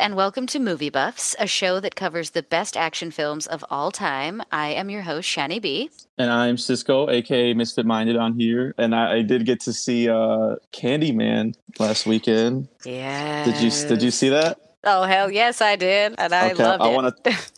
and 0.00 0.16
welcome 0.16 0.46
to 0.46 0.58
Movie 0.58 0.88
Buffs, 0.88 1.36
a 1.38 1.46
show 1.46 1.78
that 1.78 1.94
covers 1.94 2.30
the 2.30 2.42
best 2.42 2.74
action 2.74 3.10
films 3.10 3.46
of 3.46 3.62
all 3.68 3.90
time. 3.90 4.40
I 4.50 4.68
am 4.68 4.88
your 4.88 5.02
host, 5.02 5.28
Shani 5.28 5.60
B. 5.60 5.90
And 6.16 6.30
I'm 6.30 6.56
Cisco, 6.56 7.10
aka 7.10 7.52
Misfit 7.52 7.84
Minded, 7.84 8.16
on 8.16 8.32
here. 8.32 8.74
And 8.78 8.94
I, 8.94 9.16
I 9.16 9.22
did 9.22 9.44
get 9.44 9.60
to 9.60 9.74
see 9.74 10.08
uh, 10.08 10.56
Candyman 10.72 11.54
last 11.78 12.06
weekend. 12.06 12.68
Yeah. 12.82 13.44
Did 13.44 13.60
you 13.60 13.70
Did 13.88 14.02
you 14.02 14.10
see 14.10 14.30
that? 14.30 14.58
Oh 14.84 15.02
hell 15.02 15.30
yes, 15.30 15.60
I 15.60 15.76
did, 15.76 16.14
and 16.16 16.32
I 16.32 16.52
okay, 16.52 16.64
loved 16.64 16.82
I 16.82 16.88
it. 16.88 16.94
Wanna, 16.94 17.12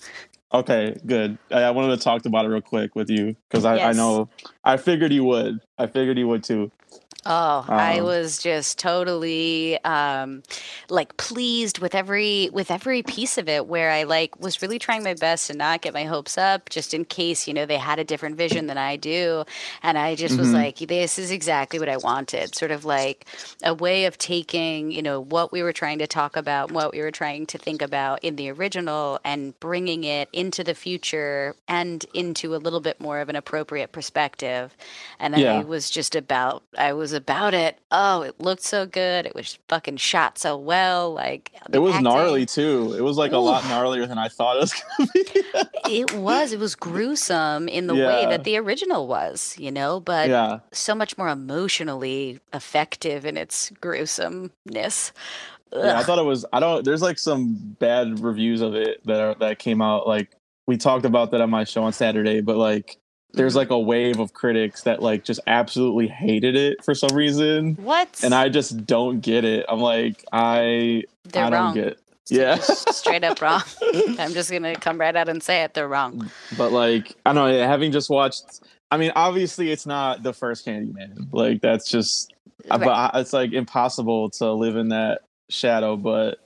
okay, 0.55 1.01
good. 1.07 1.39
I, 1.53 1.63
I, 1.63 1.71
wanted 1.71 1.97
to 1.97 2.03
talk 2.03 2.27
about 2.27 2.45
it 2.45 2.49
real 2.49 2.61
quick 2.61 2.97
with 2.97 3.09
you 3.09 3.37
because 3.49 3.65
I, 3.65 3.77
yes. 3.77 3.95
I 3.95 3.97
know 3.97 4.29
I 4.65 4.79
figured 4.79 5.13
you 5.13 5.23
would. 5.23 5.61
I 5.79 5.87
figured 5.87 6.19
you 6.19 6.27
would 6.27 6.43
too. 6.43 6.73
Oh, 7.25 7.59
um, 7.61 7.65
I 7.69 8.01
was 8.01 8.39
just 8.39 8.79
totally 8.79 9.83
um, 9.85 10.43
like 10.89 11.17
pleased 11.17 11.79
with 11.79 11.95
every 11.95 12.51
with 12.53 12.71
every 12.71 13.03
piece 13.05 13.39
of 13.39 13.49
it. 13.49 13.67
Where 13.67 13.91
I 13.91 14.03
like 14.03 14.41
was 14.41 14.61
really 14.61 14.81
trying 14.81 15.05
my 15.05 15.15
best 15.15 15.47
to 15.47 15.57
not 15.57 15.83
get 15.83 15.95
my 15.95 16.05
hopes 16.05 16.37
up, 16.37 16.69
just 16.69 16.95
in 16.95 17.05
case 17.05 17.47
you 17.47 17.55
know 17.55 17.65
they 17.65 17.77
had 17.77 18.01
a 18.01 18.05
different 18.05 18.37
vision 18.37 18.67
than 18.67 18.77
I 18.77 18.97
do, 18.97 19.45
and 19.85 19.97
I 19.97 20.17
just 20.17 20.35
mm-hmm. 20.35 20.43
was 20.43 20.53
like, 20.53 20.79
this 20.79 21.19
is 21.19 21.31
exactly 21.31 21.79
what 21.79 21.89
I 21.89 21.97
wanted. 21.97 22.57
Sort 22.57 22.73
of 22.73 22.85
like 22.85 23.27
a 23.63 23.73
way 23.73 24.07
of 24.07 24.19
taking 24.19 24.91
you 24.91 25.03
know 25.03 25.21
what 25.21 25.53
we 25.53 25.63
were 25.63 25.73
trying 25.73 26.01
to 26.01 26.09
talk 26.09 26.37
about, 26.37 26.73
what 26.73 26.93
we 26.93 27.01
were 27.03 27.13
trying 27.13 27.47
to 27.47 27.59
think 27.59 27.83
about 27.83 28.25
in 28.25 28.35
the 28.35 28.51
original, 28.51 29.21
and 29.25 29.59
bringing 29.61 30.03
it 30.03 30.29
into 30.33 30.65
the 30.65 30.75
future 30.75 31.55
and 31.69 32.05
into 32.15 32.57
a 32.57 32.59
little 32.59 32.81
bit 32.81 33.01
more 33.01 33.21
of 33.21 33.29
an 33.29 33.37
appropriate 33.37 33.93
perspective. 33.93 34.77
And 35.21 35.37
yeah. 35.37 35.61
I 35.61 35.63
was 35.63 35.89
just 35.89 36.17
about 36.17 36.65
I 36.77 36.93
was 36.95 37.12
was 37.13 37.19
about 37.19 37.53
it. 37.53 37.79
Oh, 37.91 38.23
it 38.23 38.41
looked 38.41 38.63
so 38.63 38.87
good. 38.87 39.27
It 39.27 39.35
was 39.35 39.59
fucking 39.69 39.99
shot 39.99 40.39
so 40.39 40.57
well. 40.57 41.13
Like 41.13 41.53
it 41.73 41.79
was 41.79 41.93
acting. 41.93 42.05
gnarly 42.05 42.47
too. 42.47 42.95
It 42.97 43.03
was 43.03 43.19
like 43.19 43.33
Ooh. 43.33 43.37
a 43.37 43.39
lot 43.39 43.63
gnarlier 43.65 44.09
than 44.09 44.19
I 44.19 44.29
thought 44.29 44.57
it 44.57 44.61
was 44.61 44.75
gonna 44.99 45.11
be. 45.13 46.01
it 46.01 46.15
was. 46.15 46.53
It 46.53 46.59
was 46.59 46.75
gruesome 46.75 47.69
in 47.69 47.87
the 47.87 47.95
yeah. 47.95 48.07
way 48.07 48.27
that 48.27 48.45
the 48.45 48.57
original 48.57 49.07
was, 49.07 49.57
you 49.59 49.71
know, 49.71 50.01
but 50.01 50.29
yeah. 50.29 50.61
so 50.73 50.95
much 50.95 51.19
more 51.19 51.29
emotionally 51.29 52.41
effective 52.53 53.27
in 53.27 53.37
its 53.37 53.71
gruesomeness. 53.81 55.13
Ugh. 55.73 55.85
Yeah, 55.85 55.99
I 55.99 56.03
thought 56.03 56.19
it 56.19 56.25
was. 56.25 56.47
I 56.53 56.61
don't. 56.61 56.85
There's 56.85 57.03
like 57.03 57.19
some 57.19 57.77
bad 57.79 58.21
reviews 58.21 58.63
of 58.63 58.75
it 58.75 59.05
that 59.07 59.21
are, 59.21 59.35
that 59.37 59.59
came 59.59 59.83
out. 59.83 60.07
Like 60.07 60.35
we 60.67 60.77
talked 60.77 61.05
about 61.05 61.31
that 61.33 61.41
on 61.41 61.51
my 61.51 61.65
show 61.65 61.83
on 61.85 61.93
Saturday, 61.93 62.41
but 62.41 62.57
like 62.57 62.97
there's 63.35 63.57
like 63.57 63.71
a 63.71 63.79
wave 63.79 64.21
of 64.21 64.35
critics 64.35 64.83
that 64.83 65.03
like 65.03 65.25
just 65.25 65.41
absolutely 65.47 66.09
hated 66.09 66.57
it 66.57 66.85
for 66.85 66.95
some 66.95 67.15
reason. 67.17 67.75
What? 67.77 68.23
And 68.23 68.35
I 68.35 68.49
just 68.49 68.87
don't 68.87 69.21
get 69.21 69.45
it. 69.45 69.65
I'm 69.69 69.81
like, 69.81 70.25
I 70.33 71.05
They're 71.25 71.45
I 71.45 71.51
don't 71.51 71.53
wrong. 71.53 71.75
get 71.75 71.99
yeah. 72.29 72.57
straight 72.61 73.25
up 73.25 73.41
wrong. 73.41 73.63
I'm 74.19 74.33
just 74.33 74.51
gonna 74.51 74.75
come 74.75 74.99
right 74.99 75.15
out 75.15 75.29
and 75.29 75.43
say 75.43 75.63
it. 75.63 75.75
They're 75.75 75.89
wrong. 75.89 76.31
But 76.57 76.73
like, 76.73 77.15
I 77.27 77.33
don't 77.33 77.51
know. 77.51 77.67
Having 77.67 77.93
just 77.93 78.11
watched, 78.11 78.61
I 78.91 78.97
mean, 78.97 79.13
obviously, 79.17 79.71
it's 79.71 79.87
not 79.87 80.23
the 80.23 80.33
first 80.33 80.67
Candyman. 80.67 81.33
Like, 81.33 81.61
that's 81.61 81.89
just, 81.89 82.33
right. 82.71 82.81
but 82.81 83.11
it's 83.15 83.33
like 83.33 83.53
impossible 83.53 84.31
to 84.31 84.53
live 84.53 84.77
in 84.77 84.89
that 84.89 85.23
shadow. 85.49 85.97
But 85.97 86.39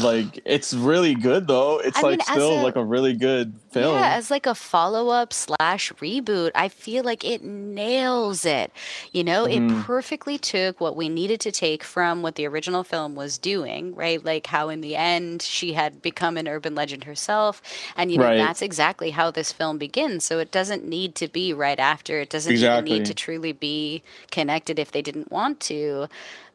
like 0.00 0.40
it's 0.44 0.72
really 0.72 1.14
good 1.14 1.46
though 1.46 1.78
it's 1.78 1.98
I 1.98 2.02
like 2.02 2.18
mean, 2.18 2.26
still 2.26 2.60
a, 2.60 2.62
like 2.62 2.76
a 2.76 2.84
really 2.84 3.12
good 3.12 3.52
film 3.70 3.94
yeah 3.94 4.14
as 4.14 4.30
like 4.30 4.46
a 4.46 4.54
follow-up 4.54 5.32
slash 5.32 5.92
reboot 5.94 6.50
i 6.54 6.68
feel 6.68 7.04
like 7.04 7.24
it 7.24 7.42
nails 7.42 8.44
it 8.44 8.72
you 9.12 9.22
know 9.22 9.44
mm. 9.44 9.52
it 9.52 9.60
mm-hmm. 9.60 9.82
perfectly 9.82 10.38
took 10.38 10.80
what 10.80 10.96
we 10.96 11.08
needed 11.08 11.40
to 11.40 11.52
take 11.52 11.84
from 11.84 12.22
what 12.22 12.36
the 12.36 12.46
original 12.46 12.84
film 12.84 13.14
was 13.14 13.36
doing 13.38 13.94
right 13.94 14.24
like 14.24 14.46
how 14.46 14.68
in 14.68 14.80
the 14.80 14.96
end 14.96 15.42
she 15.42 15.74
had 15.74 16.00
become 16.00 16.36
an 16.36 16.48
urban 16.48 16.74
legend 16.74 17.04
herself 17.04 17.60
and 17.96 18.10
you 18.10 18.18
know 18.18 18.24
right. 18.24 18.38
that's 18.38 18.62
exactly 18.62 19.10
how 19.10 19.30
this 19.30 19.52
film 19.52 19.78
begins 19.78 20.24
so 20.24 20.38
it 20.38 20.50
doesn't 20.50 20.86
need 20.86 21.14
to 21.14 21.28
be 21.28 21.52
right 21.52 21.80
after 21.80 22.20
it 22.20 22.30
doesn't 22.30 22.52
exactly. 22.52 22.98
need 22.98 23.04
to 23.04 23.12
truly 23.12 23.52
be 23.52 24.02
connected 24.30 24.78
if 24.78 24.92
they 24.92 25.02
didn't 25.02 25.30
want 25.30 25.60
to 25.60 26.08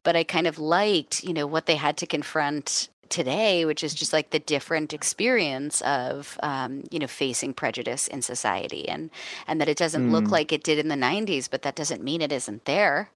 but 0.08 0.16
I 0.16 0.24
kind 0.24 0.48
of 0.48 0.58
liked, 0.58 1.26
you 1.26 1.34
know, 1.34 1.46
what 1.46 1.66
they 1.66 1.76
had 1.76 1.98
to 1.98 2.08
confront 2.08 2.88
today, 3.10 3.66
which 3.66 3.84
is 3.84 3.94
just 3.94 4.14
like 4.14 4.30
the 4.30 4.40
different 4.40 4.94
experience 4.94 5.82
of 5.82 6.38
um, 6.44 6.84
you 6.92 7.00
know 7.00 7.08
facing 7.08 7.54
prejudice 7.54 8.08
in 8.08 8.22
society, 8.22 8.88
and 8.88 9.10
and 9.48 9.60
that 9.62 9.70
it 9.70 9.78
doesn't 9.78 10.10
mm. 10.10 10.12
look 10.12 10.30
like 10.30 10.52
it 10.52 10.64
did 10.64 10.80
in 10.80 10.88
the 10.88 10.96
'90s, 10.96 11.50
but 11.50 11.62
that 11.62 11.76
doesn't 11.76 12.04
mean 12.04 12.22
it 12.22 12.32
isn't 12.32 12.66
there. 12.66 13.10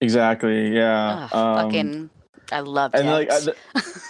Exactly. 0.00 0.74
Yeah. 0.74 1.28
um, 1.32 1.56
fucking. 1.56 2.10
I 2.50 2.60
love 2.60 2.94
it. 2.94 3.00
And 3.00 3.10
like, 3.10 3.30
I, 3.30 3.40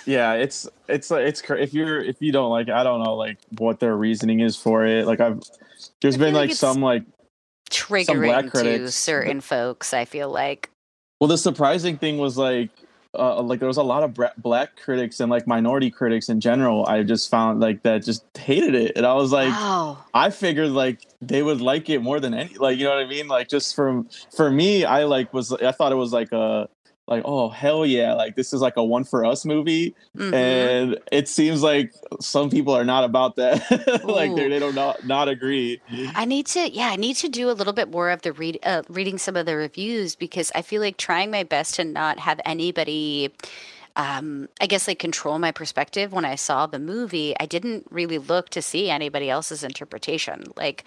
yeah, 0.06 0.34
it's 0.34 0.68
it's 0.86 1.10
like 1.10 1.26
it's 1.26 1.42
if 1.50 1.74
you're 1.74 1.98
if 2.00 2.16
you 2.20 2.30
don't 2.30 2.50
like, 2.50 2.68
I 2.68 2.84
don't 2.84 3.02
know 3.02 3.14
like 3.14 3.38
what 3.58 3.80
their 3.80 3.96
reasoning 3.96 4.40
is 4.40 4.56
for 4.56 4.86
it. 4.86 5.06
Like 5.06 5.20
I've 5.20 5.40
there's 6.00 6.16
been 6.16 6.34
like, 6.34 6.50
like 6.50 6.56
some 6.56 6.80
like 6.80 7.04
triggering 7.70 8.52
to 8.52 8.90
certain 8.92 9.40
folks. 9.40 9.92
I 9.92 10.04
feel 10.04 10.30
like. 10.30 10.70
Well, 11.20 11.28
the 11.28 11.38
surprising 11.38 11.98
thing 11.98 12.18
was 12.18 12.38
like 12.38 12.70
uh, 13.14 13.40
like 13.42 13.58
there 13.58 13.68
was 13.68 13.78
a 13.78 13.82
lot 13.82 14.02
of 14.02 14.16
black 14.38 14.76
critics 14.76 15.20
and 15.20 15.30
like 15.30 15.46
minority 15.46 15.90
critics 15.90 16.28
in 16.28 16.40
general. 16.40 16.86
I 16.86 17.02
just 17.02 17.30
found 17.30 17.60
like 17.60 17.82
that 17.82 18.04
just 18.04 18.24
hated 18.36 18.74
it, 18.74 18.92
and 18.96 19.06
I 19.06 19.14
was 19.14 19.32
like, 19.32 19.48
wow. 19.48 20.04
I 20.12 20.30
figured 20.30 20.70
like 20.70 21.06
they 21.20 21.42
would 21.42 21.60
like 21.60 21.88
it 21.88 22.00
more 22.00 22.20
than 22.20 22.34
any, 22.34 22.54
like 22.54 22.78
you 22.78 22.84
know 22.84 22.94
what 22.94 23.04
I 23.04 23.08
mean? 23.08 23.28
Like 23.28 23.48
just 23.48 23.74
from 23.74 24.08
for 24.34 24.50
me, 24.50 24.84
I 24.84 25.04
like 25.04 25.32
was 25.32 25.52
I 25.52 25.72
thought 25.72 25.92
it 25.92 25.96
was 25.96 26.12
like 26.12 26.32
a 26.32 26.68
like 27.08 27.22
oh 27.24 27.48
hell 27.48 27.84
yeah 27.86 28.14
like 28.14 28.36
this 28.36 28.52
is 28.52 28.60
like 28.60 28.76
a 28.76 28.84
one 28.84 29.04
for 29.04 29.24
us 29.24 29.44
movie. 29.44 29.94
Mm-hmm. 30.16 30.34
and 30.34 30.98
it 31.10 31.28
seems 31.28 31.62
like 31.62 31.92
some 32.20 32.50
people 32.50 32.74
are 32.74 32.84
not 32.84 33.04
about 33.04 33.36
that. 33.36 33.58
Like 34.08 34.34
they 34.34 34.48
they 34.48 34.58
don't 34.58 34.74
not, 34.74 35.04
not 35.06 35.28
agree. 35.28 35.80
I 36.14 36.24
need 36.24 36.46
to 36.46 36.70
yeah 36.70 36.88
i 36.88 36.96
need 36.96 37.16
to 37.16 37.28
do 37.28 37.50
a 37.50 37.52
little 37.52 37.72
bit 37.72 37.90
more 37.90 38.10
of 38.10 38.22
the 38.22 38.32
read 38.32 38.58
uh, 38.62 38.82
reading 38.88 39.18
some 39.18 39.36
of 39.36 39.46
the 39.46 39.56
reviews 39.56 40.14
because 40.14 40.50
i 40.54 40.62
feel 40.62 40.80
like 40.80 40.96
trying 40.96 41.30
my 41.30 41.42
best 41.42 41.74
to 41.76 41.84
not 41.84 42.18
have 42.18 42.40
anybody 42.44 43.32
um, 43.98 44.48
I 44.60 44.66
guess 44.66 44.86
like 44.86 45.00
control 45.00 45.40
my 45.40 45.50
perspective 45.50 46.12
when 46.12 46.24
I 46.24 46.36
saw 46.36 46.66
the 46.66 46.78
movie. 46.78 47.34
I 47.38 47.46
didn't 47.46 47.84
really 47.90 48.18
look 48.18 48.48
to 48.50 48.62
see 48.62 48.88
anybody 48.88 49.28
else's 49.28 49.64
interpretation. 49.64 50.44
Like 50.56 50.84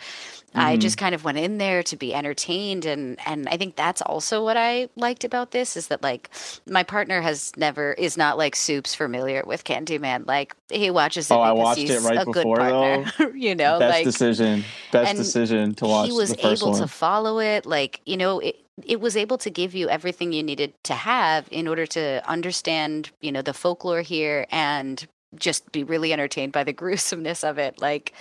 mm-hmm. 0.47 0.59
I 0.61 0.77
just 0.77 0.97
kind 0.97 1.13
of 1.13 1.25
went 1.25 1.37
in 1.37 1.57
there 1.57 1.83
to 1.83 1.97
be 1.97 2.13
entertained 2.13 2.85
and 2.85 3.19
and 3.25 3.49
I 3.49 3.57
think 3.57 3.75
that's 3.75 4.01
also 4.01 4.41
what 4.45 4.55
I 4.55 4.87
liked 4.95 5.25
about 5.25 5.51
this 5.51 5.75
is 5.75 5.89
that 5.89 6.01
like 6.01 6.29
my 6.65 6.83
partner 6.83 7.19
has 7.19 7.51
never 7.57 7.91
is 7.91 8.15
not 8.15 8.37
like 8.37 8.55
soups 8.55 8.95
familiar 8.95 9.43
with 9.45 9.65
Candyman. 9.65 10.25
Like 10.25 10.55
he 10.71 10.89
watches 10.89 11.29
it. 11.29 11.33
Oh, 11.33 11.41
I 11.41 11.51
watched 11.51 11.81
it 11.81 11.99
right 12.03 12.25
before 12.25 12.55
partner, 12.55 13.11
though. 13.17 13.27
you 13.35 13.55
know, 13.55 13.77
best 13.77 13.93
like, 13.93 14.05
decision, 14.05 14.63
best 14.93 15.17
decision 15.17 15.75
to 15.75 15.85
watch. 15.85 16.07
He 16.07 16.13
was 16.13 16.33
able 16.39 16.71
one. 16.71 16.79
to 16.79 16.87
follow 16.87 17.39
it. 17.39 17.65
Like 17.65 17.99
you 18.05 18.15
know, 18.15 18.39
it, 18.39 18.55
it 18.87 18.99
was 18.99 19.17
able 19.17 19.37
to 19.39 19.49
give 19.49 19.73
you 19.73 19.89
everything 19.89 20.33
you 20.33 20.43
needed 20.43 20.73
to 20.83 20.93
have 20.93 21.47
in 21.51 21.67
order 21.67 21.85
to 21.87 22.21
understand, 22.27 23.11
you 23.21 23.31
know, 23.31 23.41
the 23.41 23.53
folklore 23.53 24.01
here 24.01 24.45
and 24.51 25.07
just 25.35 25.71
be 25.71 25.83
really 25.83 26.13
entertained 26.13 26.51
by 26.51 26.63
the 26.63 26.73
gruesomeness 26.81 27.43
of 27.43 27.57
it. 27.57 27.81
Like, 27.81 28.13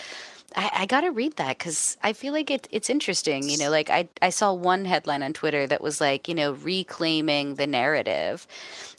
I, 0.56 0.70
I 0.78 0.86
got 0.86 1.02
to 1.02 1.10
read 1.10 1.36
that 1.36 1.58
because 1.58 1.96
I 2.02 2.12
feel 2.12 2.32
like 2.32 2.50
it, 2.50 2.66
it's 2.70 2.90
interesting. 2.90 3.48
You 3.48 3.58
know, 3.58 3.70
like 3.70 3.90
I, 3.90 4.08
I 4.20 4.30
saw 4.30 4.52
one 4.52 4.84
headline 4.84 5.22
on 5.22 5.32
Twitter 5.32 5.66
that 5.66 5.80
was 5.80 6.00
like, 6.00 6.28
you 6.28 6.34
know, 6.34 6.52
reclaiming 6.52 7.54
the 7.54 7.66
narrative. 7.66 8.46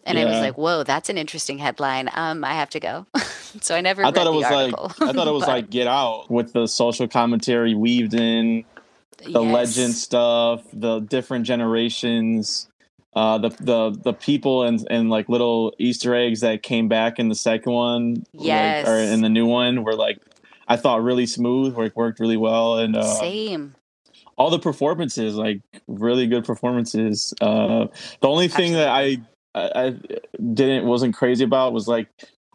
And 0.06 0.18
yeah. 0.18 0.26
I 0.26 0.30
was 0.30 0.40
like, 0.40 0.58
whoa, 0.58 0.84
that's 0.84 1.10
an 1.10 1.18
interesting 1.18 1.58
headline. 1.58 2.10
Um, 2.14 2.44
I 2.44 2.54
have 2.54 2.70
to 2.72 2.80
go. 2.80 3.06
so 3.62 3.76
I 3.76 3.82
never 3.82 4.04
I 4.04 4.12
thought 4.12 4.28
it 4.28 4.34
was 4.34 4.46
article. 4.46 4.92
like 5.00 5.10
I 5.10 5.14
thought 5.14 5.28
it 5.28 5.32
was 5.32 5.42
but, 5.46 5.52
like 5.52 5.70
Get 5.70 5.88
Out 5.88 6.32
with 6.32 6.54
the 6.54 6.68
social 6.68 7.08
commentary 7.08 7.76
weaved 7.76 8.14
in 8.14 8.64
the 9.24 9.42
yes. 9.42 9.54
legend 9.54 9.94
stuff, 9.94 10.64
the 10.74 11.00
different 11.00 11.46
generations, 11.46 12.68
uh, 13.14 13.38
the 13.38 13.50
the 13.60 14.00
the 14.04 14.14
people 14.14 14.64
and 14.64 14.86
and 14.90 15.10
like 15.10 15.30
little 15.30 15.74
Easter 15.78 16.16
eggs 16.16 16.42
that 16.42 16.64
came 16.64 16.88
back 16.88 17.20
in 17.20 17.30
the 17.30 17.36
second 17.36 17.74
one, 17.74 18.24
yes, 18.34 18.86
like, 18.86 18.94
or 18.94 18.98
in 18.98 19.22
the 19.22 19.30
new 19.30 19.46
one, 19.46 19.84
were 19.84 19.96
like 19.96 20.20
I 20.68 20.78
thought 20.78 21.04
really 21.04 21.26
smooth, 21.26 21.76
like 21.78 21.96
worked 21.96 22.20
really 22.20 22.38
well, 22.38 22.78
and 22.78 22.96
uh, 22.96 23.04
same. 23.04 23.76
All 24.38 24.50
the 24.50 24.60
performances, 24.60 25.36
like 25.36 25.62
really 25.88 26.26
good 26.26 26.46
performances. 26.46 27.34
Uh, 27.42 27.88
the 28.22 28.28
only 28.28 28.48
thing 28.48 28.76
Absolutely. 28.76 29.26
that 29.54 29.70
I, 29.74 29.84
I 29.84 29.88
I 29.88 30.44
didn't 30.54 30.86
wasn't 30.86 31.14
crazy 31.14 31.44
about 31.44 31.74
was 31.74 31.88
like 31.88 32.08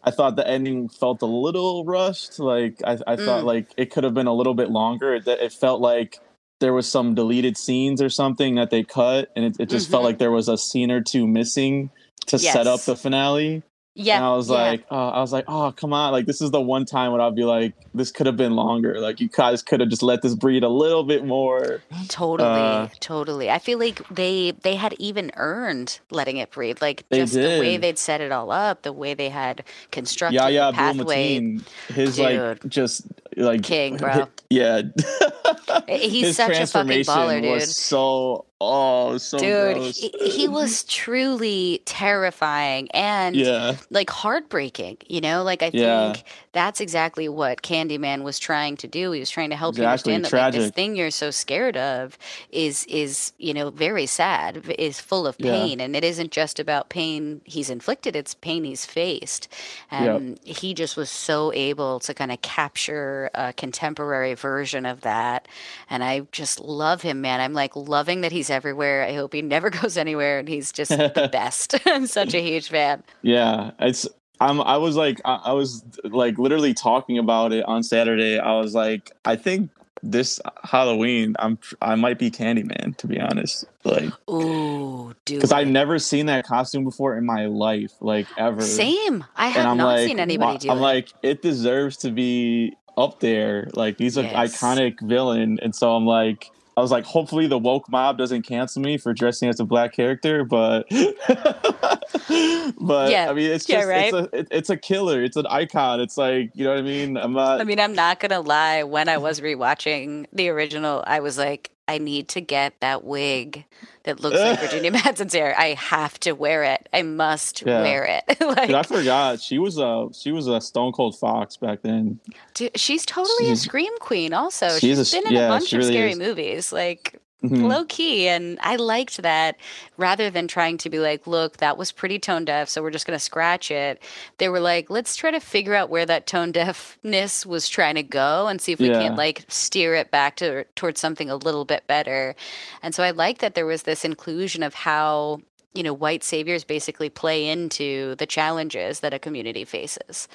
I 0.02 0.10
thought 0.10 0.36
the 0.36 0.48
ending 0.48 0.88
felt 0.88 1.20
a 1.20 1.26
little 1.26 1.84
rushed. 1.84 2.38
Like 2.38 2.80
I, 2.84 2.92
I 3.06 3.16
mm. 3.16 3.24
thought 3.24 3.44
like 3.44 3.68
it 3.76 3.90
could 3.90 4.04
have 4.04 4.14
been 4.14 4.28
a 4.28 4.34
little 4.34 4.54
bit 4.54 4.70
longer. 4.70 5.14
It, 5.16 5.28
it 5.28 5.52
felt 5.52 5.80
like 5.80 6.20
there 6.60 6.72
was 6.72 6.88
some 6.88 7.14
deleted 7.14 7.56
scenes 7.56 8.00
or 8.00 8.08
something 8.08 8.54
that 8.56 8.70
they 8.70 8.82
cut 8.82 9.30
and 9.36 9.44
it, 9.44 9.56
it 9.60 9.68
just 9.68 9.86
mm-hmm. 9.86 9.92
felt 9.92 10.04
like 10.04 10.18
there 10.18 10.30
was 10.30 10.48
a 10.48 10.56
scene 10.56 10.90
or 10.90 11.00
two 11.00 11.26
missing 11.26 11.90
to 12.26 12.36
yes. 12.36 12.52
set 12.52 12.66
up 12.66 12.80
the 12.82 12.96
finale 12.96 13.62
Yeah. 13.98 14.16
And 14.16 14.26
I 14.26 14.36
was 14.36 14.50
yeah. 14.50 14.56
like, 14.56 14.84
oh, 14.90 15.08
I 15.08 15.20
was 15.20 15.32
like, 15.32 15.46
oh, 15.48 15.72
come 15.72 15.94
on. 15.94 16.12
Like, 16.12 16.26
this 16.26 16.42
is 16.42 16.50
the 16.50 16.60
one 16.60 16.84
time 16.84 17.12
when 17.12 17.22
I'll 17.22 17.30
be 17.30 17.44
like, 17.44 17.72
this 17.94 18.12
could 18.12 18.26
have 18.26 18.36
been 18.36 18.52
longer. 18.52 19.00
Like, 19.00 19.20
you 19.20 19.28
guys 19.28 19.62
could 19.62 19.80
have 19.80 19.88
just 19.88 20.02
let 20.02 20.20
this 20.20 20.34
breed 20.34 20.62
a 20.64 20.68
little 20.68 21.02
bit 21.02 21.24
more. 21.24 21.80
Totally. 22.08 22.46
Uh, 22.46 22.88
totally. 23.00 23.50
I 23.50 23.58
feel 23.58 23.78
like 23.78 24.06
they 24.10 24.50
they 24.50 24.74
had 24.74 24.94
even 24.98 25.30
earned 25.36 25.98
letting 26.10 26.36
it 26.36 26.50
breathe. 26.50 26.82
Like, 26.82 27.04
just 27.10 27.32
the 27.32 27.58
way 27.58 27.78
they'd 27.78 27.98
set 27.98 28.20
it 28.20 28.32
all 28.32 28.50
up, 28.50 28.82
the 28.82 28.92
way 28.92 29.14
they 29.14 29.30
had 29.30 29.64
constructed 29.92 30.34
yeah, 30.34 30.48
yeah, 30.48 30.70
the 30.72 30.76
pathway. 30.76 31.58
his, 31.88 32.16
Dude. 32.16 32.24
like, 32.24 32.68
just 32.68 33.06
like 33.36 33.62
king, 33.62 33.96
bro. 33.98 34.28
Yeah. 34.50 34.82
He's 35.88 36.26
His 36.26 36.36
such 36.36 36.58
a 36.58 36.66
fucking 36.66 37.02
baller, 37.02 37.40
dude. 37.40 37.50
Was 37.50 37.76
so 37.76 38.46
oh, 38.60 39.18
so 39.18 39.38
dude, 39.38 39.94
he, 39.94 40.08
he, 40.08 40.48
was 40.48 40.84
truly 40.84 41.82
terrifying 41.84 42.88
and 42.92 43.36
yeah. 43.36 43.76
like 43.90 44.10
heartbreaking. 44.10 44.98
You 45.08 45.20
know, 45.20 45.42
like 45.42 45.62
I 45.62 45.70
yeah. 45.72 46.12
think 46.12 46.26
that's 46.52 46.80
exactly 46.80 47.28
what 47.28 47.62
Candyman 47.62 48.22
was 48.22 48.38
trying 48.38 48.76
to 48.78 48.88
do. 48.88 49.12
He 49.12 49.20
was 49.20 49.30
trying 49.30 49.50
to 49.50 49.56
help 49.56 49.74
exactly. 49.74 50.12
you 50.12 50.16
understand 50.16 50.54
that 50.54 50.58
like, 50.58 50.64
this 50.64 50.70
thing 50.70 50.96
you're 50.96 51.10
so 51.10 51.30
scared 51.30 51.76
of 51.76 52.16
is 52.50 52.84
is 52.86 53.32
you 53.38 53.52
know 53.52 53.70
very 53.70 54.06
sad, 54.06 54.64
is 54.78 55.00
full 55.00 55.26
of 55.26 55.36
pain, 55.38 55.78
yeah. 55.78 55.84
and 55.84 55.96
it 55.96 56.04
isn't 56.04 56.30
just 56.30 56.58
about 56.58 56.88
pain 56.88 57.40
he's 57.44 57.70
inflicted; 57.70 58.16
it's 58.16 58.34
pain 58.34 58.64
he's 58.64 58.86
faced. 58.86 59.48
And 59.90 60.40
yep. 60.42 60.56
he 60.56 60.74
just 60.74 60.96
was 60.96 61.10
so 61.10 61.52
able 61.52 62.00
to 62.00 62.14
kind 62.14 62.32
of 62.32 62.40
capture 62.42 63.25
a 63.34 63.52
contemporary 63.52 64.34
version 64.34 64.86
of 64.86 65.02
that 65.02 65.48
and 65.88 66.02
I 66.02 66.20
just 66.32 66.60
love 66.60 67.02
him, 67.02 67.20
man. 67.20 67.40
I'm 67.40 67.52
like 67.52 67.76
loving 67.76 68.22
that 68.22 68.32
he's 68.32 68.50
everywhere. 68.50 69.04
I 69.04 69.14
hope 69.14 69.32
he 69.32 69.42
never 69.42 69.70
goes 69.82 69.96
anywhere, 69.96 70.38
and 70.38 70.48
he's 70.48 70.72
just 70.72 70.90
the 70.90 71.28
best. 71.32 71.74
I'm 71.86 72.06
such 72.06 72.34
a 72.34 72.40
huge 72.40 72.68
fan. 72.68 73.02
Yeah, 73.22 73.72
it's. 73.80 74.06
I'm. 74.40 74.60
I 74.60 74.76
was 74.76 74.96
like, 74.96 75.20
I, 75.24 75.40
I 75.46 75.52
was 75.52 75.82
like 76.04 76.38
literally 76.38 76.74
talking 76.74 77.18
about 77.18 77.52
it 77.52 77.64
on 77.64 77.82
Saturday. 77.82 78.38
I 78.38 78.58
was 78.58 78.74
like, 78.74 79.12
I 79.24 79.36
think 79.36 79.70
this 80.02 80.40
Halloween, 80.62 81.36
I'm 81.38 81.58
I 81.80 81.94
might 81.94 82.18
be 82.18 82.30
Candyman 82.30 82.96
to 82.98 83.06
be 83.06 83.18
honest. 83.18 83.64
Like, 83.84 84.10
ooh, 84.28 85.14
dude, 85.24 85.38
because 85.38 85.52
I've 85.52 85.68
never 85.68 85.98
seen 85.98 86.26
that 86.26 86.46
costume 86.46 86.84
before 86.84 87.16
in 87.16 87.24
my 87.24 87.46
life, 87.46 87.92
like 88.00 88.26
ever. 88.36 88.60
Same. 88.60 89.24
I 89.36 89.48
have 89.48 89.76
not 89.76 89.86
like, 89.86 90.06
seen 90.06 90.20
anybody 90.20 90.58
do 90.58 90.70
I'm 90.70 90.78
it. 90.78 90.82
like, 90.82 91.12
it 91.22 91.40
deserves 91.40 91.96
to 91.98 92.10
be 92.10 92.76
up 92.96 93.20
there. 93.20 93.68
Like 93.74 93.98
he's 93.98 94.16
an 94.16 94.26
yes. 94.26 94.56
iconic 94.56 95.00
villain, 95.00 95.58
and 95.62 95.74
so 95.74 95.94
I'm 95.94 96.06
like, 96.06 96.50
I 96.76 96.82
was 96.82 96.90
like, 96.90 97.04
hopefully 97.04 97.46
the 97.46 97.58
woke 97.58 97.88
mob 97.88 98.18
doesn't 98.18 98.42
cancel 98.42 98.82
me 98.82 98.98
for 98.98 99.14
dressing 99.14 99.48
as 99.48 99.60
a 99.60 99.64
black 99.64 99.94
character, 99.94 100.44
but 100.44 100.86
but 100.90 103.10
yeah. 103.10 103.30
I 103.30 103.32
mean, 103.32 103.50
it's 103.50 103.64
just 103.64 103.68
yeah, 103.68 103.84
right? 103.84 104.12
it's 104.12 104.14
a 104.14 104.38
it, 104.38 104.48
it's 104.50 104.70
a 104.70 104.76
killer. 104.76 105.22
It's 105.22 105.36
an 105.36 105.46
icon. 105.46 106.00
It's 106.00 106.18
like 106.18 106.50
you 106.54 106.64
know 106.64 106.70
what 106.70 106.80
I 106.80 106.82
mean. 106.82 107.16
I'm 107.16 107.32
not. 107.32 107.60
I 107.60 107.64
mean, 107.64 107.80
I'm 107.80 107.94
not 107.94 108.20
gonna 108.20 108.40
lie. 108.40 108.82
When 108.82 109.08
I 109.08 109.16
was 109.16 109.40
rewatching 109.40 110.26
the 110.32 110.50
original, 110.50 111.02
I 111.06 111.20
was 111.20 111.38
like, 111.38 111.70
I 111.88 111.98
need 111.98 112.28
to 112.28 112.40
get 112.40 112.78
that 112.80 113.04
wig 113.04 113.64
that 114.02 114.20
looks 114.20 114.38
like 114.38 114.60
Virginia 114.70 114.90
Madsen's 114.90 115.34
hair. 115.34 115.54
I 115.56 115.74
have 115.74 116.18
to 116.20 116.32
wear 116.32 116.64
it. 116.64 116.88
I 116.92 117.02
must 117.02 117.62
yeah. 117.64 117.82
wear 117.82 118.04
it. 118.04 118.40
like, 118.40 118.66
Dude, 118.66 118.76
I 118.76 118.82
forgot 118.82 119.40
she 119.40 119.58
was 119.58 119.78
a 119.78 120.08
she 120.12 120.32
was 120.32 120.48
a 120.48 120.60
Stone 120.60 120.92
Cold 120.92 121.18
Fox 121.18 121.56
back 121.56 121.82
then. 121.82 122.20
Dude, 122.54 122.78
she's 122.78 123.06
totally 123.06 123.48
she's, 123.48 123.60
a 123.60 123.62
scream 123.62 123.92
queen. 123.98 124.32
Also, 124.32 124.68
she's, 124.78 124.80
she's 124.80 125.14
a, 125.14 125.16
been 125.16 125.28
in 125.28 125.34
yeah, 125.34 125.46
a 125.46 125.48
bunch 125.48 125.72
of 125.72 125.78
really 125.78 125.92
scary 125.92 126.12
is. 126.12 126.18
movies. 126.18 126.72
Like 126.72 127.20
mm-hmm. 127.42 127.64
low 127.64 127.84
key. 127.84 128.28
And 128.28 128.58
I 128.62 128.76
liked 128.76 129.22
that 129.22 129.56
rather 129.96 130.30
than 130.30 130.48
trying 130.48 130.78
to 130.78 130.90
be 130.90 130.98
like, 130.98 131.26
look, 131.26 131.58
that 131.58 131.76
was 131.76 131.92
pretty 131.92 132.18
tone 132.18 132.44
deaf, 132.44 132.68
so 132.68 132.82
we're 132.82 132.90
just 132.90 133.06
going 133.06 133.18
to 133.18 133.24
scratch 133.24 133.70
it. 133.70 134.02
They 134.38 134.48
were 134.48 134.60
like, 134.60 134.90
let's 134.90 135.16
try 135.16 135.30
to 135.30 135.40
figure 135.40 135.74
out 135.74 135.90
where 135.90 136.06
that 136.06 136.26
tone 136.26 136.52
deafness 136.52 137.44
was 137.46 137.68
trying 137.68 137.96
to 137.96 138.02
go 138.02 138.46
and 138.48 138.60
see 138.60 138.72
if 138.72 138.80
we 138.80 138.88
yeah. 138.88 139.00
can't 139.00 139.16
like 139.16 139.44
steer 139.48 139.94
it 139.94 140.10
back 140.10 140.36
to 140.36 140.64
towards 140.74 141.00
something 141.00 141.30
a 141.30 141.36
little 141.36 141.64
bit 141.64 141.86
better. 141.86 142.34
And 142.82 142.94
so 142.94 143.02
I 143.02 143.10
like 143.10 143.38
that 143.38 143.54
there 143.54 143.66
was 143.66 143.84
this 143.84 144.04
inclusion 144.04 144.62
of 144.62 144.74
how 144.74 145.40
you 145.74 145.82
know 145.82 145.92
white 145.92 146.24
saviors 146.24 146.64
basically 146.64 147.10
play 147.10 147.46
into 147.46 148.14
the 148.16 148.24
challenges 148.26 149.00
that 149.00 149.12
a 149.12 149.18
community 149.18 149.64
faces 149.64 150.26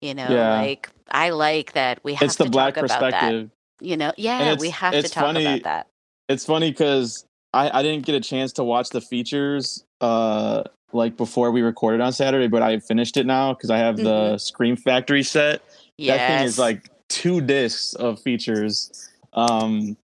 you 0.00 0.12
know 0.12 0.26
yeah. 0.28 0.54
like 0.60 0.90
i 1.08 1.30
like 1.30 1.72
that 1.74 2.02
we 2.02 2.14
have 2.14 2.26
it's 2.26 2.34
the 2.34 2.44
to 2.44 2.50
black 2.50 2.74
talk 2.74 2.82
perspective 2.82 3.12
about 3.12 3.50
that 3.78 3.86
you 3.86 3.96
know 3.96 4.12
yeah 4.16 4.56
we 4.58 4.70
have 4.70 4.92
to 4.92 5.02
talk 5.02 5.24
funny, 5.24 5.44
about 5.44 5.62
that 5.62 5.86
it's 6.28 6.44
funny 6.44 6.70
because 6.70 7.24
I, 7.52 7.78
I 7.78 7.82
didn't 7.82 8.04
get 8.04 8.14
a 8.14 8.20
chance 8.20 8.52
to 8.54 8.64
watch 8.64 8.90
the 8.90 9.00
features 9.00 9.84
uh 10.00 10.62
like 10.92 11.16
before 11.16 11.50
we 11.50 11.62
recorded 11.62 12.00
on 12.00 12.12
Saturday, 12.12 12.48
but 12.48 12.62
I 12.62 12.78
finished 12.78 13.16
it 13.16 13.26
now 13.26 13.52
because 13.54 13.70
I 13.70 13.78
have 13.78 13.96
mm-hmm. 13.96 14.04
the 14.04 14.38
Scream 14.38 14.76
Factory 14.76 15.22
set. 15.22 15.62
Yes. 15.96 16.18
That 16.18 16.28
thing 16.28 16.46
is 16.46 16.58
like 16.58 16.90
two 17.08 17.40
discs 17.40 17.94
of 17.94 18.20
features, 18.20 19.10
um, 19.32 19.96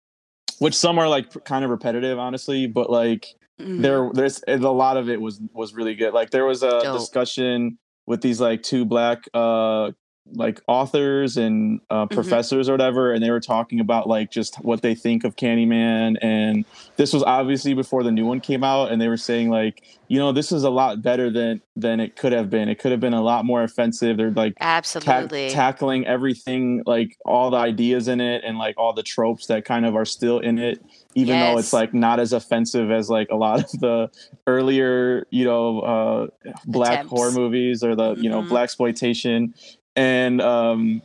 which 0.58 0.74
some 0.74 0.98
are 0.98 1.08
like 1.08 1.44
kind 1.44 1.64
of 1.64 1.70
repetitive, 1.70 2.18
honestly, 2.18 2.66
but 2.66 2.90
like 2.90 3.34
mm-hmm. 3.60 3.80
there 3.80 4.10
there's 4.12 4.42
a 4.46 4.58
lot 4.58 4.96
of 4.96 5.08
it 5.08 5.20
was 5.20 5.40
was 5.52 5.74
really 5.74 5.94
good. 5.94 6.12
Like 6.12 6.30
there 6.30 6.44
was 6.44 6.62
a 6.62 6.80
Dope. 6.82 6.98
discussion 6.98 7.78
with 8.06 8.20
these 8.20 8.40
like 8.40 8.62
two 8.62 8.84
black 8.84 9.24
uh 9.32 9.92
like 10.32 10.60
authors 10.66 11.36
and 11.36 11.80
uh, 11.90 12.04
mm-hmm. 12.04 12.14
professors 12.14 12.66
mm-hmm. 12.66 12.72
or 12.72 12.74
whatever, 12.74 13.12
and 13.12 13.22
they 13.22 13.30
were 13.30 13.40
talking 13.40 13.80
about 13.80 14.08
like 14.08 14.30
just 14.30 14.56
what 14.56 14.82
they 14.82 14.94
think 14.94 15.24
of 15.24 15.36
Candyman. 15.36 16.16
And 16.22 16.64
this 16.96 17.12
was 17.12 17.22
obviously 17.22 17.74
before 17.74 18.02
the 18.02 18.10
new 18.10 18.24
one 18.24 18.40
came 18.40 18.64
out, 18.64 18.90
and 18.90 19.00
they 19.00 19.08
were 19.08 19.18
saying 19.18 19.50
like, 19.50 19.82
you 20.08 20.18
know, 20.18 20.32
this 20.32 20.50
is 20.50 20.64
a 20.64 20.70
lot 20.70 21.02
better 21.02 21.30
than 21.30 21.60
than 21.76 22.00
it 22.00 22.16
could 22.16 22.32
have 22.32 22.48
been. 22.48 22.68
It 22.68 22.78
could 22.78 22.90
have 22.90 23.00
been 23.00 23.14
a 23.14 23.22
lot 23.22 23.44
more 23.44 23.62
offensive. 23.62 24.16
They're 24.16 24.30
like 24.30 24.54
absolutely 24.60 25.50
ta- 25.50 25.54
tackling 25.54 26.06
everything, 26.06 26.82
like 26.86 27.18
all 27.24 27.50
the 27.50 27.58
ideas 27.58 28.08
in 28.08 28.20
it, 28.20 28.42
and 28.44 28.58
like 28.58 28.76
all 28.78 28.94
the 28.94 29.02
tropes 29.02 29.46
that 29.46 29.64
kind 29.64 29.84
of 29.84 29.94
are 29.94 30.06
still 30.06 30.38
in 30.38 30.58
it. 30.58 30.82
Even 31.14 31.36
yes. 31.36 31.52
though 31.52 31.58
it's 31.58 31.72
like 31.72 31.94
not 31.94 32.18
as 32.18 32.32
offensive 32.32 32.90
as 32.90 33.08
like 33.10 33.28
a 33.30 33.36
lot 33.36 33.60
of 33.60 33.70
the 33.80 34.10
earlier, 34.46 35.26
you 35.30 35.44
know, 35.44 35.80
uh, 35.80 36.26
black 36.66 36.92
Attempts. 36.92 37.10
horror 37.10 37.30
movies 37.30 37.84
or 37.84 37.94
the 37.94 38.14
mm-hmm. 38.14 38.22
you 38.22 38.30
know 38.30 38.40
mm-hmm. 38.40 38.48
black 38.48 38.64
exploitation 38.64 39.54
and 39.96 40.40
um, 40.40 41.02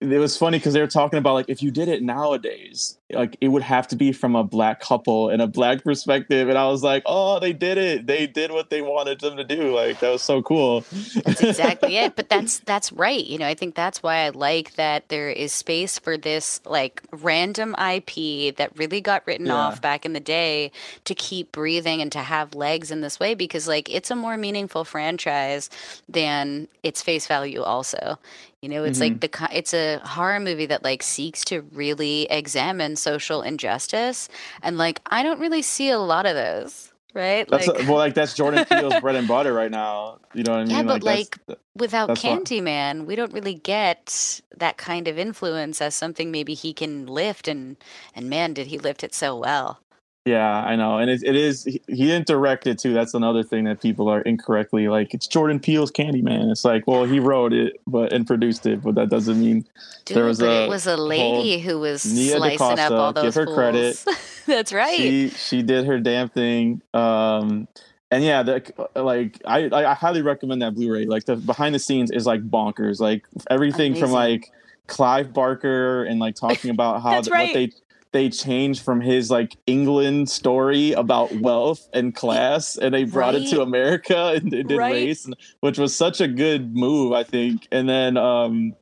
it 0.00 0.18
was 0.18 0.36
funny 0.36 0.58
because 0.58 0.74
they 0.74 0.80
were 0.80 0.86
talking 0.86 1.18
about 1.18 1.34
like 1.34 1.48
if 1.48 1.62
you 1.62 1.70
did 1.70 1.88
it 1.88 2.02
nowadays 2.02 2.97
like 3.10 3.36
it 3.40 3.48
would 3.48 3.62
have 3.62 3.88
to 3.88 3.96
be 3.96 4.12
from 4.12 4.36
a 4.36 4.44
black 4.44 4.80
couple 4.80 5.30
and 5.30 5.40
a 5.40 5.46
black 5.46 5.82
perspective 5.82 6.48
and 6.48 6.58
i 6.58 6.66
was 6.66 6.82
like 6.82 7.02
oh 7.06 7.40
they 7.40 7.52
did 7.52 7.78
it 7.78 8.06
they 8.06 8.26
did 8.26 8.50
what 8.52 8.68
they 8.68 8.82
wanted 8.82 9.18
them 9.20 9.36
to 9.36 9.44
do 9.44 9.74
like 9.74 9.98
that 10.00 10.10
was 10.10 10.22
so 10.22 10.42
cool 10.42 10.84
that's 11.24 11.40
exactly 11.40 11.96
it 11.96 12.14
but 12.16 12.28
that's 12.28 12.58
that's 12.60 12.92
right 12.92 13.26
you 13.26 13.38
know 13.38 13.46
i 13.46 13.54
think 13.54 13.74
that's 13.74 14.02
why 14.02 14.26
i 14.26 14.28
like 14.30 14.74
that 14.74 15.08
there 15.08 15.30
is 15.30 15.52
space 15.52 15.98
for 15.98 16.18
this 16.18 16.60
like 16.66 17.02
random 17.12 17.74
ip 17.92 18.56
that 18.56 18.70
really 18.76 19.00
got 19.00 19.26
written 19.26 19.46
yeah. 19.46 19.54
off 19.54 19.80
back 19.80 20.04
in 20.04 20.12
the 20.12 20.20
day 20.20 20.70
to 21.04 21.14
keep 21.14 21.50
breathing 21.52 22.02
and 22.02 22.12
to 22.12 22.18
have 22.18 22.54
legs 22.54 22.90
in 22.90 23.00
this 23.00 23.18
way 23.18 23.34
because 23.34 23.66
like 23.66 23.88
it's 23.92 24.10
a 24.10 24.16
more 24.16 24.36
meaningful 24.36 24.84
franchise 24.84 25.70
than 26.08 26.68
its 26.82 27.02
face 27.02 27.26
value 27.26 27.62
also 27.62 28.18
you 28.60 28.68
know, 28.68 28.82
it's 28.82 28.98
mm-hmm. 28.98 29.20
like 29.20 29.20
the 29.20 29.56
it's 29.56 29.72
a 29.72 29.98
horror 29.98 30.40
movie 30.40 30.66
that 30.66 30.82
like 30.82 31.04
seeks 31.04 31.44
to 31.44 31.60
really 31.72 32.26
examine 32.28 32.96
social 32.98 33.42
injustice, 33.42 34.28
and 34.62 34.78
like 34.78 35.00
I 35.06 35.22
don't 35.22 35.40
really 35.40 35.62
see 35.62 35.90
a 35.90 35.98
lot 35.98 36.26
of 36.26 36.34
those. 36.34 36.92
Right? 37.14 37.48
That's 37.48 37.66
like, 37.66 37.82
a, 37.82 37.86
well, 37.86 37.96
like 37.96 38.14
that's 38.14 38.34
Jordan 38.34 38.64
Peele's 38.70 39.00
bread 39.00 39.16
and 39.16 39.26
butter 39.26 39.52
right 39.52 39.70
now. 39.70 40.18
You 40.34 40.44
know 40.44 40.52
what 40.52 40.60
I 40.60 40.64
mean? 40.64 40.76
Yeah, 40.76 40.82
but 40.82 41.02
like, 41.02 41.38
like 41.48 41.58
without 41.74 42.10
Candyman, 42.10 43.06
we 43.06 43.16
don't 43.16 43.32
really 43.32 43.54
get 43.54 44.40
that 44.56 44.76
kind 44.76 45.08
of 45.08 45.18
influence 45.18 45.80
as 45.80 45.94
something 45.94 46.30
maybe 46.30 46.54
he 46.54 46.72
can 46.72 47.06
lift, 47.06 47.48
and 47.48 47.76
and 48.14 48.28
man, 48.28 48.52
did 48.52 48.68
he 48.68 48.78
lift 48.78 49.02
it 49.02 49.14
so 49.14 49.36
well. 49.36 49.80
Yeah, 50.24 50.46
I 50.46 50.76
know, 50.76 50.98
and 50.98 51.10
it, 51.10 51.22
it 51.24 51.36
is. 51.36 51.64
He, 51.64 51.80
didn't 51.88 52.26
direct 52.26 52.66
it 52.66 52.78
too. 52.78 52.92
That's 52.92 53.14
another 53.14 53.42
thing 53.42 53.64
that 53.64 53.80
people 53.80 54.08
are 54.08 54.20
incorrectly 54.22 54.88
like. 54.88 55.14
It's 55.14 55.26
Jordan 55.26 55.58
Peele's 55.58 55.90
Candyman. 55.90 56.50
It's 56.50 56.66
like, 56.66 56.86
well, 56.86 57.04
he 57.04 57.18
wrote 57.18 57.54
it, 57.54 57.80
but 57.86 58.12
and 58.12 58.26
produced 58.26 58.66
it, 58.66 58.82
but 58.82 58.94
that 58.96 59.08
doesn't 59.08 59.40
mean 59.40 59.64
Dude, 60.04 60.16
there 60.18 60.24
was 60.24 60.42
a. 60.42 60.64
It 60.64 60.68
was 60.68 60.86
a 60.86 60.98
lady 60.98 61.60
who 61.60 61.78
was 61.78 62.04
Nia 62.12 62.36
slicing 62.36 62.58
DaCosta, 62.58 62.82
up 62.82 62.92
all 62.92 63.12
those. 63.14 63.24
Give 63.24 63.34
her 63.36 63.44
fools. 63.46 63.56
credit. 63.56 64.04
That's 64.46 64.72
right. 64.72 64.98
She 64.98 65.30
she 65.30 65.62
did 65.62 65.86
her 65.86 65.98
damn 65.98 66.28
thing. 66.28 66.82
Um, 66.92 67.66
and 68.10 68.24
yeah, 68.24 68.42
the, 68.42 68.90
like 68.96 69.40
I 69.46 69.70
I 69.72 69.94
highly 69.94 70.22
recommend 70.22 70.62
that 70.62 70.74
Blu-ray. 70.74 71.06
Like 71.06 71.24
the 71.24 71.36
behind 71.36 71.74
the 71.74 71.78
scenes 71.78 72.10
is 72.10 72.26
like 72.26 72.42
bonkers. 72.48 73.00
Like 73.00 73.24
everything 73.50 73.92
Amazing. 73.92 74.06
from 74.06 74.12
like 74.12 74.52
Clive 74.88 75.32
Barker 75.32 76.04
and 76.04 76.18
like 76.18 76.34
talking 76.34 76.70
about 76.70 77.02
how 77.02 77.20
the, 77.20 77.30
right. 77.30 77.48
what 77.48 77.54
they 77.54 77.72
they 78.12 78.30
changed 78.30 78.82
from 78.82 79.00
his 79.00 79.30
like 79.30 79.56
England 79.66 80.30
story 80.30 80.92
about 80.92 81.32
wealth 81.36 81.88
and 81.92 82.14
class, 82.14 82.76
and 82.76 82.94
they 82.94 83.04
brought 83.04 83.34
right. 83.34 83.42
it 83.42 83.50
to 83.50 83.60
America 83.60 84.32
and 84.36 84.50
did 84.50 84.70
right. 84.70 84.92
race, 84.92 85.28
which 85.60 85.78
was 85.78 85.94
such 85.94 86.20
a 86.20 86.28
good 86.28 86.74
move, 86.74 87.12
I 87.12 87.24
think. 87.24 87.68
And 87.70 87.88
then, 87.88 88.16
um, 88.16 88.74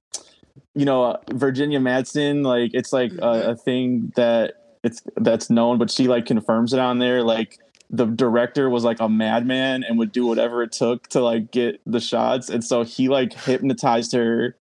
you 0.74 0.84
know, 0.84 1.18
Virginia 1.32 1.80
Madsen, 1.80 2.44
like 2.44 2.70
it's 2.74 2.92
like 2.92 3.12
mm-hmm. 3.12 3.22
a, 3.22 3.52
a 3.52 3.56
thing 3.56 4.12
that 4.16 4.54
it's 4.84 5.02
that's 5.16 5.50
known, 5.50 5.78
but 5.78 5.90
she 5.90 6.06
like 6.06 6.26
confirms 6.26 6.72
it 6.72 6.78
on 6.78 6.98
there, 6.98 7.22
like 7.22 7.58
the 7.90 8.06
director 8.06 8.68
was 8.68 8.84
like 8.84 9.00
a 9.00 9.08
madman 9.08 9.84
and 9.84 9.98
would 9.98 10.12
do 10.12 10.26
whatever 10.26 10.62
it 10.62 10.72
took 10.72 11.06
to 11.08 11.20
like 11.20 11.50
get 11.50 11.80
the 11.86 12.00
shots, 12.00 12.48
and 12.48 12.64
so 12.64 12.84
he 12.84 13.08
like 13.08 13.32
hypnotized 13.32 14.12
her 14.12 14.56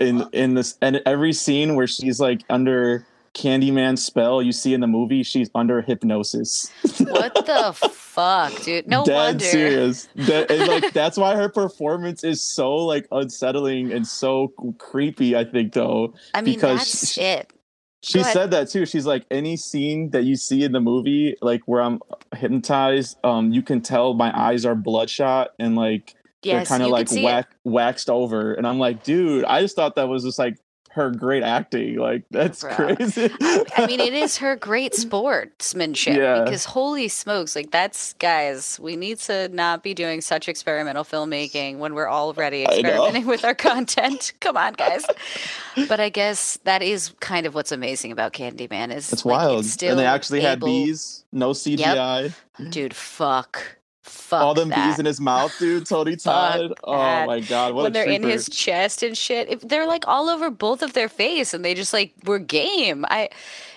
in 0.00 0.24
in 0.32 0.54
this 0.54 0.78
and 0.80 1.02
every 1.04 1.32
scene 1.32 1.74
where 1.74 1.86
she's 1.86 2.20
like 2.20 2.42
under 2.48 3.06
Candyman 3.38 3.96
spell 3.96 4.42
you 4.42 4.50
see 4.50 4.74
in 4.74 4.80
the 4.80 4.88
movie, 4.88 5.22
she's 5.22 5.48
under 5.54 5.80
hypnosis. 5.80 6.72
what 6.98 7.34
the 7.34 7.72
fuck, 7.72 8.52
dude? 8.62 8.88
No 8.88 9.04
Dead 9.04 9.14
wonder. 9.14 9.44
serious. 9.44 10.08
That, 10.16 10.50
and 10.50 10.66
like 10.66 10.92
that's 10.92 11.16
why 11.16 11.36
her 11.36 11.48
performance 11.48 12.24
is 12.24 12.42
so 12.42 12.74
like 12.74 13.06
unsettling 13.12 13.92
and 13.92 14.04
so 14.04 14.48
creepy. 14.78 15.36
I 15.36 15.44
think 15.44 15.72
though, 15.72 16.14
I 16.34 16.42
mean, 16.42 16.54
because 16.54 16.78
that's 16.78 17.12
she, 17.12 17.20
it. 17.20 17.52
She 18.02 18.22
said 18.24 18.50
that 18.50 18.70
too. 18.70 18.86
She's 18.86 19.06
like, 19.06 19.24
any 19.30 19.56
scene 19.56 20.10
that 20.10 20.24
you 20.24 20.36
see 20.36 20.64
in 20.64 20.72
the 20.72 20.80
movie, 20.80 21.36
like 21.40 21.62
where 21.66 21.80
I'm 21.80 22.00
hypnotized, 22.34 23.18
um, 23.24 23.52
you 23.52 23.62
can 23.62 23.82
tell 23.82 24.14
my 24.14 24.36
eyes 24.36 24.64
are 24.64 24.74
bloodshot 24.74 25.50
and 25.58 25.76
like 25.76 26.14
yes, 26.42 26.68
they're 26.68 26.78
kind 26.78 26.82
of 26.82 26.90
like 26.90 27.08
whack, 27.12 27.54
waxed 27.64 28.10
over. 28.10 28.54
And 28.54 28.66
I'm 28.66 28.78
like, 28.78 29.04
dude, 29.04 29.44
I 29.44 29.60
just 29.60 29.76
thought 29.76 29.94
that 29.96 30.08
was 30.08 30.24
just 30.24 30.38
like 30.38 30.58
her 30.90 31.10
great 31.10 31.42
acting. 31.42 31.96
Like 31.96 32.24
that's 32.30 32.62
Bro. 32.62 32.74
crazy. 32.74 33.30
I 33.40 33.86
mean, 33.86 34.00
it 34.00 34.12
is 34.12 34.38
her 34.38 34.56
great 34.56 34.94
sportsmanship 34.94 36.16
yeah. 36.16 36.42
because 36.42 36.64
holy 36.64 37.08
smokes, 37.08 37.54
like 37.54 37.70
that's 37.70 38.14
guys, 38.14 38.78
we 38.80 38.96
need 38.96 39.18
to 39.20 39.48
not 39.48 39.82
be 39.82 39.94
doing 39.94 40.20
such 40.20 40.48
experimental 40.48 41.04
filmmaking 41.04 41.78
when 41.78 41.94
we're 41.94 42.10
already 42.10 42.64
experimenting 42.64 43.26
with 43.26 43.44
our 43.44 43.54
content. 43.68 44.32
Come 44.40 44.56
on, 44.56 44.74
guys. 44.74 45.04
but 45.88 46.00
I 46.00 46.08
guess 46.08 46.58
that 46.64 46.82
is 46.82 47.14
kind 47.20 47.46
of 47.46 47.54
what's 47.54 47.72
amazing 47.72 48.12
about 48.12 48.32
Candyman 48.32 48.94
is 48.94 49.12
it's 49.12 49.24
like, 49.24 49.38
wild. 49.38 49.64
It's 49.64 49.82
and 49.82 49.98
they 49.98 50.06
actually 50.06 50.40
able... 50.40 50.48
had 50.48 50.60
bees, 50.60 51.24
no 51.32 51.50
CGI. 51.50 52.32
Yep. 52.58 52.70
Dude, 52.70 52.94
fuck. 52.94 53.77
Fuck 54.08 54.40
all 54.40 54.54
them 54.54 54.68
that. 54.70 54.90
bees 54.90 54.98
in 54.98 55.06
his 55.06 55.20
mouth, 55.20 55.54
dude. 55.58 55.86
Tony 55.86 56.16
Todd. 56.16 56.72
oh 56.84 57.26
my 57.26 57.40
god, 57.40 57.74
What 57.74 57.84
when 57.84 57.92
they're 57.92 58.08
in 58.08 58.22
his 58.22 58.48
chest 58.48 59.02
and 59.02 59.16
shit, 59.16 59.48
if 59.48 59.60
they're 59.60 59.86
like 59.86 60.06
all 60.06 60.28
over 60.28 60.50
both 60.50 60.82
of 60.82 60.92
their 60.92 61.08
face, 61.08 61.54
and 61.54 61.64
they 61.64 61.74
just 61.74 61.92
like 61.92 62.12
were 62.24 62.38
game. 62.38 63.04
I 63.08 63.28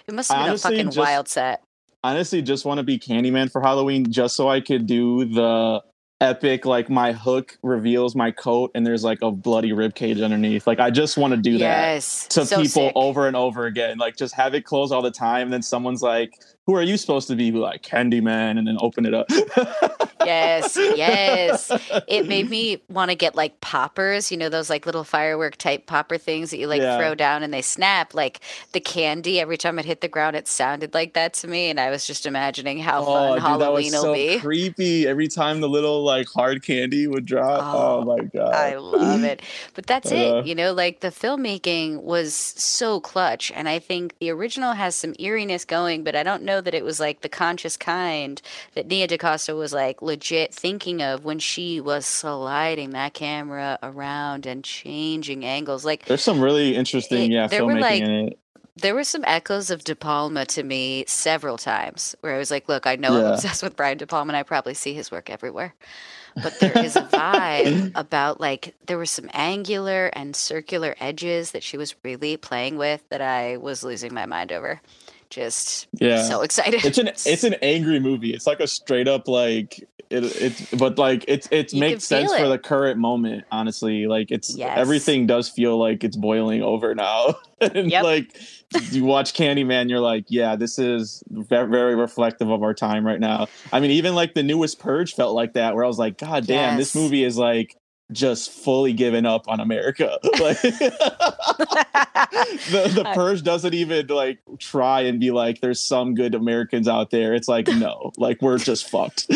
it 0.07 0.13
must 0.13 0.31
have 0.31 0.45
been 0.45 0.55
a 0.55 0.57
fucking 0.57 0.85
just, 0.87 0.97
wild 0.97 1.27
set. 1.27 1.63
Honestly, 2.03 2.41
just 2.41 2.65
want 2.65 2.79
to 2.79 2.83
be 2.83 2.97
Candyman 2.97 3.51
for 3.51 3.61
Halloween, 3.61 4.11
just 4.11 4.35
so 4.35 4.49
I 4.49 4.61
could 4.61 4.87
do 4.87 5.25
the 5.25 5.83
epic 6.21 6.65
like 6.65 6.89
my 6.89 7.11
hook 7.11 7.57
reveals 7.63 8.15
my 8.15 8.29
coat 8.29 8.69
and 8.75 8.85
there's 8.85 9.03
like 9.03 9.19
a 9.23 9.31
bloody 9.31 9.73
rib 9.73 9.95
cage 9.95 10.21
underneath 10.21 10.67
like 10.67 10.79
i 10.79 10.91
just 10.91 11.17
want 11.17 11.33
to 11.33 11.37
do 11.37 11.51
yes, 11.51 12.25
that 12.25 12.29
to 12.29 12.45
so 12.45 12.57
people 12.57 12.87
sick. 12.87 12.93
over 12.95 13.27
and 13.27 13.35
over 13.35 13.65
again 13.65 13.97
like 13.97 14.15
just 14.15 14.35
have 14.35 14.53
it 14.53 14.63
close 14.63 14.91
all 14.91 15.01
the 15.01 15.11
time 15.11 15.43
and 15.43 15.53
then 15.53 15.63
someone's 15.63 16.03
like 16.03 16.39
who 16.71 16.77
are 16.77 16.81
you 16.81 16.95
supposed 16.95 17.27
to 17.27 17.35
be? 17.35 17.51
Like 17.51 17.83
Candyman, 17.83 18.57
and 18.57 18.65
then 18.65 18.77
open 18.79 19.05
it 19.05 19.13
up. 19.13 19.29
yes, 20.25 20.77
yes. 20.77 21.69
It 22.07 22.25
made 22.25 22.49
me 22.49 22.81
want 22.87 23.11
to 23.11 23.15
get 23.15 23.35
like 23.35 23.59
poppers, 23.59 24.31
you 24.31 24.37
know, 24.37 24.47
those 24.47 24.69
like 24.69 24.85
little 24.85 25.03
firework 25.03 25.57
type 25.57 25.85
popper 25.85 26.17
things 26.17 26.49
that 26.51 26.59
you 26.59 26.67
like 26.67 26.81
yeah. 26.81 26.97
throw 26.97 27.13
down 27.13 27.43
and 27.43 27.53
they 27.53 27.61
snap. 27.61 28.13
Like 28.13 28.39
the 28.71 28.79
candy, 28.79 29.41
every 29.41 29.57
time 29.57 29.79
it 29.79 29.85
hit 29.85 29.99
the 29.99 30.07
ground, 30.07 30.37
it 30.37 30.47
sounded 30.47 30.93
like 30.93 31.13
that 31.13 31.33
to 31.35 31.47
me, 31.47 31.69
and 31.69 31.77
I 31.77 31.89
was 31.89 32.07
just 32.07 32.25
imagining 32.25 32.79
how 32.79 33.01
oh, 33.01 33.05
fun 33.05 33.33
dude, 33.33 33.41
Halloween 33.41 33.91
will 33.91 34.01
so 34.01 34.13
be. 34.13 34.39
Creepy 34.39 35.07
every 35.09 35.27
time 35.27 35.59
the 35.59 35.69
little 35.69 36.05
like 36.05 36.27
hard 36.29 36.63
candy 36.63 37.05
would 37.05 37.25
drop. 37.25 37.61
Oh, 37.61 37.99
oh 37.99 38.17
my 38.17 38.23
god, 38.23 38.53
I 38.53 38.77
love 38.77 39.25
it. 39.25 39.41
But 39.73 39.87
that's 39.87 40.09
it, 40.09 40.45
you 40.45 40.55
know. 40.55 40.71
Like 40.71 41.01
the 41.01 41.09
filmmaking 41.09 42.01
was 42.01 42.33
so 42.33 43.01
clutch, 43.01 43.51
and 43.53 43.67
I 43.67 43.79
think 43.79 44.17
the 44.19 44.29
original 44.29 44.71
has 44.71 44.95
some 44.95 45.13
eeriness 45.19 45.65
going, 45.65 46.05
but 46.05 46.15
I 46.15 46.23
don't 46.23 46.43
know 46.43 46.60
know 46.61 46.63
that 46.63 46.77
it 46.77 46.85
was 46.85 46.99
like 46.99 47.21
the 47.21 47.29
conscious 47.29 47.77
kind 47.77 48.41
that 48.75 48.87
Nia 48.87 49.07
DaCosta 49.07 49.55
was 49.55 49.73
like 49.73 50.01
legit 50.01 50.53
thinking 50.53 51.01
of 51.01 51.25
when 51.25 51.39
she 51.39 51.81
was 51.81 52.05
sliding 52.05 52.91
that 52.91 53.13
camera 53.13 53.79
around 53.81 54.45
and 54.45 54.63
changing 54.63 55.43
angles. 55.45 55.83
Like 55.83 56.05
there's 56.05 56.23
some 56.23 56.41
really 56.41 56.75
interesting, 56.75 57.31
it, 57.31 57.35
yeah, 57.35 57.47
there 57.47 57.61
filmmaking 57.61 57.73
were 57.73 57.79
like, 57.79 58.01
in 58.03 58.11
it 58.11 58.37
there 58.77 58.95
were 58.95 59.03
some 59.03 59.23
echoes 59.27 59.69
of 59.69 59.83
De 59.83 59.93
Palma 59.95 60.45
to 60.45 60.63
me 60.63 61.03
several 61.05 61.57
times 61.57 62.15
where 62.21 62.33
I 62.33 62.37
was 62.37 62.49
like, 62.49 62.69
look, 62.69 62.87
I 62.87 62.95
know 62.95 63.17
yeah. 63.17 63.25
I'm 63.25 63.33
obsessed 63.33 63.61
with 63.61 63.75
Brian 63.75 63.97
De 63.97 64.07
Palma 64.07 64.29
and 64.29 64.37
I 64.37 64.43
probably 64.43 64.73
see 64.73 64.93
his 64.93 65.11
work 65.11 65.29
everywhere. 65.29 65.75
But 66.41 66.57
there 66.61 66.75
is 66.77 66.95
a 66.95 67.01
vibe 67.01 67.91
about 67.95 68.39
like 68.39 68.73
there 68.87 68.97
were 68.97 69.05
some 69.05 69.29
angular 69.33 70.07
and 70.13 70.35
circular 70.35 70.95
edges 71.01 71.51
that 71.51 71.63
she 71.63 71.77
was 71.77 71.93
really 72.03 72.37
playing 72.37 72.77
with 72.77 73.07
that 73.09 73.21
I 73.21 73.57
was 73.57 73.83
losing 73.83 74.13
my 74.13 74.25
mind 74.25 74.53
over 74.53 74.81
just 75.31 75.87
yeah 75.93 76.21
so 76.21 76.41
excited 76.41 76.83
it's 76.85 76.97
an 76.97 77.07
it's 77.25 77.43
an 77.43 77.55
angry 77.61 77.99
movie 77.99 78.33
it's 78.33 78.45
like 78.45 78.59
a 78.59 78.67
straight 78.67 79.07
up 79.07 79.27
like 79.27 79.79
it 80.11 80.23
it's 80.41 80.69
but 80.71 80.97
like 80.97 81.23
it's 81.27 81.47
it 81.51 81.73
makes 81.73 82.03
sense 82.03 82.31
it. 82.31 82.39
for 82.39 82.47
the 82.47 82.59
current 82.59 82.99
moment 82.99 83.45
honestly 83.51 84.07
like 84.07 84.29
it's 84.29 84.55
yes. 84.55 84.77
everything 84.77 85.25
does 85.25 85.49
feel 85.49 85.77
like 85.77 86.03
it's 86.03 86.17
boiling 86.17 86.61
over 86.61 86.93
now 86.93 87.33
and 87.61 87.89
yep. 87.89 88.03
like 88.03 88.37
you 88.91 89.05
watch 89.05 89.33
candyman 89.33 89.89
you're 89.89 89.99
like 89.99 90.25
yeah 90.27 90.55
this 90.55 90.77
is 90.77 91.23
very, 91.29 91.69
very 91.69 91.95
reflective 91.95 92.49
of 92.49 92.61
our 92.61 92.73
time 92.73 93.05
right 93.05 93.19
now 93.19 93.47
i 93.71 93.79
mean 93.79 93.91
even 93.91 94.13
like 94.13 94.33
the 94.33 94.43
newest 94.43 94.79
purge 94.79 95.15
felt 95.15 95.33
like 95.33 95.53
that 95.53 95.75
where 95.75 95.83
i 95.83 95.87
was 95.87 95.99
like 95.99 96.17
god 96.17 96.45
damn 96.45 96.77
yes. 96.77 96.93
this 96.93 96.95
movie 96.95 97.23
is 97.23 97.37
like 97.37 97.77
just 98.11 98.51
fully 98.51 98.93
given 98.93 99.25
up 99.25 99.47
on 99.47 99.59
America. 99.59 100.17
Like 100.41 100.59
the 102.71 102.91
the 102.93 103.03
purge 103.13 103.43
doesn't 103.43 103.73
even 103.73 104.07
like 104.07 104.39
try 104.59 105.01
and 105.01 105.19
be 105.19 105.29
like 105.31 105.61
there's 105.61 105.79
some 105.79 106.15
good 106.15 106.33
Americans 106.33 106.87
out 106.87 107.11
there. 107.11 107.35
It's 107.35 107.47
like 107.47 107.67
no, 107.67 108.11
like 108.17 108.41
we're 108.41 108.57
just 108.57 108.89
fucked. 108.89 109.27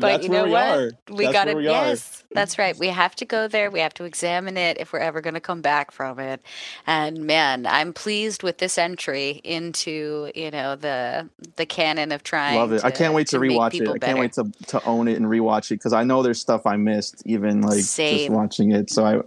but 0.00 0.22
you 0.22 0.28
know 0.28 0.44
we 0.44 0.50
what? 0.50 0.78
Are. 0.78 0.90
We 1.10 1.32
got 1.32 1.48
it. 1.48 1.60
Yes, 1.62 2.22
are. 2.22 2.34
that's 2.34 2.58
right. 2.58 2.76
We 2.78 2.88
have 2.88 3.14
to 3.16 3.24
go 3.24 3.48
there. 3.48 3.70
We 3.70 3.80
have 3.80 3.94
to 3.94 4.04
examine 4.04 4.56
it 4.56 4.78
if 4.78 4.92
we're 4.92 4.98
ever 4.98 5.20
going 5.20 5.34
to 5.34 5.40
come 5.40 5.60
back 5.60 5.90
from 5.90 6.18
it. 6.18 6.42
And 6.86 7.24
man, 7.24 7.66
I'm 7.66 7.92
pleased 7.92 8.42
with 8.42 8.58
this 8.58 8.78
entry 8.78 9.40
into 9.44 10.30
you 10.34 10.50
know 10.50 10.76
the 10.76 11.28
the 11.56 11.66
canon 11.66 12.12
of 12.12 12.22
trying. 12.22 12.56
Love 12.56 12.72
it. 12.72 12.80
To, 12.80 12.86
I 12.86 12.90
can't 12.90 13.14
wait 13.14 13.28
to, 13.28 13.38
to 13.38 13.42
rewatch 13.42 13.80
it. 13.80 13.88
I 13.88 13.98
can't 13.98 14.18
wait 14.18 14.32
to 14.34 14.50
to 14.68 14.84
own 14.84 15.08
it 15.08 15.16
and 15.16 15.26
rewatch 15.26 15.70
it 15.70 15.76
because 15.76 15.92
I 15.92 16.04
know 16.04 16.22
there's 16.22 16.40
stuff 16.40 16.66
I 16.66 16.76
missed 16.76 17.22
even 17.26 17.62
like 17.62 17.80
Same. 17.80 18.18
just 18.18 18.30
watching 18.30 18.72
it. 18.72 18.90
So 18.90 19.04
I 19.04 19.20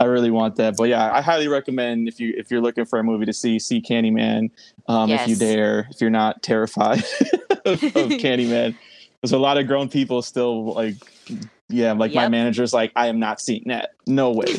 I 0.00 0.04
really 0.04 0.30
want 0.30 0.56
that. 0.56 0.76
But 0.76 0.88
yeah, 0.88 1.12
I 1.12 1.20
highly 1.20 1.46
recommend 1.46 2.08
if 2.08 2.18
you 2.18 2.32
if 2.36 2.50
you're 2.50 2.62
looking 2.62 2.86
for 2.86 2.98
a 2.98 3.04
movie 3.04 3.26
to 3.26 3.34
see, 3.34 3.58
see 3.58 3.82
Candyman. 3.82 4.50
Um, 4.88 5.10
yes. 5.10 5.22
if 5.22 5.28
you 5.28 5.36
dare, 5.36 5.86
if 5.90 6.00
you're 6.00 6.10
not 6.10 6.42
terrified 6.42 6.98
of, 7.66 7.66
of 7.66 7.80
Candyman. 7.82 8.74
There's 9.22 9.32
a 9.32 9.38
lot 9.38 9.58
of 9.58 9.66
grown 9.66 9.88
people 9.88 10.22
still 10.22 10.72
like 10.74 10.96
yeah, 11.70 11.92
like 11.92 12.12
yep. 12.12 12.24
my 12.24 12.28
manager's 12.28 12.72
like, 12.72 12.92
I 12.96 13.06
am 13.06 13.18
not 13.18 13.40
seeing 13.40 13.64
that. 13.66 13.94
No 14.06 14.32
way. 14.32 14.46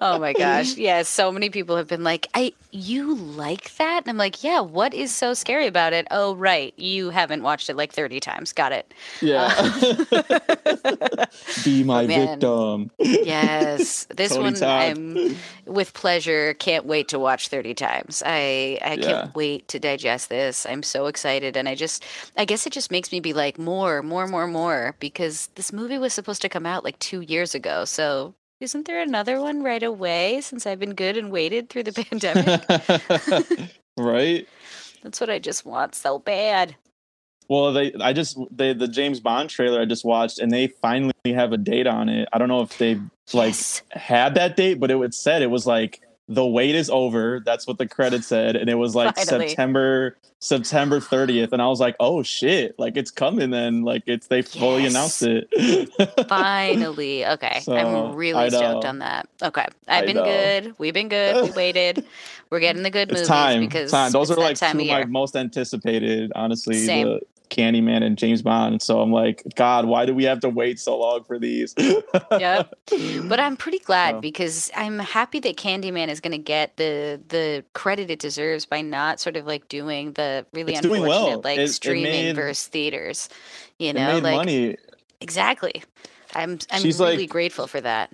oh 0.00 0.18
my 0.18 0.32
gosh. 0.32 0.74
Yeah, 0.84 1.02
so 1.02 1.32
many 1.32 1.50
people 1.50 1.76
have 1.76 1.86
been 1.88 2.04
like, 2.04 2.26
I 2.34 2.52
you 2.70 3.14
like 3.14 3.74
that? 3.76 4.02
And 4.02 4.10
I'm 4.10 4.16
like, 4.18 4.42
yeah, 4.42 4.60
what 4.60 4.92
is 4.92 5.14
so 5.14 5.32
scary 5.32 5.66
about 5.66 5.92
it? 5.92 6.06
Oh, 6.10 6.34
right. 6.34 6.74
You 6.76 7.10
haven't 7.10 7.42
watched 7.42 7.70
it 7.70 7.76
like 7.76 7.92
30 7.92 8.20
times. 8.20 8.52
Got 8.52 8.72
it. 8.72 8.92
Yeah. 9.22 9.54
Uh, 9.56 11.26
Be 11.64 11.84
my 11.84 12.06
victim. 12.06 12.90
Yes. 12.98 14.06
This 14.14 14.32
Tony 14.32 14.42
one 14.42 14.54
Todd. 14.54 14.98
I'm 14.98 15.36
with 15.64 15.94
pleasure 15.94 16.54
can't 16.54 16.84
wait 16.84 17.08
to 17.08 17.18
watch 17.18 17.48
30 17.48 17.74
times. 17.74 18.22
I 18.26 18.78
I 18.82 18.96
can't 18.96 19.34
wait 19.34 19.68
to 19.68 19.78
digest 19.78 20.28
this. 20.28 20.66
I'm 20.66 20.82
so 20.82 21.06
excited 21.06 21.56
and 21.56 21.68
I 21.68 21.74
just 21.74 22.04
I 22.36 22.44
guess 22.44 22.66
it 22.66 22.72
just 22.72 22.90
makes 22.90 23.12
me 23.12 23.20
be 23.20 23.32
like 23.32 23.58
more, 23.58 24.02
more, 24.02 24.26
more, 24.26 24.46
more 24.46 24.96
because 24.98 25.48
this 25.54 25.72
movie 25.74 25.98
was 25.98 26.12
supposed 26.12 26.42
to 26.42 26.48
come 26.48 26.66
out 26.66 26.84
like 26.84 26.98
two 26.98 27.20
years 27.20 27.54
ago. 27.54 27.84
So 27.84 28.34
isn't 28.60 28.86
there 28.86 29.02
another 29.02 29.40
one 29.40 29.62
right 29.62 29.82
away 29.82 30.40
since 30.40 30.66
I've 30.66 30.78
been 30.78 30.94
good 30.94 31.16
and 31.16 31.30
waited 31.30 31.68
through 31.68 31.84
the 31.84 31.92
pandemic? 33.52 33.70
right? 33.96 34.48
That's 35.02 35.20
what 35.20 35.30
I 35.30 35.38
just 35.38 35.66
want 35.66 35.94
so 35.94 36.18
bad. 36.18 36.76
Well, 37.48 37.74
they 37.74 37.92
I 38.00 38.14
just 38.14 38.38
they 38.50 38.72
the 38.72 38.88
James 38.88 39.20
Bond 39.20 39.50
trailer 39.50 39.80
I 39.80 39.84
just 39.84 40.04
watched 40.04 40.38
and 40.38 40.50
they 40.50 40.68
finally 40.68 41.12
have 41.26 41.52
a 41.52 41.58
date 41.58 41.86
on 41.86 42.08
it. 42.08 42.28
I 42.32 42.38
don't 42.38 42.48
know 42.48 42.62
if 42.62 42.78
they 42.78 42.94
like 43.34 43.48
yes. 43.48 43.82
had 43.90 44.34
that 44.36 44.56
date, 44.56 44.80
but 44.80 44.90
it 44.90 44.94
was 44.94 45.16
said 45.16 45.42
it 45.42 45.50
was 45.50 45.66
like 45.66 46.00
the 46.28 46.46
wait 46.46 46.74
is 46.74 46.88
over. 46.88 47.40
That's 47.44 47.66
what 47.66 47.78
the 47.78 47.86
credit 47.86 48.24
said, 48.24 48.56
and 48.56 48.70
it 48.70 48.76
was 48.76 48.94
like 48.94 49.16
Finally. 49.16 49.48
September 49.48 50.16
September 50.44 51.00
30th, 51.00 51.52
and 51.52 51.62
I 51.62 51.68
was 51.68 51.80
like, 51.80 51.96
oh 52.00 52.22
shit, 52.22 52.78
like 52.78 52.96
it's 52.96 53.10
coming. 53.10 53.50
Then 53.50 53.82
like 53.82 54.02
it's 54.06 54.26
they 54.26 54.42
fully 54.42 54.82
yes. 54.82 54.92
announced 54.92 55.22
it. 55.22 56.28
Finally, 56.28 57.26
okay, 57.26 57.60
so, 57.62 57.74
I'm 57.74 58.14
really 58.14 58.50
stoked 58.50 58.84
on 58.84 58.98
that. 58.98 59.28
Okay, 59.42 59.66
I've 59.88 60.02
I 60.04 60.06
been 60.06 60.16
know. 60.16 60.24
good. 60.24 60.74
We've 60.78 60.94
been 60.94 61.08
good. 61.08 61.44
We 61.44 61.50
waited. 61.56 62.04
We're 62.50 62.60
getting 62.60 62.82
the 62.82 62.90
good 62.90 63.10
it's 63.10 63.20
movies 63.20 63.28
time. 63.28 63.60
because 63.60 63.90
time. 63.90 64.12
Those 64.12 64.30
are 64.30 64.36
like 64.36 64.58
two 64.58 64.66
of 64.66 64.76
my 64.76 65.04
most 65.06 65.34
anticipated. 65.34 66.30
Honestly, 66.34 66.76
Same. 66.76 67.06
The, 67.06 67.20
Candyman 67.50 68.02
and 68.02 68.16
James 68.18 68.42
Bond. 68.42 68.82
So 68.82 69.00
I'm 69.00 69.12
like, 69.12 69.42
God, 69.54 69.86
why 69.86 70.06
do 70.06 70.14
we 70.14 70.24
have 70.24 70.40
to 70.40 70.48
wait 70.48 70.80
so 70.80 70.98
long 70.98 71.24
for 71.24 71.38
these? 71.38 71.74
yep. 72.30 72.74
But 73.24 73.40
I'm 73.40 73.56
pretty 73.56 73.78
glad 73.78 74.20
because 74.20 74.70
I'm 74.76 74.98
happy 74.98 75.40
that 75.40 75.56
Candyman 75.56 76.08
is 76.08 76.20
going 76.20 76.32
to 76.32 76.38
get 76.38 76.76
the 76.76 77.20
the 77.28 77.64
credit 77.74 78.10
it 78.10 78.18
deserves 78.18 78.66
by 78.66 78.80
not 78.80 79.20
sort 79.20 79.36
of 79.36 79.46
like 79.46 79.68
doing 79.68 80.12
the 80.12 80.46
really 80.52 80.74
it's 80.74 80.84
unfortunate 80.84 81.08
well. 81.08 81.40
like 81.44 81.58
it, 81.58 81.68
streaming 81.68 82.06
it 82.06 82.24
made, 82.24 82.36
versus 82.36 82.66
theaters. 82.66 83.28
You 83.78 83.92
know, 83.92 84.18
like 84.18 84.36
money. 84.36 84.76
Exactly. 85.20 85.82
I'm 86.34 86.58
I'm 86.70 86.82
She's 86.82 86.98
really 86.98 87.18
like, 87.18 87.30
grateful 87.30 87.66
for 87.66 87.80
that. 87.80 88.12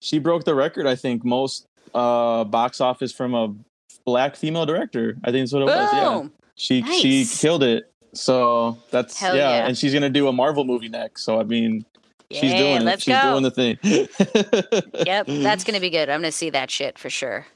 She 0.00 0.18
broke 0.18 0.44
the 0.44 0.54
record, 0.54 0.86
I 0.86 0.96
think, 0.96 1.24
most 1.24 1.66
uh 1.94 2.44
box 2.44 2.80
office 2.80 3.12
from 3.12 3.34
a 3.34 3.54
black 4.04 4.36
female 4.36 4.66
director. 4.66 5.16
I 5.24 5.30
think 5.30 5.42
that's 5.42 5.52
what 5.52 5.62
it 5.62 5.66
Boom. 5.66 5.76
was. 5.76 5.92
Yeah. 5.92 6.28
She 6.54 6.80
nice. 6.82 7.00
she 7.00 7.24
killed 7.24 7.62
it. 7.62 7.91
So 8.14 8.78
that's 8.90 9.20
yeah. 9.20 9.34
yeah, 9.34 9.66
and 9.66 9.76
she's 9.76 9.94
gonna 9.94 10.10
do 10.10 10.28
a 10.28 10.32
Marvel 10.32 10.64
movie 10.64 10.88
next. 10.88 11.22
So 11.22 11.40
I 11.40 11.44
mean, 11.44 11.84
yeah, 12.28 12.40
she's 12.40 12.52
doing 12.52 12.86
it. 12.86 13.02
She's 13.02 13.14
go. 13.14 13.30
doing 13.30 13.42
the 13.42 13.50
thing. 13.50 13.78
yep, 15.06 15.26
that's 15.26 15.64
gonna 15.64 15.80
be 15.80 15.90
good. 15.90 16.10
I'm 16.10 16.20
gonna 16.20 16.32
see 16.32 16.50
that 16.50 16.70
shit 16.70 16.98
for 16.98 17.08
sure. 17.08 17.46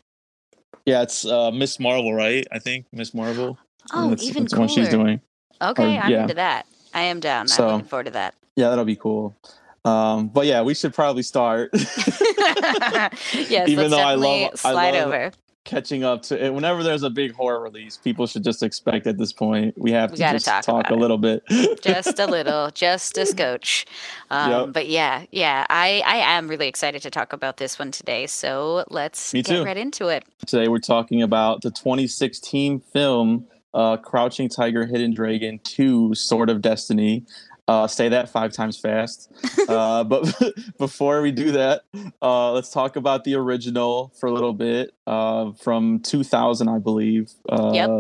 Yeah, 0.87 1.03
it's 1.03 1.27
uh, 1.27 1.51
Miss 1.51 1.79
Marvel, 1.79 2.15
right? 2.15 2.47
I 2.53 2.59
think 2.59 2.87
Miss 2.93 3.13
Marvel. 3.13 3.59
Oh, 3.93 4.11
that's, 4.11 4.23
even 4.23 4.45
that's 4.45 4.55
cooler. 4.55 4.69
she's 4.69 4.89
doing. 4.89 5.21
Okay, 5.61 5.97
or, 5.97 6.01
I'm 6.01 6.11
yeah. 6.11 6.23
into 6.23 6.35
that. 6.35 6.67
I 6.95 7.03
am 7.03 7.21
down. 7.21 7.49
So, 7.49 7.67
I'm 7.67 7.73
looking 7.75 7.89
forward 7.89 8.05
to 8.05 8.11
that. 8.13 8.35
Yeah, 8.57 8.71
that'll 8.71 8.85
be 8.85 8.97
cool. 8.97 9.37
Um, 9.85 10.29
but 10.29 10.47
yeah, 10.47 10.63
we 10.63 10.75
should 10.75 10.95
probably 10.95 11.23
start. 11.23 11.71
yes, 11.75 13.69
even 13.69 13.91
though 13.91 13.99
I 13.99 14.15
love, 14.15 14.59
slide 14.59 14.95
I 14.95 15.01
love, 15.01 15.09
over 15.09 15.33
catching 15.67 16.05
up 16.05 16.23
to 16.23 16.43
it. 16.43 16.55
Whenever 16.55 16.83
there's 16.83 17.03
a 17.03 17.11
big 17.11 17.33
horror 17.33 17.61
release, 17.61 17.99
people 17.99 18.27
should 18.27 18.43
just 18.43 18.63
expect 18.63 19.07
at 19.07 19.19
this 19.19 19.33
point 19.33 19.77
we 19.77 19.93
have 19.93 20.13
we 20.13 20.17
to 20.17 20.23
just 20.33 20.47
talk, 20.47 20.65
talk 20.65 20.91
a 20.91 20.95
it. 20.95 20.99
little 20.99 21.19
bit, 21.19 21.43
just 21.83 22.19
a 22.19 22.27
little, 22.27 22.71
just 22.75 23.19
a 23.19 23.27
scotch. 23.27 23.85
Um, 24.31 24.51
yep. 24.51 24.73
But 24.73 24.89
yeah, 24.89 25.27
yeah, 25.31 25.67
I 25.69 26.03
I 26.07 26.17
am 26.37 26.49
really 26.49 26.69
excited 26.69 27.03
to 27.03 27.11
talk 27.11 27.35
about 27.35 27.59
this 27.59 27.79
one 27.79 27.91
today. 27.91 28.27
So 28.27 28.85
let's 28.89 29.35
Me 29.35 29.43
get 29.43 29.57
too. 29.57 29.65
right 29.65 29.77
into 29.77 30.09
it. 30.09 30.25
Today 30.47 30.69
we're 30.69 30.79
talking 30.79 31.21
about 31.21 31.61
the 31.61 31.71
2016 31.71 32.81
film 32.81 33.47
uh, 33.75 33.99
Crouching 33.99 34.49
Tiger, 34.49 34.87
Hidden 34.87 35.13
Dragon 35.13 35.61
2 35.63 36.15
Sword 36.15 36.49
of 36.49 36.63
Destiny. 36.63 37.25
Uh, 37.69 37.87
say 37.87 38.09
that 38.09 38.29
five 38.29 38.53
times 38.53 38.79
fast. 38.79 39.33
Uh, 39.69 40.05
but 40.05 40.41
before 40.79 41.21
we 41.21 41.33
do 41.33 41.51
that, 41.53 41.83
uh, 42.23 42.53
let's 42.53 42.71
talk 42.71 42.95
about 42.95 43.25
the 43.25 43.35
original 43.35 44.13
for 44.21 44.29
a 44.29 44.33
little 44.33 44.53
bit 44.53 44.95
uh, 45.07 45.51
from 45.53 45.99
2000, 46.01 46.69
I 46.69 46.79
believe. 46.79 47.33
Uh, 47.49 47.73
yep. 47.75 47.91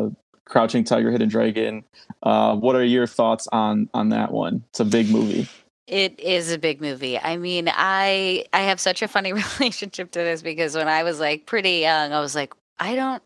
Crouching 0.45 0.85
Tiger, 0.85 1.11
Hidden 1.11 1.29
Dragon. 1.29 1.83
Uh, 2.23 2.55
what 2.55 2.77
are 2.77 2.85
your 2.85 3.09
thoughts 3.09 3.49
on 3.51 3.91
on 3.93 4.11
that 4.11 4.31
one? 4.31 4.63
It's 4.71 4.79
a 4.79 4.85
big 4.85 5.11
movie. 5.11 5.49
It 5.89 6.21
is 6.21 6.53
a 6.53 6.59
big 6.59 6.81
movie. 6.81 7.19
I 7.19 7.37
mean, 7.37 7.69
I 7.73 8.45
I 8.53 8.61
have 8.63 8.79
such 8.79 9.03
a 9.03 9.09
funny 9.09 9.33
relationship 9.59 10.13
to 10.13 10.21
this 10.21 10.43
because 10.43 10.77
when 10.77 10.87
I 10.87 11.03
was 11.03 11.19
like 11.19 11.47
pretty 11.47 11.79
young, 11.81 12.13
I 12.13 12.21
was 12.21 12.37
like, 12.37 12.55
I 12.79 12.95
don't 12.95 13.23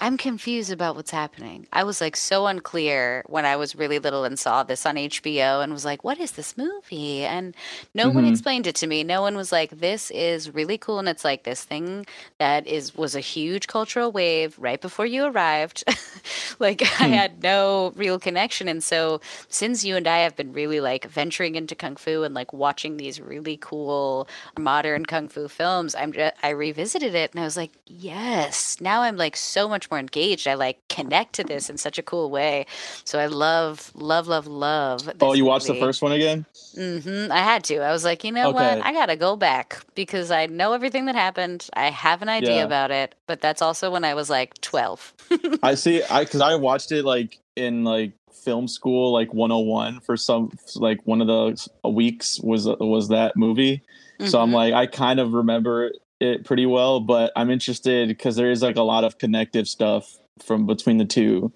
I'm 0.00 0.16
confused 0.16 0.70
about 0.70 0.94
what's 0.94 1.10
happening. 1.10 1.66
I 1.72 1.82
was 1.82 2.00
like 2.00 2.14
so 2.14 2.46
unclear 2.46 3.24
when 3.26 3.44
I 3.44 3.56
was 3.56 3.74
really 3.74 3.98
little 3.98 4.22
and 4.22 4.38
saw 4.38 4.62
this 4.62 4.86
on 4.86 4.94
HBO 4.94 5.62
and 5.62 5.72
was 5.72 5.84
like, 5.84 6.04
what 6.04 6.20
is 6.20 6.32
this 6.32 6.56
movie? 6.56 7.24
And 7.24 7.52
no 7.94 8.06
mm-hmm. 8.06 8.14
one 8.14 8.24
explained 8.26 8.68
it 8.68 8.76
to 8.76 8.86
me. 8.86 9.02
No 9.02 9.22
one 9.22 9.36
was 9.36 9.50
like, 9.50 9.70
this 9.70 10.12
is 10.12 10.54
really 10.54 10.78
cool. 10.78 11.00
And 11.00 11.08
it's 11.08 11.24
like 11.24 11.42
this 11.42 11.64
thing 11.64 12.06
that 12.38 12.64
is 12.68 12.94
was 12.94 13.16
a 13.16 13.20
huge 13.20 13.66
cultural 13.66 14.12
wave 14.12 14.56
right 14.56 14.80
before 14.80 15.04
you 15.04 15.24
arrived. 15.24 15.82
like 16.60 16.78
mm. 16.78 17.00
I 17.04 17.08
hmm. 17.08 17.14
had 17.14 17.42
no 17.42 17.92
real 17.96 18.20
connection. 18.20 18.68
And 18.68 18.84
so 18.84 19.20
since 19.48 19.84
you 19.84 19.96
and 19.96 20.06
I 20.06 20.18
have 20.18 20.36
been 20.36 20.52
really 20.52 20.80
like 20.80 21.06
venturing 21.06 21.56
into 21.56 21.74
Kung 21.74 21.96
Fu 21.96 22.22
and 22.22 22.34
like 22.34 22.52
watching 22.52 22.98
these 22.98 23.20
really 23.20 23.56
cool 23.56 24.28
modern 24.56 25.06
Kung 25.06 25.26
Fu 25.26 25.48
films, 25.48 25.96
I'm 25.96 26.12
just, 26.12 26.34
I 26.40 26.50
revisited 26.50 27.16
it 27.16 27.32
and 27.32 27.40
I 27.40 27.44
was 27.44 27.56
like, 27.56 27.72
yes, 27.84 28.80
now 28.80 29.02
I'm 29.02 29.16
like 29.16 29.36
so 29.36 29.68
much 29.68 29.87
more 29.90 29.98
engaged. 29.98 30.46
I 30.46 30.54
like 30.54 30.86
connect 30.88 31.34
to 31.34 31.44
this 31.44 31.70
in 31.70 31.78
such 31.78 31.98
a 31.98 32.02
cool 32.02 32.30
way. 32.30 32.66
So 33.04 33.18
I 33.18 33.26
love, 33.26 33.92
love, 33.94 34.28
love, 34.28 34.46
love. 34.46 35.10
Oh, 35.20 35.32
you 35.32 35.42
movie. 35.42 35.48
watched 35.48 35.66
the 35.66 35.74
first 35.74 36.02
one 36.02 36.12
again? 36.12 36.46
Mm-hmm. 36.76 37.32
I 37.32 37.38
had 37.38 37.64
to. 37.64 37.78
I 37.78 37.92
was 37.92 38.04
like, 38.04 38.24
you 38.24 38.32
know 38.32 38.50
okay. 38.50 38.76
what? 38.76 38.86
I 38.86 38.92
gotta 38.92 39.16
go 39.16 39.36
back 39.36 39.78
because 39.94 40.30
I 40.30 40.46
know 40.46 40.72
everything 40.72 41.06
that 41.06 41.14
happened. 41.14 41.68
I 41.74 41.90
have 41.90 42.22
an 42.22 42.28
idea 42.28 42.56
yeah. 42.56 42.64
about 42.64 42.90
it, 42.90 43.14
but 43.26 43.40
that's 43.40 43.62
also 43.62 43.90
when 43.90 44.04
I 44.04 44.14
was 44.14 44.30
like 44.30 44.54
twelve. 44.60 45.12
I 45.62 45.74
see. 45.74 46.02
I 46.04 46.24
because 46.24 46.40
I 46.40 46.54
watched 46.54 46.92
it 46.92 47.04
like 47.04 47.38
in 47.56 47.84
like 47.84 48.12
film 48.44 48.68
school 48.68 49.12
like 49.12 49.34
101 49.34 50.00
for 50.00 50.16
some 50.16 50.50
like 50.76 51.00
one 51.04 51.20
of 51.20 51.26
the 51.26 51.90
weeks 51.90 52.40
was 52.40 52.66
was 52.66 53.08
that 53.08 53.36
movie 53.36 53.82
mm-hmm. 54.18 54.26
so 54.26 54.40
i'm 54.40 54.46
mm-hmm. 54.48 54.54
like 54.54 54.74
i 54.74 54.86
kind 54.86 55.18
of 55.20 55.32
remember 55.32 55.90
it 56.20 56.44
pretty 56.44 56.66
well, 56.66 57.00
but 57.00 57.32
I'm 57.36 57.50
interested 57.50 58.08
because 58.08 58.36
there 58.36 58.50
is 58.50 58.62
like 58.62 58.76
a 58.76 58.82
lot 58.82 59.04
of 59.04 59.18
connective 59.18 59.68
stuff 59.68 60.16
from 60.44 60.66
between 60.66 60.98
the 60.98 61.04
two. 61.04 61.52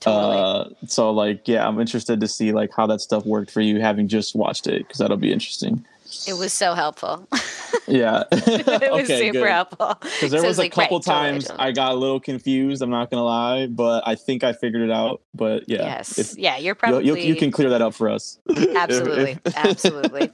Totally. 0.00 0.36
Uh, 0.36 0.86
so 0.86 1.10
like, 1.10 1.48
yeah, 1.48 1.66
I'm 1.66 1.80
interested 1.80 2.20
to 2.20 2.28
see 2.28 2.52
like 2.52 2.70
how 2.74 2.86
that 2.88 3.00
stuff 3.00 3.24
worked 3.24 3.50
for 3.50 3.60
you 3.60 3.80
having 3.80 4.08
just 4.08 4.34
watched 4.34 4.66
it 4.66 4.86
because 4.86 4.98
that'll 4.98 5.16
be 5.16 5.32
interesting. 5.32 5.84
It 6.28 6.34
was 6.34 6.52
so 6.52 6.74
helpful. 6.74 7.26
yeah, 7.86 8.24
it 8.32 8.92
was 8.92 9.04
okay, 9.04 9.18
super 9.18 9.40
good. 9.40 9.48
helpful. 9.48 9.94
Because 10.00 10.30
there 10.30 10.40
so 10.40 10.46
was 10.46 10.58
a 10.58 10.62
like, 10.62 10.72
couple 10.72 10.98
right, 10.98 11.04
times 11.04 11.46
totally. 11.46 11.68
I 11.68 11.72
got 11.72 11.92
a 11.92 11.94
little 11.94 12.20
confused. 12.20 12.82
I'm 12.82 12.90
not 12.90 13.10
gonna 13.10 13.24
lie, 13.24 13.66
but 13.66 14.06
I 14.06 14.14
think 14.14 14.44
I 14.44 14.52
figured 14.52 14.82
it 14.82 14.90
out. 14.90 15.22
But 15.34 15.64
yeah, 15.68 15.82
yes, 15.82 16.34
yeah, 16.38 16.56
you're 16.56 16.74
probably 16.74 17.06
you, 17.06 17.16
you 17.16 17.34
can 17.36 17.50
clear 17.50 17.70
that 17.70 17.82
up 17.82 17.94
for 17.94 18.08
us. 18.08 18.38
Absolutely, 18.76 19.38
absolutely. 19.56 20.30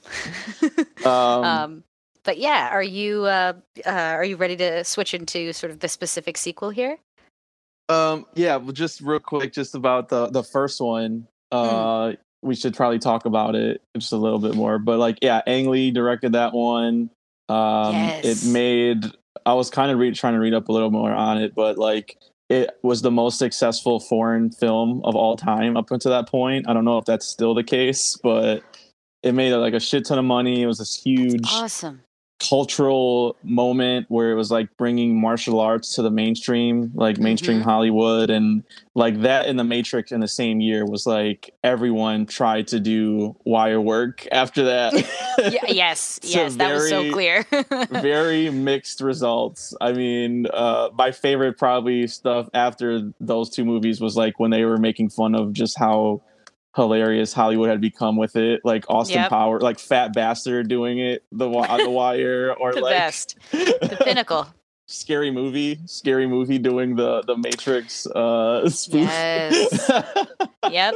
um, 1.04 1.44
um, 1.44 1.84
but 2.24 2.38
yeah, 2.38 2.68
are 2.70 2.82
you 2.82 3.24
uh, 3.24 3.54
uh, 3.86 3.90
are 3.90 4.24
you 4.24 4.36
ready 4.36 4.56
to 4.56 4.84
switch 4.84 5.14
into 5.14 5.52
sort 5.52 5.70
of 5.70 5.80
the 5.80 5.88
specific 5.88 6.36
sequel 6.36 6.70
here? 6.70 6.98
Um, 7.88 8.26
yeah, 8.34 8.56
well, 8.56 8.72
just 8.72 9.00
real 9.00 9.18
quick, 9.18 9.52
just 9.52 9.74
about 9.74 10.08
the 10.08 10.28
the 10.28 10.44
first 10.44 10.80
one. 10.80 11.26
Hmm. 11.52 11.58
Uh, 11.58 12.08
mm. 12.08 12.16
we 12.42 12.54
should 12.54 12.74
probably 12.74 12.98
talk 12.98 13.24
about 13.24 13.54
it 13.54 13.82
just 13.96 14.12
a 14.12 14.16
little 14.16 14.38
bit 14.38 14.54
more. 14.54 14.78
But 14.78 14.98
like, 14.98 15.18
yeah, 15.20 15.42
Ang 15.46 15.70
Lee 15.70 15.90
directed 15.90 16.32
that 16.32 16.52
one. 16.52 17.10
Um, 17.48 17.94
yes. 17.94 18.46
it 18.46 18.52
made. 18.52 19.04
I 19.44 19.54
was 19.54 19.70
kind 19.70 19.90
of 19.90 19.98
re- 19.98 20.12
trying 20.12 20.34
to 20.34 20.40
read 20.40 20.54
up 20.54 20.68
a 20.68 20.72
little 20.72 20.90
more 20.90 21.12
on 21.12 21.38
it, 21.38 21.54
but 21.54 21.78
like, 21.78 22.16
it 22.48 22.70
was 22.82 23.02
the 23.02 23.10
most 23.10 23.38
successful 23.38 23.98
foreign 23.98 24.50
film 24.50 25.00
of 25.04 25.16
all 25.16 25.36
time 25.36 25.76
up 25.76 25.90
until 25.90 26.12
that 26.12 26.28
point. 26.28 26.68
I 26.68 26.72
don't 26.74 26.84
know 26.84 26.98
if 26.98 27.04
that's 27.04 27.26
still 27.26 27.54
the 27.54 27.64
case, 27.64 28.18
but 28.22 28.62
it 29.22 29.32
made 29.32 29.52
like 29.54 29.74
a 29.74 29.80
shit 29.80 30.06
ton 30.06 30.18
of 30.18 30.24
money. 30.24 30.62
It 30.62 30.66
was 30.66 30.78
this 30.78 30.94
huge, 30.94 31.46
awesome 31.46 32.02
cultural 32.40 33.36
moment 33.42 34.06
where 34.08 34.30
it 34.30 34.34
was 34.34 34.50
like 34.50 34.74
bringing 34.76 35.20
martial 35.20 35.60
arts 35.60 35.94
to 35.94 36.02
the 36.02 36.10
mainstream 36.10 36.90
like 36.94 37.18
mainstream 37.18 37.58
mm-hmm. 37.58 37.68
hollywood 37.68 38.30
and 38.30 38.64
like 38.94 39.20
that 39.22 39.46
in 39.46 39.56
the 39.56 39.64
matrix 39.64 40.10
in 40.10 40.20
the 40.20 40.28
same 40.28 40.60
year 40.60 40.84
was 40.84 41.06
like 41.06 41.54
everyone 41.62 42.26
tried 42.26 42.66
to 42.66 42.80
do 42.80 43.36
wire 43.44 43.80
work 43.80 44.26
after 44.32 44.64
that. 44.64 44.92
Yeah, 45.40 45.60
yes 45.68 46.20
so 46.22 46.40
yes 46.40 46.56
that 46.56 46.74
was 46.74 46.90
so 46.90 47.10
clear. 47.12 47.46
very 47.90 48.50
mixed 48.50 49.00
results. 49.00 49.74
I 49.80 49.92
mean 49.92 50.46
uh 50.52 50.90
my 50.92 51.12
favorite 51.12 51.56
probably 51.56 52.06
stuff 52.08 52.50
after 52.52 53.10
those 53.20 53.48
two 53.48 53.64
movies 53.64 54.02
was 54.02 54.16
like 54.16 54.38
when 54.38 54.50
they 54.50 54.66
were 54.66 54.76
making 54.76 55.08
fun 55.08 55.34
of 55.34 55.54
just 55.54 55.78
how 55.78 56.20
hilarious 56.74 57.32
Hollywood 57.32 57.68
had 57.68 57.80
become 57.80 58.16
with 58.16 58.36
it. 58.36 58.60
Like 58.64 58.84
Austin 58.88 59.18
yep. 59.18 59.30
Power, 59.30 59.60
like 59.60 59.78
Fat 59.78 60.12
Bastard 60.12 60.68
doing 60.68 60.98
it 60.98 61.24
the 61.32 61.48
on 61.48 61.78
the 61.78 61.90
wire, 62.00 62.54
or 62.58 62.74
the 62.74 62.80
like 62.80 62.94
best, 62.96 63.36
the 63.50 63.98
pinnacle. 64.04 64.46
Scary 64.86 65.30
movie, 65.30 65.78
scary 65.86 66.26
movie 66.26 66.58
doing 66.58 66.96
the 66.96 67.22
the 67.22 67.36
Matrix 67.36 68.06
uh 68.08 68.68
spoof. 68.68 69.02
Yes. 69.02 69.88
yep 70.70 70.94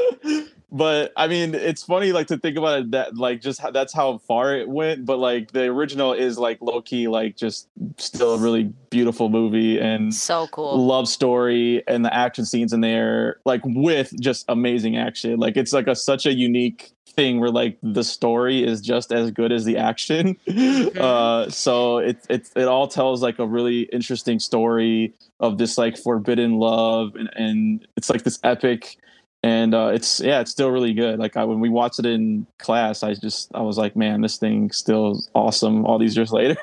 but 0.74 1.12
I 1.16 1.28
mean, 1.28 1.54
it's 1.54 1.84
funny 1.84 2.10
like 2.10 2.26
to 2.26 2.36
think 2.36 2.58
about 2.58 2.80
it 2.80 2.90
that 2.90 3.16
like 3.16 3.40
just 3.40 3.60
how, 3.60 3.70
that's 3.70 3.92
how 3.92 4.18
far 4.18 4.56
it 4.56 4.68
went. 4.68 5.06
But 5.06 5.20
like 5.20 5.52
the 5.52 5.66
original 5.66 6.12
is 6.12 6.36
like 6.36 6.60
low 6.60 6.82
key, 6.82 7.06
like 7.06 7.36
just 7.36 7.68
still 7.96 8.34
a 8.34 8.38
really 8.38 8.64
beautiful 8.90 9.28
movie 9.28 9.78
and 9.78 10.12
so 10.12 10.48
cool 10.48 10.84
love 10.84 11.06
story 11.06 11.84
and 11.86 12.04
the 12.04 12.12
action 12.12 12.44
scenes 12.44 12.72
in 12.72 12.80
there, 12.80 13.38
like 13.44 13.60
with 13.64 14.12
just 14.20 14.44
amazing 14.48 14.96
action. 14.96 15.38
Like 15.38 15.56
it's 15.56 15.72
like 15.72 15.86
a 15.86 15.94
such 15.94 16.26
a 16.26 16.32
unique 16.32 16.90
thing 17.06 17.38
where 17.38 17.50
like 17.50 17.78
the 17.80 18.02
story 18.02 18.64
is 18.64 18.80
just 18.80 19.12
as 19.12 19.30
good 19.30 19.52
as 19.52 19.64
the 19.64 19.78
action. 19.78 20.36
Mm-hmm. 20.54 21.00
Uh, 21.00 21.50
so 21.50 21.98
it 21.98 22.18
it 22.28 22.50
it 22.56 22.66
all 22.66 22.88
tells 22.88 23.22
like 23.22 23.38
a 23.38 23.46
really 23.46 23.82
interesting 23.92 24.38
story 24.38 25.12
of 25.40 25.58
this 25.58 25.76
like 25.78 25.96
forbidden 25.96 26.58
love 26.58 27.14
and, 27.16 27.30
and 27.34 27.86
it's 27.96 28.08
like 28.08 28.22
this 28.22 28.38
epic 28.44 28.98
and 29.44 29.74
uh, 29.74 29.90
it's 29.92 30.20
yeah, 30.20 30.40
it's 30.40 30.50
still 30.50 30.70
really 30.70 30.94
good. 30.94 31.18
Like 31.18 31.36
I, 31.36 31.44
when 31.44 31.60
we 31.60 31.68
watched 31.68 31.98
it 31.98 32.06
in 32.06 32.46
class, 32.58 33.02
I 33.02 33.12
just 33.12 33.54
I 33.54 33.60
was 33.60 33.76
like, 33.76 33.94
man, 33.94 34.22
this 34.22 34.38
thing 34.38 34.70
still 34.70 35.22
awesome 35.34 35.84
all 35.84 35.98
these 35.98 36.16
years 36.16 36.32
later. 36.32 36.56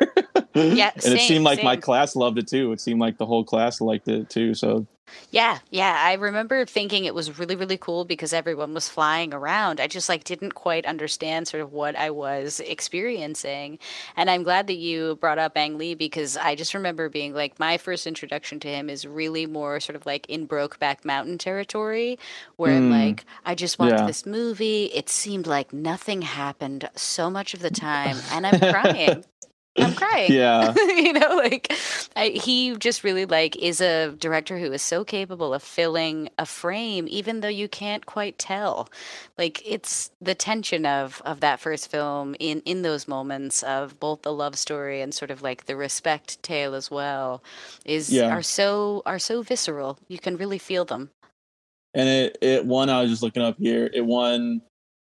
yeah, 0.55 0.89
and 0.95 1.03
same, 1.03 1.13
it 1.15 1.19
seemed 1.19 1.45
like 1.45 1.57
same. 1.57 1.65
my 1.65 1.75
class 1.75 2.15
loved 2.15 2.39
it 2.39 2.47
too. 2.47 2.71
It 2.71 2.81
seemed 2.81 2.99
like 2.99 3.19
the 3.19 3.25
whole 3.27 3.43
class 3.43 3.81
liked 3.81 4.07
it 4.07 4.31
too. 4.31 4.55
So 4.55 4.87
Yeah, 5.31 5.59
yeah. 5.69 5.95
I 5.97 6.13
remember 6.13 6.65
thinking 6.65 7.05
it 7.05 7.15
was 7.15 7.39
really, 7.39 7.55
really 7.55 7.77
cool 7.77 8.05
because 8.05 8.33
everyone 8.33 8.73
was 8.73 8.89
flying 8.89 9.33
around. 9.33 9.79
I 9.79 9.87
just 9.87 10.09
like 10.09 10.23
didn't 10.23 10.55
quite 10.55 10.85
understand 10.85 11.47
sort 11.47 11.63
of 11.63 11.71
what 11.71 11.95
I 11.95 12.09
was 12.09 12.59
experiencing. 12.61 13.79
And 14.15 14.29
I'm 14.29 14.43
glad 14.43 14.67
that 14.67 14.75
you 14.75 15.15
brought 15.15 15.39
up 15.39 15.57
Ang 15.57 15.77
Lee 15.77 15.95
because 15.95 16.37
I 16.37 16.55
just 16.55 16.73
remember 16.73 17.09
being 17.09 17.33
like 17.33 17.59
my 17.59 17.77
first 17.77 18.07
introduction 18.07 18.59
to 18.61 18.67
him 18.67 18.89
is 18.89 19.05
really 19.05 19.45
more 19.45 19.79
sort 19.79 19.95
of 19.95 20.05
like 20.05 20.29
in 20.29 20.47
Brokeback 20.47 21.05
Mountain 21.05 21.37
territory, 21.37 22.19
where 22.57 22.79
mm, 22.79 22.91
like 22.91 23.25
I 23.45 23.55
just 23.55 23.79
watched 23.79 23.99
yeah. 23.99 24.07
this 24.07 24.25
movie. 24.25 24.85
It 24.85 25.09
seemed 25.09 25.47
like 25.47 25.71
nothing 25.73 26.21
happened 26.23 26.89
so 26.95 27.29
much 27.29 27.53
of 27.53 27.61
the 27.61 27.71
time, 27.71 28.17
and 28.31 28.45
I'm 28.45 28.59
crying. 28.59 29.23
I'm 29.77 29.93
crying. 29.93 30.31
Yeah. 30.31 30.73
you 30.75 31.13
know, 31.13 31.35
like 31.35 31.73
I, 32.15 32.29
he 32.29 32.75
just 32.75 33.03
really 33.03 33.25
like 33.25 33.55
is 33.57 33.81
a 33.81 34.11
director 34.19 34.57
who 34.57 34.71
is 34.71 34.81
so 34.81 35.03
capable 35.03 35.53
of 35.53 35.63
filling 35.63 36.29
a 36.37 36.45
frame, 36.45 37.07
even 37.09 37.39
though 37.39 37.47
you 37.47 37.67
can't 37.67 38.05
quite 38.05 38.37
tell. 38.37 38.89
Like 39.37 39.61
it's 39.65 40.11
the 40.21 40.35
tension 40.35 40.85
of 40.85 41.21
of 41.25 41.39
that 41.39 41.59
first 41.59 41.89
film 41.89 42.35
in 42.39 42.61
in 42.65 42.81
those 42.81 43.07
moments 43.07 43.63
of 43.63 43.99
both 43.99 44.21
the 44.23 44.33
love 44.33 44.57
story 44.57 45.01
and 45.01 45.13
sort 45.13 45.31
of 45.31 45.41
like 45.41 45.65
the 45.65 45.75
respect 45.75 46.41
tale 46.43 46.75
as 46.75 46.91
well 46.91 47.41
is 47.85 48.11
yeah. 48.11 48.33
are 48.33 48.43
so 48.43 49.01
are 49.05 49.19
so 49.19 49.41
visceral. 49.41 49.97
You 50.07 50.19
can 50.19 50.37
really 50.37 50.59
feel 50.59 50.85
them. 50.85 51.09
And 51.93 52.07
it 52.07 52.37
it 52.41 52.65
won. 52.65 52.89
I 52.89 53.01
was 53.01 53.09
just 53.09 53.23
looking 53.23 53.43
up 53.43 53.57
here. 53.57 53.89
It 53.93 54.05
won 54.05 54.61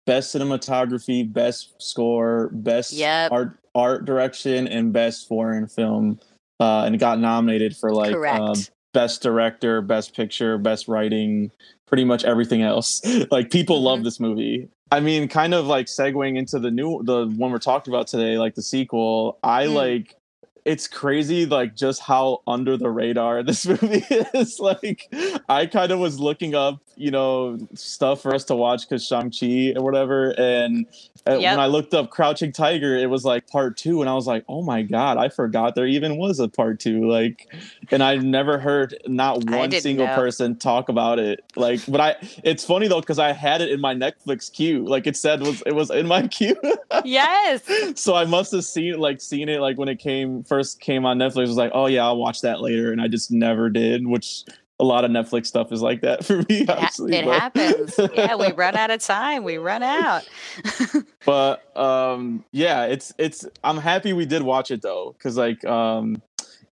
best 0.06 0.34
cinematography, 0.34 1.32
best 1.32 1.82
score, 1.82 2.50
best 2.54 2.94
yep. 2.94 3.32
art 3.32 3.58
art 3.74 4.06
direction, 4.06 4.68
and 4.68 4.94
best 4.94 5.28
foreign 5.28 5.68
film. 5.68 6.20
Uh, 6.60 6.84
and 6.84 7.00
got 7.00 7.20
nominated 7.20 7.76
for 7.76 7.92
like 7.92 8.16
uh, 8.16 8.54
best 8.94 9.24
director, 9.24 9.82
best 9.82 10.16
picture, 10.16 10.60
best 10.60 10.88
writing, 10.88 11.52
pretty 11.88 12.06
much 12.06 12.24
everything 12.24 12.62
else. 12.62 13.02
like 13.32 13.50
people 13.50 13.78
mm-hmm. 13.78 13.86
love 13.86 14.04
this 14.04 14.20
movie. 14.20 14.70
I 14.92 15.00
mean, 15.00 15.28
kind 15.28 15.54
of 15.54 15.66
like 15.66 15.88
segueing 15.88 16.38
into 16.38 16.60
the 16.60 16.70
new 16.70 17.02
the 17.04 17.26
one 17.26 17.52
we're 17.52 17.60
talking 17.60 17.94
about 17.94 18.08
today, 18.08 18.38
like 18.38 18.56
the 18.56 18.62
sequel. 18.62 19.40
I 19.42 19.66
mm. 19.66 19.74
like 19.74 20.16
it's 20.64 20.88
crazy 20.88 21.46
like 21.46 21.76
just 21.76 22.02
how 22.02 22.42
under 22.48 22.78
the 22.78 22.90
radar 22.90 23.44
this 23.52 23.66
movie 23.66 24.04
is 24.34 24.60
like 24.60 25.14
i 25.50 25.66
kind 25.66 25.92
of 25.92 26.00
was 26.00 26.20
looking 26.20 26.56
up 26.56 26.80
you 26.96 27.10
know 27.10 27.58
stuff 27.74 28.22
for 28.22 28.36
us 28.36 28.44
to 28.44 28.56
watch 28.56 28.88
because 28.88 29.06
shang-chi 29.06 29.74
or 29.76 29.84
whatever 29.84 30.32
and 30.38 30.86
uh, 31.28 31.38
yep. 31.38 31.54
when 31.54 31.60
i 31.60 31.66
looked 31.66 31.94
up 31.94 32.10
crouching 32.10 32.52
tiger 32.52 32.96
it 32.96 33.10
was 33.10 33.26
like 33.26 33.48
part 33.48 33.76
two 33.76 34.02
and 34.02 34.10
i 34.10 34.14
was 34.14 34.28
like 34.28 34.44
oh 34.48 34.62
my 34.62 34.84
god 34.84 35.18
i 35.18 35.28
forgot 35.28 35.74
there 35.74 35.88
even 35.88 36.18
was 36.18 36.40
a 36.40 36.48
part 36.48 36.80
two 36.80 37.10
like 37.10 37.48
and 37.90 38.04
i 38.04 38.16
never 38.16 38.60
heard 38.60 38.96
not 39.08 39.44
one 39.50 39.72
single 39.72 40.06
know. 40.06 40.16
person 40.16 40.56
talk 40.56 40.90
about 40.90 41.18
it 41.18 41.44
like 41.56 41.80
but 41.88 42.00
i 42.00 42.16
it's 42.44 42.64
funny 42.64 42.88
though 42.88 43.00
because 43.00 43.20
i 43.20 43.32
had 43.32 43.62
it 43.62 43.72
in 43.72 43.82
my 43.82 43.96
netflix 43.96 44.52
queue 44.52 44.86
like 44.86 45.08
it 45.08 45.16
said 45.16 45.42
was 45.42 45.64
it 45.66 45.74
was 45.74 45.90
in 45.90 46.08
my 46.08 46.28
queue 46.28 46.60
yes 47.04 47.64
so 47.96 48.14
i 48.16 48.26
must 48.26 48.52
have 48.52 48.66
seen 48.66 49.00
like 49.00 49.20
seen 49.22 49.50
it 49.50 49.60
like 49.60 49.78
when 49.78 49.90
it 49.90 49.98
came 49.98 50.44
first 50.52 50.82
came 50.82 51.06
on 51.06 51.18
Netflix, 51.18 51.48
was 51.48 51.56
like, 51.56 51.72
oh 51.74 51.86
yeah, 51.86 52.04
I'll 52.04 52.18
watch 52.18 52.42
that 52.42 52.60
later, 52.60 52.92
and 52.92 53.02
I 53.02 53.08
just 53.08 53.32
never 53.32 53.70
did. 53.70 54.06
Which 54.06 54.44
a 54.82 54.84
lot 54.84 55.06
of 55.06 55.12
Netflix 55.12 55.46
stuff 55.46 55.72
is 55.72 55.82
like 55.82 56.02
that 56.02 56.26
for 56.28 56.44
me. 56.50 56.66
Obviously, 56.68 57.16
it, 57.16 57.24
happens. 57.24 57.98
yeah, 58.14 58.36
we 58.36 58.52
run 58.52 58.76
out 58.76 58.92
of 58.92 59.00
time. 59.00 59.46
We 59.46 59.58
run 59.58 59.82
out. 59.82 60.28
but 61.26 61.78
um, 61.78 62.44
yeah, 62.52 62.84
it's 62.84 63.14
it's. 63.18 63.46
I'm 63.64 63.78
happy 63.78 64.12
we 64.12 64.26
did 64.26 64.44
watch 64.44 64.72
it 64.72 64.82
though, 64.82 65.16
because 65.18 65.38
like 65.38 65.64
um, 65.64 66.22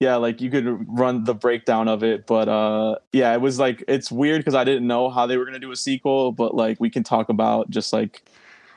yeah, 0.01 0.17
like 0.17 0.41
you 0.41 0.51
could 0.51 0.85
run 0.89 1.23
the 1.23 1.33
breakdown 1.33 1.87
of 1.87 2.03
it, 2.03 2.27
but 2.27 2.49
uh, 2.49 2.95
yeah, 3.13 3.33
it 3.33 3.39
was 3.39 3.59
like 3.59 3.81
it's 3.87 4.11
weird 4.11 4.41
because 4.41 4.55
I 4.55 4.65
didn't 4.65 4.87
know 4.87 5.09
how 5.09 5.25
they 5.25 5.37
were 5.37 5.45
gonna 5.45 5.57
do 5.57 5.71
a 5.71 5.77
sequel, 5.77 6.33
but 6.33 6.53
like 6.53 6.81
we 6.81 6.89
can 6.89 7.05
talk 7.05 7.29
about 7.29 7.69
just 7.69 7.93
like 7.93 8.23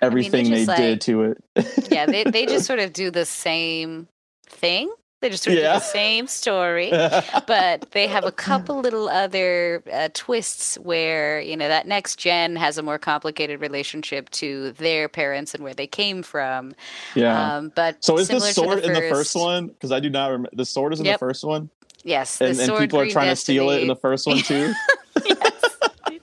everything 0.01 0.47
I 0.47 0.51
mean, 0.51 0.53
they, 0.53 0.59
they 0.61 0.67
like, 0.67 0.77
did 0.77 1.01
to 1.01 1.23
it. 1.25 1.45
yeah, 1.91 2.07
they 2.07 2.23
they 2.23 2.47
just 2.47 2.67
sort 2.67 2.79
of 2.79 2.93
do 2.93 3.11
the 3.11 3.27
same 3.27 4.07
thing. 4.53 4.93
They 5.21 5.31
just 5.31 5.45
sort 5.45 5.57
of 5.57 5.63
yeah. 5.63 5.75
do 5.75 5.79
the 5.79 5.85
same 5.85 6.27
story, 6.27 6.91
but 7.47 7.93
they 7.93 8.09
have 8.09 8.25
a 8.25 8.33
couple 8.33 8.81
little 8.81 9.09
other 9.09 9.81
uh, 9.93 10.09
twists 10.13 10.77
where 10.79 11.41
you 11.41 11.57
know 11.57 11.69
that 11.69 11.87
next 11.87 12.19
gen 12.19 12.57
has 12.57 12.77
a 12.77 12.83
more 12.83 12.99
complicated 12.99 13.61
relationship 13.61 14.29
to 14.31 14.73
their 14.73 15.09
parents 15.09 15.55
and 15.55 15.63
where 15.63 15.75
they 15.75 15.87
came 15.87 16.25
from. 16.25 16.75
Yeah. 17.15 17.57
Um, 17.57 17.73
but 17.73 18.03
so 18.05 18.19
is 18.19 18.27
the 18.27 18.41
sword 18.41 18.83
the 18.83 18.87
in 18.89 18.93
the 18.95 19.09
first 19.09 19.37
one? 19.37 19.69
Because 19.69 19.93
I 19.93 20.01
do 20.01 20.11
not 20.11 20.27
remember. 20.33 20.51
The 20.55 20.65
sword 20.65 20.93
is 20.93 20.99
in 20.99 21.07
yep. 21.07 21.15
the 21.15 21.19
first 21.21 21.45
one. 21.45 21.71
Yes, 22.03 22.41
and, 22.41 22.59
and 22.59 22.79
people 22.79 22.99
are 22.99 23.09
trying 23.09 23.29
to 23.29 23.37
steal 23.37 23.71
it 23.71 23.81
in 23.81 23.87
the 23.87 23.95
first 23.95 24.27
one 24.27 24.39
too. 24.39 24.73
yes, 25.25 25.71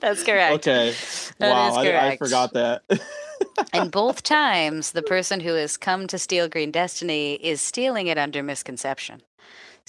that's 0.01 0.23
correct. 0.23 0.55
Okay. 0.55 0.93
That 1.37 1.51
wow, 1.53 1.81
correct. 1.81 2.03
I, 2.03 2.07
I 2.09 2.17
forgot 2.17 2.51
that 2.51 2.83
and 3.73 3.91
both 3.91 4.23
times, 4.23 4.91
the 4.91 5.01
person 5.01 5.39
who 5.39 5.53
has 5.53 5.77
come 5.77 6.07
to 6.07 6.17
steal 6.17 6.47
Green 6.47 6.71
Destiny 6.71 7.33
is 7.35 7.61
stealing 7.61 8.07
it 8.07 8.17
under 8.17 8.43
misconception. 8.43 9.21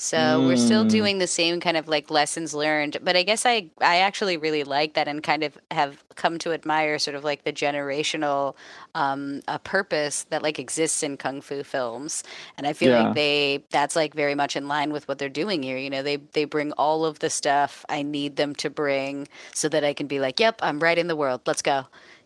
So 0.00 0.16
mm. 0.16 0.46
we're 0.46 0.56
still 0.56 0.86
mm. 0.86 0.88
doing 0.88 1.18
the 1.18 1.26
same 1.26 1.60
kind 1.60 1.76
of 1.76 1.86
like 1.86 2.10
lessons 2.10 2.54
learned, 2.54 2.96
but 3.02 3.16
I 3.16 3.22
guess 3.22 3.44
I 3.44 3.66
I 3.82 3.98
actually 3.98 4.38
really 4.38 4.64
like 4.64 4.94
that 4.94 5.08
and 5.08 5.22
kind 5.22 5.42
of 5.42 5.58
have 5.70 6.02
come 6.14 6.38
to 6.38 6.52
admire 6.52 6.98
sort 6.98 7.16
of 7.16 7.22
like 7.22 7.44
the 7.44 7.52
generational 7.52 8.54
um, 8.94 9.42
a 9.46 9.58
purpose 9.58 10.24
that 10.30 10.42
like 10.42 10.58
exists 10.58 11.02
in 11.02 11.18
kung 11.18 11.42
fu 11.42 11.62
films, 11.62 12.24
and 12.56 12.66
I 12.66 12.72
feel 12.72 12.92
yeah. 12.92 13.02
like 13.02 13.14
they 13.14 13.62
that's 13.70 13.94
like 13.94 14.14
very 14.14 14.34
much 14.34 14.56
in 14.56 14.68
line 14.68 14.90
with 14.90 15.06
what 15.06 15.18
they're 15.18 15.28
doing 15.28 15.62
here. 15.62 15.76
You 15.76 15.90
know, 15.90 16.02
they 16.02 16.16
they 16.16 16.46
bring 16.46 16.72
all 16.72 17.04
of 17.04 17.18
the 17.18 17.28
stuff 17.28 17.84
I 17.90 18.00
need 18.00 18.36
them 18.36 18.54
to 18.54 18.70
bring 18.70 19.28
so 19.52 19.68
that 19.68 19.84
I 19.84 19.92
can 19.92 20.06
be 20.06 20.18
like, 20.18 20.40
yep, 20.40 20.60
I'm 20.62 20.80
right 20.80 20.96
in 20.96 21.08
the 21.08 21.16
world. 21.16 21.42
Let's 21.44 21.60
go 21.60 21.84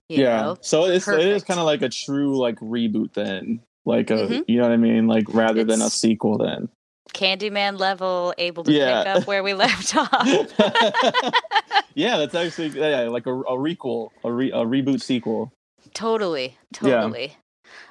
yeah. 0.09 0.43
Know? 0.43 0.59
So 0.61 0.85
it's 0.85 1.05
Perfect. 1.05 1.25
it 1.25 1.33
is 1.33 1.45
kind 1.45 1.61
of 1.61 1.67
like 1.67 1.83
a 1.83 1.89
true 1.89 2.37
like 2.37 2.57
reboot 2.57 3.15
then. 3.15 3.61
Like 3.85 4.11
a 4.11 4.15
mm-hmm. 4.15 4.43
you 4.49 4.59
know 4.59 4.65
what 4.65 4.73
I 4.73 4.77
mean? 4.77 5.07
Like 5.07 5.25
rather 5.29 5.61
it's, 5.61 5.71
than 5.71 5.83
a 5.83 5.91
sequel 5.91 6.39
then. 6.39 6.69
Candyman 7.13 7.79
level, 7.79 8.35
able 8.39 8.65
to 8.65 8.73
yeah. 8.73 9.05
pick 9.05 9.17
up 9.17 9.27
where 9.27 9.43
we 9.43 9.55
left 9.55 9.95
off. 9.97 10.27
yeah, 11.95 12.17
that's 12.17 12.35
actually 12.35 12.69
yeah, 12.69 13.03
like 13.03 13.27
a, 13.27 13.33
a 13.33 13.57
requel, 13.57 14.11
a, 14.25 14.33
re, 14.33 14.51
a 14.51 14.65
reboot 14.65 15.03
sequel. 15.03 15.53
Totally, 15.93 16.57
totally. 16.73 17.27
Yeah. 17.27 17.35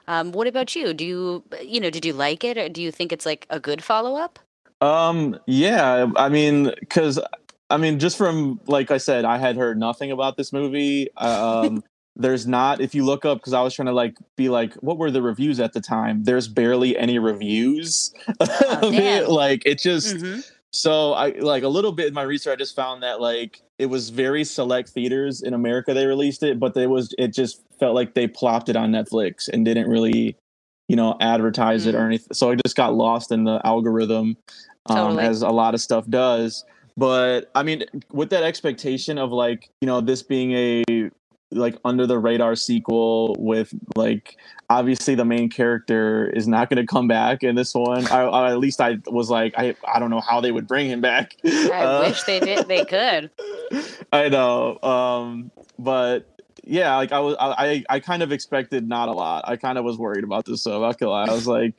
Um, 0.08 0.32
what 0.32 0.48
about 0.48 0.76
you? 0.76 0.94
Do 0.94 1.06
you 1.06 1.44
you 1.62 1.80
know 1.80 1.90
did 1.90 2.06
you 2.06 2.14
like 2.14 2.44
it, 2.44 2.58
or 2.58 2.70
do 2.70 2.82
you 2.82 2.92
think 2.92 3.12
it's 3.12 3.26
like 3.26 3.46
a 3.50 3.60
good 3.60 3.84
follow 3.84 4.16
up? 4.16 4.40
Um, 4.82 5.40
yeah, 5.48 6.08
I 6.18 6.28
mean, 6.30 6.72
because 6.80 7.20
I 7.70 7.78
mean, 7.78 8.00
just 8.00 8.18
from 8.18 8.60
like 8.68 8.92
I 8.92 8.98
said, 8.98 9.26
I 9.26 9.38
had 9.38 9.56
heard 9.56 9.78
nothing 9.78 10.12
about 10.12 10.38
this 10.38 10.52
movie. 10.52 11.16
Um, 11.16 11.84
there's 12.16 12.46
not 12.46 12.80
if 12.80 12.94
you 12.94 13.04
look 13.04 13.26
up 13.26 13.40
because 13.40 13.54
i 13.54 13.62
was 13.62 13.74
trying 13.74 13.88
to 13.88 13.94
like 13.94 14.16
be 14.36 14.50
like 14.50 14.74
what 14.76 14.98
were 14.98 15.10
the 15.10 15.22
reviews 15.22 15.60
at 15.60 15.74
the 15.74 15.82
time 15.82 16.24
there's 16.24 16.48
barely 16.48 16.98
any 16.98 17.18
reviews 17.18 18.14
oh, 18.40 18.80
of 18.82 18.94
it 18.94 19.30
like 19.30 19.64
it 19.66 19.80
just 19.80 20.18
mm-hmm. 20.18 20.40
so 20.72 21.14
i 21.14 21.30
like 21.40 21.64
a 21.64 21.68
little 21.68 21.92
bit 21.92 22.08
in 22.08 22.14
my 22.14 22.22
research 22.22 22.54
i 22.54 22.56
just 22.56 22.76
found 22.76 23.02
that 23.02 23.20
like 23.20 23.62
it 23.80 23.88
was 23.88 24.10
very 24.10 24.44
select 24.44 24.90
theaters 24.90 25.42
in 25.42 25.54
america 25.54 25.94
they 25.94 26.06
released 26.06 26.44
it 26.44 26.60
but 26.60 26.78
it 26.78 26.88
was 26.88 27.14
it 27.18 27.34
just 27.34 27.62
felt 27.80 27.96
like 27.96 28.14
they 28.14 28.28
plopped 28.28 28.70
it 28.70 28.76
on 28.76 28.92
netflix 28.92 29.50
and 29.50 29.66
didn't 29.66 29.90
really 29.90 30.38
you 30.88 30.96
know 30.96 31.18
advertise 31.20 31.82
mm-hmm. 31.82 31.90
it 31.90 31.96
or 31.96 32.02
mm. 32.02 32.08
anything 32.08 32.34
so 32.34 32.52
it 32.52 32.62
just 32.64 32.76
got 32.76 32.94
lost 32.94 33.32
in 33.32 33.44
the 33.44 33.60
algorithm 33.66 34.38
um, 34.88 34.98
totally. 34.98 35.24
as 35.24 35.42
a 35.42 35.50
lot 35.50 35.74
of 35.74 35.82
stuff 35.82 36.08
does 36.10 36.64
but 36.96 37.50
i 37.56 37.64
mean 37.64 37.84
with 38.12 38.30
that 38.30 38.44
expectation 38.44 39.18
of 39.18 39.32
like 39.32 39.72
you 39.82 39.88
know 39.88 40.00
this 40.00 40.22
being 40.22 40.52
a 40.52 41.10
like 41.54 41.78
under 41.86 42.06
the 42.06 42.20
radar 42.20 42.56
sequel 42.56 43.36
with 43.40 43.74
like 43.96 44.38
obviously 44.70 45.16
the 45.16 45.26
main 45.26 45.50
character 45.50 46.30
is 46.30 46.48
not 46.48 46.70
going 46.70 46.86
to 46.86 46.86
come 46.86 47.08
back 47.08 47.44
in 47.44 47.56
this 47.56 47.74
one. 47.74 48.08
I, 48.08 48.24
I, 48.24 48.52
at 48.52 48.60
least 48.60 48.82
I 48.82 48.98
was 49.08 49.30
like 49.30 49.54
I 49.58 49.76
I 49.88 50.00
don't 50.00 50.10
know 50.10 50.22
how 50.22 50.42
they 50.42 50.52
would 50.52 50.68
bring 50.68 50.90
him 50.90 51.02
back. 51.02 51.36
I 51.46 51.70
uh, 51.70 52.02
wish 52.02 52.24
they 52.24 52.40
did. 52.40 52.68
They 52.68 52.86
could. 52.86 53.30
I 54.14 54.30
know, 54.30 54.80
um, 54.82 55.52
but 55.80 56.28
yeah, 56.66 56.96
like 56.96 57.12
I 57.12 57.20
was, 57.20 57.36
I, 57.40 57.84
I 57.90 58.00
kind 58.00 58.24
of 58.24 58.32
expected 58.32 58.88
not 58.88 59.10
a 59.10 59.12
lot. 59.12 59.44
I 59.48 59.58
kind 59.58 59.78
of 59.78 59.84
was 59.84 59.98
worried 59.98 60.24
about 60.24 60.46
this, 60.46 60.62
so 60.64 60.76
I'm 60.76 60.82
not 60.82 60.98
gonna 60.98 61.12
lie. 61.12 61.26
I 61.26 61.32
was 61.32 61.48
like, 61.60 61.74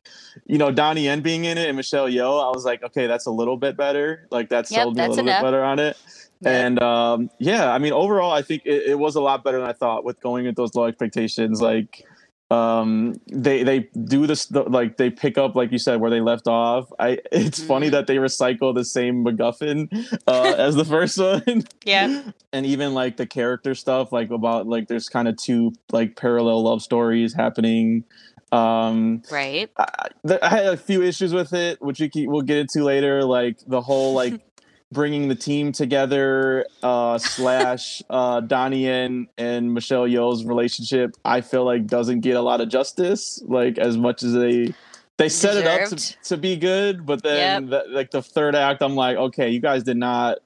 you 0.46 0.58
know, 0.58 0.70
Donnie 0.70 1.04
Yen 1.04 1.20
being 1.20 1.44
in 1.44 1.56
it 1.56 1.68
and 1.68 1.76
Michelle 1.76 2.08
Yeoh, 2.08 2.46
I 2.46 2.54
was 2.54 2.64
like, 2.64 2.82
okay, 2.82 3.06
that's 3.06 3.26
a 3.26 3.30
little 3.30 3.56
bit 3.56 3.76
better. 3.76 4.26
Like 4.30 4.50
that 4.50 4.70
yep, 4.70 4.82
sold 4.82 4.96
me 4.96 5.04
a 5.04 5.08
little 5.08 5.24
enough. 5.24 5.40
bit 5.40 5.46
better 5.46 5.64
on 5.64 5.78
it. 5.78 5.96
And 6.44 6.82
um, 6.82 7.30
yeah, 7.38 7.72
I 7.72 7.78
mean, 7.78 7.92
overall, 7.92 8.32
I 8.32 8.42
think 8.42 8.62
it, 8.64 8.90
it, 8.90 8.98
was 8.98 9.14
a 9.16 9.20
lot 9.20 9.44
better 9.44 9.60
than 9.60 9.68
I 9.68 9.72
thought 9.72 10.04
with 10.04 10.20
going 10.20 10.46
with 10.46 10.56
those 10.56 10.74
low 10.74 10.84
expectations. 10.84 11.60
Like, 11.60 12.04
um, 12.50 13.14
they 13.26 13.62
they 13.62 13.88
do 14.04 14.26
this 14.26 14.50
like 14.52 14.96
they 14.96 15.10
pick 15.10 15.38
up 15.38 15.54
like 15.54 15.72
you 15.72 15.78
said 15.78 16.00
where 16.00 16.10
they 16.10 16.20
left 16.20 16.46
off. 16.46 16.92
I 16.98 17.18
it's 17.32 17.58
mm-hmm. 17.58 17.68
funny 17.68 17.88
that 17.88 18.06
they 18.06 18.16
recycle 18.16 18.74
the 18.74 18.84
same 18.84 19.24
MacGuffin 19.24 20.18
uh, 20.26 20.54
as 20.58 20.74
the 20.74 20.84
first 20.84 21.18
one. 21.46 21.64
Yeah, 21.84 22.22
and 22.52 22.66
even 22.66 22.94
like 22.94 23.16
the 23.16 23.26
character 23.26 23.74
stuff, 23.74 24.12
like 24.12 24.30
about 24.30 24.66
like 24.66 24.88
there's 24.88 25.08
kind 25.08 25.28
of 25.28 25.36
two 25.36 25.72
like 25.90 26.16
parallel 26.16 26.62
love 26.62 26.82
stories 26.82 27.34
happening. 27.34 28.04
Um, 28.52 29.22
right. 29.32 29.68
I, 29.76 30.38
I, 30.40 30.48
had 30.48 30.66
a 30.66 30.76
few 30.76 31.02
issues 31.02 31.34
with 31.34 31.52
it, 31.52 31.82
which 31.82 31.98
we 31.98 32.08
keep, 32.08 32.28
we'll 32.28 32.42
get 32.42 32.58
into 32.58 32.84
later. 32.84 33.24
Like 33.24 33.58
the 33.66 33.80
whole 33.80 34.14
like 34.14 34.40
bringing 34.92 35.28
the 35.28 35.34
team 35.34 35.72
together 35.72 36.66
uh, 36.82 37.18
slash 37.18 38.02
uh, 38.10 38.40
Donnie 38.40 38.88
and 38.88 39.28
and 39.38 39.74
Michelle 39.74 40.06
Yeoh's 40.06 40.44
relationship, 40.44 41.16
I 41.24 41.40
feel 41.40 41.64
like 41.64 41.86
doesn't 41.86 42.20
get 42.20 42.36
a 42.36 42.42
lot 42.42 42.60
of 42.60 42.68
justice. 42.68 43.42
Like 43.46 43.78
as 43.78 43.96
much 43.96 44.22
as 44.22 44.32
they 44.32 44.74
they 45.16 45.28
set 45.28 45.54
Deserved. 45.54 45.92
it 45.92 45.92
up 45.92 45.98
to, 45.98 46.28
to 46.30 46.36
be 46.36 46.56
good, 46.56 47.06
but 47.06 47.22
then 47.22 47.68
yep. 47.68 47.70
the, 47.70 47.94
like 47.94 48.10
the 48.10 48.22
third 48.22 48.54
act, 48.54 48.82
I'm 48.82 48.96
like, 48.96 49.16
okay, 49.16 49.48
you 49.48 49.60
guys 49.60 49.84
did 49.84 49.96
not 49.96 50.38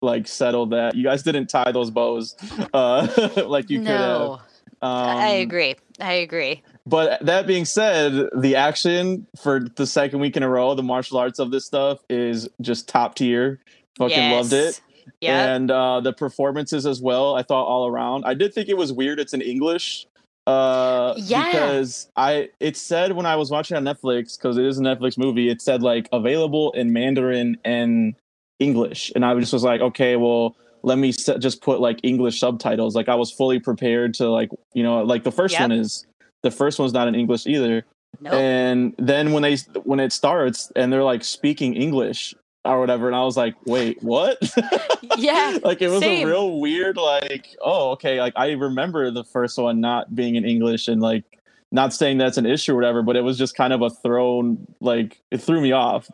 like 0.00 0.28
settle 0.28 0.66
that. 0.66 0.94
You 0.94 1.04
guys 1.04 1.22
didn't 1.22 1.46
tie 1.46 1.72
those 1.72 1.90
bows 1.90 2.36
uh, 2.74 3.30
like 3.46 3.70
you 3.70 3.80
no. 3.80 3.86
could 3.86 4.00
have. 4.00 4.48
Um, 4.82 5.16
I 5.18 5.28
agree. 5.28 5.76
I 6.00 6.14
agree. 6.14 6.62
But 6.84 7.24
that 7.24 7.46
being 7.46 7.64
said, 7.64 8.28
the 8.36 8.56
action 8.56 9.28
for 9.40 9.60
the 9.76 9.86
second 9.86 10.18
week 10.18 10.36
in 10.36 10.42
a 10.42 10.48
row, 10.48 10.74
the 10.74 10.82
martial 10.82 11.18
arts 11.18 11.38
of 11.38 11.52
this 11.52 11.64
stuff 11.64 12.00
is 12.10 12.48
just 12.60 12.88
top 12.88 13.14
tier. 13.14 13.60
Fucking 13.98 14.16
yes. 14.16 14.32
loved 14.32 14.52
it. 14.52 14.80
Yeah. 15.20 15.54
And 15.54 15.70
uh, 15.70 16.00
the 16.00 16.12
performances 16.12 16.86
as 16.86 17.00
well, 17.00 17.34
I 17.34 17.42
thought 17.42 17.64
all 17.64 17.86
around. 17.86 18.24
I 18.24 18.34
did 18.34 18.54
think 18.54 18.68
it 18.68 18.76
was 18.76 18.92
weird 18.92 19.18
it's 19.18 19.34
in 19.34 19.40
English. 19.40 20.06
Uh 20.44 21.14
yeah. 21.18 21.46
because 21.46 22.10
I 22.16 22.48
it 22.58 22.76
said 22.76 23.12
when 23.12 23.26
I 23.26 23.36
was 23.36 23.48
watching 23.50 23.76
on 23.76 23.84
Netflix, 23.84 24.36
because 24.36 24.58
it 24.58 24.64
is 24.64 24.76
a 24.76 24.82
Netflix 24.82 25.16
movie, 25.16 25.48
it 25.48 25.62
said 25.62 25.82
like 25.82 26.08
available 26.12 26.72
in 26.72 26.92
Mandarin 26.92 27.56
and 27.64 28.16
English. 28.58 29.12
And 29.14 29.24
I 29.24 29.38
just 29.38 29.52
was 29.52 29.62
like, 29.62 29.80
okay, 29.80 30.16
well, 30.16 30.56
let 30.82 30.98
me 30.98 31.12
set, 31.12 31.38
just 31.38 31.62
put 31.62 31.80
like 31.80 32.00
English 32.02 32.40
subtitles. 32.40 32.96
Like 32.96 33.08
I 33.08 33.14
was 33.14 33.30
fully 33.30 33.60
prepared 33.60 34.14
to 34.14 34.28
like, 34.30 34.50
you 34.74 34.82
know, 34.82 35.02
like 35.04 35.22
the 35.22 35.30
first 35.30 35.52
yep. 35.52 35.62
one 35.62 35.72
is 35.72 36.06
the 36.42 36.50
first 36.50 36.78
one's 36.78 36.92
not 36.92 37.06
in 37.06 37.14
English 37.14 37.46
either. 37.46 37.84
Nope. 38.20 38.32
And 38.34 38.94
then 38.98 39.32
when 39.32 39.42
they 39.42 39.56
when 39.84 40.00
it 40.00 40.12
starts 40.12 40.72
and 40.76 40.92
they're 40.92 41.04
like 41.04 41.24
speaking 41.24 41.74
English 41.74 42.34
or 42.64 42.78
whatever, 42.80 43.06
and 43.06 43.16
I 43.16 43.24
was 43.24 43.36
like, 43.36 43.54
wait, 43.66 44.02
what? 44.02 44.38
yeah. 45.18 45.58
like 45.64 45.82
it 45.82 45.88
was 45.88 46.00
same. 46.00 46.26
a 46.26 46.30
real 46.30 46.60
weird 46.60 46.96
like, 46.96 47.56
oh, 47.60 47.90
okay. 47.92 48.20
Like 48.20 48.34
I 48.36 48.52
remember 48.52 49.10
the 49.10 49.24
first 49.24 49.58
one 49.58 49.80
not 49.80 50.14
being 50.14 50.36
in 50.36 50.44
English 50.44 50.88
and 50.88 51.00
like 51.00 51.24
not 51.72 51.94
saying 51.94 52.18
that's 52.18 52.36
an 52.36 52.44
issue 52.44 52.72
or 52.72 52.76
whatever, 52.76 53.02
but 53.02 53.16
it 53.16 53.22
was 53.22 53.38
just 53.38 53.56
kind 53.56 53.72
of 53.72 53.80
a 53.80 53.88
thrown 53.88 54.66
like 54.80 55.20
it 55.30 55.38
threw 55.38 55.60
me 55.60 55.72
off. 55.72 56.10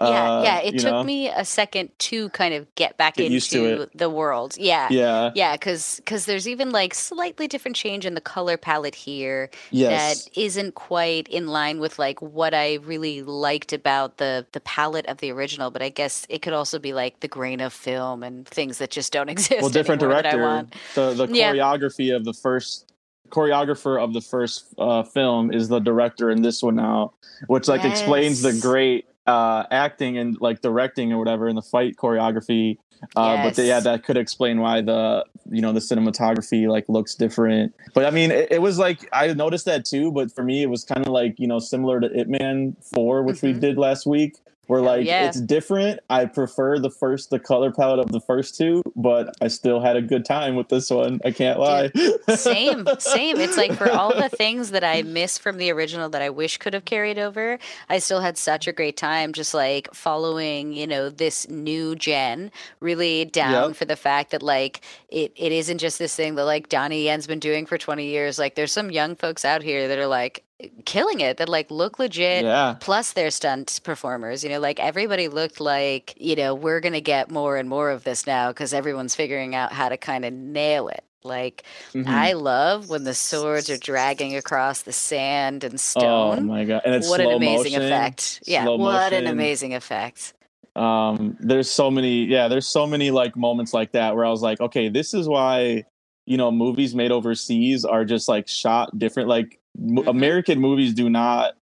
Yeah, 0.00 0.06
uh, 0.06 0.42
yeah. 0.42 0.58
It 0.60 0.78
took 0.78 0.92
know? 0.92 1.02
me 1.02 1.30
a 1.30 1.46
second 1.46 1.90
to 2.00 2.28
kind 2.30 2.52
of 2.52 2.72
get 2.74 2.98
back 2.98 3.16
get 3.16 3.32
into 3.32 3.88
the 3.94 4.10
world. 4.10 4.56
Yeah, 4.58 4.86
yeah, 4.90 5.32
yeah. 5.34 5.54
Because 5.54 5.96
because 5.96 6.26
there's 6.26 6.46
even 6.46 6.70
like 6.70 6.94
slightly 6.94 7.48
different 7.48 7.74
change 7.74 8.04
in 8.04 8.14
the 8.14 8.20
color 8.20 8.58
palette 8.58 8.94
here 8.94 9.48
yes. 9.70 10.24
that 10.24 10.38
isn't 10.38 10.74
quite 10.74 11.26
in 11.28 11.48
line 11.48 11.80
with 11.80 11.98
like 11.98 12.20
what 12.20 12.52
I 12.52 12.74
really 12.74 13.22
liked 13.22 13.72
about 13.72 14.18
the 14.18 14.46
the 14.52 14.60
palette 14.60 15.06
of 15.06 15.18
the 15.18 15.32
original. 15.32 15.70
But 15.70 15.80
I 15.80 15.88
guess 15.88 16.26
it 16.28 16.42
could 16.42 16.52
also 16.52 16.78
be 16.78 16.92
like 16.92 17.20
the 17.20 17.28
grain 17.28 17.60
of 17.60 17.72
film 17.72 18.22
and 18.22 18.46
things 18.46 18.76
that 18.76 18.90
just 18.90 19.10
don't 19.10 19.28
exist. 19.30 19.62
Well, 19.62 19.70
different 19.70 20.02
director. 20.02 20.66
The 20.94 21.14
the 21.14 21.26
choreography 21.28 22.08
yeah. 22.08 22.16
of 22.16 22.26
the 22.26 22.34
first 22.34 22.92
choreographer 23.30 24.02
of 24.02 24.12
the 24.12 24.20
first 24.20 24.74
uh, 24.78 25.02
film 25.02 25.52
is 25.52 25.68
the 25.68 25.80
director 25.80 26.30
in 26.30 26.42
this 26.42 26.62
one 26.62 26.76
now, 26.76 27.12
which 27.46 27.68
like 27.68 27.82
yes. 27.82 27.98
explains 27.98 28.42
the 28.42 28.52
great 28.52 29.06
uh, 29.26 29.64
acting 29.70 30.18
and 30.18 30.40
like 30.40 30.62
directing 30.62 31.12
or 31.12 31.18
whatever 31.18 31.48
in 31.48 31.56
the 31.56 31.62
fight 31.62 31.96
choreography. 31.96 32.78
Uh, 33.14 33.34
yes. 33.36 33.46
But 33.46 33.54
the, 33.54 33.64
yeah, 33.64 33.80
that 33.80 34.02
could 34.04 34.16
explain 34.16 34.60
why 34.60 34.80
the 34.80 35.24
you 35.50 35.62
know 35.62 35.72
the 35.72 35.80
cinematography 35.80 36.68
like 36.68 36.88
looks 36.88 37.14
different. 37.14 37.74
But 37.94 38.06
I 38.06 38.10
mean, 38.10 38.30
it, 38.30 38.48
it 38.50 38.62
was 38.62 38.78
like 38.78 39.08
I 39.12 39.32
noticed 39.34 39.66
that 39.66 39.84
too. 39.84 40.10
But 40.10 40.32
for 40.32 40.42
me, 40.42 40.62
it 40.62 40.70
was 40.70 40.84
kind 40.84 41.06
of 41.06 41.12
like 41.12 41.38
you 41.38 41.46
know 41.46 41.58
similar 41.58 42.00
to 42.00 42.20
Ip 42.20 42.28
Man 42.28 42.76
Four, 42.94 43.22
which 43.22 43.36
mm-hmm. 43.36 43.46
we 43.46 43.52
did 43.52 43.78
last 43.78 44.06
week, 44.06 44.38
where 44.68 44.82
like 44.82 45.06
yeah. 45.06 45.26
it's 45.26 45.40
different. 45.40 45.98
I 46.10 46.26
prefer 46.26 46.78
the 46.78 46.90
first 46.90 47.30
the 47.30 47.38
color 47.38 47.72
palette 47.72 47.98
of 47.98 48.12
the 48.12 48.20
first 48.20 48.54
two, 48.54 48.82
but 48.94 49.34
I 49.40 49.48
still 49.48 49.80
had 49.80 49.96
a 49.96 50.02
good 50.02 50.26
time 50.26 50.56
with 50.56 50.68
this 50.68 50.90
one. 50.90 51.20
I 51.24 51.30
can't 51.30 51.58
lie. 51.58 51.88
Dude, 51.88 52.20
same, 52.38 52.86
same. 52.98 53.40
It's 53.40 53.56
like 53.56 53.72
for 53.72 53.90
all 53.90 54.14
the 54.14 54.28
things 54.36 54.70
that 54.72 54.84
I 54.84 55.02
miss 55.02 55.38
from 55.38 55.56
the 55.56 55.70
original 55.70 56.10
that 56.10 56.20
I 56.20 56.28
wish 56.28 56.58
could 56.58 56.74
have 56.74 56.84
carried 56.84 57.18
over, 57.18 57.58
I 57.88 57.98
still 57.98 58.20
had 58.20 58.36
such 58.36 58.68
a 58.68 58.72
great 58.72 58.98
time 58.98 59.32
just 59.32 59.54
like 59.54 59.92
following, 59.94 60.74
you 60.74 60.86
know, 60.86 61.08
this 61.08 61.48
new 61.48 61.96
gen 61.96 62.52
really 62.80 63.24
down 63.24 63.70
yep. 63.70 63.76
for 63.76 63.86
the 63.86 63.96
fact 63.96 64.32
that 64.32 64.42
like 64.42 64.82
it, 65.08 65.32
it 65.34 65.50
isn't 65.50 65.78
just 65.78 65.98
this 65.98 66.14
thing 66.14 66.34
that 66.34 66.44
like 66.44 66.68
Donnie 66.68 67.04
Yen's 67.04 67.26
been 67.26 67.40
doing 67.40 67.64
for 67.64 67.78
20 67.78 68.04
years. 68.04 68.38
Like 68.38 68.54
there's 68.54 68.72
some 68.72 68.90
young 68.90 69.16
folks 69.16 69.46
out 69.46 69.62
here 69.62 69.88
that 69.88 69.98
are 69.98 70.06
like, 70.06 70.44
killing 70.84 71.20
it 71.20 71.36
that 71.36 71.48
like 71.48 71.70
look 71.70 71.98
legit 72.00 72.42
yeah. 72.44 72.74
plus 72.80 73.12
their 73.12 73.30
stunt 73.30 73.80
performers 73.84 74.42
you 74.42 74.50
know 74.50 74.58
like 74.58 74.80
everybody 74.80 75.28
looked 75.28 75.60
like 75.60 76.14
you 76.16 76.34
know 76.34 76.52
we're 76.52 76.80
gonna 76.80 77.00
get 77.00 77.30
more 77.30 77.56
and 77.56 77.68
more 77.68 77.90
of 77.90 78.02
this 78.02 78.26
now 78.26 78.48
because 78.48 78.74
everyone's 78.74 79.14
figuring 79.14 79.54
out 79.54 79.72
how 79.72 79.88
to 79.88 79.96
kind 79.96 80.24
of 80.24 80.32
nail 80.32 80.88
it 80.88 81.04
like 81.22 81.62
mm-hmm. 81.92 82.08
i 82.10 82.32
love 82.32 82.88
when 82.88 83.04
the 83.04 83.14
swords 83.14 83.70
are 83.70 83.76
dragging 83.76 84.34
across 84.34 84.82
the 84.82 84.92
sand 84.92 85.62
and 85.62 85.74
oh 85.74 85.76
stone 85.76 86.38
oh 86.38 86.42
my 86.42 86.64
god 86.64 86.82
and 86.84 86.92
it's 86.92 87.08
what 87.08 87.20
an 87.20 87.30
amazing 87.30 87.74
motion, 87.74 87.82
effect 87.82 88.42
yeah 88.44 88.66
what 88.66 88.78
motion. 88.78 89.26
an 89.26 89.26
amazing 89.30 89.74
effect 89.74 90.34
um 90.74 91.36
there's 91.38 91.70
so 91.70 91.88
many 91.88 92.24
yeah 92.24 92.48
there's 92.48 92.66
so 92.66 92.84
many 92.84 93.12
like 93.12 93.36
moments 93.36 93.72
like 93.72 93.92
that 93.92 94.16
where 94.16 94.24
i 94.24 94.30
was 94.30 94.42
like 94.42 94.60
okay 94.60 94.88
this 94.88 95.14
is 95.14 95.28
why 95.28 95.84
you 96.26 96.36
know 96.36 96.50
movies 96.50 96.96
made 96.96 97.12
overseas 97.12 97.84
are 97.84 98.04
just 98.04 98.28
like 98.28 98.48
shot 98.48 98.96
different 98.98 99.28
like 99.28 99.60
mm-hmm. 99.80 100.08
American 100.08 100.60
movies 100.60 100.94
do 100.94 101.08
not 101.08 101.54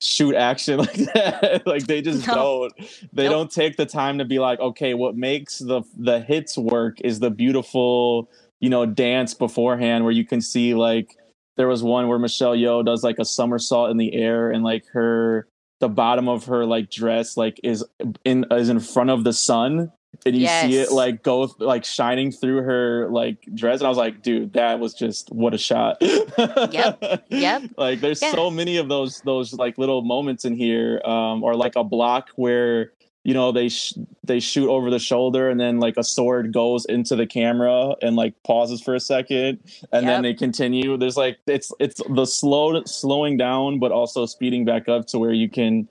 shoot 0.00 0.34
action 0.34 0.78
like 0.78 0.96
that. 1.14 1.62
like 1.66 1.86
they 1.86 2.02
just 2.02 2.26
no. 2.26 2.34
don't. 2.34 2.90
They 3.12 3.24
nope. 3.24 3.32
don't 3.32 3.50
take 3.50 3.76
the 3.76 3.86
time 3.86 4.18
to 4.18 4.24
be 4.24 4.38
like, 4.38 4.60
okay, 4.60 4.94
what 4.94 5.16
makes 5.16 5.58
the 5.58 5.82
the 5.96 6.20
hits 6.20 6.56
work 6.56 7.00
is 7.02 7.20
the 7.20 7.30
beautiful, 7.30 8.30
you 8.60 8.70
know, 8.70 8.86
dance 8.86 9.34
beforehand 9.34 10.04
where 10.04 10.12
you 10.12 10.26
can 10.26 10.40
see 10.40 10.74
like 10.74 11.16
there 11.56 11.68
was 11.68 11.82
one 11.82 12.08
where 12.08 12.18
Michelle 12.18 12.56
Yeoh 12.56 12.84
does 12.84 13.04
like 13.04 13.18
a 13.18 13.24
somersault 13.24 13.90
in 13.90 13.98
the 13.98 14.14
air 14.14 14.50
and 14.50 14.64
like 14.64 14.84
her 14.92 15.46
the 15.80 15.88
bottom 15.88 16.28
of 16.28 16.44
her 16.44 16.64
like 16.66 16.90
dress 16.90 17.36
like 17.36 17.58
is 17.64 17.84
in 18.24 18.46
is 18.50 18.68
in 18.68 18.80
front 18.80 19.10
of 19.10 19.24
the 19.24 19.32
sun 19.32 19.90
and 20.26 20.36
you 20.36 20.42
yes. 20.42 20.66
see 20.66 20.78
it 20.78 20.92
like 20.92 21.22
go 21.22 21.52
like 21.58 21.84
shining 21.84 22.30
through 22.30 22.62
her 22.62 23.08
like 23.10 23.38
dress 23.54 23.80
and 23.80 23.86
i 23.86 23.88
was 23.88 23.98
like 23.98 24.22
dude 24.22 24.52
that 24.52 24.78
was 24.78 24.94
just 24.94 25.30
what 25.30 25.54
a 25.54 25.58
shot 25.58 25.96
yep 26.00 27.24
yep 27.28 27.62
like 27.76 28.00
there's 28.00 28.22
yeah. 28.22 28.32
so 28.32 28.50
many 28.50 28.76
of 28.76 28.88
those 28.88 29.20
those 29.22 29.52
like 29.54 29.78
little 29.78 30.02
moments 30.02 30.44
in 30.44 30.54
here 30.54 31.00
um 31.04 31.42
or 31.42 31.54
like 31.54 31.76
a 31.76 31.84
block 31.84 32.30
where 32.36 32.92
you 33.24 33.34
know 33.34 33.52
they 33.52 33.68
sh- 33.68 33.94
they 34.24 34.40
shoot 34.40 34.68
over 34.68 34.90
the 34.90 34.98
shoulder 34.98 35.48
and 35.48 35.60
then 35.60 35.78
like 35.78 35.96
a 35.96 36.04
sword 36.04 36.52
goes 36.52 36.84
into 36.86 37.14
the 37.16 37.26
camera 37.26 37.94
and 38.00 38.16
like 38.16 38.34
pauses 38.44 38.80
for 38.80 38.94
a 38.94 39.00
second 39.00 39.58
and 39.92 40.04
yep. 40.04 40.14
then 40.14 40.22
they 40.22 40.34
continue 40.34 40.96
there's 40.96 41.16
like 41.16 41.38
it's 41.46 41.72
it's 41.78 42.00
the 42.08 42.24
slow 42.24 42.82
slowing 42.84 43.36
down 43.36 43.78
but 43.78 43.92
also 43.92 44.24
speeding 44.24 44.64
back 44.64 44.88
up 44.88 45.06
to 45.06 45.18
where 45.18 45.32
you 45.32 45.48
can 45.48 45.86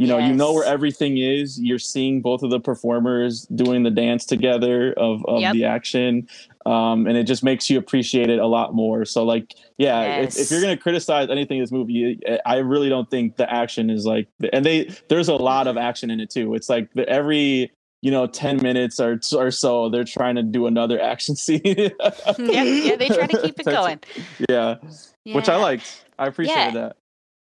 you 0.00 0.06
know 0.06 0.16
yes. 0.16 0.30
you 0.30 0.34
know 0.34 0.54
where 0.54 0.64
everything 0.64 1.18
is 1.18 1.60
you're 1.60 1.78
seeing 1.78 2.22
both 2.22 2.42
of 2.42 2.48
the 2.50 2.58
performers 2.58 3.42
doing 3.54 3.82
the 3.82 3.90
dance 3.90 4.24
together 4.24 4.94
of, 4.94 5.22
of 5.26 5.40
yep. 5.40 5.52
the 5.52 5.64
action 5.64 6.26
um, 6.64 7.06
and 7.06 7.18
it 7.18 7.24
just 7.24 7.44
makes 7.44 7.68
you 7.68 7.78
appreciate 7.78 8.30
it 8.30 8.38
a 8.38 8.46
lot 8.46 8.74
more 8.74 9.04
so 9.04 9.24
like 9.24 9.54
yeah 9.76 10.22
yes. 10.22 10.36
if, 10.36 10.44
if, 10.44 10.50
you're 10.50 10.62
going 10.62 10.74
to 10.74 10.82
criticize 10.82 11.28
anything 11.28 11.58
in 11.58 11.62
this 11.62 11.70
movie 11.70 12.18
i 12.46 12.56
really 12.56 12.88
don't 12.88 13.10
think 13.10 13.36
the 13.36 13.52
action 13.52 13.90
is 13.90 14.06
like 14.06 14.26
and 14.54 14.64
they 14.64 14.90
there's 15.08 15.28
a 15.28 15.34
lot 15.34 15.66
of 15.66 15.76
action 15.76 16.10
in 16.10 16.18
it 16.18 16.30
too 16.30 16.54
it's 16.54 16.70
like 16.70 16.90
the, 16.94 17.06
every 17.06 17.70
you 18.00 18.10
know 18.10 18.26
10 18.26 18.62
minutes 18.62 18.98
or, 19.00 19.20
or 19.36 19.50
so 19.50 19.90
they're 19.90 20.04
trying 20.04 20.36
to 20.36 20.42
do 20.42 20.66
another 20.66 20.98
action 21.12 21.36
scene 21.36 21.60
yeah, 21.66 21.92
yeah 22.38 22.96
they 22.96 23.08
try 23.08 23.26
to 23.26 23.42
keep 23.42 23.60
it 23.60 23.66
going 23.66 24.00
yeah, 24.48 24.76
yeah. 25.26 25.34
which 25.34 25.50
i 25.50 25.56
liked 25.56 26.06
i 26.18 26.26
appreciated 26.26 26.72
yeah. 26.72 26.88
that 26.88 26.96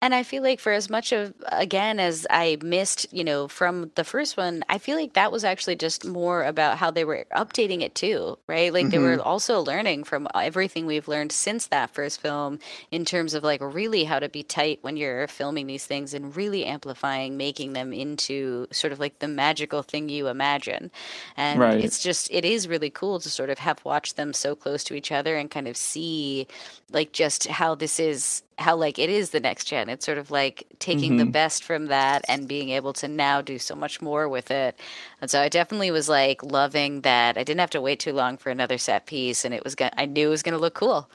and 0.04 0.14
I 0.14 0.22
feel 0.22 0.42
like 0.42 0.60
for 0.60 0.70
as 0.70 0.90
much 0.90 1.12
of 1.12 1.32
again 1.48 1.98
as 1.98 2.26
I 2.28 2.58
missed, 2.62 3.10
you 3.10 3.24
know, 3.24 3.48
from 3.48 3.90
the 3.94 4.04
first 4.04 4.36
one, 4.36 4.62
I 4.68 4.76
feel 4.76 4.98
like 4.98 5.14
that 5.14 5.32
was 5.32 5.44
actually 5.44 5.76
just 5.76 6.04
more 6.04 6.44
about 6.44 6.76
how 6.76 6.90
they 6.90 7.06
were 7.06 7.24
updating 7.34 7.80
it 7.80 7.94
too, 7.94 8.36
right? 8.46 8.70
Like 8.70 8.82
mm-hmm. 8.82 8.90
they 8.90 8.98
were 8.98 9.16
mm-hmm. 9.16 9.26
also 9.26 9.62
learning 9.62 10.04
from 10.04 10.28
everything 10.34 10.84
we've 10.84 11.08
learned 11.08 11.32
since 11.32 11.68
that 11.68 11.88
first 11.88 12.20
film 12.20 12.58
in 12.90 13.06
terms 13.06 13.32
of 13.32 13.44
like 13.44 13.62
really 13.62 14.04
how 14.04 14.18
to 14.18 14.28
be 14.28 14.42
tight 14.42 14.78
when 14.82 14.98
you're 14.98 15.26
filming 15.26 15.68
these 15.68 15.86
things 15.86 16.12
and 16.12 16.36
really 16.36 16.66
amplifying, 16.66 17.38
making 17.38 17.72
them 17.72 17.94
into 17.94 18.66
sort 18.72 18.92
of 18.92 19.00
like 19.00 19.20
the 19.20 19.28
magical 19.28 19.82
thing 19.82 20.10
you 20.10 20.28
imagine. 20.28 20.90
And 21.34 21.60
right. 21.60 21.82
it's 21.82 22.02
just 22.02 22.30
it 22.30 22.44
is 22.44 22.68
really 22.68 22.90
cool 22.90 23.20
to 23.20 23.30
sort 23.30 23.48
of 23.48 23.58
have 23.58 23.82
watched 23.86 24.16
them 24.16 24.34
so 24.34 24.54
close 24.54 24.84
to 24.84 24.94
each 24.94 25.10
other 25.10 25.38
and 25.38 25.50
kind 25.50 25.66
of 25.66 25.78
see 25.78 26.46
like 26.92 27.12
just 27.12 27.46
how 27.46 27.74
this 27.74 27.98
is 27.98 28.42
how 28.58 28.76
like 28.76 28.98
it 28.98 29.10
is 29.10 29.30
the 29.30 29.40
next 29.40 29.64
gen 29.64 29.88
it's 29.88 30.04
sort 30.04 30.18
of 30.18 30.30
like 30.30 30.66
taking 30.78 31.12
mm-hmm. 31.12 31.18
the 31.18 31.26
best 31.26 31.64
from 31.64 31.86
that 31.86 32.24
and 32.28 32.48
being 32.48 32.70
able 32.70 32.92
to 32.92 33.08
now 33.08 33.40
do 33.40 33.58
so 33.58 33.74
much 33.74 34.00
more 34.00 34.28
with 34.28 34.50
it 34.50 34.78
and 35.20 35.30
so 35.30 35.40
i 35.40 35.48
definitely 35.48 35.90
was 35.90 36.08
like 36.08 36.42
loving 36.42 37.00
that 37.02 37.36
i 37.36 37.42
didn't 37.42 37.60
have 37.60 37.70
to 37.70 37.80
wait 37.80 38.00
too 38.00 38.12
long 38.12 38.36
for 38.36 38.50
another 38.50 38.78
set 38.78 39.06
piece 39.06 39.44
and 39.44 39.54
it 39.54 39.64
was 39.64 39.74
gonna 39.74 39.92
i 39.96 40.06
knew 40.06 40.28
it 40.28 40.30
was 40.30 40.42
gonna 40.42 40.58
look 40.58 40.74
cool 40.74 41.10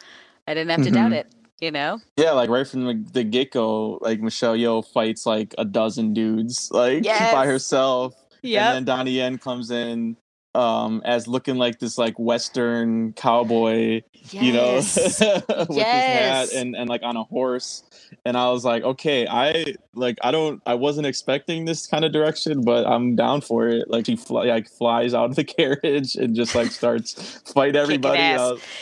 i 0.47 0.53
didn't 0.53 0.69
have 0.69 0.81
to 0.81 0.85
mm-hmm. 0.85 0.95
doubt 0.95 1.13
it 1.13 1.27
you 1.59 1.71
know 1.71 1.99
yeah 2.17 2.31
like 2.31 2.49
right 2.49 2.67
from 2.67 2.85
the, 2.85 3.05
the 3.13 3.23
get-go 3.23 3.97
like 4.01 4.21
michelle 4.21 4.55
yeoh 4.55 4.85
fights 4.85 5.25
like 5.25 5.53
a 5.57 5.65
dozen 5.65 6.13
dudes 6.13 6.69
like 6.71 7.03
yes. 7.05 7.33
by 7.33 7.45
herself 7.45 8.13
Yeah. 8.41 8.69
And 8.69 8.77
then 8.77 8.95
Donnie 8.95 9.11
Yen 9.11 9.37
comes 9.37 9.71
in 9.71 10.15
um 10.55 11.01
as 11.05 11.27
looking 11.27 11.57
like 11.57 11.79
this 11.79 11.97
like 11.97 12.17
western 12.17 13.13
cowboy 13.13 14.01
yes. 14.13 14.33
you 14.33 14.51
know 14.51 14.75
with 14.77 15.77
yes. 15.77 16.49
his 16.49 16.51
hat 16.51 16.59
and 16.59 16.75
and 16.75 16.89
like 16.89 17.01
on 17.03 17.15
a 17.15 17.23
horse 17.23 17.83
and 18.25 18.35
i 18.35 18.49
was 18.49 18.65
like 18.65 18.81
okay 18.81 19.27
i 19.27 19.63
like 19.93 20.17
i 20.23 20.31
don't 20.31 20.59
i 20.65 20.73
wasn't 20.73 21.05
expecting 21.05 21.65
this 21.65 21.85
kind 21.85 22.03
of 22.03 22.11
direction 22.11 22.61
but 22.63 22.87
i'm 22.87 23.15
down 23.15 23.41
for 23.41 23.67
it 23.67 23.87
like 23.91 24.07
he 24.07 24.15
fly, 24.15 24.45
like 24.45 24.67
flies 24.67 25.13
out 25.13 25.29
of 25.29 25.35
the 25.35 25.43
carriage 25.57 26.15
and 26.15 26.35
just 26.35 26.55
like 26.55 26.71
starts 26.71 27.41
fight 27.53 27.75
everybody 27.75 28.17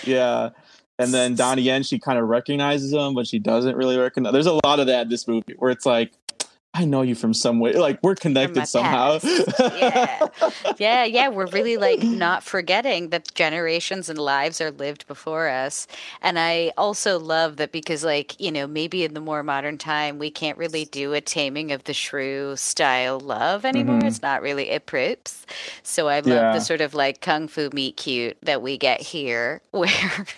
yeah 0.05 0.49
and 0.99 1.13
then 1.13 1.35
Donnie 1.35 1.61
Yen, 1.61 1.83
she 1.83 1.99
kind 1.99 2.17
of 2.17 2.27
recognizes 2.27 2.91
him, 2.91 3.13
but 3.13 3.27
she 3.27 3.37
doesn't 3.37 3.75
really 3.75 3.97
recognize. 3.97 4.33
There's 4.33 4.47
a 4.47 4.59
lot 4.65 4.79
of 4.79 4.87
that 4.87 5.03
in 5.03 5.09
this 5.09 5.27
movie 5.27 5.53
where 5.57 5.69
it's 5.69 5.85
like, 5.85 6.11
I 6.77 6.85
know 6.85 7.01
you 7.01 7.15
from 7.15 7.33
some 7.33 7.59
way. 7.59 7.73
Like 7.73 7.97
we're 8.03 8.13
connected 8.13 8.67
somehow. 8.67 9.17
yeah. 9.59 10.27
yeah, 10.77 11.03
yeah. 11.05 11.27
We're 11.27 11.47
really 11.51 11.75
like 11.75 12.03
not 12.03 12.43
forgetting 12.43 13.09
that 13.09 13.33
generations 13.33 14.09
and 14.09 14.19
lives 14.19 14.61
are 14.61 14.69
lived 14.69 15.07
before 15.07 15.49
us. 15.49 15.87
And 16.21 16.37
I 16.37 16.73
also 16.77 17.17
love 17.17 17.57
that 17.57 17.71
because, 17.71 18.03
like, 18.03 18.39
you 18.39 18.51
know, 18.51 18.67
maybe 18.67 19.03
in 19.03 19.15
the 19.15 19.19
more 19.19 19.41
modern 19.41 19.79
time, 19.79 20.19
we 20.19 20.29
can't 20.29 20.57
really 20.57 20.85
do 20.85 21.13
a 21.13 21.21
taming 21.21 21.71
of 21.71 21.85
the 21.85 21.93
shrew 21.93 22.55
style 22.55 23.19
love 23.19 23.65
anymore. 23.65 23.97
Mm-hmm. 23.97 24.07
It's 24.07 24.21
not 24.21 24.43
really 24.43 24.69
it 24.69 24.85
proofs. 24.85 25.47
So 25.81 26.07
I 26.09 26.19
love 26.19 26.27
yeah. 26.27 26.53
the 26.53 26.59
sort 26.59 26.81
of 26.81 26.93
like 26.93 27.21
kung 27.21 27.47
fu 27.47 27.69
meet 27.73 27.97
cute 27.97 28.37
that 28.43 28.61
we 28.61 28.77
get 28.77 29.01
here, 29.01 29.61
where 29.71 29.89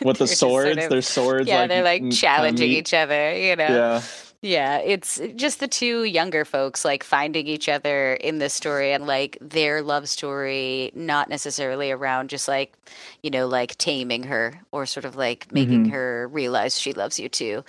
with 0.01 0.19
the 0.19 0.27
swords, 0.27 0.69
sort 0.69 0.77
of, 0.77 0.89
their 0.89 1.01
swords. 1.01 1.47
Yeah, 1.49 1.61
like, 1.61 1.69
they're 1.69 1.83
like 1.83 2.11
challenging 2.11 2.71
each 2.71 2.93
other. 2.93 3.35
You 3.35 3.57
know. 3.57 3.67
Yeah. 3.67 4.01
Yeah, 4.41 4.77
it's 4.77 5.19
just 5.35 5.59
the 5.59 5.67
two 5.67 6.05
younger 6.05 6.45
folks 6.45 6.85
like 6.85 7.03
finding 7.03 7.45
each 7.47 7.67
other 7.67 8.13
in 8.13 8.39
this 8.39 8.53
story 8.53 8.93
and 8.93 9.05
like 9.05 9.37
their 9.41 9.81
love 9.81 10.07
story, 10.07 10.91
not 10.95 11.27
necessarily 11.27 11.91
around 11.91 12.29
just 12.29 12.47
like, 12.47 12.73
you 13.21 13.31
know, 13.31 13.47
like 13.47 13.77
taming 13.77 14.23
her 14.23 14.61
or 14.71 14.85
sort 14.85 15.03
of 15.03 15.17
like 15.17 15.51
making 15.51 15.85
mm-hmm. 15.85 15.93
her 15.93 16.29
realize 16.29 16.79
she 16.79 16.93
loves 16.93 17.19
you 17.19 17.27
too. 17.27 17.65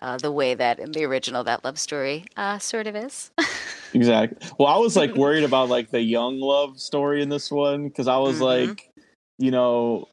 Uh, 0.00 0.16
the 0.18 0.32
way 0.32 0.54
that 0.54 0.80
in 0.80 0.90
the 0.92 1.04
original 1.04 1.44
that 1.44 1.64
love 1.64 1.78
story 1.78 2.24
uh, 2.36 2.58
sort 2.58 2.86
of 2.86 2.94
is. 2.94 3.30
exactly. 3.94 4.48
Well, 4.58 4.68
I 4.68 4.78
was 4.78 4.96
like 4.96 5.14
worried 5.14 5.44
about 5.44 5.68
like 5.68 5.90
the 5.90 6.00
young 6.00 6.38
love 6.40 6.80
story 6.80 7.22
in 7.22 7.28
this 7.28 7.50
one 7.50 7.88
because 7.88 8.06
I 8.06 8.18
was 8.18 8.36
mm-hmm. 8.36 8.70
like, 8.70 8.90
you 9.38 9.50
know, 9.50 10.08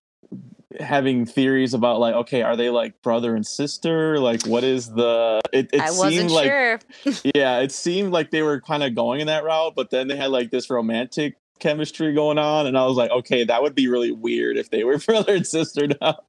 having 0.79 1.25
theories 1.25 1.73
about 1.73 1.99
like 1.99 2.13
okay 2.13 2.41
are 2.43 2.55
they 2.55 2.69
like 2.69 3.01
brother 3.01 3.35
and 3.35 3.45
sister? 3.45 4.19
Like 4.19 4.45
what 4.45 4.63
is 4.63 4.91
the 4.91 5.41
it, 5.51 5.69
it 5.73 5.81
I 5.81 5.89
seemed 5.89 6.31
like 6.31 6.45
sure. 6.45 6.79
yeah 7.35 7.59
it 7.59 7.71
seemed 7.71 8.11
like 8.11 8.31
they 8.31 8.41
were 8.41 8.61
kind 8.61 8.83
of 8.83 8.95
going 8.95 9.21
in 9.21 9.27
that 9.27 9.43
route 9.43 9.73
but 9.75 9.89
then 9.89 10.07
they 10.07 10.15
had 10.15 10.31
like 10.31 10.51
this 10.51 10.69
romantic 10.69 11.37
chemistry 11.59 12.13
going 12.13 12.37
on 12.37 12.65
and 12.65 12.77
i 12.77 12.85
was 12.85 12.95
like 12.95 13.11
okay 13.11 13.43
that 13.43 13.61
would 13.61 13.75
be 13.75 13.89
really 13.89 14.11
weird 14.11 14.57
if 14.57 14.69
they 14.69 14.85
were 14.85 14.97
brother 15.05 15.35
and 15.35 15.45
sister 15.45 15.87
now. 16.01 16.19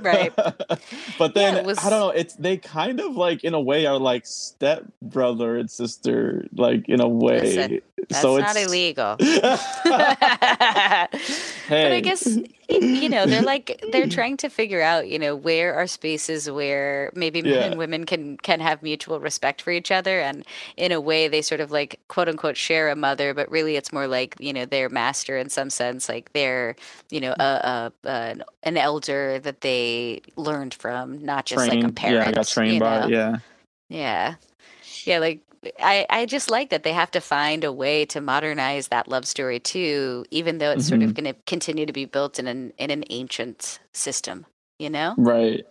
Right. 0.00 0.32
But 1.18 1.34
then 1.34 1.56
yeah, 1.56 1.62
was... 1.62 1.78
i 1.78 1.90
don't 1.90 2.00
know 2.00 2.10
it's 2.10 2.34
they 2.34 2.56
kind 2.56 3.00
of 3.00 3.16
like 3.16 3.42
in 3.42 3.54
a 3.54 3.60
way 3.60 3.86
are 3.86 3.98
like 3.98 4.26
step 4.26 4.84
brother 5.02 5.56
and 5.56 5.70
sister 5.70 6.46
like 6.52 6.88
in 6.88 7.00
a 7.00 7.08
way. 7.08 7.40
Listen, 7.40 7.80
that's 8.08 8.20
so 8.20 8.36
not 8.36 8.56
illegal 8.56 9.16
hey. 9.18 9.56
but 11.68 11.92
i 11.92 12.00
guess 12.00 12.38
you 12.68 13.08
know 13.08 13.26
they're 13.26 13.42
like 13.42 13.82
they're 13.92 14.08
trying 14.08 14.36
to 14.36 14.48
figure 14.48 14.82
out 14.82 15.08
you 15.08 15.18
know 15.18 15.34
where 15.34 15.74
are 15.74 15.86
spaces 15.86 16.50
where 16.50 17.10
maybe 17.14 17.40
men 17.40 17.52
yeah. 17.52 17.60
and 17.60 17.78
women 17.78 18.04
can 18.04 18.36
can 18.38 18.60
have 18.60 18.82
mutual 18.82 19.20
respect 19.20 19.62
for 19.62 19.70
each 19.70 19.90
other 19.90 20.20
and 20.20 20.44
in 20.76 20.92
a 20.92 21.00
way 21.00 21.28
they 21.28 21.40
sort 21.40 21.60
of 21.60 21.70
like 21.70 21.98
quote 22.08 22.28
unquote 22.28 22.56
share 22.56 22.88
a 22.90 22.96
mother 22.96 23.32
but 23.32 23.50
really 23.50 23.76
it's 23.76 23.92
more 23.92 24.06
like 24.06 24.34
you 24.38 24.52
know 24.52 24.64
their 24.64 24.88
master 24.88 25.38
in 25.38 25.48
some 25.48 25.70
sense 25.70 26.08
like 26.08 26.32
they're 26.32 26.74
you 27.10 27.20
know 27.20 27.34
a, 27.38 27.92
a, 28.04 28.08
a 28.08 28.36
an 28.64 28.76
elder 28.76 29.38
that 29.38 29.60
they 29.60 30.20
learned 30.36 30.74
from 30.74 31.24
not 31.24 31.46
just 31.46 31.66
trained, 31.66 31.82
like 31.82 31.90
a 31.90 31.94
parent 31.94 32.26
yeah 32.26 32.32
got 32.32 32.48
trained 32.48 32.80
by 32.80 33.00
know? 33.00 33.06
yeah 33.06 33.36
yeah 33.88 34.34
yeah 35.04 35.18
like 35.18 35.40
I, 35.80 36.06
I 36.10 36.26
just 36.26 36.50
like 36.50 36.70
that 36.70 36.82
they 36.82 36.92
have 36.92 37.10
to 37.12 37.20
find 37.20 37.64
a 37.64 37.72
way 37.72 38.04
to 38.06 38.20
modernize 38.20 38.88
that 38.88 39.08
love 39.08 39.26
story 39.26 39.60
too, 39.60 40.24
even 40.30 40.58
though 40.58 40.70
it's 40.70 40.84
mm-hmm. 40.84 40.88
sort 40.88 41.02
of 41.02 41.10
mm-hmm. 41.10 41.24
going 41.24 41.34
to 41.34 41.40
continue 41.46 41.86
to 41.86 41.92
be 41.92 42.04
built 42.04 42.38
in 42.38 42.46
an 42.46 42.72
in 42.78 42.90
an 42.90 43.04
ancient 43.10 43.78
system. 43.92 44.46
You 44.78 44.90
know, 44.90 45.14
right? 45.16 45.64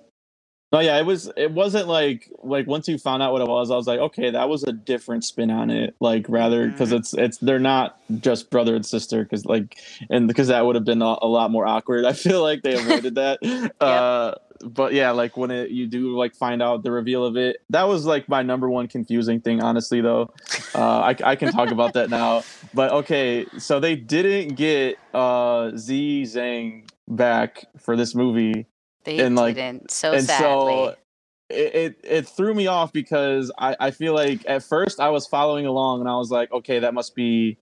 Oh 0.75 0.79
yeah, 0.79 0.97
it 0.97 1.05
was. 1.05 1.31
It 1.37 1.51
wasn't 1.51 1.87
like 1.87 2.29
like 2.43 2.67
once 2.67 2.87
you 2.87 2.97
found 2.97 3.23
out 3.23 3.31
what 3.31 3.41
it 3.41 3.47
was, 3.47 3.71
I 3.71 3.75
was 3.75 3.87
like, 3.87 3.99
okay, 3.99 4.31
that 4.31 4.49
was 4.49 4.63
a 4.63 4.73
different 4.73 5.23
spin 5.23 5.49
on 5.49 5.69
it. 5.69 5.95
Like 6.01 6.25
rather 6.27 6.67
because 6.67 6.89
mm-hmm. 6.89 6.97
it's 6.97 7.13
it's 7.13 7.37
they're 7.37 7.59
not 7.59 7.97
just 8.19 8.49
brother 8.49 8.75
and 8.75 8.85
sister 8.85 9.23
because 9.23 9.45
like 9.45 9.77
and 10.09 10.27
because 10.27 10.49
that 10.49 10.65
would 10.65 10.75
have 10.75 10.83
been 10.83 11.01
a, 11.01 11.17
a, 11.21 11.27
lot 11.27 11.49
more 11.49 11.65
awkward. 11.65 12.03
I 12.05 12.11
feel 12.13 12.41
like 12.41 12.63
they 12.63 12.73
avoided 12.73 13.15
that. 13.15 13.39
yep. 13.41 13.75
Uh, 13.79 14.33
but 14.63 14.93
yeah, 14.93 15.11
like 15.11 15.37
when 15.37 15.51
it, 15.51 15.71
you 15.71 15.87
do 15.87 16.17
like 16.17 16.35
find 16.35 16.61
out 16.61 16.83
the 16.83 16.91
reveal 16.91 17.25
of 17.25 17.37
it, 17.37 17.57
that 17.69 17.83
was 17.83 18.05
like 18.05 18.29
my 18.29 18.41
number 18.41 18.69
one 18.69 18.87
confusing 18.87 19.41
thing, 19.41 19.61
honestly. 19.61 20.01
Though, 20.01 20.33
uh, 20.73 20.99
I, 20.99 21.15
I 21.23 21.35
can 21.35 21.51
talk 21.51 21.71
about 21.71 21.93
that 21.93 22.09
now. 22.09 22.43
But 22.73 22.91
okay, 22.91 23.45
so 23.57 23.79
they 23.79 23.95
didn't 23.95 24.55
get 24.55 24.97
uh, 25.13 25.71
Z 25.75 26.23
Zhang 26.23 26.87
back 27.07 27.65
for 27.77 27.95
this 27.95 28.15
movie. 28.15 28.67
They 29.03 29.19
and, 29.19 29.35
like, 29.35 29.55
didn't. 29.55 29.91
So 29.91 30.13
and 30.13 30.25
sadly. 30.25 30.73
So, 30.73 30.95
it, 31.49 31.75
it, 31.75 31.99
it 32.03 32.27
threw 32.27 32.55
me 32.55 32.65
off 32.65 32.91
because 32.91 33.51
I, 33.57 33.75
I 33.79 33.91
feel 33.91 34.15
like 34.15 34.41
at 34.47 34.63
first 34.63 34.99
I 34.99 35.09
was 35.09 35.27
following 35.27 35.67
along 35.67 35.99
and 35.99 36.09
I 36.09 36.15
was 36.15 36.31
like, 36.31 36.51
okay, 36.51 36.79
that 36.79 36.95
must 36.95 37.15
be 37.15 37.59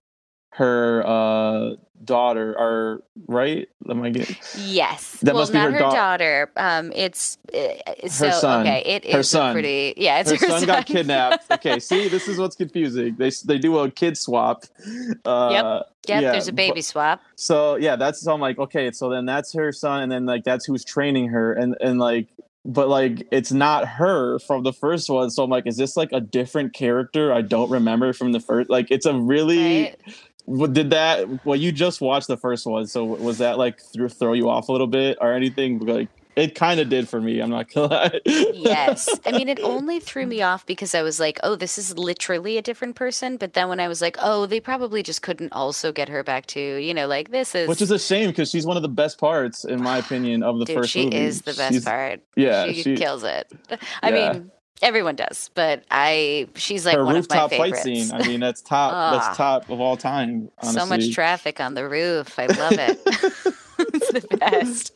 her 0.54 1.02
uh 1.04 1.74
daughter 2.02 2.58
are 2.58 3.02
right? 3.26 3.68
Am 3.88 4.02
i 4.02 4.10
getting 4.10 4.36
yes. 4.58 5.18
That 5.22 5.34
well, 5.34 5.42
must 5.42 5.52
be 5.52 5.58
her, 5.58 5.70
her 5.70 5.78
da- 5.78 5.90
daughter. 5.90 6.50
Um 6.56 6.92
it's 6.94 7.38
uh, 7.54 8.08
so 8.08 8.30
son. 8.30 8.66
okay 8.66 8.82
it 8.84 9.12
her 9.12 9.20
is 9.20 9.30
son. 9.30 9.52
pretty 9.52 9.94
yeah 9.96 10.20
it's 10.20 10.30
her, 10.30 10.36
her 10.36 10.46
son, 10.46 10.60
son, 10.60 10.66
got 10.66 10.86
kidnapped. 10.86 11.44
Okay 11.50 11.78
see 11.78 12.08
this 12.08 12.28
is 12.28 12.38
what's 12.38 12.56
confusing. 12.56 13.16
They 13.16 13.30
they 13.44 13.58
do 13.58 13.78
a 13.78 13.90
kid 13.90 14.16
swap. 14.16 14.64
Uh 15.24 15.48
yep. 15.52 15.90
Yep, 16.06 16.22
yeah, 16.22 16.32
there's 16.32 16.48
a 16.48 16.52
baby 16.52 16.82
swap. 16.82 17.22
So 17.34 17.76
yeah, 17.76 17.96
that's 17.96 18.20
so 18.20 18.34
I'm 18.34 18.40
like, 18.40 18.58
okay, 18.58 18.90
so 18.90 19.08
then 19.08 19.24
that's 19.24 19.54
her 19.54 19.72
son, 19.72 20.02
and 20.02 20.12
then 20.12 20.26
like 20.26 20.44
that's 20.44 20.66
who's 20.66 20.84
training 20.84 21.28
her, 21.28 21.54
and 21.54 21.76
and 21.80 21.98
like 21.98 22.28
but 22.64 22.88
like 22.88 23.26
it's 23.30 23.52
not 23.52 23.86
her 23.86 24.38
from 24.38 24.62
the 24.64 24.72
first 24.72 25.08
one. 25.10 25.30
So 25.30 25.44
i'm 25.44 25.50
like 25.50 25.66
is 25.66 25.76
this 25.76 25.96
like 25.96 26.10
a 26.12 26.20
different 26.20 26.72
character? 26.72 27.32
I 27.32 27.42
don't 27.42 27.70
remember 27.70 28.12
from 28.12 28.32
the 28.32 28.40
first 28.40 28.70
like 28.70 28.90
it's 28.90 29.06
a 29.06 29.14
really 29.14 29.84
right 29.84 29.96
did 30.72 30.90
that 30.90 31.44
well 31.46 31.56
you 31.56 31.72
just 31.72 32.00
watched 32.00 32.26
the 32.26 32.36
first 32.36 32.66
one 32.66 32.86
so 32.86 33.04
was 33.04 33.38
that 33.38 33.56
like 33.58 33.80
th- 33.92 34.12
throw 34.12 34.32
you 34.32 34.48
off 34.48 34.68
a 34.68 34.72
little 34.72 34.86
bit 34.86 35.16
or 35.20 35.32
anything? 35.32 35.78
Like 35.78 36.08
it 36.36 36.54
kind 36.54 36.80
of 36.80 36.88
did 36.88 37.08
for 37.08 37.20
me 37.20 37.40
i'm 37.40 37.50
not 37.50 37.72
gonna 37.72 37.86
lie. 37.94 38.20
Yes. 38.26 39.08
I 39.24 39.32
mean 39.32 39.48
it 39.48 39.60
only 39.62 40.00
threw 40.00 40.26
me 40.26 40.42
off 40.42 40.66
because 40.66 40.94
i 40.94 41.02
was 41.02 41.20
like 41.20 41.38
oh 41.42 41.56
this 41.56 41.78
is 41.78 41.96
literally 41.96 42.58
a 42.58 42.62
different 42.62 42.96
person 42.96 43.36
but 43.36 43.54
then 43.54 43.68
when 43.68 43.80
i 43.80 43.88
was 43.88 44.02
like 44.02 44.16
oh 44.20 44.46
they 44.46 44.60
probably 44.60 45.02
just 45.02 45.22
couldn't 45.22 45.52
also 45.52 45.92
get 45.92 46.08
her 46.08 46.22
back 46.22 46.46
to 46.46 46.60
you 46.60 46.92
know 46.92 47.06
like 47.06 47.30
this 47.30 47.54
is 47.54 47.68
which 47.68 47.80
is 47.80 47.90
a 47.90 47.98
shame 47.98 48.28
because 48.30 48.50
she's 48.50 48.66
one 48.66 48.76
of 48.76 48.82
the 48.82 48.88
best 48.88 49.18
parts 49.18 49.64
in 49.64 49.82
my 49.82 49.98
opinion 49.98 50.42
of 50.42 50.58
the 50.58 50.64
Dude, 50.64 50.76
first 50.76 50.90
she 50.90 51.04
movie. 51.04 51.16
is 51.16 51.42
the 51.42 51.54
best 51.54 51.74
she's, 51.74 51.84
part. 51.84 52.20
Yeah 52.36 52.66
she, 52.66 52.82
she 52.82 52.96
kills 52.96 53.22
it. 53.22 53.50
I 54.02 54.10
yeah. 54.10 54.32
mean 54.32 54.50
Everyone 54.82 55.14
does, 55.14 55.50
but 55.54 55.84
I 55.90 56.48
she's 56.56 56.84
like 56.84 56.96
Her 56.96 57.04
one 57.04 57.16
of 57.16 57.28
my 57.30 57.48
favorites. 57.48 57.82
fight 57.82 57.82
scene. 57.82 58.12
I 58.12 58.26
mean, 58.26 58.40
that's 58.40 58.60
top. 58.60 58.92
that's 59.14 59.28
ah. 59.28 59.34
top 59.34 59.70
of 59.70 59.80
all 59.80 59.96
time. 59.96 60.50
Honestly. 60.58 60.80
So 60.80 60.86
much 60.86 61.12
traffic 61.12 61.60
on 61.60 61.74
the 61.74 61.88
roof. 61.88 62.38
I 62.38 62.46
love 62.46 62.72
it. 62.72 63.54
it's 63.78 64.12
the 64.12 64.36
best. 64.36 64.92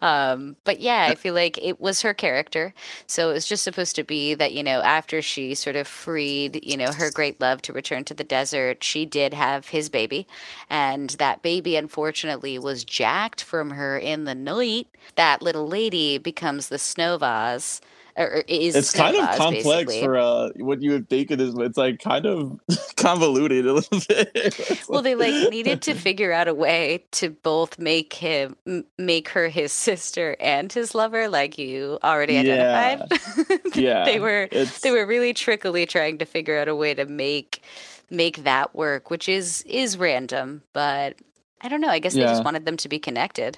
Um, 0.00 0.56
but 0.64 0.80
yeah, 0.80 1.08
I 1.10 1.14
feel 1.14 1.34
like 1.34 1.58
it 1.58 1.80
was 1.80 2.02
her 2.02 2.14
character. 2.14 2.74
So 3.06 3.30
it 3.30 3.34
was 3.34 3.46
just 3.46 3.64
supposed 3.64 3.96
to 3.96 4.04
be 4.04 4.34
that, 4.34 4.52
you 4.52 4.62
know, 4.62 4.80
after 4.80 5.22
she 5.22 5.54
sort 5.54 5.76
of 5.76 5.86
freed, 5.86 6.60
you 6.64 6.76
know, 6.76 6.92
her 6.92 7.10
great 7.10 7.40
love 7.40 7.62
to 7.62 7.72
return 7.72 8.04
to 8.04 8.14
the 8.14 8.24
desert, 8.24 8.84
she 8.84 9.04
did 9.04 9.34
have 9.34 9.68
his 9.68 9.88
baby. 9.88 10.26
And 10.68 11.10
that 11.10 11.42
baby, 11.42 11.76
unfortunately, 11.76 12.58
was 12.58 12.84
jacked 12.84 13.42
from 13.42 13.70
her 13.70 13.98
in 13.98 14.24
the 14.24 14.34
night. 14.34 14.88
That 15.16 15.42
little 15.42 15.66
lady 15.66 16.18
becomes 16.18 16.68
the 16.68 16.78
snow 16.78 17.18
vase 17.18 17.80
or 18.16 18.42
is 18.48 18.76
it's 18.76 18.92
kind 18.92 19.16
of 19.16 19.36
complex 19.36 19.64
basically. 19.64 20.02
for 20.02 20.18
uh 20.18 20.50
what 20.56 20.82
you 20.82 20.92
would 20.92 21.08
think 21.08 21.30
it 21.30 21.40
is 21.40 21.54
it's 21.58 21.76
like 21.76 21.98
kind 22.00 22.26
of 22.26 22.60
convoluted 22.96 23.66
a 23.66 23.74
little 23.74 24.00
bit. 24.08 24.80
Well 24.88 25.02
they 25.02 25.14
like 25.14 25.50
needed 25.50 25.82
to 25.82 25.94
figure 25.94 26.32
out 26.32 26.48
a 26.48 26.54
way 26.54 27.04
to 27.12 27.30
both 27.30 27.78
make 27.78 28.14
him 28.14 28.56
make 28.98 29.28
her 29.30 29.48
his 29.48 29.72
sister 29.72 30.36
and 30.40 30.72
his 30.72 30.94
lover 30.94 31.28
like 31.28 31.58
you 31.58 31.98
already 32.02 32.36
identified. 32.36 33.20
Yeah, 33.48 33.56
yeah. 33.74 34.04
they 34.04 34.18
were 34.18 34.48
it's... 34.50 34.80
they 34.80 34.90
were 34.90 35.06
really 35.06 35.32
trickily 35.32 35.88
trying 35.88 36.18
to 36.18 36.24
figure 36.24 36.58
out 36.58 36.68
a 36.68 36.74
way 36.74 36.94
to 36.94 37.06
make 37.06 37.62
make 38.10 38.44
that 38.44 38.74
work 38.74 39.10
which 39.10 39.28
is 39.28 39.62
is 39.62 39.96
random 39.96 40.62
but 40.72 41.14
i 41.60 41.68
don't 41.68 41.80
know 41.80 41.88
i 41.88 42.00
guess 42.00 42.14
they 42.14 42.22
just 42.22 42.44
wanted 42.44 42.64
them 42.64 42.76
to 42.76 42.88
be 42.88 42.98
connected 42.98 43.56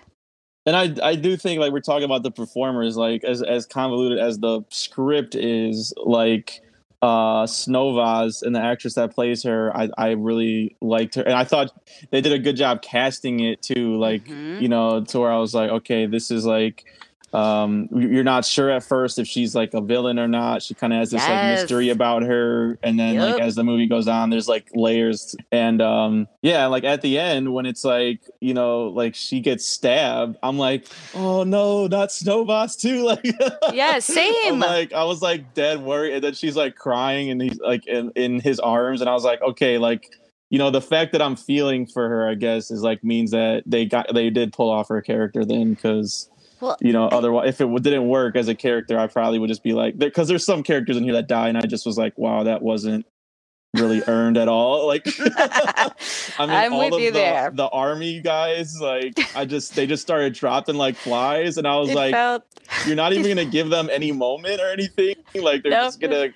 and 0.66 0.76
I 0.76 0.94
I 1.06 1.14
do 1.14 1.36
think 1.36 1.60
like 1.60 1.72
we're 1.72 1.80
talking 1.80 2.04
about 2.04 2.22
the 2.22 2.30
performers 2.30 2.96
like 2.96 3.24
as 3.24 3.42
as 3.42 3.66
convoluted 3.66 4.18
as 4.18 4.38
the 4.38 4.62
script 4.68 5.34
is 5.34 5.92
like 5.96 6.60
uh 7.02 7.46
Snow 7.46 7.96
Vase 7.96 8.42
and 8.42 8.54
the 8.54 8.60
actress 8.60 8.94
that 8.94 9.12
plays 9.12 9.42
her, 9.42 9.76
I, 9.76 9.88
I 9.98 10.10
really 10.12 10.76
liked 10.80 11.16
her. 11.16 11.22
And 11.22 11.34
I 11.34 11.42
thought 11.42 11.72
they 12.10 12.20
did 12.20 12.32
a 12.32 12.38
good 12.38 12.56
job 12.56 12.80
casting 12.80 13.40
it 13.40 13.60
too. 13.60 13.98
Like, 13.98 14.24
mm-hmm. 14.24 14.62
you 14.62 14.68
know, 14.68 15.02
to 15.04 15.18
where 15.18 15.32
I 15.32 15.38
was 15.38 15.52
like, 15.52 15.70
okay, 15.70 16.06
this 16.06 16.30
is 16.30 16.46
like 16.46 16.84
um 17.32 17.88
you're 17.92 18.24
not 18.24 18.44
sure 18.44 18.70
at 18.70 18.82
first 18.82 19.18
if 19.18 19.26
she's 19.26 19.54
like 19.54 19.72
a 19.74 19.80
villain 19.80 20.18
or 20.18 20.28
not. 20.28 20.62
She 20.62 20.74
kind 20.74 20.92
of 20.92 20.98
has 20.98 21.10
this 21.10 21.22
yes. 21.22 21.28
like 21.28 21.60
mystery 21.60 21.88
about 21.88 22.22
her. 22.22 22.78
And 22.82 22.98
then 22.98 23.14
yep. 23.14 23.34
like 23.34 23.42
as 23.42 23.54
the 23.54 23.64
movie 23.64 23.86
goes 23.86 24.08
on 24.08 24.30
there's 24.30 24.48
like 24.48 24.68
layers. 24.74 25.34
And 25.50 25.80
um 25.80 26.28
yeah 26.42 26.66
like 26.66 26.84
at 26.84 27.02
the 27.02 27.18
end 27.18 27.52
when 27.52 27.66
it's 27.66 27.84
like 27.84 28.20
you 28.40 28.54
know 28.54 28.88
like 28.88 29.14
she 29.14 29.40
gets 29.40 29.66
stabbed 29.66 30.36
i'm 30.42 30.58
like 30.58 30.86
oh 31.14 31.44
no 31.44 31.86
not 31.86 32.12
Snow 32.12 32.44
Vase 32.44 32.76
too. 32.76 33.02
Like 33.12 33.26
yeah 33.72 33.98
same. 33.98 34.54
I'm 34.54 34.60
like 34.60 34.92
i 34.92 35.04
was 35.04 35.22
like 35.22 35.54
dead 35.54 35.82
worried. 35.82 36.14
And 36.14 36.24
then 36.24 36.34
she's 36.34 36.56
like 36.56 36.76
crying 36.76 37.30
and 37.30 37.42
he's 37.42 37.58
like 37.58 37.86
in, 37.86 38.10
in 38.14 38.40
his 38.40 38.60
arms. 38.60 39.00
And 39.00 39.08
i 39.08 39.14
was 39.14 39.24
like 39.24 39.40
okay 39.42 39.78
like 39.78 40.10
you 40.52 40.58
know 40.58 40.70
the 40.70 40.82
fact 40.82 41.12
that 41.12 41.22
i'm 41.22 41.34
feeling 41.34 41.86
for 41.86 42.08
her 42.08 42.28
i 42.28 42.34
guess 42.34 42.70
is 42.70 42.82
like 42.82 43.02
means 43.02 43.30
that 43.30 43.62
they 43.66 43.86
got 43.86 44.06
they 44.14 44.28
did 44.28 44.52
pull 44.52 44.70
off 44.70 44.88
her 44.88 45.00
character 45.00 45.44
then 45.44 45.72
because 45.72 46.28
well, 46.62 46.76
you 46.80 46.92
know, 46.92 47.08
otherwise, 47.08 47.48
if 47.48 47.60
it 47.60 47.82
didn't 47.82 48.06
work 48.06 48.36
as 48.36 48.46
a 48.46 48.54
character, 48.54 48.96
I 48.96 49.08
probably 49.08 49.40
would 49.40 49.48
just 49.48 49.64
be 49.64 49.72
like, 49.72 49.98
because 49.98 50.28
there's 50.28 50.46
some 50.46 50.62
characters 50.62 50.96
in 50.96 51.02
here 51.02 51.14
that 51.14 51.26
die, 51.26 51.48
and 51.48 51.58
I 51.58 51.62
just 51.62 51.84
was 51.84 51.98
like, 51.98 52.16
wow, 52.16 52.44
that 52.44 52.62
wasn't 52.62 53.04
really 53.74 54.00
earned 54.06 54.38
at 54.38 54.46
all. 54.46 54.86
Like, 54.86 55.04
I 55.18 55.90
mean, 56.38 56.50
I'm 56.50 56.72
all 56.72 56.88
with 56.88 57.02
you 57.02 57.10
the, 57.10 57.18
there. 57.18 57.50
The 57.52 57.68
army 57.68 58.20
guys, 58.20 58.80
like, 58.80 59.14
I 59.34 59.44
just 59.44 59.74
they 59.74 59.88
just 59.88 60.02
started 60.02 60.34
dropping 60.34 60.76
like 60.76 60.94
flies, 60.94 61.58
and 61.58 61.66
I 61.66 61.76
was 61.78 61.90
it 61.90 61.96
like, 61.96 62.14
felt... 62.14 62.44
you're 62.86 62.94
not 62.94 63.12
even 63.12 63.26
gonna 63.36 63.44
give 63.44 63.68
them 63.68 63.90
any 63.90 64.12
moment 64.12 64.60
or 64.60 64.70
anything. 64.70 65.16
Like, 65.34 65.64
they're 65.64 65.72
nope. 65.72 65.86
just 65.86 66.00
gonna. 66.00 66.32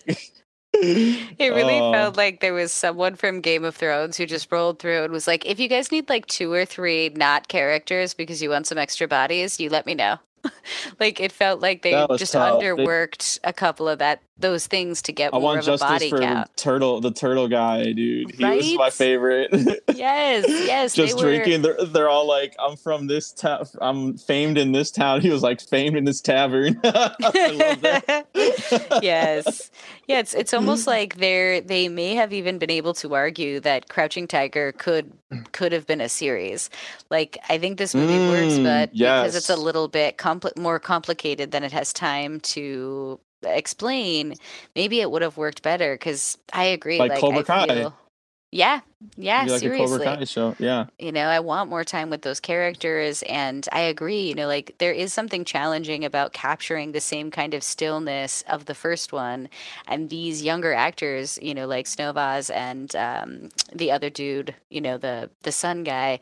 it 1.39 1.55
really 1.55 1.79
uh, 1.79 1.93
felt 1.93 2.17
like 2.17 2.41
there 2.41 2.55
was 2.55 2.73
someone 2.73 3.17
from 3.17 3.41
Game 3.41 3.65
of 3.65 3.75
Thrones 3.75 4.17
who 4.17 4.27
just 4.27 4.51
rolled 4.53 4.79
through 4.79 5.05
and 5.05 5.13
was 5.13 5.27
like, 5.27 5.47
if 5.47 5.59
you 5.59 5.69
guys 5.69 5.91
need 5.91 6.09
like 6.09 6.27
two 6.27 6.53
or 6.53 6.65
three 6.65 7.11
not 7.15 7.49
characters 7.49 8.15
because 8.15 8.43
you 8.43 8.51
want 8.51 8.67
some 8.67 8.79
extra 8.79 9.09
bodies, 9.09 9.59
you 9.59 9.71
let 9.71 9.87
me 9.87 9.95
know. 9.95 10.19
like 11.01 11.21
it 11.21 11.33
felt 11.33 11.61
like 11.61 11.83
they 11.83 12.07
just 12.17 12.33
tough. 12.33 12.61
underworked 12.61 13.41
they, 13.41 13.49
a 13.49 13.53
couple 13.53 13.89
of 13.89 13.99
that 13.99 14.23
those 14.39 14.67
things 14.67 15.01
to 15.03 15.13
get 15.13 15.33
I 15.33 15.39
more 15.39 15.59
of 15.59 15.67
a 15.67 15.79
body 15.79 16.11
count. 16.11 16.55
Turtle, 16.57 17.01
the 17.01 17.11
turtle 17.11 17.49
guy, 17.49 17.93
dude. 17.93 18.35
He 18.35 18.45
right? 18.45 18.59
was 18.59 18.75
my 18.75 18.91
favorite. 18.91 19.49
yes, 19.95 20.45
yes. 20.49 20.95
Just 20.95 21.19
drinking. 21.19 21.63
Were... 21.63 21.75
They're, 21.75 21.87
they're 21.87 22.09
all 22.09 22.29
like, 22.29 22.55
"I'm 22.59 22.77
from 22.77 23.07
this 23.07 23.33
town. 23.33 23.67
I'm 23.81 24.19
famed 24.19 24.59
in 24.59 24.73
this 24.73 24.91
town." 24.91 25.23
He 25.23 25.31
was 25.31 25.43
like, 25.43 25.61
"Famed 25.61 25.97
in 25.97 26.05
this 26.05 26.21
tavern." 26.21 26.79
yes, 29.03 29.71
yeah. 30.07 30.19
It's 30.19 30.35
it's 30.35 30.53
almost 30.53 30.87
like 30.87 31.17
they're 31.17 31.63
they 31.63 31.89
may 31.89 32.15
have 32.15 32.33
even 32.33 32.59
been 32.59 32.71
able 32.71 32.93
to 32.95 33.15
argue 33.15 33.61
that 33.61 33.89
Crouching 33.89 34.29
Tiger 34.29 34.73
could 34.73 35.13
could 35.53 35.73
have 35.73 35.87
been 35.87 36.03
a 36.03 36.09
series. 36.09 36.69
Like 37.11 37.39
I 37.49 37.57
think 37.59 37.79
this 37.79 37.95
movie 37.95 38.13
mm, 38.15 38.31
works, 38.31 38.59
but 38.59 38.95
yes. 38.95 39.23
because 39.23 39.37
it's 39.37 39.51
a 39.51 39.57
little 39.57 39.89
bit 39.89 40.19
compl- 40.19 40.57
more 40.59 40.79
complicated 40.79 41.53
than 41.53 41.65
it 41.65 41.73
has 41.73 41.93
time 41.93 42.41
to 42.41 43.19
explain, 43.43 44.35
maybe 44.75 45.01
it 45.01 45.11
would 45.11 45.23
have 45.23 45.37
worked 45.37 45.63
better. 45.63 45.95
Because 45.95 46.39
I 46.53 46.65
agree, 46.65 46.99
like, 46.99 47.11
like 47.13 47.21
Cobra 47.21 47.41
I 47.41 47.45
Kai. 47.45 47.67
Feel, 47.67 47.95
yeah, 48.53 48.81
yeah, 49.17 49.45
like 49.45 49.61
seriously. 49.61 49.97
A 49.97 49.99
Cobra 49.99 50.17
Kai 50.17 50.25
show. 50.25 50.57
Yeah. 50.59 50.87
You 50.99 51.13
know, 51.13 51.27
I 51.27 51.41
want 51.41 51.69
more 51.69 51.85
time 51.85 52.09
with 52.09 52.23
those 52.23 52.41
characters 52.41 53.23
and 53.25 53.67
I 53.71 53.81
agree, 53.81 54.29
you 54.29 54.35
know, 54.35 54.47
like 54.47 54.75
there 54.79 54.93
is 54.93 55.13
something 55.13 55.45
challenging 55.45 56.05
about 56.05 56.33
capturing 56.33 56.93
the 56.93 57.01
same 57.01 57.31
kind 57.31 57.53
of 57.53 57.63
stillness 57.63 58.43
of 58.49 58.65
the 58.65 58.75
first 58.75 59.13
one 59.13 59.51
and 59.87 60.09
these 60.09 60.43
younger 60.43 60.73
actors, 60.73 61.39
you 61.43 61.55
know, 61.55 61.67
like 61.67 61.87
Snow 61.87 62.13
Vase 62.13 62.49
and 62.49 62.97
um, 62.97 63.49
the 63.75 63.93
other 63.93 64.09
dude, 64.09 64.55
you 64.71 64.81
know, 64.81 64.97
the 64.97 65.29
the 65.43 65.53
sun 65.53 65.85
guy, 65.85 66.21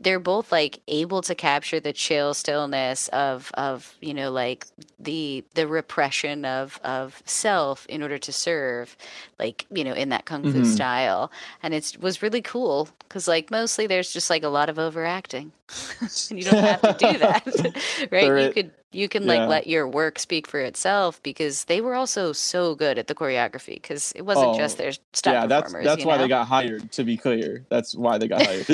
they're 0.00 0.18
both 0.18 0.50
like 0.50 0.80
able 0.88 1.22
to 1.22 1.34
capture 1.34 1.78
the 1.78 1.92
chill 1.92 2.34
stillness 2.34 3.06
of 3.08 3.52
of, 3.54 3.94
you 4.00 4.14
know, 4.14 4.32
like 4.32 4.66
the 4.98 5.44
the 5.54 5.68
repression 5.68 6.44
of 6.44 6.80
of 6.82 7.22
self 7.24 7.86
in 7.86 8.02
order 8.02 8.18
to 8.18 8.32
serve 8.32 8.96
like, 9.38 9.66
you 9.70 9.84
know, 9.84 9.92
in 9.92 10.08
that 10.08 10.24
kung 10.24 10.42
fu 10.42 10.50
mm-hmm. 10.50 10.64
style. 10.64 11.30
And 11.62 11.72
it 11.72 11.96
was 12.00 12.15
really 12.22 12.42
cool 12.42 12.88
because 13.00 13.26
like 13.26 13.50
mostly 13.50 13.86
there's 13.86 14.12
just 14.12 14.30
like 14.30 14.42
a 14.42 14.48
lot 14.48 14.68
of 14.68 14.78
overacting. 14.78 15.52
And 16.30 16.38
you 16.38 16.44
don't 16.44 16.62
have 16.62 16.80
to 16.82 16.96
do 16.98 17.18
that 17.18 18.08
right? 18.12 18.44
You 18.46 18.52
could 18.52 18.70
you 18.92 19.08
can 19.08 19.26
like 19.26 19.48
let 19.48 19.66
your 19.66 19.86
work 19.86 20.18
speak 20.18 20.46
for 20.46 20.60
itself 20.60 21.22
because 21.22 21.64
they 21.64 21.80
were 21.80 21.94
also 21.94 22.32
so 22.32 22.74
good 22.74 22.98
at 22.98 23.08
the 23.08 23.14
choreography 23.14 23.74
because 23.74 24.12
it 24.12 24.22
wasn't 24.22 24.48
oh, 24.48 24.56
just 24.56 24.78
their 24.78 24.92
stunt 25.12 25.34
yeah 25.34 25.46
that's 25.46 25.72
that's 25.72 26.04
why 26.04 26.16
know? 26.16 26.22
they 26.22 26.28
got 26.28 26.46
hired 26.46 26.90
to 26.92 27.04
be 27.04 27.16
clear. 27.16 27.64
That's 27.68 27.94
why 27.94 28.18
they 28.18 28.28
got 28.28 28.46
hired. 28.46 28.66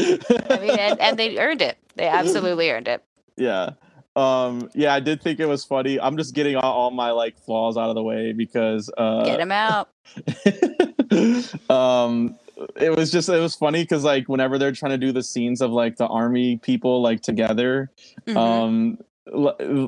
I 0.51 0.59
mean 0.59 0.79
and, 0.79 1.01
and 1.01 1.19
they 1.19 1.39
earned 1.39 1.63
it. 1.63 1.79
They 1.97 2.09
absolutely 2.09 2.71
earned 2.71 2.89
it. 2.89 3.03
Yeah. 3.37 3.71
Um 4.15 4.71
yeah 4.75 4.93
i 4.93 5.01
did 5.01 5.23
think 5.23 5.41
it 5.41 5.47
was 5.47 5.65
funny. 5.65 5.99
I'm 5.99 6.17
just 6.17 6.35
getting 6.35 6.57
all, 6.57 6.73
all 6.73 6.91
my 6.91 7.11
like 7.13 7.39
flaws 7.39 7.77
out 7.77 7.89
of 7.89 7.95
the 7.95 8.03
way 8.03 8.33
because 8.33 8.91
uh 8.97 9.25
get 9.25 9.39
them 9.39 9.53
out. 9.53 9.89
um 11.71 12.39
it 12.77 12.97
was 12.97 13.11
just 13.11 13.29
it 13.29 13.41
was 13.41 13.55
funny 13.55 13.83
because 13.83 14.05
like 14.05 14.29
whenever 14.29 14.59
they're 14.59 14.73
trying 14.73 14.93
to 14.93 14.99
do 14.99 15.13
the 15.13 15.23
scenes 15.23 15.61
of 15.61 15.71
like 15.71 15.97
the 15.97 16.07
army 16.07 16.59
people 16.59 17.03
like 17.03 17.21
together 17.21 17.91
mm-hmm. 18.27 18.37
um 18.37 18.99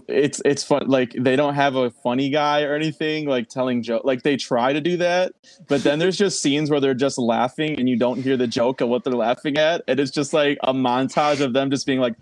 it's 0.09 0.41
it's 0.45 0.63
fun 0.63 0.87
like 0.87 1.13
they 1.19 1.35
don't 1.35 1.55
have 1.55 1.75
a 1.75 1.91
funny 1.91 2.31
guy 2.31 2.63
or 2.63 2.75
anything 2.75 3.27
like 3.27 3.49
telling 3.49 3.83
joke 3.83 4.05
like 4.05 4.23
they 4.23 4.37
try 4.37 4.73
to 4.73 4.81
do 4.81 4.97
that 4.97 5.33
but 5.67 5.83
then 5.83 5.99
there's 5.99 6.17
just 6.17 6.41
scenes 6.41 6.71
where 6.71 6.79
they're 6.81 6.95
just 6.95 7.19
laughing 7.19 7.79
and 7.79 7.89
you 7.89 7.99
don't 7.99 8.23
hear 8.23 8.37
the 8.37 8.47
joke 8.47 8.81
of 8.81 8.89
what 8.89 9.03
they're 9.03 9.13
laughing 9.15 9.59
at 9.59 9.83
and 9.89 9.99
it's 9.99 10.13
just 10.13 10.33
like 10.33 10.57
a 10.63 10.73
montage 10.73 11.41
of 11.41 11.53
them 11.53 11.69
just 11.69 11.85
being 11.85 11.99
like 11.99 12.15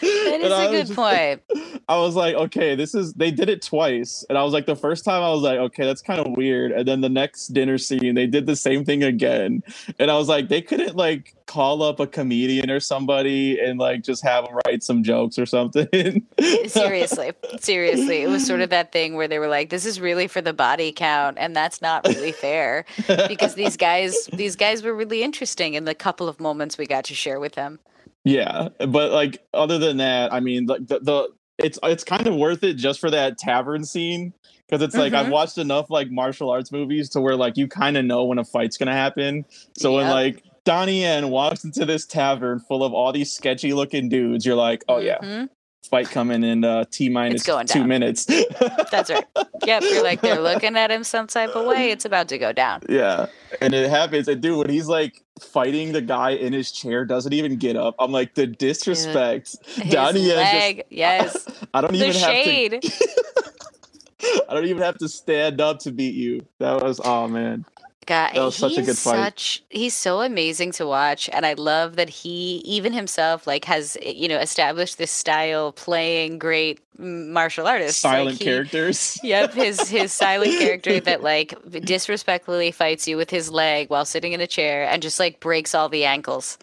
that 0.00 0.40
is 0.40 0.52
a 0.52 0.70
good 0.70 0.86
just, 0.86 0.94
point. 0.94 1.42
I 1.88 1.98
was 1.98 2.14
like, 2.14 2.34
okay, 2.34 2.74
this 2.74 2.94
is 2.94 3.12
they 3.14 3.30
did 3.30 3.48
it 3.48 3.62
twice, 3.62 4.24
and 4.28 4.38
I 4.38 4.44
was 4.44 4.52
like, 4.52 4.66
the 4.66 4.76
first 4.76 5.04
time 5.04 5.22
I 5.22 5.30
was 5.30 5.42
like, 5.42 5.58
okay, 5.58 5.84
that's 5.84 6.02
kind 6.02 6.20
of 6.20 6.36
weird, 6.36 6.72
and 6.72 6.86
then 6.86 7.00
the 7.00 7.08
next 7.08 7.48
dinner 7.48 7.78
scene 7.78 8.14
they 8.14 8.26
did 8.26 8.46
the 8.46 8.56
same 8.56 8.84
thing 8.84 9.02
again, 9.02 9.62
and 9.98 10.10
I 10.10 10.16
was 10.16 10.28
like, 10.28 10.48
they 10.48 10.62
couldn't 10.62 10.96
like 10.96 11.34
call 11.50 11.82
up 11.82 11.98
a 11.98 12.06
comedian 12.06 12.70
or 12.70 12.78
somebody 12.78 13.58
and 13.58 13.80
like 13.80 14.04
just 14.04 14.22
have 14.22 14.44
them 14.44 14.56
write 14.64 14.84
some 14.84 15.02
jokes 15.02 15.36
or 15.36 15.44
something. 15.44 16.24
Eh, 16.38 16.68
seriously, 16.68 17.32
seriously, 17.60 18.22
it 18.22 18.28
was 18.28 18.46
sort 18.46 18.60
of 18.60 18.70
that 18.70 18.92
thing 18.92 19.16
where 19.16 19.26
they 19.26 19.40
were 19.40 19.48
like, 19.48 19.68
this 19.68 19.84
is 19.84 20.00
really 20.00 20.28
for 20.28 20.40
the 20.40 20.52
body 20.52 20.92
count, 20.92 21.36
and 21.40 21.56
that's 21.56 21.82
not 21.82 22.06
really 22.06 22.30
fair 22.30 22.84
because 23.28 23.54
these 23.54 23.76
guys, 23.76 24.26
these 24.32 24.54
guys 24.54 24.84
were 24.84 24.94
really 24.94 25.24
interesting 25.24 25.74
in 25.74 25.84
the 25.84 25.94
couple 25.94 26.28
of 26.28 26.38
moments 26.38 26.78
we 26.78 26.86
got 26.86 27.04
to 27.04 27.14
share 27.14 27.40
with 27.40 27.54
them. 27.54 27.80
Yeah, 28.24 28.68
but 28.78 29.12
like 29.12 29.42
other 29.54 29.78
than 29.78 29.98
that, 29.98 30.32
I 30.32 30.40
mean, 30.40 30.66
like 30.66 30.86
the, 30.86 31.00
the 31.00 31.28
it's 31.58 31.78
it's 31.82 32.04
kind 32.04 32.26
of 32.26 32.34
worth 32.34 32.62
it 32.62 32.74
just 32.74 33.00
for 33.00 33.10
that 33.10 33.38
tavern 33.38 33.84
scene 33.84 34.32
because 34.66 34.82
it's 34.82 34.94
like 34.94 35.12
mm-hmm. 35.12 35.26
I've 35.26 35.32
watched 35.32 35.58
enough 35.58 35.90
like 35.90 36.10
martial 36.10 36.50
arts 36.50 36.70
movies 36.70 37.08
to 37.10 37.20
where 37.20 37.36
like 37.36 37.56
you 37.56 37.66
kind 37.66 37.96
of 37.96 38.04
know 38.04 38.24
when 38.24 38.38
a 38.38 38.44
fight's 38.44 38.76
gonna 38.76 38.92
happen. 38.92 39.44
So 39.76 39.90
yep. 39.90 40.02
when 40.02 40.10
like 40.10 40.44
Donnie 40.64 41.00
Yen 41.00 41.30
walks 41.30 41.64
into 41.64 41.86
this 41.86 42.06
tavern 42.06 42.60
full 42.60 42.84
of 42.84 42.92
all 42.92 43.12
these 43.12 43.32
sketchy 43.32 43.72
looking 43.72 44.08
dudes, 44.08 44.44
you're 44.44 44.56
like, 44.56 44.84
oh 44.88 44.98
yeah, 44.98 45.18
mm-hmm 45.18 45.44
fight 45.88 46.08
coming 46.10 46.44
in 46.44 46.64
uh, 46.64 46.84
T 46.90 47.08
minus 47.08 47.44
two 47.66 47.84
minutes. 47.84 48.24
That's 48.90 49.10
right. 49.10 49.24
Yep. 49.64 49.82
You're 49.82 50.02
like, 50.02 50.20
they're 50.20 50.40
looking 50.40 50.76
at 50.76 50.90
him 50.90 51.04
some 51.04 51.26
type 51.26 51.50
of 51.50 51.66
way. 51.66 51.90
It's 51.90 52.04
about 52.04 52.28
to 52.28 52.38
go 52.38 52.52
down. 52.52 52.82
Yeah. 52.88 53.26
And 53.60 53.74
it 53.74 53.90
happens. 53.90 54.28
And 54.28 54.40
dude, 54.40 54.58
when 54.58 54.70
he's 54.70 54.88
like 54.88 55.22
fighting 55.40 55.92
the 55.92 56.00
guy 56.00 56.30
in 56.30 56.52
his 56.52 56.70
chair, 56.72 57.04
doesn't 57.04 57.32
even 57.32 57.56
get 57.56 57.76
up. 57.76 57.94
I'm 57.98 58.12
like, 58.12 58.34
the 58.34 58.46
disrespect. 58.46 59.56
His 59.66 59.92
Donnie 59.92 60.32
leg. 60.32 60.76
Just, 60.78 60.92
yes. 60.92 61.48
I, 61.48 61.66
I 61.78 61.80
don't 61.80 61.92
the 61.92 61.98
even 61.98 62.12
shade. 62.12 62.72
have 62.72 62.82
to. 62.82 64.44
I 64.48 64.54
don't 64.54 64.66
even 64.66 64.82
have 64.82 64.98
to 64.98 65.08
stand 65.08 65.60
up 65.60 65.78
to 65.80 65.92
beat 65.92 66.14
you. 66.14 66.46
That 66.58 66.82
was 66.82 67.00
oh 67.02 67.26
man. 67.26 67.64
That 68.10 68.34
was 68.34 68.56
such 68.56 68.76
a 68.76 68.82
good 68.82 68.98
fight. 68.98 69.24
Such, 69.24 69.62
he's 69.70 69.94
so 69.94 70.20
amazing 70.20 70.72
to 70.72 70.86
watch, 70.86 71.30
and 71.32 71.46
I 71.46 71.54
love 71.54 71.96
that 71.96 72.08
he 72.08 72.56
even 72.64 72.92
himself 72.92 73.46
like 73.46 73.64
has 73.66 73.96
you 74.04 74.28
know 74.28 74.38
established 74.38 74.98
this 74.98 75.10
style 75.10 75.72
playing 75.72 76.38
great 76.38 76.80
martial 76.98 77.66
artists, 77.66 78.00
silent 78.00 78.30
like 78.30 78.38
he, 78.38 78.44
characters. 78.44 79.18
Yep, 79.24 79.54
his 79.54 79.88
his 79.88 80.12
silent 80.12 80.50
character 80.58 81.00
that 81.00 81.22
like 81.22 81.54
disrespectfully 81.84 82.72
fights 82.72 83.06
you 83.06 83.16
with 83.16 83.30
his 83.30 83.50
leg 83.50 83.90
while 83.90 84.04
sitting 84.04 84.32
in 84.32 84.40
a 84.40 84.46
chair 84.46 84.84
and 84.84 85.02
just 85.02 85.20
like 85.20 85.40
breaks 85.40 85.74
all 85.74 85.88
the 85.88 86.04
ankles. 86.04 86.58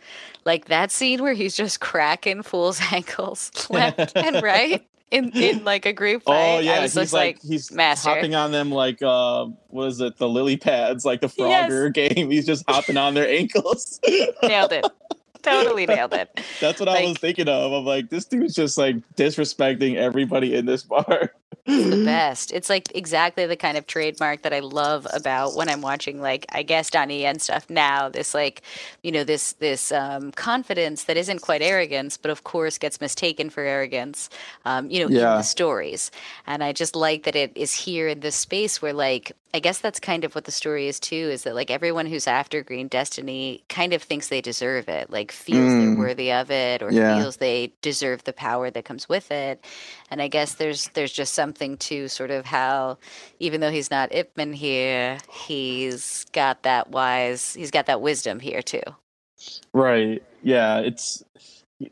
Like 0.46 0.66
that 0.66 0.92
scene 0.92 1.22
where 1.22 1.34
he's 1.34 1.56
just 1.56 1.80
cracking 1.80 2.44
fools' 2.44 2.82
ankles 2.92 3.52
left 3.70 4.16
and 4.16 4.42
right 4.42 4.86
in 5.12 5.30
in 5.32 5.64
like 5.64 5.86
a 5.86 5.94
group 5.94 6.24
oh, 6.26 6.32
fight. 6.32 6.56
Oh 6.56 6.60
yeah, 6.60 6.82
he's 6.82 6.96
like, 6.96 7.14
like, 7.14 7.42
he's 7.42 7.72
master. 7.72 8.10
hopping 8.10 8.36
on 8.36 8.52
them 8.52 8.72
like 8.72 9.02
uh 9.02 9.46
what 9.70 9.88
is 9.88 10.02
it, 10.02 10.18
the 10.18 10.28
lily 10.28 10.58
pads, 10.58 11.06
like 11.06 11.22
the 11.22 11.28
Frogger 11.28 11.96
yes. 11.96 12.14
game. 12.14 12.32
He's 12.32 12.46
just 12.46 12.64
hopping 12.68 12.98
on 12.98 13.14
their 13.14 13.28
ankles. 13.28 14.00
nailed 14.44 14.74
it. 14.74 14.86
Totally 15.42 15.86
nailed 15.88 16.14
it. 16.14 16.42
That's 16.60 16.80
what 16.80 16.90
like, 16.90 17.06
I 17.06 17.08
was 17.08 17.18
thinking 17.18 17.48
of. 17.48 17.72
I'm 17.72 17.86
like, 17.86 18.10
this 18.10 18.26
dude's 18.26 18.56
just 18.56 18.78
like 18.78 18.98
disrespecting 19.16 19.96
everybody 19.96 20.56
in 20.56 20.66
this 20.66 20.84
bar. 20.84 21.32
The 21.66 22.02
best. 22.06 22.52
It's 22.52 22.70
like 22.70 22.96
exactly 22.96 23.46
the 23.46 23.56
kind 23.56 23.78
of 23.78 23.88
trademark 23.88 24.44
that 24.44 24.54
I 24.54 24.60
love 24.60 25.06
about 25.14 25.56
when 25.56 25.70
I'm 25.70 25.82
watching 25.82 26.22
like 26.22 26.46
I 26.50 26.64
guess 26.64 26.90
Donnie 26.90 27.22
Yen 27.22 27.40
stuff 27.40 27.70
now. 27.70 28.10
This 28.10 28.34
like, 28.34 28.62
you 29.04 29.12
know, 29.12 29.24
this 29.24 29.54
this 29.54 29.92
um, 29.92 30.32
confidence 30.32 31.06
that 31.06 31.18
isn't 31.18 31.42
quite 31.42 31.62
arrogance, 31.62 32.18
but 32.18 32.32
of 32.32 32.44
course 32.44 32.78
gets 32.78 33.02
mistaken 33.02 33.50
for 33.50 33.64
arrogance. 33.64 34.30
Um, 34.66 34.90
you 34.90 35.00
know, 35.02 35.10
yeah. 35.10 35.34
in 35.34 35.38
the 35.38 35.44
stories, 35.44 36.12
and 36.46 36.64
I 36.64 36.74
just 36.74 36.96
like 36.96 37.24
that 37.24 37.36
it 37.36 37.52
is 37.56 37.74
here 37.74 38.08
in 38.08 38.22
this 38.22 38.36
space 38.36 38.82
where 38.82 38.94
like 38.94 39.34
I 39.54 39.60
guess 39.60 39.80
that's 39.80 40.00
kind 40.00 40.24
of 40.24 40.36
what 40.36 40.44
the 40.44 40.52
story 40.52 40.88
is 40.88 41.00
too. 41.00 41.16
Is 41.16 41.44
that 41.44 41.56
like 41.56 41.72
everyone 41.72 42.06
who's 42.06 42.28
after 42.28 42.62
Green 42.64 42.88
Destiny 42.88 43.64
kind 43.70 43.94
of 43.94 44.04
thinks 44.04 44.28
they 44.28 44.42
deserve 44.42 44.90
it, 44.90 45.10
like 45.10 45.32
feels 45.32 45.72
mm. 45.72 45.82
they're 45.82 45.98
worthy 45.98 46.32
of 46.32 46.52
it, 46.52 46.84
or 46.84 46.92
yeah. 46.92 47.18
feels 47.18 47.38
they 47.38 47.72
deserve 47.82 48.24
the 48.24 48.34
power 48.34 48.70
that 48.70 48.86
comes 48.86 49.08
with 49.08 49.32
it. 49.32 49.64
And 50.12 50.22
I 50.22 50.28
guess 50.28 50.56
there's 50.56 50.90
there's 50.90 51.14
just 51.14 51.34
something 51.38 51.78
to 51.78 52.10
sort 52.10 52.32
of 52.32 52.46
how, 52.46 52.98
even 53.40 53.62
though 53.62 53.72
he's 53.72 53.90
not 53.90 54.14
Ip 54.14 54.36
Man 54.36 54.52
here, 54.52 55.20
he's 55.32 56.26
got 56.34 56.64
that 56.64 56.92
wise, 56.92 57.54
he's 57.54 57.72
got 57.72 57.86
that 57.86 58.02
wisdom 58.02 58.42
here 58.42 58.62
too. 58.62 58.82
Right. 59.72 60.22
Yeah. 60.42 60.80
It's 60.80 61.24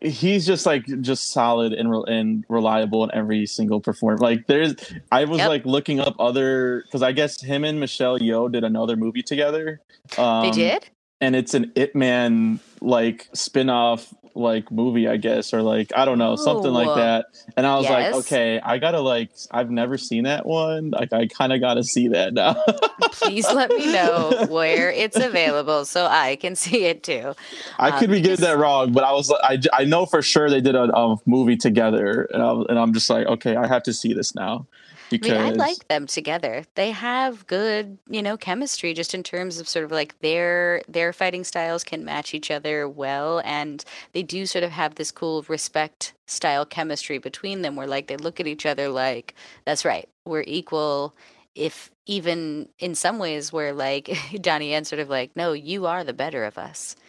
he's 0.02 0.46
just 0.48 0.66
like 0.66 0.86
just 1.02 1.32
solid 1.32 1.74
and 1.74 1.92
re- 1.92 2.04
and 2.08 2.44
reliable 2.50 3.04
in 3.04 3.12
every 3.14 3.46
single 3.46 3.80
performance. 3.80 4.22
Like 4.22 4.48
there's, 4.48 4.76
I 5.12 5.26
was 5.26 5.38
yep. 5.38 5.50
like 5.50 5.66
looking 5.66 6.00
up 6.00 6.16
other 6.20 6.82
because 6.86 7.04
I 7.04 7.12
guess 7.12 7.42
him 7.42 7.64
and 7.64 7.80
Michelle 7.80 8.20
Yeoh 8.20 8.52
did 8.52 8.64
another 8.64 8.96
movie 8.96 9.22
together. 9.22 9.82
Um, 10.18 10.46
they 10.46 10.52
did, 10.52 10.90
and 11.22 11.36
it's 11.36 11.54
an 11.54 11.72
Ip 11.76 11.94
Man 11.94 12.60
like 12.86 13.28
spin-off 13.34 14.14
like 14.36 14.70
movie, 14.70 15.08
I 15.08 15.18
guess, 15.18 15.54
or 15.54 15.62
like 15.62 15.92
I 15.96 16.06
don't 16.06 16.18
know, 16.18 16.34
Ooh. 16.34 16.38
something 16.38 16.72
like 16.72 16.94
that. 16.96 17.28
And 17.56 17.66
I 17.66 17.78
was 17.78 17.86
yes. 17.86 18.14
like, 18.14 18.26
okay, 18.26 18.60
I 18.60 18.78
gotta 18.78 19.00
like 19.00 19.32
I've 19.50 19.72
never 19.72 19.98
seen 19.98 20.26
that 20.26 20.46
one. 20.46 20.92
Like 20.92 21.14
I 21.14 21.28
kind 21.28 21.54
of 21.54 21.62
gotta 21.62 21.84
see 21.84 22.10
that 22.10 22.34
now. 22.34 22.62
Please 23.12 23.46
let 23.52 23.70
me 23.70 23.92
know 23.92 24.46
where 24.50 24.92
it's 24.92 25.16
available 25.16 25.86
so 25.86 26.06
I 26.06 26.36
can 26.36 26.56
see 26.56 26.86
it 26.86 27.04
too. 27.04 27.34
I 27.80 27.92
um, 27.92 28.00
could 28.00 28.12
be 28.12 28.22
getting 28.22 28.44
that 28.46 28.58
wrong, 28.58 28.92
but 28.92 29.04
I 29.04 29.14
was 29.14 29.32
I 29.32 29.60
I 29.74 29.86
know 29.86 30.06
for 30.06 30.22
sure 30.22 30.50
they 30.50 30.62
did 30.62 30.76
a, 30.76 30.96
a 30.96 31.18
movie 31.26 31.58
together, 31.58 32.28
and, 32.34 32.42
I, 32.42 32.52
and 32.70 32.78
I'm 32.78 32.94
just 32.94 33.10
like, 33.10 33.26
okay, 33.28 33.56
I 33.56 33.68
have 33.68 33.84
to 33.84 33.94
see 33.94 34.14
this 34.14 34.36
now 34.36 34.68
because 35.10 35.32
I, 35.32 35.38
mean, 35.38 35.62
I 35.62 35.66
like 35.66 35.88
them 35.88 36.08
together. 36.08 36.64
They 36.76 36.92
have 36.92 37.46
good, 37.48 37.98
you 38.10 38.22
know, 38.22 38.38
chemistry 38.38 38.94
just 38.94 39.14
in 39.14 39.24
terms 39.24 39.60
of 39.60 39.68
sort 39.68 39.86
of 39.86 39.92
like 39.92 40.20
their 40.20 40.82
their 40.88 41.14
fighting 41.14 41.44
styles 41.44 41.84
can 41.84 42.06
match 42.06 42.34
each 42.34 42.52
other 42.52 42.88
well 42.88 43.42
and 43.46 43.84
they 44.14 44.24
do 44.24 44.46
sort 44.46 44.64
of 44.64 44.72
have 44.72 44.96
this 44.96 45.12
cool 45.12 45.46
respect 45.48 46.14
style 46.26 46.66
chemistry 46.66 47.18
between 47.18 47.62
them 47.62 47.76
where 47.76 47.88
like 47.88 48.08
they 48.08 48.18
look 48.18 48.40
at 48.40 48.48
each 48.48 48.66
other 48.66 48.90
like 48.90 49.36
that's 49.66 49.86
right. 49.86 50.10
We're 50.26 50.44
equal 50.48 51.16
if 51.54 51.92
even 52.06 52.68
in 52.80 52.96
some 52.96 53.18
ways 53.18 53.52
where 53.52 53.74
like 53.74 54.18
Donnie 54.42 54.72
Yen 54.72 54.86
sort 54.86 55.00
of 55.00 55.10
like 55.10 55.36
no, 55.36 55.54
you 55.54 55.86
are 55.86 56.04
the 56.04 56.14
better 56.14 56.44
of 56.44 56.58
us. 56.58 56.96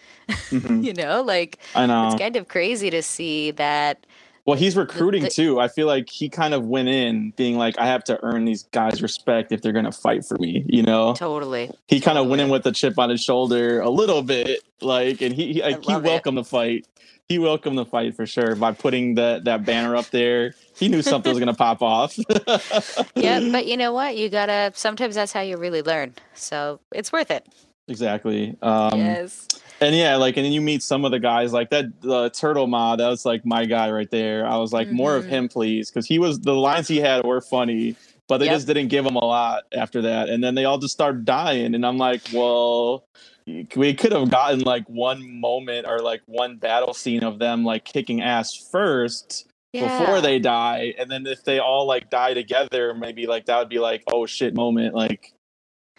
Mm-hmm. 0.50 0.82
you 0.82 0.92
know, 0.92 1.22
like 1.22 1.58
I 1.74 1.86
know. 1.86 2.06
it's 2.06 2.16
kind 2.16 2.34
of 2.34 2.48
crazy 2.48 2.90
to 2.90 3.00
see 3.00 3.52
that 3.52 4.06
well, 4.46 4.56
he's 4.56 4.76
recruiting 4.76 5.22
the, 5.22 5.28
the, 5.28 5.34
too. 5.34 5.60
I 5.60 5.66
feel 5.66 5.88
like 5.88 6.08
he 6.08 6.28
kind 6.28 6.54
of 6.54 6.64
went 6.64 6.88
in 6.88 7.32
being 7.32 7.58
like, 7.58 7.76
I 7.78 7.86
have 7.86 8.04
to 8.04 8.18
earn 8.22 8.44
these 8.44 8.62
guys' 8.62 9.02
respect 9.02 9.50
if 9.50 9.60
they're 9.60 9.72
going 9.72 9.86
to 9.86 9.92
fight 9.92 10.24
for 10.24 10.38
me, 10.38 10.64
you 10.68 10.84
know? 10.84 11.14
Totally. 11.14 11.70
He 11.88 12.00
kind 12.00 12.16
of 12.16 12.28
went 12.28 12.40
in 12.40 12.48
with 12.48 12.64
a 12.64 12.70
chip 12.72 12.96
on 12.96 13.10
his 13.10 13.20
shoulder 13.20 13.80
a 13.80 13.90
little 13.90 14.22
bit, 14.22 14.62
like, 14.80 15.20
and 15.20 15.34
he 15.34 15.54
he, 15.54 15.62
like, 15.62 15.84
he 15.84 15.96
welcomed 15.96 16.38
it. 16.38 16.42
the 16.42 16.44
fight. 16.44 16.86
He 17.28 17.40
welcomed 17.40 17.76
the 17.76 17.84
fight 17.84 18.14
for 18.14 18.24
sure 18.24 18.54
by 18.54 18.70
putting 18.70 19.16
that 19.16 19.44
that 19.44 19.64
banner 19.64 19.96
up 19.96 20.10
there. 20.10 20.54
He 20.76 20.88
knew 20.88 21.02
something 21.02 21.30
was 21.30 21.40
going 21.40 21.48
to 21.52 21.54
pop 21.54 21.82
off. 21.82 22.16
yeah, 23.16 23.40
but 23.50 23.66
you 23.66 23.76
know 23.76 23.92
what? 23.92 24.16
You 24.16 24.28
gotta. 24.28 24.70
Sometimes 24.76 25.16
that's 25.16 25.32
how 25.32 25.40
you 25.40 25.56
really 25.56 25.82
learn. 25.82 26.14
So 26.34 26.78
it's 26.92 27.10
worth 27.12 27.32
it. 27.32 27.44
Exactly. 27.88 28.56
Um, 28.62 28.98
yes 28.98 29.46
and 29.80 29.94
yeah, 29.94 30.16
like, 30.16 30.36
and 30.36 30.44
then 30.44 30.52
you 30.52 30.60
meet 30.60 30.82
some 30.82 31.04
of 31.04 31.10
the 31.10 31.18
guys 31.18 31.52
like 31.52 31.70
that. 31.70 32.00
The 32.00 32.30
Turtle 32.30 32.66
Ma, 32.66 32.96
that 32.96 33.08
was 33.08 33.26
like 33.26 33.44
my 33.44 33.66
guy 33.66 33.90
right 33.90 34.10
there. 34.10 34.46
I 34.46 34.56
was 34.56 34.72
like, 34.72 34.88
mm-hmm. 34.88 34.96
more 34.96 35.16
of 35.16 35.24
mm-hmm. 35.24 35.32
him, 35.32 35.48
please, 35.48 35.90
because 35.90 36.06
he 36.06 36.18
was 36.18 36.40
the 36.40 36.54
lines 36.54 36.88
he 36.88 36.98
had 36.98 37.24
were 37.24 37.40
funny, 37.40 37.96
but 38.26 38.38
they 38.38 38.46
yep. 38.46 38.54
just 38.54 38.66
didn't 38.66 38.88
give 38.88 39.04
him 39.04 39.16
a 39.16 39.24
lot 39.24 39.64
after 39.72 40.02
that. 40.02 40.28
And 40.28 40.42
then 40.42 40.54
they 40.54 40.64
all 40.64 40.78
just 40.78 40.94
start 40.94 41.24
dying, 41.24 41.74
and 41.74 41.84
I'm 41.84 41.98
like, 41.98 42.22
well, 42.32 43.06
we 43.46 43.94
could 43.94 44.12
have 44.12 44.30
gotten 44.30 44.60
like 44.60 44.88
one 44.88 45.40
moment 45.40 45.86
or 45.86 46.00
like 46.00 46.22
one 46.26 46.56
battle 46.56 46.94
scene 46.94 47.22
of 47.22 47.38
them 47.38 47.64
like 47.64 47.84
kicking 47.84 48.22
ass 48.22 48.56
first. 48.56 49.46
Yeah. 49.72 49.98
Before 49.98 50.22
they 50.22 50.38
die, 50.38 50.94
and 50.96 51.10
then 51.10 51.26
if 51.26 51.44
they 51.44 51.58
all 51.58 51.86
like 51.86 52.08
die 52.08 52.32
together, 52.32 52.94
maybe 52.94 53.26
like 53.26 53.44
that 53.44 53.58
would 53.58 53.68
be 53.68 53.78
like, 53.78 54.04
oh 54.10 54.24
shit 54.24 54.54
moment. 54.54 54.94
Like 54.94 55.34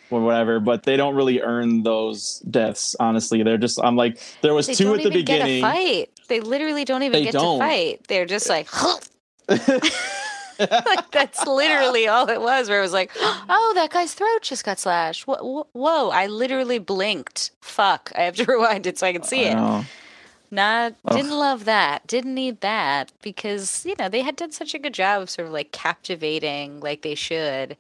or 0.10 0.22
whatever, 0.22 0.60
but 0.60 0.84
they 0.84 0.98
don't 0.98 1.16
really 1.16 1.42
earn 1.42 1.84
those 1.84 2.40
deaths. 2.40 2.96
Honestly, 3.00 3.44
they're 3.44 3.58
just. 3.58 3.80
I'm 3.84 3.96
like, 3.96 4.20
there 4.42 4.54
was 4.54 4.68
they 4.68 4.74
two 4.74 4.94
at 4.94 5.04
the 5.04 5.10
beginning. 5.10 5.62
fight. 5.62 6.12
They 6.28 6.40
literally 6.40 6.86
don't 6.86 7.04
even 7.04 7.14
they 7.14 7.24
get 7.26 7.34
don't. 7.34 7.60
to 7.60 7.66
fight. 7.66 8.08
They're 8.08 8.26
just 8.26 8.50
like. 8.50 8.68
like 10.60 11.12
that's 11.12 11.46
literally 11.46 12.08
all 12.08 12.30
it 12.30 12.42
was. 12.42 12.70
Where 12.70 12.80
it 12.80 12.82
was 12.82 12.94
like, 12.94 13.12
oh, 13.20 13.72
that 13.76 13.92
guy's 13.92 14.14
throat 14.14 14.42
just 14.42 14.66
got 14.66 14.80
slashed. 14.80 15.28
Whoa, 15.28 15.68
whoa! 15.72 16.10
I 16.10 16.28
literally 16.28 16.80
blinked. 16.80 17.52
Fuck! 17.62 18.12
I 18.16 18.22
have 18.22 18.36
to 18.38 18.46
rewind 18.48 18.88
it 18.88 18.98
so 18.98 19.08
I 19.08 19.14
can 19.14 19.24
see 19.24 19.44
it. 19.44 19.86
Not 20.50 20.96
didn't 21.12 21.32
love 21.32 21.66
that. 21.66 22.08
Didn't 22.08 22.34
need 22.34 22.62
that 22.62 23.12
because 23.22 23.86
you 23.86 23.96
know 24.00 24.10
they 24.10 24.22
had 24.22 24.36
done 24.36 24.52
such 24.52 24.74
a 24.74 24.80
good 24.80 24.94
job 24.94 25.22
of 25.22 25.30
sort 25.30 25.48
of 25.48 25.54
like 25.54 25.72
captivating 25.72 26.80
like 26.80 27.02
they 27.02 27.16
should, 27.16 27.78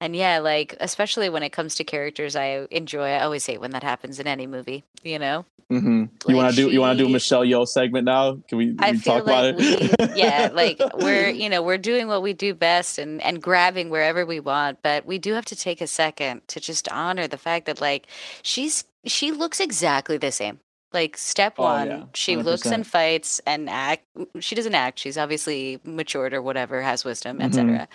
and 0.00 0.14
yeah, 0.14 0.38
like 0.38 0.76
especially 0.80 1.28
when 1.28 1.42
it 1.42 1.50
comes 1.50 1.74
to 1.76 1.84
characters 1.84 2.36
I 2.36 2.66
enjoy, 2.70 3.08
I 3.08 3.22
always 3.22 3.46
hate 3.46 3.60
when 3.60 3.70
that 3.72 3.82
happens 3.82 4.20
in 4.20 4.26
any 4.26 4.46
movie. 4.46 4.84
You 5.02 5.18
know. 5.18 5.44
Mm-hmm. 5.70 6.00
Like 6.00 6.28
you 6.28 6.36
want 6.36 6.54
to 6.54 6.56
do 6.56 6.70
you 6.70 6.80
want 6.80 6.98
to 6.98 7.04
do 7.04 7.08
a 7.08 7.12
Michelle 7.12 7.44
Yeoh 7.44 7.66
segment 7.66 8.04
now? 8.04 8.38
Can 8.48 8.58
we, 8.58 8.74
can 8.74 8.94
we 8.94 9.00
talk 9.00 9.24
like 9.24 9.24
about 9.24 9.44
it? 9.46 9.56
We, 9.56 10.14
yeah, 10.14 10.50
like 10.52 10.80
we're 10.96 11.30
you 11.30 11.48
know 11.48 11.62
we're 11.62 11.78
doing 11.78 12.06
what 12.06 12.22
we 12.22 12.32
do 12.32 12.54
best 12.54 12.98
and 12.98 13.22
and 13.22 13.42
grabbing 13.42 13.88
wherever 13.88 14.26
we 14.26 14.40
want, 14.40 14.82
but 14.82 15.06
we 15.06 15.18
do 15.18 15.32
have 15.32 15.46
to 15.46 15.56
take 15.56 15.80
a 15.80 15.86
second 15.86 16.46
to 16.48 16.60
just 16.60 16.90
honor 16.92 17.26
the 17.26 17.38
fact 17.38 17.66
that 17.66 17.80
like 17.80 18.06
she's 18.42 18.84
she 19.06 19.32
looks 19.32 19.58
exactly 19.58 20.18
the 20.18 20.32
same 20.32 20.60
like 20.94 21.16
step 21.18 21.54
oh, 21.58 21.64
one, 21.64 21.86
yeah. 21.88 22.04
she 22.14 22.36
looks 22.36 22.66
and 22.66 22.86
fights 22.86 23.40
and 23.46 23.68
act. 23.68 24.04
She 24.40 24.54
doesn't 24.54 24.74
act. 24.74 24.98
She's 24.98 25.18
obviously 25.18 25.80
matured 25.84 26.32
or 26.32 26.40
whatever, 26.40 26.80
has 26.82 27.04
wisdom, 27.04 27.38
mm-hmm. 27.38 27.46
etc. 27.46 27.88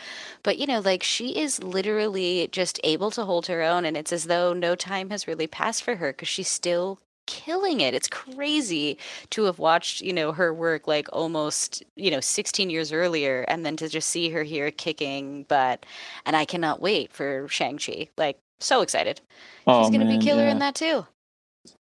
But 0.43 0.57
you 0.59 0.67
know, 0.67 0.79
like 0.79 1.01
she 1.01 1.37
is 1.37 1.63
literally 1.63 2.49
just 2.51 2.79
able 2.83 3.11
to 3.11 3.25
hold 3.25 3.47
her 3.47 3.61
own, 3.61 3.85
and 3.85 3.97
it's 3.97 4.13
as 4.13 4.25
though 4.25 4.53
no 4.53 4.75
time 4.75 5.09
has 5.09 5.27
really 5.27 5.47
passed 5.47 5.83
for 5.83 5.95
her 5.95 6.11
because 6.11 6.27
she's 6.27 6.49
still 6.49 6.99
killing 7.29 7.79
it. 7.79 7.93
It's 7.93 8.07
crazy 8.07 8.97
to 9.29 9.43
have 9.43 9.59
watched, 9.59 10.01
you 10.01 10.11
know, 10.11 10.31
her 10.31 10.51
work 10.51 10.87
like 10.87 11.07
almost, 11.13 11.83
you 11.95 12.09
know, 12.09 12.19
16 12.19 12.71
years 12.71 12.91
earlier 12.91 13.45
and 13.47 13.63
then 13.63 13.77
to 13.77 13.87
just 13.87 14.09
see 14.09 14.29
her 14.31 14.41
here 14.41 14.71
kicking 14.71 15.43
butt. 15.43 15.85
And 16.25 16.35
I 16.35 16.45
cannot 16.45 16.81
wait 16.81 17.13
for 17.13 17.47
Shang-Chi. 17.47 18.09
Like, 18.17 18.39
so 18.59 18.81
excited. 18.81 19.21
Oh, 19.67 19.83
She's 19.83 19.95
going 19.95 20.01
to 20.01 20.17
be 20.17 20.17
killer 20.17 20.45
yeah. 20.45 20.51
in 20.51 20.59
that 20.59 20.73
too. 20.73 21.05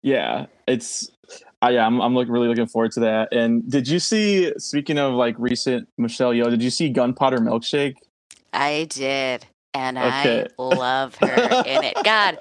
Yeah, 0.02 0.46
it's 0.68 1.10
uh, 1.64 1.70
yeah, 1.70 1.86
I'm 1.86 2.02
I'm 2.02 2.14
look, 2.14 2.28
really 2.30 2.48
looking 2.48 2.68
forward 2.68 2.92
to 2.94 3.00
that. 3.02 3.34
And 3.34 3.70
did 3.70 3.88
you 3.88 4.00
see? 4.00 4.54
Speaking 4.58 4.98
of 5.00 5.14
like 5.14 5.36
recent 5.38 5.88
Michelle 5.98 6.32
Yeoh, 6.32 6.50
did 6.50 6.62
you 6.62 6.70
see 6.70 6.90
Gunpowder 6.90 7.40
Milkshake? 7.40 7.96
I 8.54 8.88
did, 8.90 9.46
and 9.74 9.98
okay. 9.98 10.48
I 10.48 10.64
love 10.64 11.16
her 11.22 11.64
in 11.66 11.84
it. 11.84 11.98
God, 12.04 12.40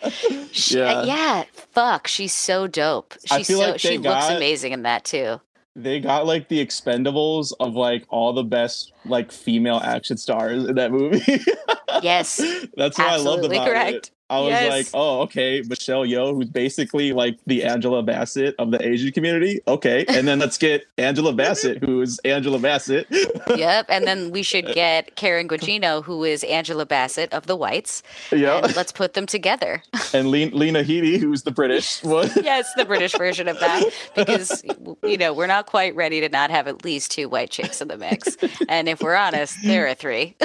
she, 0.53 0.79
yeah. 0.79 1.05
yeah, 1.05 1.45
fuck, 1.55 2.07
she's 2.07 2.33
so 2.33 2.67
dope. 2.67 3.15
She's 3.25 3.47
so 3.47 3.59
like 3.59 3.81
she 3.81 3.99
got, 3.99 4.23
looks 4.23 4.37
amazing 4.37 4.73
in 4.73 4.83
that 4.83 5.05
too. 5.05 5.41
They 5.77 6.01
got 6.01 6.27
like 6.27 6.49
the 6.49 6.65
Expendables 6.65 7.53
of 7.59 7.75
like 7.75 8.05
all 8.09 8.33
the 8.33 8.45
best 8.45 8.93
like 9.05 9.33
female 9.33 9.81
action 9.83 10.17
stars 10.17 10.65
in 10.65 10.77
that 10.77 10.93
movie. 10.93 11.43
yes, 12.03 12.37
that's 12.77 12.99
what 12.99 13.09
I 13.09 13.17
love 13.17 13.43
about 13.43 13.67
correct. 13.67 13.97
it. 13.97 14.11
I 14.35 14.41
was 14.41 14.51
yes. 14.51 14.71
like, 14.71 14.87
oh, 14.95 15.21
okay, 15.23 15.63
Michelle 15.69 16.05
Yeoh, 16.05 16.35
who's 16.35 16.49
basically 16.49 17.13
like 17.13 17.39
the 17.47 17.65
Angela 17.65 18.03
Bassett 18.03 18.55
of 18.59 18.71
the 18.71 18.87
Asian 18.87 19.13
community. 19.13 19.61
Okay. 19.69 20.05
And 20.09 20.27
then 20.27 20.39
let's 20.41 20.59
get 20.59 20.87
Angela 20.99 21.33
Bassett, 21.33 21.83
who's 21.83 22.19
Angela 22.25 22.59
Bassett. 22.59 23.07
yep. 23.57 23.87
And 23.89 24.07
then 24.07 24.31
we 24.31 24.43
should 24.43 24.67
get 24.67 25.15
Karen 25.17 25.47
Gugino, 25.49 26.03
who 26.03 26.25
is 26.25 26.43
Angela 26.45 26.85
Bassett 26.85 27.33
of 27.33 27.47
the 27.47 27.55
whites. 27.55 28.03
Yeah. 28.33 28.61
Let's 28.75 28.93
put 28.93 29.15
them 29.15 29.27
together. 29.27 29.83
and 30.15 30.29
Le- 30.29 30.51
Lena 30.51 30.83
Headey, 30.83 31.19
who's 31.19 31.43
the 31.43 31.53
British 31.53 32.03
one. 32.03 32.31
yes, 32.43 32.73
the 32.75 32.85
British 32.85 33.13
version 33.13 33.47
of 33.49 33.61
that. 33.61 33.85
Because, 34.17 34.65
you 35.03 35.17
know, 35.17 35.33
we're 35.33 35.47
not 35.47 35.67
quite 35.67 35.95
ready 35.95 36.21
to 36.21 36.29
not 36.29 36.51
have 36.51 36.67
at 36.67 36.85
least 36.85 37.13
two 37.13 37.29
white 37.29 37.51
chicks 37.51 37.81
in 37.81 37.89
the 37.89 37.97
mix. 37.97 38.37
And 38.69 38.89
if 38.89 39.01
we're 39.01 39.15
honest, 39.15 39.57
there 39.63 39.87
are 39.87 39.95
three. 39.95 40.37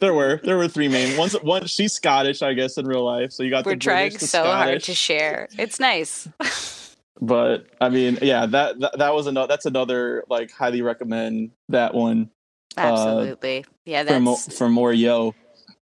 there 0.00 0.14
were. 0.14 0.40
There 0.42 0.56
were 0.56 0.68
three 0.68 0.88
main. 0.88 1.16
Once, 1.16 1.34
one, 1.42 1.66
she's 1.66 1.93
Scottish, 1.94 2.42
I 2.42 2.54
guess, 2.54 2.78
in 2.78 2.86
real 2.86 3.04
life. 3.04 3.32
So 3.32 3.42
you 3.42 3.50
got 3.50 3.64
we're 3.64 3.76
trying 3.76 4.18
so 4.18 4.26
Scottish. 4.26 4.64
hard 4.64 4.82
to 4.84 4.94
share. 4.94 5.48
It's 5.58 5.80
nice. 5.80 6.28
but 7.20 7.66
I 7.80 7.88
mean, 7.88 8.18
yeah, 8.22 8.46
that, 8.46 8.80
that 8.80 8.98
that 8.98 9.14
was 9.14 9.26
another. 9.26 9.48
That's 9.48 9.66
another 9.66 10.24
like 10.28 10.50
highly 10.50 10.82
recommend 10.82 11.52
that 11.68 11.94
one. 11.94 12.30
Absolutely. 12.76 13.60
Uh, 13.60 13.70
yeah, 13.84 14.02
that's 14.02 14.16
for, 14.16 14.20
mo- 14.20 14.36
for 14.36 14.68
more 14.68 14.92
yo. 14.92 15.34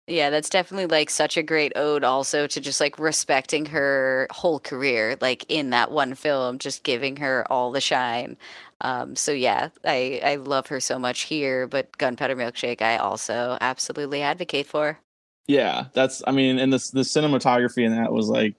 Yeah, 0.08 0.30
that's 0.30 0.50
definitely 0.50 0.86
like 0.86 1.10
such 1.10 1.36
a 1.36 1.42
great 1.42 1.72
ode 1.76 2.02
also 2.02 2.46
to 2.48 2.60
just 2.60 2.80
like 2.80 2.98
respecting 2.98 3.66
her 3.66 4.26
whole 4.30 4.58
career, 4.58 5.16
like 5.20 5.44
in 5.48 5.70
that 5.70 5.92
one 5.92 6.14
film, 6.14 6.58
just 6.58 6.82
giving 6.82 7.16
her 7.16 7.46
all 7.50 7.70
the 7.70 7.80
shine. 7.80 8.36
Um, 8.80 9.14
so 9.14 9.30
yeah, 9.30 9.68
I 9.84 10.20
I 10.24 10.36
love 10.36 10.66
her 10.66 10.80
so 10.80 10.98
much 10.98 11.22
here, 11.22 11.68
but 11.68 11.96
Gunpowder 11.98 12.34
Milkshake 12.34 12.82
I 12.82 12.96
also 12.96 13.56
absolutely 13.60 14.22
advocate 14.22 14.66
for. 14.66 14.98
Yeah, 15.46 15.86
that's 15.92 16.22
I 16.26 16.32
mean, 16.32 16.58
and 16.58 16.72
the 16.72 16.78
the 16.92 17.00
cinematography 17.00 17.84
in 17.84 17.96
that 17.96 18.12
was 18.12 18.28
like 18.28 18.54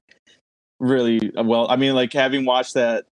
really 0.79 1.33
uh, 1.35 1.43
well. 1.43 1.69
I 1.69 1.75
mean, 1.75 1.95
like 1.95 2.11
having 2.13 2.45
watched 2.45 2.73
that 2.73 3.05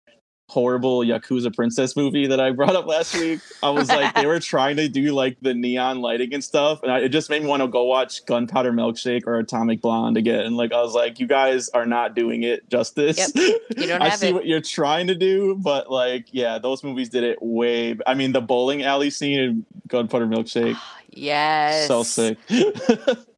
horrible 0.50 1.02
Yakuza 1.02 1.56
princess 1.56 1.96
movie 1.96 2.26
that 2.26 2.40
I 2.40 2.52
brought 2.56 2.76
up 2.76 2.88
last 2.88 3.14
week. 3.16 3.40
I 3.62 3.70
was 3.70 3.88
like, 3.88 4.16
they 4.16 4.26
were 4.26 4.40
trying 4.40 4.78
to 4.78 4.90
do 4.90 5.14
like 5.14 5.38
the 5.42 5.54
neon 5.54 6.02
lighting 6.02 6.34
and 6.34 6.44
stuff, 6.44 6.82
and 6.84 6.92
I, 6.92 7.00
it 7.02 7.10
just 7.10 7.30
made 7.30 7.44
me 7.44 7.48
want 7.48 7.62
to 7.62 7.68
go 7.68 7.84
watch 7.84 8.26
Gunpowder 8.26 8.74
Milkshake 8.74 9.28
or 9.28 9.38
Atomic 9.38 9.82
Blonde 9.82 10.18
again. 10.18 10.56
Like 10.56 10.74
I 10.74 10.82
was 10.82 10.96
like, 10.96 11.20
you 11.20 11.28
guys 11.28 11.70
are 11.70 11.86
not 11.86 12.16
doing 12.16 12.44
it 12.44 12.68
justice. 12.70 13.18
Yep. 13.36 13.60
You 13.78 13.88
don't 13.88 14.02
I 14.02 14.10
see 14.10 14.30
it. 14.30 14.34
what 14.34 14.48
you're 14.48 14.62
trying 14.62 15.08
to 15.08 15.16
do, 15.16 15.56
but 15.56 15.92
like, 15.92 16.28
yeah, 16.32 16.58
those 16.58 16.84
movies 16.84 17.10
did 17.10 17.24
it 17.24 17.38
way. 17.42 17.98
I 18.08 18.16
mean, 18.16 18.32
the 18.32 18.42
bowling 18.42 18.84
alley 18.84 19.12
scene 19.12 19.40
in 19.40 19.66
Gunpowder 19.88 20.28
Milkshake. 20.28 20.78
yes, 21.12 21.88
so 21.88 22.04
sick. 22.04 22.38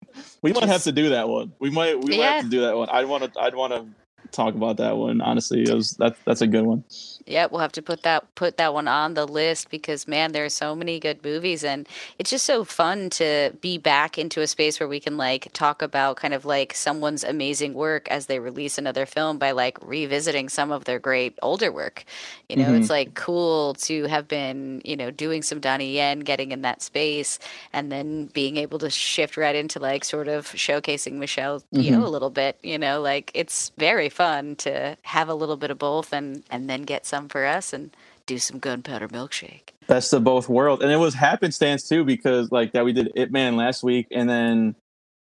we 0.42 0.54
might 0.54 0.70
have 0.70 0.84
to 0.84 0.92
do 0.92 1.10
that 1.10 1.30
one. 1.30 1.54
We 1.60 1.70
might. 1.70 2.04
We 2.04 2.14
yeah. 2.14 2.18
might 2.18 2.36
have 2.36 2.44
to 2.46 2.50
do 2.50 2.62
that 2.62 2.76
one. 2.76 2.90
I'd 2.90 3.08
want 3.08 3.34
to. 3.34 3.40
I'd 3.40 3.56
want 3.56 3.74
to 3.74 3.86
talk 4.32 4.56
about 4.56 4.78
that 4.78 4.98
one. 4.98 5.22
Honestly, 5.22 5.64
it 5.64 5.74
was 5.74 5.92
that 5.98 6.16
that's 6.26 6.42
a 6.42 6.48
good 6.48 6.64
one. 6.64 6.84
Yeah, 7.26 7.48
we'll 7.50 7.62
have 7.62 7.72
to 7.74 7.82
put 7.82 8.04
that 8.04 8.34
put 8.36 8.58
that 8.58 8.74
one 8.74 8.88
on 8.88 9.14
the 9.14 9.28
list 9.28 9.70
because 9.70 10.08
man, 10.08 10.32
there 10.32 10.46
are 10.46 10.50
so 10.50 10.76
many 10.76 11.00
good 11.00 11.24
movies, 11.24 11.64
and 11.64 11.88
it's 12.18 12.30
just 12.30 12.46
so 12.46 12.64
fun 12.64 13.10
to 13.12 13.52
be 13.62 13.78
back 13.78 14.18
into 14.18 14.42
a 14.42 14.48
space 14.48 14.80
where 14.80 14.90
we 14.90 15.00
can 15.00 15.18
like 15.18 15.50
talk 15.54 15.82
about 15.82 16.16
kind 16.16 16.34
of 16.34 16.46
like 16.46 16.74
someone's 16.74 17.24
amazing 17.24 17.74
work 17.74 18.08
as 18.10 18.26
they 18.26 18.40
release 18.40 18.78
another 18.78 19.06
film 19.06 19.38
by 19.38 19.52
like 19.52 19.78
revisiting 19.82 20.50
some 20.50 20.72
of 20.72 20.86
their 20.86 21.00
great 21.00 21.38
older 21.42 21.72
work. 21.72 22.06
You 22.50 22.58
know, 22.58 22.66
mm-hmm. 22.66 22.76
it's 22.76 22.90
like 22.90 23.14
cool 23.14 23.76
to 23.76 24.06
have 24.06 24.28
been 24.28 24.82
you 24.84 24.96
know 24.96 25.12
doing 25.12 25.42
some 25.42 25.60
Donnie 25.60 25.94
Yen, 25.94 26.22
getting 26.22 26.52
in 26.52 26.62
that 26.64 26.82
space, 26.82 27.40
and 27.74 27.92
then 27.92 28.28
being 28.28 28.58
able 28.58 28.80
to 28.80 28.90
shift 28.90 29.38
right 29.38 29.56
into 29.56 29.80
like 29.80 30.04
sort 30.04 30.28
of 30.28 30.48
showcasing 30.48 31.14
Michelle, 31.14 31.64
you 31.72 31.84
mm-hmm. 31.84 32.00
know, 32.00 32.08
a 32.08 32.10
little 32.10 32.30
bit. 32.30 32.58
You 32.64 32.78
know, 32.78 33.02
like 33.02 33.32
it's 33.34 33.72
very 33.78 34.10
fun 34.10 34.21
to 34.58 34.98
have 35.04 35.30
a 35.30 35.34
little 35.34 35.58
bit 35.58 35.72
of 35.72 35.78
both 35.78 36.14
and 36.14 36.44
and 36.50 36.70
then 36.70 36.84
get 36.84 37.06
some 37.06 37.28
for 37.28 37.46
us 37.46 37.74
and 37.74 37.96
do 38.26 38.38
some 38.38 38.60
gunpowder 38.60 39.08
milkshake. 39.08 39.70
Best 39.88 40.14
of 40.14 40.24
both 40.24 40.48
worlds, 40.48 40.84
and 40.84 40.92
it 40.92 40.98
was 40.98 41.14
happenstance 41.14 41.88
too 41.88 42.04
because 42.04 42.52
like 42.52 42.74
that 42.74 42.86
we 42.86 42.94
did 42.94 43.12
Ip 43.16 43.32
Man 43.32 43.56
last 43.56 43.84
week, 43.84 44.08
and 44.12 44.30
then 44.30 44.76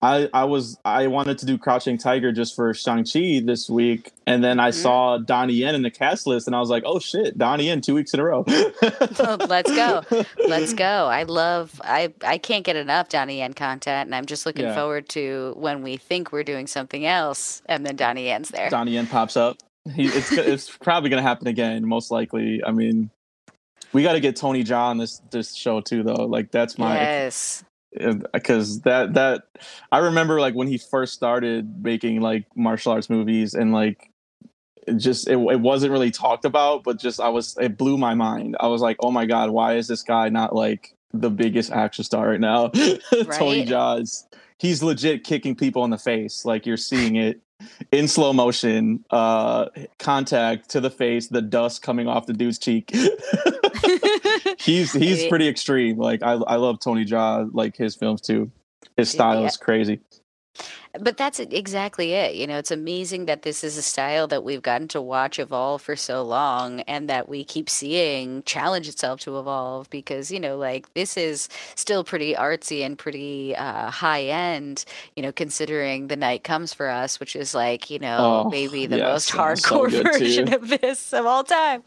I 0.05 0.29
I 0.33 0.43
was 0.43 0.77
I 0.85 1.07
wanted 1.07 1.39
to 1.39 1.47
do 1.47 1.57
Crouching 1.57 1.97
Tiger 1.97 2.31
just 2.31 2.55
for 2.55 2.73
Shang 2.75 3.05
Chi 3.05 3.41
this 3.43 3.67
week, 3.67 4.11
and 4.27 4.43
then 4.43 4.59
I 4.59 4.69
mm-hmm. 4.69 4.79
saw 4.79 5.17
Donnie 5.17 5.55
Yen 5.55 5.73
in 5.73 5.81
the 5.81 5.89
cast 5.89 6.27
list, 6.27 6.45
and 6.45 6.55
I 6.55 6.59
was 6.59 6.69
like, 6.69 6.83
oh 6.85 6.99
shit, 6.99 7.37
Donnie 7.39 7.65
Yen 7.65 7.81
two 7.81 7.95
weeks 7.95 8.13
in 8.13 8.19
a 8.19 8.23
row. 8.23 8.43
let's 8.45 9.71
go, 9.71 10.03
let's 10.47 10.73
go. 10.73 11.07
I 11.07 11.23
love 11.23 11.81
I 11.83 12.13
I 12.23 12.37
can't 12.37 12.63
get 12.63 12.75
enough 12.75 13.09
Donnie 13.09 13.39
Yen 13.39 13.53
content, 13.53 14.07
and 14.07 14.13
I'm 14.13 14.27
just 14.27 14.45
looking 14.45 14.65
yeah. 14.65 14.75
forward 14.75 15.09
to 15.09 15.55
when 15.57 15.81
we 15.81 15.97
think 15.97 16.31
we're 16.31 16.43
doing 16.43 16.67
something 16.67 17.05
else, 17.05 17.63
and 17.65 17.83
then 17.83 17.95
Donnie 17.95 18.25
Yen's 18.25 18.49
there. 18.49 18.69
Donnie 18.69 18.91
Yen 18.91 19.07
pops 19.07 19.35
up. 19.35 19.57
He, 19.91 20.05
it's 20.05 20.31
it's 20.31 20.77
probably 20.77 21.09
going 21.09 21.23
to 21.23 21.27
happen 21.27 21.47
again, 21.47 21.87
most 21.87 22.11
likely. 22.11 22.61
I 22.63 22.71
mean, 22.71 23.09
we 23.91 24.03
got 24.03 24.13
to 24.13 24.19
get 24.19 24.35
Tony 24.35 24.71
on 24.71 24.99
this 24.99 25.19
this 25.31 25.55
show 25.55 25.81
too, 25.81 26.03
though. 26.03 26.25
Like 26.25 26.51
that's 26.51 26.77
my 26.77 26.95
yes, 26.95 27.63
because 28.33 28.77
uh, 28.77 28.81
that 28.83 29.13
that 29.13 29.43
I 29.91 29.99
remember 29.99 30.39
like 30.39 30.55
when 30.55 30.67
he 30.67 30.77
first 30.77 31.13
started 31.13 31.83
making 31.83 32.21
like 32.21 32.45
martial 32.55 32.91
arts 32.91 33.09
movies 33.09 33.53
and 33.53 33.71
like 33.71 34.11
it 34.87 34.97
just 34.97 35.27
it, 35.27 35.37
it 35.37 35.59
wasn't 35.59 35.91
really 35.91 36.11
talked 36.11 36.45
about, 36.45 36.83
but 36.83 36.99
just 36.99 37.19
I 37.19 37.29
was 37.29 37.57
it 37.59 37.77
blew 37.77 37.97
my 37.97 38.13
mind. 38.13 38.55
I 38.59 38.67
was 38.67 38.81
like, 38.81 38.97
oh 38.99 39.11
my 39.11 39.25
god, 39.25 39.49
why 39.49 39.75
is 39.75 39.87
this 39.87 40.03
guy 40.03 40.29
not 40.29 40.53
like 40.53 40.95
the 41.13 41.29
biggest 41.29 41.71
action 41.71 42.03
star 42.03 42.29
right 42.29 42.39
now? 42.39 42.71
Right? 43.11 43.31
Tony 43.31 43.65
Jaa's 43.65 44.27
he's 44.57 44.81
legit 44.83 45.23
kicking 45.23 45.55
people 45.55 45.83
in 45.83 45.91
the 45.91 45.97
face. 45.97 46.45
Like 46.45 46.65
you're 46.65 46.77
seeing 46.77 47.15
it 47.15 47.41
in 47.91 48.07
slow 48.07 48.33
motion, 48.33 49.03
uh, 49.11 49.67
contact 49.99 50.69
to 50.69 50.81
the 50.81 50.89
face, 50.89 51.27
the 51.27 51.41
dust 51.41 51.81
coming 51.81 52.07
off 52.07 52.25
the 52.25 52.33
dude's 52.33 52.59
cheek. 52.59 52.91
he's 54.59 54.93
he's 54.93 55.27
pretty 55.27 55.47
extreme. 55.47 55.97
Like 55.97 56.23
I 56.23 56.33
I 56.33 56.55
love 56.55 56.79
Tony 56.79 57.05
Jaa, 57.05 57.49
like 57.53 57.75
his 57.75 57.95
films 57.95 58.21
too. 58.21 58.51
His 58.97 59.09
style 59.09 59.41
yeah. 59.41 59.47
is 59.47 59.57
crazy 59.57 59.99
but 60.99 61.17
that's 61.17 61.39
exactly 61.39 62.13
it. 62.13 62.35
You 62.35 62.47
know, 62.47 62.57
it's 62.57 62.71
amazing 62.71 63.25
that 63.25 63.41
this 63.41 63.63
is 63.63 63.77
a 63.77 63.81
style 63.81 64.27
that 64.27 64.43
we've 64.43 64.61
gotten 64.61 64.87
to 64.89 65.01
watch 65.01 65.39
evolve 65.39 65.81
for 65.81 65.95
so 65.95 66.23
long 66.23 66.81
and 66.81 67.09
that 67.09 67.27
we 67.29 67.43
keep 67.43 67.69
seeing 67.69 68.43
challenge 68.43 68.87
itself 68.87 69.19
to 69.21 69.39
evolve 69.39 69.89
because, 69.89 70.31
you 70.31 70.39
know, 70.39 70.57
like 70.57 70.93
this 70.93 71.17
is 71.17 71.49
still 71.75 72.03
pretty 72.03 72.33
artsy 72.33 72.85
and 72.85 72.97
pretty 72.97 73.55
uh, 73.55 73.89
high 73.89 74.23
end, 74.23 74.85
you 75.15 75.23
know, 75.23 75.31
considering 75.31 76.07
The 76.07 76.15
Night 76.15 76.43
Comes 76.43 76.73
for 76.73 76.89
Us, 76.89 77.19
which 77.19 77.35
is 77.35 77.55
like, 77.55 77.89
you 77.89 77.99
know, 77.99 78.43
oh, 78.45 78.49
maybe 78.49 78.85
the 78.85 78.97
yes, 78.97 79.05
most 79.07 79.31
hardcore 79.31 79.91
so 79.91 80.03
version 80.03 80.53
of 80.53 80.67
this 80.67 81.13
of 81.13 81.25
all 81.25 81.43
time. 81.43 81.83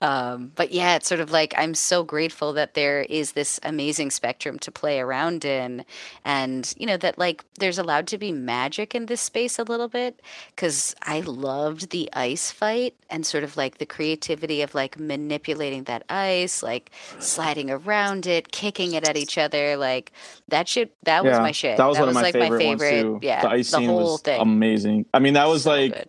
Um, 0.00 0.52
but 0.54 0.72
yeah, 0.72 0.96
it's 0.96 1.08
sort 1.08 1.20
of 1.20 1.30
like 1.30 1.54
I'm 1.56 1.74
so 1.74 2.02
grateful 2.02 2.52
that 2.54 2.74
there 2.74 3.02
is 3.02 3.32
this 3.32 3.60
amazing 3.62 4.10
spectrum 4.10 4.58
to 4.60 4.70
play 4.70 5.00
around 5.00 5.44
in 5.44 5.84
and, 6.24 6.72
you 6.76 6.86
know, 6.86 6.96
that 6.96 7.18
like 7.18 7.44
there's 7.58 7.78
allowed 7.78 8.06
to 8.08 8.18
be 8.18 8.32
magic 8.48 8.94
in 8.94 9.04
this 9.06 9.20
space 9.20 9.58
a 9.58 9.62
little 9.62 9.88
bit 9.88 10.22
because 10.56 10.96
I 11.02 11.20
loved 11.20 11.90
the 11.90 12.08
ice 12.14 12.50
fight 12.50 12.94
and 13.10 13.26
sort 13.26 13.44
of 13.44 13.58
like 13.58 13.76
the 13.76 13.84
creativity 13.84 14.62
of 14.62 14.74
like 14.74 14.98
manipulating 14.98 15.84
that 15.84 16.02
ice, 16.08 16.62
like 16.62 16.90
sliding 17.18 17.70
around 17.70 18.26
it, 18.26 18.50
kicking 18.50 18.94
it 18.94 19.06
at 19.06 19.18
each 19.18 19.36
other. 19.36 19.76
Like 19.76 20.12
that 20.48 20.66
shit, 20.66 20.94
that 21.02 21.22
yeah, 21.24 21.30
was 21.30 21.38
my 21.40 21.52
shit. 21.52 21.76
That 21.76 21.86
was 21.86 21.98
that 21.98 22.06
one 22.06 22.08
was 22.08 22.14
my 22.14 22.22
like 22.22 22.32
favorite, 22.32 22.64
my 22.64 22.78
favorite. 22.78 23.22
Yeah, 23.22 23.42
the 23.42 23.50
ice 23.50 23.70
the 23.70 23.76
scene 23.76 23.92
was 23.92 24.22
thing. 24.22 24.40
amazing. 24.40 25.06
I 25.12 25.18
mean, 25.18 25.34
that 25.34 25.48
was 25.48 25.64
so 25.64 25.70
like. 25.70 25.92
Good. 25.92 26.08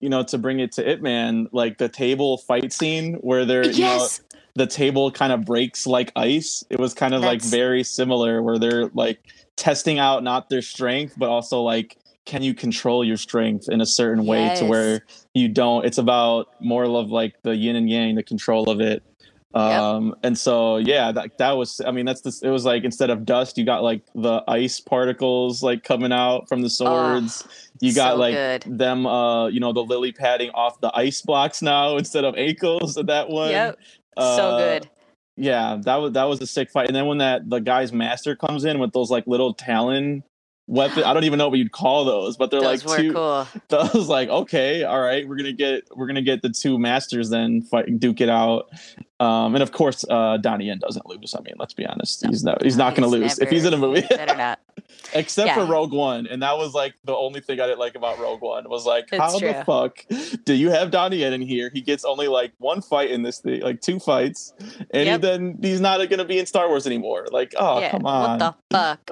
You 0.00 0.10
know, 0.10 0.22
to 0.22 0.36
bring 0.36 0.60
it 0.60 0.72
to 0.72 0.86
Ip 0.86 1.00
Man, 1.00 1.48
like 1.50 1.78
the 1.78 1.88
table 1.88 2.36
fight 2.36 2.74
scene 2.74 3.14
where 3.22 3.46
they're 3.46 3.64
yes. 3.64 3.78
you 3.78 3.84
know 3.84 4.34
the 4.54 4.66
table 4.66 5.10
kind 5.10 5.32
of 5.32 5.44
breaks 5.44 5.86
like 5.86 6.12
ice. 6.14 6.64
It 6.70 6.78
was 6.78 6.94
kind 6.94 7.14
of 7.14 7.22
That's... 7.22 7.44
like 7.44 7.50
very 7.50 7.84
similar 7.84 8.42
where 8.42 8.58
they're 8.58 8.88
like 8.88 9.20
testing 9.56 9.98
out 9.98 10.22
not 10.22 10.48
their 10.48 10.62
strength, 10.62 11.14
but 11.16 11.28
also 11.28 11.60
like 11.60 11.96
can 12.26 12.42
you 12.42 12.54
control 12.54 13.04
your 13.04 13.16
strength 13.16 13.68
in 13.68 13.80
a 13.80 13.86
certain 13.86 14.24
way 14.24 14.44
yes. 14.44 14.58
to 14.58 14.64
where 14.64 15.04
you 15.34 15.48
don't 15.48 15.84
it's 15.84 15.98
about 15.98 16.48
more 16.60 16.84
of 16.84 17.10
like 17.10 17.34
the 17.42 17.54
yin 17.54 17.76
and 17.76 17.90
yang 17.90 18.14
the 18.14 18.22
control 18.22 18.70
of 18.70 18.80
it 18.80 19.02
um 19.54 20.08
yep. 20.08 20.18
and 20.24 20.38
so 20.38 20.78
yeah 20.78 21.12
that 21.12 21.36
that 21.38 21.52
was 21.52 21.80
i 21.86 21.90
mean 21.90 22.04
that's 22.04 22.22
this 22.22 22.42
it 22.42 22.48
was 22.48 22.64
like 22.64 22.82
instead 22.82 23.10
of 23.10 23.24
dust 23.24 23.56
you 23.56 23.64
got 23.64 23.82
like 23.82 24.02
the 24.14 24.42
ice 24.48 24.80
particles 24.80 25.62
like 25.62 25.84
coming 25.84 26.12
out 26.12 26.48
from 26.48 26.62
the 26.62 26.70
swords 26.70 27.44
oh, 27.46 27.50
you 27.80 27.94
got 27.94 28.14
so 28.14 28.16
like 28.16 28.34
good. 28.34 28.78
them 28.78 29.06
uh 29.06 29.46
you 29.46 29.60
know 29.60 29.72
the 29.72 29.82
lily 29.82 30.10
padding 30.10 30.50
off 30.50 30.80
the 30.80 30.90
ice 30.96 31.22
blocks 31.22 31.62
now 31.62 31.96
instead 31.96 32.24
of 32.24 32.34
ankles 32.36 32.96
of 32.96 33.06
that 33.06 33.28
one 33.28 33.50
yep 33.50 33.78
uh, 34.16 34.36
so 34.36 34.58
good 34.58 34.90
yeah, 35.36 35.78
that 35.82 35.96
was 35.96 36.12
that 36.12 36.24
was 36.24 36.40
a 36.40 36.46
sick 36.46 36.70
fight. 36.70 36.86
And 36.86 36.96
then 36.96 37.06
when 37.06 37.18
that 37.18 37.48
the 37.48 37.58
guy's 37.58 37.92
master 37.92 38.36
comes 38.36 38.64
in 38.64 38.78
with 38.78 38.92
those 38.92 39.10
like 39.10 39.26
little 39.26 39.54
talon 39.54 40.22
weapon, 40.66 41.02
I 41.02 41.12
don't 41.12 41.24
even 41.24 41.38
know 41.38 41.48
what 41.48 41.58
you'd 41.58 41.72
call 41.72 42.04
those, 42.04 42.36
but 42.36 42.50
they're 42.50 42.60
those 42.60 42.84
like 42.84 42.98
two. 42.98 43.12
Cool. 43.12 43.46
was 43.94 44.08
like, 44.08 44.28
okay, 44.28 44.84
all 44.84 45.00
right, 45.00 45.26
we're 45.28 45.36
gonna 45.36 45.52
get 45.52 45.84
we're 45.96 46.06
gonna 46.06 46.22
get 46.22 46.42
the 46.42 46.50
two 46.50 46.78
masters 46.78 47.30
then 47.30 47.62
fight 47.62 47.98
duke 47.98 48.20
it 48.20 48.28
out. 48.28 48.70
Um, 49.20 49.54
and 49.54 49.62
of 49.62 49.72
course, 49.72 50.04
uh, 50.08 50.36
Donnie 50.36 50.66
Yen 50.66 50.78
doesn't 50.78 51.06
lose. 51.06 51.34
I 51.36 51.40
mean, 51.42 51.54
let's 51.58 51.74
be 51.74 51.86
honest, 51.86 52.22
no, 52.22 52.30
he's 52.30 52.44
no, 52.44 52.56
he's 52.62 52.76
not 52.76 52.94
going 52.94 53.08
to 53.08 53.08
lose 53.08 53.38
never, 53.38 53.44
if 53.44 53.50
he's 53.50 53.64
in 53.64 53.72
a 53.72 53.76
movie. 53.76 54.00
better 54.08 54.36
not. 54.36 54.58
Except 55.12 55.48
yeah. 55.48 55.54
for 55.54 55.64
Rogue 55.64 55.92
One, 55.92 56.26
and 56.26 56.42
that 56.42 56.56
was 56.56 56.74
like 56.74 56.94
the 57.04 57.14
only 57.14 57.40
thing 57.40 57.60
I 57.60 57.66
didn't 57.66 57.78
like 57.78 57.94
about 57.94 58.18
Rogue 58.18 58.40
One 58.40 58.68
was 58.68 58.86
like, 58.86 59.08
it's 59.12 59.20
how 59.20 59.38
true. 59.38 59.52
the 59.52 59.64
fuck 59.64 60.04
do 60.44 60.54
you 60.54 60.70
have 60.70 60.90
Donnie 60.90 61.18
Yen 61.18 61.32
in 61.32 61.42
here? 61.42 61.70
He 61.72 61.80
gets 61.80 62.04
only 62.04 62.28
like 62.28 62.52
one 62.58 62.82
fight 62.82 63.10
in 63.10 63.22
this 63.22 63.38
thing, 63.38 63.60
like 63.60 63.80
two 63.80 63.98
fights, 63.98 64.54
and 64.90 65.06
yep. 65.06 65.20
then 65.20 65.58
he's 65.62 65.80
not 65.80 65.98
going 65.98 66.18
to 66.18 66.24
be 66.24 66.38
in 66.38 66.46
Star 66.46 66.68
Wars 66.68 66.86
anymore. 66.86 67.26
Like, 67.30 67.54
oh 67.56 67.80
yeah, 67.80 67.90
come 67.90 68.06
on, 68.06 68.38
what 68.38 68.56
the 68.70 68.76
fuck? 68.76 69.10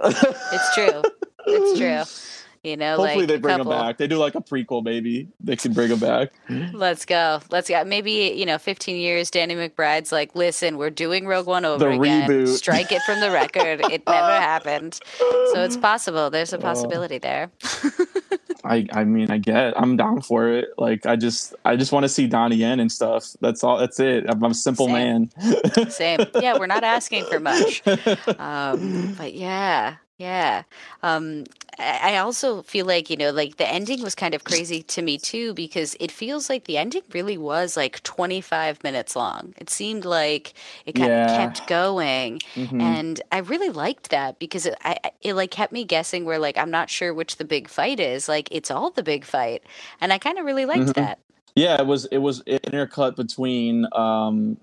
it's 0.53 0.75
true. 0.75 1.03
It's 1.47 1.79
true. 1.79 2.29
You 2.63 2.77
know, 2.77 2.97
hopefully 2.97 3.23
like 3.23 3.29
they 3.29 3.39
bring 3.39 3.57
couple... 3.57 3.73
him 3.73 3.79
back. 3.79 3.97
They 3.97 4.07
do 4.07 4.19
like 4.19 4.37
a 4.37 4.41
prequel, 4.41 4.85
maybe 4.85 5.27
they 5.41 5.57
can 5.57 5.73
bring 5.73 5.91
him 5.91 5.99
back. 5.99 6.31
Let's 6.73 7.05
go. 7.05 7.41
Let's 7.51 7.69
go. 7.69 7.83
Maybe 7.83 8.35
you 8.37 8.47
know, 8.47 8.57
15 8.57 8.97
years. 8.97 9.33
Danny 9.33 9.57
McBride's 9.57 10.13
like, 10.13 10.37
listen, 10.37 10.79
we're 10.79 10.91
doing 10.91 11.27
Rogue 11.27 11.49
One 11.49 11.65
over 11.65 11.85
the 11.85 11.91
again. 11.91 12.31
Reboot. 12.31 12.49
Strike 12.49 12.93
it 12.93 13.03
from 13.03 13.19
the 13.19 13.33
record. 13.33 13.81
it 13.91 14.03
never 14.07 14.39
happened, 14.39 15.01
so 15.19 15.65
it's 15.65 15.77
possible. 15.77 16.31
There's 16.31 16.53
a 16.53 16.59
possibility 16.59 17.19
there. 17.19 17.51
I 18.65 18.87
I 18.93 19.03
mean 19.03 19.29
I 19.33 19.39
get 19.39 19.75
I'm 19.77 19.97
down 19.97 20.21
for 20.21 20.49
it. 20.49 20.69
Like 20.79 21.05
I 21.05 21.17
just 21.17 21.55
I 21.65 21.75
just 21.75 21.91
want 21.91 22.05
to 22.05 22.09
see 22.09 22.29
Donnie 22.29 22.57
Yen 22.57 22.79
and 22.79 22.93
stuff. 22.93 23.27
That's 23.41 23.65
all. 23.65 23.79
That's 23.79 23.99
it. 23.99 24.25
I'm, 24.29 24.45
I'm 24.45 24.53
a 24.53 24.55
simple 24.55 24.87
Same. 24.87 25.31
man. 25.41 25.91
Same. 25.91 26.21
Yeah, 26.41 26.57
we're 26.57 26.69
not 26.69 26.85
asking 26.85 27.25
for 27.25 27.41
much. 27.41 27.83
Um, 28.39 29.15
but 29.19 29.35
yeah, 29.35 29.97
yeah. 30.19 30.63
Um, 31.03 31.45
I 31.79 32.19
also 32.19 32.63
feel 32.63 32.87
like, 32.87 33.09
you 33.09 33.17
know, 33.17 33.31
like 33.31 33.57
the 33.57 33.69
ending 33.69 34.03
was 34.03 34.15
kind 34.15 34.35
of 34.35 34.45
crazy 34.45 34.83
to 34.83 35.03
me 35.03 35.17
too, 35.19 35.55
because 35.55 35.97
it 35.99 36.13
feels 36.13 36.51
like 36.51 36.65
the 36.65 36.77
ending 36.77 37.03
really 37.13 37.39
was 37.39 37.77
like 37.77 38.03
25 38.03 38.85
minutes 38.85 39.17
long. 39.17 39.55
It 39.57 39.71
seemed 39.71 40.05
like 40.05 40.55
it 40.85 40.93
kind 40.93 41.09
yeah. 41.09 41.25
of 41.25 41.37
kept 41.37 41.67
going. 41.67 42.41
Mm-hmm. 42.55 42.81
And 42.81 43.23
I 43.33 43.39
really 43.39 43.71
liked 43.71 44.11
that 44.11 44.39
because 44.39 44.67
it, 44.67 44.77
I, 44.85 44.99
it 45.23 45.35
like 45.35 45.51
kept 45.51 45.73
me 45.73 45.85
guessing 45.85 46.25
where 46.25 46.39
like, 46.39 46.59
I'm 46.59 46.71
not 46.71 46.91
sure 46.91 47.15
which 47.15 47.37
the 47.37 47.45
big 47.45 47.69
fight 47.69 47.99
is. 47.99 48.29
Like 48.29 48.49
it's 48.53 48.71
all 48.71 48.91
the 48.91 49.03
big 49.03 49.25
fight. 49.25 49.63
And 50.01 50.13
I 50.13 50.19
kind 50.19 50.39
of 50.39 50.45
really 50.45 50.67
liked 50.67 50.81
mm-hmm. 50.81 51.01
that. 51.01 51.21
Yeah, 51.57 51.81
it 51.81 51.87
was, 51.87 52.05
it 52.07 52.19
was 52.19 52.41
an 52.47 52.59
intercut 52.61 53.17
between, 53.17 53.87
um, 53.93 54.59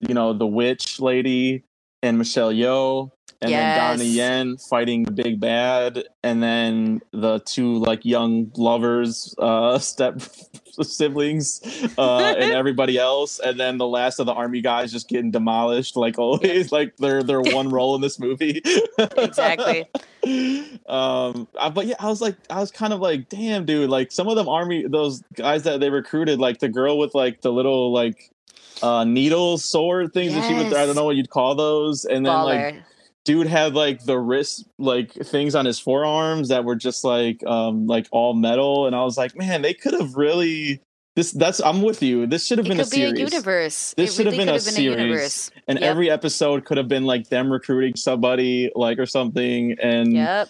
you 0.00 0.14
know, 0.14 0.32
the 0.32 0.46
witch 0.46 1.00
lady 1.00 1.64
and 2.02 2.16
Michelle 2.16 2.52
Yeoh 2.52 3.10
and 3.44 3.50
yes. 3.50 3.78
then 3.78 3.98
Donnie 3.98 4.10
Yen 4.10 4.56
fighting 4.56 5.04
the 5.04 5.10
big 5.10 5.38
bad, 5.38 6.04
and 6.22 6.42
then 6.42 7.02
the 7.12 7.40
two 7.40 7.76
like 7.76 8.04
young 8.04 8.50
lovers, 8.56 9.34
uh, 9.38 9.78
step 9.80 10.20
siblings, 10.82 11.60
uh, 11.98 12.34
and 12.38 12.52
everybody 12.52 12.98
else, 12.98 13.38
and 13.40 13.60
then 13.60 13.76
the 13.76 13.86
last 13.86 14.18
of 14.18 14.26
the 14.26 14.32
army 14.32 14.62
guys 14.62 14.90
just 14.90 15.08
getting 15.08 15.30
demolished, 15.30 15.94
like 15.94 16.18
always, 16.18 16.72
like 16.72 16.96
they're 16.96 17.22
they're 17.22 17.42
one 17.42 17.68
role 17.68 17.94
in 17.94 18.00
this 18.00 18.18
movie. 18.18 18.62
exactly. 18.98 19.86
Um, 20.86 21.48
but 21.74 21.84
yeah, 21.84 21.96
I 21.98 22.06
was 22.06 22.22
like, 22.22 22.36
I 22.48 22.58
was 22.58 22.70
kind 22.70 22.94
of 22.94 23.00
like, 23.00 23.28
damn, 23.28 23.66
dude, 23.66 23.90
like 23.90 24.10
some 24.10 24.26
of 24.26 24.36
them 24.36 24.48
army, 24.48 24.86
those 24.86 25.22
guys 25.34 25.64
that 25.64 25.80
they 25.80 25.90
recruited, 25.90 26.38
like 26.38 26.60
the 26.60 26.68
girl 26.68 26.98
with 26.98 27.14
like 27.14 27.42
the 27.42 27.52
little 27.52 27.92
like 27.92 28.30
uh 28.82 29.04
needle 29.04 29.58
sword 29.58 30.12
things 30.12 30.32
yes. 30.32 30.42
that 30.42 30.48
she 30.48 30.54
would 30.54 30.74
I 30.74 30.86
don't 30.86 30.96
know 30.96 31.04
what 31.04 31.16
you'd 31.16 31.30
call 31.30 31.54
those 31.54 32.04
and 32.04 32.26
then 32.26 32.32
Baller. 32.32 32.72
like 32.72 32.82
dude 33.24 33.46
had 33.46 33.74
like 33.74 34.04
the 34.04 34.18
wrist 34.18 34.68
like 34.78 35.12
things 35.12 35.54
on 35.54 35.64
his 35.64 35.78
forearms 35.78 36.48
that 36.48 36.64
were 36.64 36.76
just 36.76 37.04
like 37.04 37.44
um 37.46 37.86
like 37.86 38.06
all 38.10 38.34
metal 38.34 38.86
and 38.86 38.94
i 38.94 39.02
was 39.02 39.16
like 39.16 39.36
man 39.36 39.62
they 39.62 39.74
could 39.74 39.94
have 39.94 40.14
really 40.14 40.80
this 41.16 41.30
that's 41.30 41.60
i'm 41.60 41.82
with 41.82 42.02
you. 42.02 42.26
This 42.26 42.44
should 42.44 42.58
have 42.58 42.66
been 42.66 42.80
a 42.80 42.84
series 42.84 43.12
be 43.12 43.22
a 43.22 43.24
universe. 43.26 43.94
This 43.96 44.16
should 44.16 44.26
really 44.26 44.38
have 44.38 44.46
been, 44.46 44.48
a, 44.48 44.58
been 44.58 44.60
series. 44.60 45.52
a 45.54 45.70
and 45.70 45.78
yep. 45.78 45.88
every 45.88 46.10
episode 46.10 46.64
could 46.64 46.76
have 46.76 46.88
been 46.88 47.04
like 47.04 47.28
them 47.28 47.52
recruiting 47.52 47.94
somebody 47.94 48.72
like 48.74 48.98
or 48.98 49.06
something 49.06 49.76
and 49.80 50.12
yep 50.12 50.48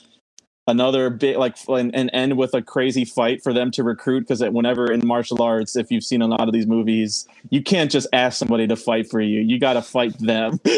another 0.66 1.10
bit 1.10 1.38
like 1.38 1.56
and, 1.68 1.94
and, 1.94 2.10
end 2.14 2.38
with 2.38 2.54
a 2.54 2.62
crazy 2.62 3.04
fight 3.04 3.42
for 3.42 3.52
them 3.52 3.70
to 3.70 3.82
recruit 3.82 4.20
because 4.20 4.42
whenever 4.42 4.90
in 4.90 5.06
martial 5.06 5.42
arts 5.42 5.76
if 5.76 5.90
you've 5.90 6.04
seen 6.04 6.22
a 6.22 6.26
lot 6.26 6.42
of 6.42 6.52
these 6.52 6.66
movies 6.66 7.28
you 7.50 7.62
can't 7.62 7.90
just 7.90 8.06
ask 8.12 8.38
somebody 8.38 8.66
to 8.66 8.76
fight 8.76 9.10
for 9.10 9.20
you. 9.20 9.40
You 9.40 9.58
got 9.58 9.74
to 9.74 9.82
fight 9.82 10.18
them. 10.18 10.60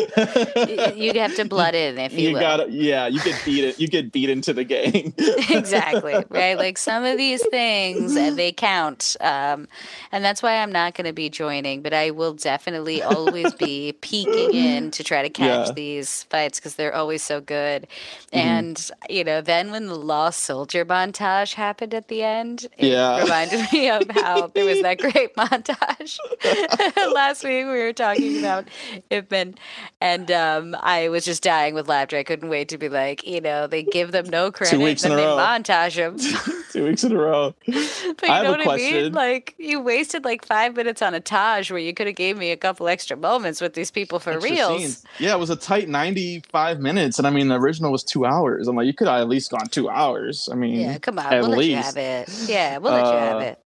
You 0.96 1.12
have 1.20 1.34
to 1.36 1.44
blood 1.44 1.74
in 1.74 1.98
if 1.98 2.12
you, 2.12 2.30
you 2.30 2.38
got 2.38 2.70
yeah 2.72 3.06
you 3.06 3.20
get 3.20 3.40
beat 3.44 3.64
it 3.64 3.78
you 3.78 3.86
get 3.86 4.12
beat 4.12 4.30
into 4.30 4.52
the 4.52 4.64
game. 4.64 5.14
Exactly 5.50 6.24
right? 6.30 6.56
Like 6.56 6.78
some 6.78 7.04
of 7.04 7.16
these 7.16 7.44
things 7.48 8.16
and 8.16 8.36
they 8.36 8.52
count 8.52 9.16
um, 9.20 9.68
and 10.10 10.24
that's 10.24 10.42
why 10.42 10.56
i'm 10.56 10.72
not 10.72 10.94
going 10.94 11.06
to 11.06 11.12
be 11.12 11.28
joining 11.28 11.82
but 11.82 11.92
i 11.92 12.10
will 12.10 12.32
definitely 12.32 13.02
always 13.02 13.52
be 13.54 13.92
peeking 14.00 14.54
in 14.54 14.90
to 14.90 15.04
try 15.04 15.22
to 15.22 15.30
catch 15.30 15.68
yeah. 15.68 15.72
these 15.72 16.24
fights 16.24 16.58
because 16.58 16.74
they're 16.74 16.94
always 16.94 17.22
so 17.22 17.40
good. 17.40 17.86
Mm-hmm. 18.32 18.38
and 18.38 18.90
you 19.08 19.24
know 19.24 19.40
then 19.40 19.70
when 19.76 19.88
the 19.88 19.94
Lost 19.94 20.40
Soldier 20.40 20.86
montage 20.86 21.52
happened 21.52 21.92
at 21.92 22.08
the 22.08 22.22
end, 22.22 22.66
it 22.78 22.88
yeah. 22.88 23.22
reminded 23.22 23.70
me 23.70 23.90
of 23.90 24.04
how 24.10 24.46
there 24.46 24.64
was 24.64 24.80
that 24.80 24.98
great 25.12 25.36
montage. 25.36 26.18
Last 27.14 27.44
week 27.44 27.66
we 27.66 27.82
were 27.82 27.92
talking 27.92 28.38
about 28.38 28.68
Ip 29.10 29.30
Man, 29.30 29.54
and 30.00 30.30
um, 30.30 30.74
I 30.80 31.10
was 31.10 31.26
just 31.26 31.42
dying 31.42 31.74
with 31.74 31.88
laughter. 31.88 32.16
I 32.16 32.22
couldn't 32.22 32.48
wait 32.48 32.70
to 32.70 32.78
be 32.78 32.88
like, 32.88 33.26
you 33.26 33.42
know, 33.42 33.66
they 33.66 33.82
give 33.82 34.12
them 34.12 34.30
no 34.30 34.50
credit, 34.50 34.76
Two 34.78 34.82
weeks 34.82 35.04
and 35.04 35.12
in 35.12 35.18
a 35.18 35.22
they 35.22 35.28
row. 35.28 35.36
montage 35.36 35.96
them. 35.96 36.16
Two 36.72 36.84
weeks 36.84 37.04
in 37.04 37.12
a 37.12 37.18
row. 37.18 37.54
but 37.66 37.74
you 37.74 38.28
I 38.28 38.42
know 38.42 38.52
what 38.52 38.62
question. 38.62 38.96
I 38.96 39.02
mean? 39.02 39.12
Like 39.12 39.54
you 39.58 39.80
wasted 39.80 40.24
like 40.24 40.46
five 40.46 40.74
minutes 40.74 41.02
on 41.02 41.12
a 41.12 41.20
Taj 41.20 41.70
where 41.70 41.80
you 41.80 41.92
could 41.92 42.06
have 42.06 42.16
gave 42.16 42.38
me 42.38 42.50
a 42.50 42.56
couple 42.56 42.88
extra 42.88 43.16
moments 43.16 43.60
with 43.60 43.74
these 43.74 43.90
people 43.90 44.20
for 44.20 44.38
real. 44.40 44.78
Yeah, 45.18 45.34
it 45.34 45.38
was 45.38 45.50
a 45.50 45.56
tight 45.56 45.90
ninety-five 45.90 46.80
minutes, 46.80 47.18
and 47.18 47.26
I 47.26 47.30
mean 47.30 47.48
the 47.48 47.58
original 47.58 47.92
was 47.92 48.02
two 48.02 48.24
hours. 48.24 48.68
I'm 48.68 48.76
like, 48.76 48.86
you 48.86 48.94
could 48.94 49.06
have 49.08 49.20
at 49.20 49.28
least 49.28 49.50
gone 49.50 49.65
two 49.70 49.88
hours. 49.88 50.48
I 50.50 50.54
mean, 50.54 50.80
yeah, 50.80 50.98
come 50.98 51.18
on, 51.18 51.30
we'll 51.30 51.50
least. 51.50 51.60
let 51.60 51.66
you 51.68 51.76
have 51.76 51.96
it. 51.96 52.48
Yeah, 52.48 52.78
we'll 52.78 52.92
let 52.92 53.04
uh, 53.04 53.12
you 53.12 53.18
have 53.18 53.36
uh, 53.36 53.44
it. 53.44 53.62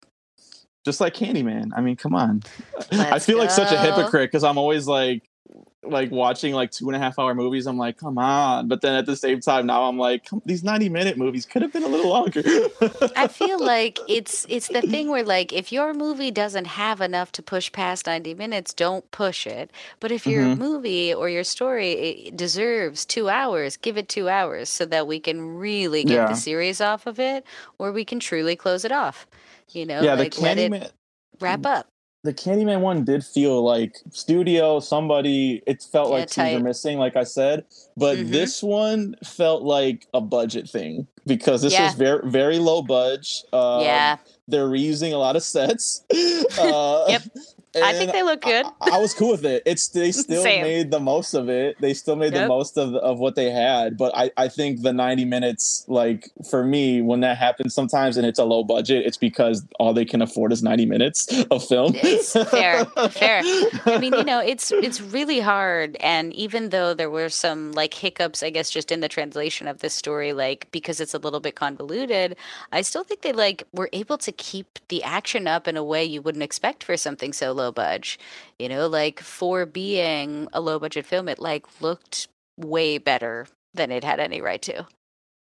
Just 0.85 1.01
like 1.01 1.15
Candyman. 1.15 1.71
I 1.77 1.81
mean, 1.81 1.97
come 1.97 2.15
on. 2.15 2.43
Let's 2.93 3.13
I 3.13 3.19
feel 3.19 3.37
go. 3.37 3.43
like 3.43 3.51
such 3.51 3.73
a 3.73 3.79
hypocrite 3.79 4.31
because 4.31 4.45
I'm 4.45 4.59
always 4.59 4.87
like, 4.87 5.29
like 5.85 6.11
watching 6.11 6.55
like 6.55 6.71
two 6.71 6.89
and 6.89 6.97
a 6.97 6.99
half 6.99 7.19
hour 7.19 7.35
movies. 7.35 7.67
I'm 7.67 7.79
like, 7.79 7.99
come 7.99 8.19
on. 8.19 8.69
But 8.69 8.81
then 8.81 8.95
at 8.95 9.07
the 9.07 9.15
same 9.15 9.41
time, 9.41 9.67
now 9.67 9.85
I'm 9.85 9.99
like, 9.99 10.29
these 10.45 10.65
90 10.65 10.89
minute 10.89 11.17
movies 11.17 11.47
could 11.47 11.63
have 11.63 11.73
been 11.73 11.85
a 11.85 11.89
little 11.89 12.11
longer. 12.11 12.43
I 13.17 13.29
feel 13.31 13.65
like 13.65 13.99
it's 14.09 14.45
it's 14.49 14.69
the 14.69 14.83
thing 14.83 15.09
where 15.09 15.23
like 15.23 15.53
if 15.53 15.71
your 15.71 15.95
movie 15.95 16.31
doesn't 16.31 16.67
have 16.67 17.01
enough 17.01 17.31
to 17.33 17.43
push 17.43 17.71
past 17.71 18.07
90 18.07 18.35
minutes, 18.35 18.75
don't 18.75 19.09
push 19.11 19.47
it. 19.47 19.71
But 20.01 20.11
if 20.11 20.27
your 20.27 20.43
mm-hmm. 20.43 20.61
movie 20.61 21.15
or 21.15 21.29
your 21.29 21.45
story 21.45 22.33
deserves 22.35 23.05
two 23.05 23.29
hours, 23.29 23.77
give 23.77 23.97
it 23.97 24.09
two 24.09 24.29
hours 24.29 24.69
so 24.69 24.85
that 24.87 25.07
we 25.07 25.21
can 25.21 25.57
really 25.57 26.03
get 26.03 26.15
yeah. 26.15 26.27
the 26.27 26.35
series 26.35 26.81
off 26.81 27.07
of 27.07 27.21
it, 27.21 27.45
or 27.79 27.93
we 27.93 28.05
can 28.05 28.19
truly 28.19 28.57
close 28.57 28.85
it 28.85 28.93
off. 28.93 29.27
You 29.71 29.87
know, 29.87 30.01
yeah, 30.01 30.15
like 30.15 30.35
the 30.35 30.41
Candyman 30.41 30.91
wrap 31.41 31.65
up 31.67 31.87
the 32.25 32.35
Candyman 32.35 32.81
one 32.81 33.05
did 33.05 33.25
feel 33.25 33.63
like 33.63 33.97
studio 34.11 34.81
somebody. 34.81 35.63
It 35.67 35.83
felt 35.83 36.11
yeah, 36.11 36.15
like 36.15 36.31
tight. 36.31 36.57
are 36.57 36.61
missing, 36.61 36.99
like 36.99 37.17
I 37.17 37.25
said. 37.25 37.65
But 37.97 38.19
mm-hmm. 38.19 38.31
this 38.31 38.63
one 38.63 39.15
felt 39.25 39.63
like 39.63 40.07
a 40.13 40.21
budget 40.21 40.69
thing 40.69 41.07
because 41.27 41.63
this 41.63 41.73
yeah. 41.73 41.85
was 41.85 41.95
very 41.95 42.29
very 42.29 42.59
low 42.59 42.83
budget. 42.83 43.45
Um, 43.53 43.83
yeah, 43.83 44.17
they're 44.49 44.69
reusing 44.69 45.13
a 45.13 45.17
lot 45.17 45.37
of 45.37 45.43
sets. 45.43 46.05
Uh, 46.59 47.05
yep. 47.09 47.23
I 47.83 47.93
think 47.93 48.13
they 48.13 48.23
look 48.23 48.43
good. 48.43 48.67
I, 48.81 48.91
I, 48.93 48.99
was 48.99 49.15
cool 49.15 49.33
with 49.33 49.45
it. 49.45 49.63
It's 49.67 49.89
they 49.89 50.13
still 50.25 50.45
made 50.45 50.91
the 50.91 51.01
most 51.01 51.35
of 51.35 51.49
it. 51.49 51.77
They 51.81 51.95
still 51.95 52.17
made 52.17 52.33
yep. 52.33 52.43
the 52.43 52.49
most 52.49 52.77
of 52.77 52.95
of 52.95 53.19
what 53.19 53.35
they 53.35 53.51
had. 53.51 53.97
But 53.97 54.17
I 54.17 54.31
I 54.37 54.49
think 54.49 54.83
the 54.83 54.93
ninety 54.93 55.25
minutes, 55.25 55.85
like 55.89 56.31
for 56.49 56.65
me, 56.65 57.01
when 57.03 57.21
that 57.21 57.37
happens 57.37 57.75
sometimes 57.75 58.17
and 58.17 58.27
it's 58.27 58.39
a 58.39 58.45
low 58.45 58.65
budget, 58.65 59.07
it's 59.07 59.17
because 59.17 59.65
all 59.79 59.93
they 59.93 60.05
can 60.05 60.23
afford 60.23 60.53
is 60.53 60.63
ninety 60.63 60.87
minutes 60.87 61.29
of 61.51 61.65
film. 61.65 61.93
It's 61.97 62.33
fair, 62.33 62.85
fair. 63.11 63.43
I 63.87 63.99
mean, 63.99 64.15
you 64.15 64.25
know, 64.25 64.41
it's 64.41 64.73
it's 64.73 65.01
really 65.01 65.41
hard. 65.41 65.97
And 66.01 66.33
even 66.35 66.71
though 66.71 66.95
there 66.95 67.11
were 67.11 67.29
some 67.29 67.73
like 67.73 67.95
hiccups, 67.95 68.43
I 68.43 68.51
guess, 68.51 68.71
just 68.71 68.93
in 68.93 69.01
the 69.01 69.09
translation 69.09 69.69
of 69.69 69.79
this 69.79 69.95
story, 69.95 70.33
like 70.33 70.69
because 70.71 71.01
it's 71.01 71.15
a 71.15 71.19
little 71.19 71.41
bit 71.41 71.55
convoluted, 71.55 72.37
I 72.73 72.83
still 72.83 73.05
think 73.05 73.23
they 73.23 73.33
like 73.33 73.65
were 73.73 73.89
able 73.93 74.19
to 74.19 74.33
keep 74.33 74.79
the 74.89 75.03
action 75.03 75.47
up 75.47 75.69
in 75.69 75.77
a 75.77 75.85
way 75.85 76.05
you 76.05 76.23
wouldn't 76.23 76.45
expect 76.45 76.85
for 76.85 76.97
something 76.97 77.33
so 77.33 77.53
low 77.53 77.68
budge. 77.73 78.19
You 78.59 78.69
know, 78.69 78.87
like 78.89 79.21
for 79.21 79.67
being 79.67 80.49
a 80.53 80.61
low 80.61 80.79
budget 80.79 81.07
film, 81.07 81.29
it 81.29 81.39
like 81.39 81.67
looked 81.81 82.29
way 82.57 82.99
better 82.99 83.47
than 83.75 83.91
it 83.91 84.05
had 84.05 84.21
any 84.21 84.41
right 84.41 84.63
to. 84.63 84.87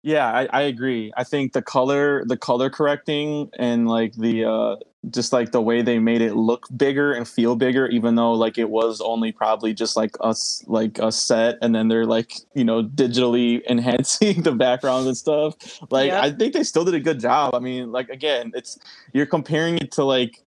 Yeah, 0.02 0.26
I, 0.26 0.48
I 0.52 0.62
agree. 0.62 1.12
I 1.16 1.22
think 1.22 1.52
the 1.52 1.62
color, 1.62 2.24
the 2.24 2.36
color 2.36 2.70
correcting, 2.70 3.50
and 3.56 3.88
like 3.88 4.14
the 4.14 4.44
uh, 4.44 4.76
just 5.10 5.32
like 5.32 5.52
the 5.52 5.60
way 5.60 5.80
they 5.80 6.00
made 6.00 6.22
it 6.22 6.34
look 6.34 6.66
bigger 6.76 7.12
and 7.12 7.26
feel 7.26 7.54
bigger, 7.54 7.86
even 7.86 8.16
though 8.16 8.32
like 8.32 8.58
it 8.58 8.68
was 8.68 9.00
only 9.00 9.30
probably 9.30 9.72
just 9.72 9.96
like 9.96 10.16
us, 10.20 10.64
like 10.66 10.98
a 10.98 11.12
set, 11.12 11.56
and 11.62 11.72
then 11.72 11.86
they're 11.86 12.04
like 12.04 12.32
you 12.54 12.64
know 12.64 12.82
digitally 12.82 13.64
enhancing 13.70 14.42
the 14.42 14.52
backgrounds 14.52 15.06
and 15.06 15.16
stuff. 15.16 15.54
Like 15.92 16.08
yep. 16.08 16.24
I 16.24 16.30
think 16.32 16.52
they 16.52 16.64
still 16.64 16.84
did 16.84 16.94
a 16.94 17.00
good 17.00 17.20
job. 17.20 17.54
I 17.54 17.60
mean, 17.60 17.92
like 17.92 18.08
again, 18.08 18.50
it's 18.56 18.80
you're 19.12 19.26
comparing 19.26 19.78
it 19.78 19.92
to 19.92 20.04
like 20.04 20.42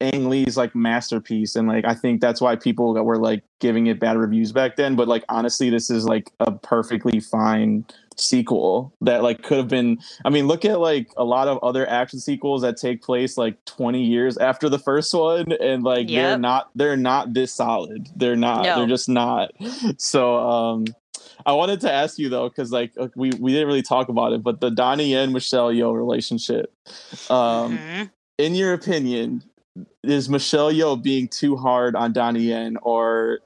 Ang 0.00 0.28
Lee's 0.28 0.56
like 0.56 0.74
masterpiece, 0.74 1.56
and 1.56 1.68
like 1.68 1.84
I 1.84 1.94
think 1.94 2.20
that's 2.20 2.40
why 2.40 2.56
people 2.56 2.94
were 2.94 3.18
like 3.18 3.42
giving 3.60 3.86
it 3.86 3.98
bad 3.98 4.16
reviews 4.16 4.52
back 4.52 4.76
then. 4.76 4.96
But 4.96 5.08
like 5.08 5.24
honestly, 5.28 5.70
this 5.70 5.90
is 5.90 6.04
like 6.04 6.30
a 6.40 6.52
perfectly 6.52 7.20
fine 7.20 7.84
sequel 8.16 8.94
that 9.00 9.22
like 9.22 9.42
could 9.42 9.58
have 9.58 9.68
been. 9.68 9.98
I 10.24 10.30
mean, 10.30 10.46
look 10.46 10.64
at 10.64 10.80
like 10.80 11.08
a 11.16 11.24
lot 11.24 11.48
of 11.48 11.58
other 11.62 11.88
action 11.88 12.20
sequels 12.20 12.62
that 12.62 12.76
take 12.76 13.02
place 13.02 13.36
like 13.36 13.62
20 13.64 14.02
years 14.02 14.38
after 14.38 14.68
the 14.68 14.78
first 14.78 15.12
one, 15.14 15.52
and 15.52 15.82
like 15.82 16.08
yep. 16.08 16.22
they're 16.22 16.38
not 16.38 16.70
they're 16.74 16.96
not 16.96 17.34
this 17.34 17.52
solid. 17.52 18.08
They're 18.16 18.36
not. 18.36 18.62
No. 18.62 18.76
They're 18.76 18.88
just 18.88 19.08
not. 19.08 19.52
So 19.98 20.36
um 20.36 20.84
I 21.44 21.52
wanted 21.52 21.80
to 21.82 21.92
ask 21.92 22.18
you 22.18 22.28
though, 22.28 22.48
because 22.48 22.72
like 22.72 22.92
we 23.14 23.30
we 23.38 23.52
didn't 23.52 23.68
really 23.68 23.82
talk 23.82 24.08
about 24.08 24.32
it, 24.32 24.42
but 24.42 24.60
the 24.60 24.70
Donnie 24.70 25.14
and 25.14 25.32
Michelle 25.32 25.70
Yeoh 25.70 25.94
relationship. 25.94 26.72
Um, 27.30 27.78
mm-hmm. 27.78 28.02
In 28.38 28.54
your 28.54 28.72
opinion, 28.72 29.44
is 30.02 30.28
Michelle 30.28 30.72
Yeoh 30.72 31.02
being 31.02 31.28
too 31.28 31.56
hard 31.56 31.96
on 31.96 32.12
Donnie 32.12 32.44
Yen, 32.44 32.76
or 32.82 33.40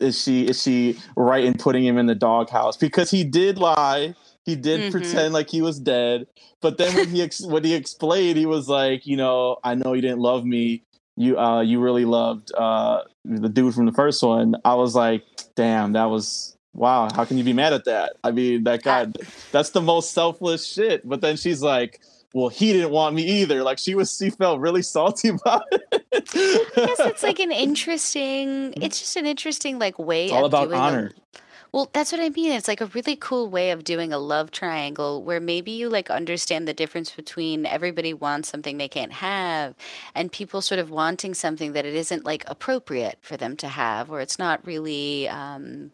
is 0.00 0.20
she 0.22 0.46
is 0.46 0.62
she 0.62 0.98
right 1.16 1.44
in 1.44 1.54
putting 1.54 1.84
him 1.84 1.98
in 1.98 2.06
the 2.06 2.14
doghouse 2.14 2.76
because 2.76 3.10
he 3.10 3.24
did 3.24 3.58
lie. 3.58 4.14
He 4.44 4.56
did 4.56 4.80
mm-hmm. 4.80 4.90
pretend 4.90 5.34
like 5.34 5.50
he 5.50 5.60
was 5.60 5.78
dead, 5.78 6.26
but 6.62 6.78
then 6.78 6.94
when 6.94 7.08
he 7.08 7.22
ex- 7.22 7.44
when 7.44 7.64
he 7.64 7.74
explained, 7.74 8.38
he 8.38 8.46
was 8.46 8.68
like, 8.68 9.06
you 9.06 9.16
know, 9.16 9.58
I 9.62 9.74
know 9.74 9.92
you 9.92 10.00
didn't 10.00 10.20
love 10.20 10.44
me. 10.44 10.84
You 11.16 11.38
uh 11.38 11.60
you 11.60 11.80
really 11.80 12.04
loved 12.04 12.52
uh 12.56 13.02
the 13.24 13.48
dude 13.48 13.74
from 13.74 13.86
the 13.86 13.92
first 13.92 14.22
one. 14.22 14.54
I 14.64 14.74
was 14.74 14.94
like, 14.94 15.24
damn, 15.54 15.92
that 15.92 16.06
was 16.06 16.56
wow. 16.72 17.08
How 17.14 17.24
can 17.24 17.36
you 17.36 17.44
be 17.44 17.52
mad 17.52 17.72
at 17.72 17.84
that? 17.84 18.16
I 18.24 18.30
mean, 18.30 18.64
that 18.64 18.82
guy, 18.82 19.06
that's 19.52 19.70
the 19.70 19.82
most 19.82 20.12
selfless 20.12 20.66
shit. 20.66 21.06
But 21.06 21.20
then 21.20 21.36
she's 21.36 21.62
like, 21.62 22.00
well, 22.34 22.48
he 22.48 22.72
didn't 22.72 22.90
want 22.90 23.14
me 23.14 23.22
either. 23.22 23.62
Like 23.62 23.78
she 23.78 23.94
was, 23.94 24.16
she 24.16 24.30
felt 24.30 24.60
really 24.60 24.82
salty 24.82 25.28
about 25.28 25.64
it. 25.72 25.82
I 26.12 26.86
guess 26.86 27.00
it's 27.00 27.22
like 27.22 27.40
an 27.40 27.52
interesting. 27.52 28.74
It's 28.76 28.98
just 28.98 29.16
an 29.16 29.26
interesting 29.26 29.78
like 29.78 29.98
way. 29.98 30.26
Of 30.26 30.30
doing 30.30 30.42
it. 30.42 30.46
It's 30.46 30.54
all 30.54 30.64
about 30.64 30.72
honor. 30.72 31.12
A, 31.16 31.38
well, 31.70 31.90
that's 31.92 32.12
what 32.12 32.20
I 32.20 32.30
mean. 32.30 32.52
It's 32.52 32.68
like 32.68 32.80
a 32.80 32.86
really 32.86 33.16
cool 33.16 33.48
way 33.50 33.70
of 33.72 33.84
doing 33.84 34.12
a 34.12 34.18
love 34.18 34.50
triangle 34.50 35.22
where 35.22 35.40
maybe 35.40 35.70
you 35.70 35.90
like 35.90 36.10
understand 36.10 36.66
the 36.66 36.72
difference 36.72 37.10
between 37.10 37.66
everybody 37.66 38.14
wants 38.14 38.48
something 38.48 38.78
they 38.78 38.88
can't 38.88 39.12
have 39.12 39.74
and 40.14 40.32
people 40.32 40.62
sort 40.62 40.78
of 40.78 40.90
wanting 40.90 41.34
something 41.34 41.72
that 41.72 41.84
it 41.84 41.94
isn't 41.94 42.24
like 42.24 42.42
appropriate 42.46 43.18
for 43.20 43.36
them 43.36 43.54
to 43.58 43.68
have 43.68 44.10
or 44.10 44.20
it's 44.22 44.38
not 44.38 44.66
really 44.66 45.28
um, 45.28 45.90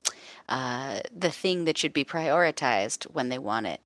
uh, 0.49 1.01
the 1.14 1.30
thing 1.30 1.64
that 1.64 1.76
should 1.76 1.93
be 1.93 2.05
prioritized 2.05 3.05
when 3.12 3.28
they 3.28 3.39
want 3.39 3.66
it. 3.66 3.80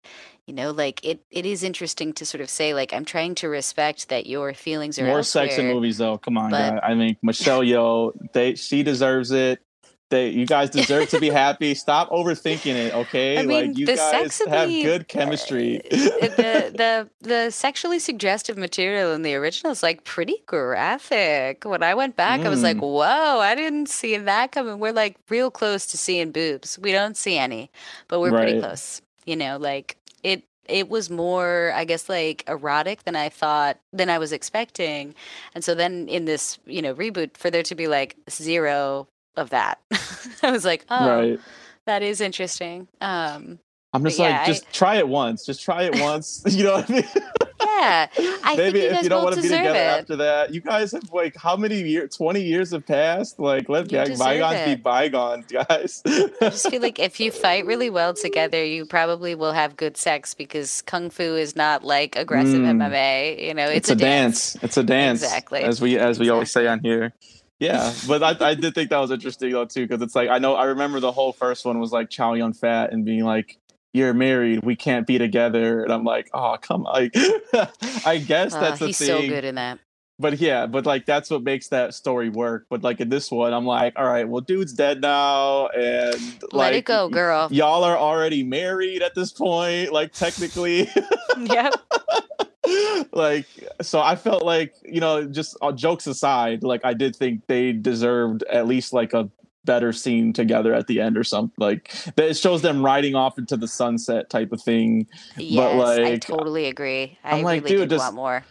You 0.48 0.54
know, 0.54 0.70
like 0.70 1.04
it, 1.04 1.20
it 1.30 1.44
is 1.44 1.62
interesting 1.62 2.14
to 2.14 2.24
sort 2.24 2.40
of 2.40 2.48
say, 2.48 2.72
like, 2.72 2.94
I'm 2.94 3.04
trying 3.04 3.34
to 3.36 3.50
respect 3.50 4.08
that 4.08 4.26
your 4.26 4.54
feelings 4.54 4.98
are 4.98 5.04
more 5.04 5.22
sex 5.22 5.58
in 5.58 5.66
movies, 5.66 5.98
though. 5.98 6.16
Come 6.16 6.38
on, 6.38 6.50
but... 6.52 6.82
I 6.82 6.94
mean, 6.94 7.18
Michelle 7.22 7.60
Yeoh 7.60 8.12
they 8.32 8.54
she 8.54 8.82
deserves 8.82 9.30
it. 9.30 9.60
They, 10.08 10.30
you 10.30 10.46
guys 10.46 10.70
deserve 10.70 11.10
to 11.10 11.20
be 11.20 11.28
happy. 11.44 11.74
Stop 11.74 12.08
overthinking 12.08 12.74
it, 12.74 12.94
okay? 12.94 13.36
I 13.36 13.42
mean, 13.42 13.68
like 13.68 13.78
you 13.78 13.84
guys 13.84 14.40
have 14.48 14.70
good 14.70 15.06
chemistry. 15.06 15.82
the 15.90 16.72
the 16.74 17.10
the 17.20 17.50
sexually 17.50 17.98
suggestive 17.98 18.56
material 18.56 19.12
in 19.12 19.20
the 19.20 19.34
original 19.34 19.70
is 19.70 19.82
like 19.82 20.04
pretty 20.04 20.42
graphic. 20.46 21.66
When 21.66 21.82
I 21.82 21.92
went 21.92 22.16
back, 22.16 22.40
mm. 22.40 22.46
I 22.46 22.48
was 22.48 22.62
like, 22.62 22.78
mm. 22.78 22.90
"Whoa, 22.90 23.40
I 23.40 23.54
didn't 23.54 23.90
see 23.90 24.16
that 24.16 24.52
coming." 24.52 24.78
We're 24.78 24.94
like 24.94 25.18
real 25.28 25.50
close 25.50 25.84
to 25.88 25.98
seeing 25.98 26.32
boobs. 26.32 26.78
We 26.78 26.90
don't 26.90 27.18
see 27.18 27.36
any, 27.36 27.70
but 28.08 28.20
we're 28.20 28.30
right. 28.30 28.44
pretty 28.44 28.60
close. 28.60 29.02
You 29.26 29.36
know, 29.36 29.58
like 29.58 29.98
it 30.22 30.44
it 30.66 30.88
was 30.88 31.08
more 31.08 31.72
i 31.74 31.84
guess 31.84 32.08
like 32.08 32.44
erotic 32.46 33.04
than 33.04 33.16
i 33.16 33.28
thought 33.28 33.78
than 33.92 34.10
i 34.10 34.18
was 34.18 34.32
expecting 34.32 35.14
and 35.54 35.64
so 35.64 35.74
then 35.74 36.08
in 36.08 36.24
this 36.26 36.58
you 36.66 36.82
know 36.82 36.94
reboot 36.94 37.36
for 37.36 37.50
there 37.50 37.62
to 37.62 37.74
be 37.74 37.88
like 37.88 38.16
zero 38.28 39.08
of 39.38 39.50
that. 39.50 39.78
I 40.42 40.50
was 40.50 40.64
like, 40.64 40.84
oh, 40.90 41.30
right. 41.30 41.40
that 41.86 42.02
is 42.02 42.20
interesting. 42.20 42.88
Um, 43.00 43.58
I'm 43.92 44.04
just 44.04 44.18
like, 44.18 44.30
yeah, 44.30 44.46
just 44.46 44.66
I, 44.66 44.72
try 44.72 44.96
it 44.96 45.08
once. 45.08 45.46
Just 45.46 45.62
try 45.62 45.84
it 45.84 45.98
once. 46.00 46.42
you 46.48 46.64
know 46.64 46.74
what 46.74 46.90
I 46.90 46.92
mean? 46.92 47.04
Yeah, 47.78 48.06
I 48.44 48.56
Maybe 48.56 48.80
if 48.80 49.02
you 49.02 49.08
don't 49.08 49.22
want 49.22 49.36
to 49.36 49.42
be 49.42 49.48
together 49.48 49.78
it. 49.78 50.00
after 50.00 50.16
that, 50.16 50.52
you 50.52 50.60
guys 50.60 50.92
have 50.92 51.12
like 51.12 51.36
how 51.36 51.56
many 51.56 51.80
years? 51.82 52.16
Twenty 52.16 52.42
years 52.42 52.72
have 52.72 52.86
passed. 52.86 53.38
Like 53.38 53.68
let 53.68 53.90
you 53.90 54.16
bygones 54.16 54.60
it. 54.60 54.66
be 54.66 54.74
bygones, 54.76 55.46
guys. 55.52 56.02
I 56.06 56.30
just 56.40 56.68
feel 56.70 56.82
like 56.82 56.98
if 56.98 57.20
you 57.20 57.30
fight 57.30 57.66
really 57.66 57.90
well 57.90 58.14
together, 58.14 58.64
you 58.64 58.86
probably 58.86 59.34
will 59.34 59.52
have 59.52 59.76
good 59.76 59.96
sex 59.96 60.34
because 60.34 60.82
kung 60.82 61.10
fu 61.10 61.22
is 61.22 61.56
not 61.56 61.84
like 61.84 62.16
aggressive 62.16 62.60
mm. 62.60 62.76
MMA. 62.78 63.42
You 63.42 63.54
know, 63.54 63.66
it's, 63.66 63.88
it's 63.88 63.90
a, 63.90 63.92
a 63.92 63.96
dance. 63.96 64.52
dance. 64.52 64.64
It's 64.64 64.76
a 64.76 64.82
dance. 64.82 65.22
Exactly. 65.22 65.60
As 65.60 65.80
we 65.80 65.98
as 65.98 66.18
we 66.18 66.26
exactly. 66.26 66.30
always 66.30 66.50
say 66.50 66.66
on 66.66 66.80
here. 66.80 67.14
Yeah, 67.58 67.92
but 68.06 68.22
I, 68.22 68.50
I 68.50 68.54
did 68.54 68.74
think 68.74 68.90
that 68.90 68.98
was 68.98 69.10
interesting 69.10 69.52
though 69.52 69.64
too, 69.64 69.86
because 69.86 70.00
it's 70.00 70.14
like 70.14 70.28
I 70.28 70.38
know 70.38 70.54
I 70.54 70.66
remember 70.66 71.00
the 71.00 71.10
whole 71.10 71.32
first 71.32 71.64
one 71.64 71.80
was 71.80 71.90
like 71.90 72.08
Chow 72.08 72.34
Yun 72.34 72.52
Fat 72.52 72.92
and 72.92 73.04
being 73.04 73.24
like, 73.24 73.58
"You're 73.92 74.14
married, 74.14 74.64
we 74.64 74.76
can't 74.76 75.06
be 75.06 75.18
together," 75.18 75.82
and 75.82 75.92
I'm 75.92 76.04
like, 76.04 76.28
"Oh, 76.32 76.56
come 76.60 76.86
on!" 76.86 76.94
Like, 76.94 77.12
I 78.06 78.18
guess 78.18 78.54
uh, 78.54 78.60
that's 78.60 78.80
the 78.80 78.86
he's 78.86 78.98
thing. 78.98 79.06
so 79.06 79.28
good 79.28 79.44
in 79.44 79.56
that. 79.56 79.78
But 80.20 80.40
yeah, 80.40 80.66
but 80.66 80.84
like 80.84 81.06
that's 81.06 81.30
what 81.30 81.44
makes 81.44 81.68
that 81.68 81.94
story 81.94 82.28
work. 82.28 82.66
But 82.68 82.82
like 82.82 83.00
in 83.00 83.08
this 83.08 83.30
one, 83.30 83.52
I'm 83.52 83.64
like, 83.64 83.92
all 83.96 84.04
right, 84.04 84.28
well, 84.28 84.40
dude's 84.40 84.72
dead 84.72 85.00
now, 85.00 85.68
and 85.68 86.16
let 86.52 86.74
it 86.74 86.84
go, 86.84 87.08
girl. 87.08 87.48
Y'all 87.52 87.84
are 87.84 87.96
already 87.96 88.42
married 88.42 89.00
at 89.02 89.14
this 89.14 89.32
point, 89.32 89.92
like 89.92 90.12
technically. 90.12 90.90
yep. 91.38 91.74
like 93.12 93.46
so 93.80 94.00
i 94.00 94.14
felt 94.14 94.42
like 94.42 94.74
you 94.84 95.00
know 95.00 95.24
just 95.24 95.56
uh, 95.62 95.72
jokes 95.72 96.06
aside 96.06 96.62
like 96.62 96.82
i 96.84 96.92
did 96.92 97.16
think 97.16 97.46
they 97.46 97.72
deserved 97.72 98.42
at 98.50 98.66
least 98.66 98.92
like 98.92 99.14
a 99.14 99.30
better 99.68 99.92
scene 99.92 100.32
together 100.32 100.72
at 100.72 100.86
the 100.86 100.98
end 100.98 101.18
or 101.18 101.22
something 101.22 101.52
like 101.58 101.92
that 102.16 102.30
it 102.30 102.36
shows 102.38 102.62
them 102.62 102.82
riding 102.82 103.14
off 103.14 103.38
into 103.38 103.54
the 103.54 103.68
sunset 103.68 104.30
type 104.30 104.50
of 104.50 104.62
thing 104.62 105.06
yes, 105.36 105.56
but 105.56 105.76
like 105.76 106.06
i 106.06 106.16
totally 106.16 106.64
agree 106.64 107.18
i 107.22 107.36
am 107.36 107.44
like 107.44 107.62
really 107.64 107.76
dude 107.76 107.90
just, 107.90 108.02
want 108.02 108.16
more 108.16 108.44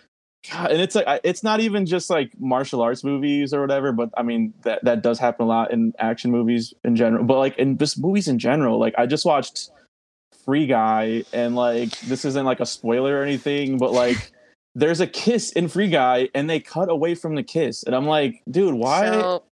God, 0.52 0.70
and 0.70 0.80
it's 0.80 0.94
like 0.94 1.22
it's 1.24 1.42
not 1.42 1.60
even 1.60 1.88
just 1.88 2.08
like 2.12 2.32
martial 2.40 2.84
arts 2.84 3.04
movies 3.04 3.52
or 3.52 3.62
whatever 3.62 3.92
but 3.92 4.12
i 4.16 4.22
mean 4.22 4.54
that 4.62 4.84
that 4.84 5.02
does 5.02 5.18
happen 5.18 5.46
a 5.46 5.48
lot 5.48 5.74
in 5.74 5.92
action 5.98 6.30
movies 6.30 6.72
in 6.84 6.96
general 6.96 7.24
but 7.26 7.40
like 7.40 7.58
in 7.58 7.80
just 7.80 8.00
movies 8.00 8.28
in 8.28 8.38
general 8.38 8.80
like 8.80 8.94
i 9.00 9.08
just 9.08 9.26
watched 9.26 9.72
Free 10.48 10.66
Guy, 10.66 11.26
and 11.34 11.58
like 11.58 12.00
this 12.00 12.24
isn't 12.24 12.46
like 12.46 12.62
a 12.62 12.66
spoiler 12.66 13.20
or 13.20 13.24
anything, 13.24 13.78
but 13.78 13.92
like 13.92 14.32
there's 14.76 15.02
a 15.02 15.08
kiss 15.08 15.52
in 15.52 15.68
Free 15.68 15.90
Guy, 15.90 16.30
and 16.34 16.50
they 16.50 16.62
cut 16.62 16.90
away 16.90 17.16
from 17.16 17.36
the 17.36 17.44
kiss, 17.44 17.84
and 17.84 17.94
I'm 17.94 18.06
like, 18.06 18.42
dude, 18.50 18.74
why? 18.74 19.12
So 19.12 19.44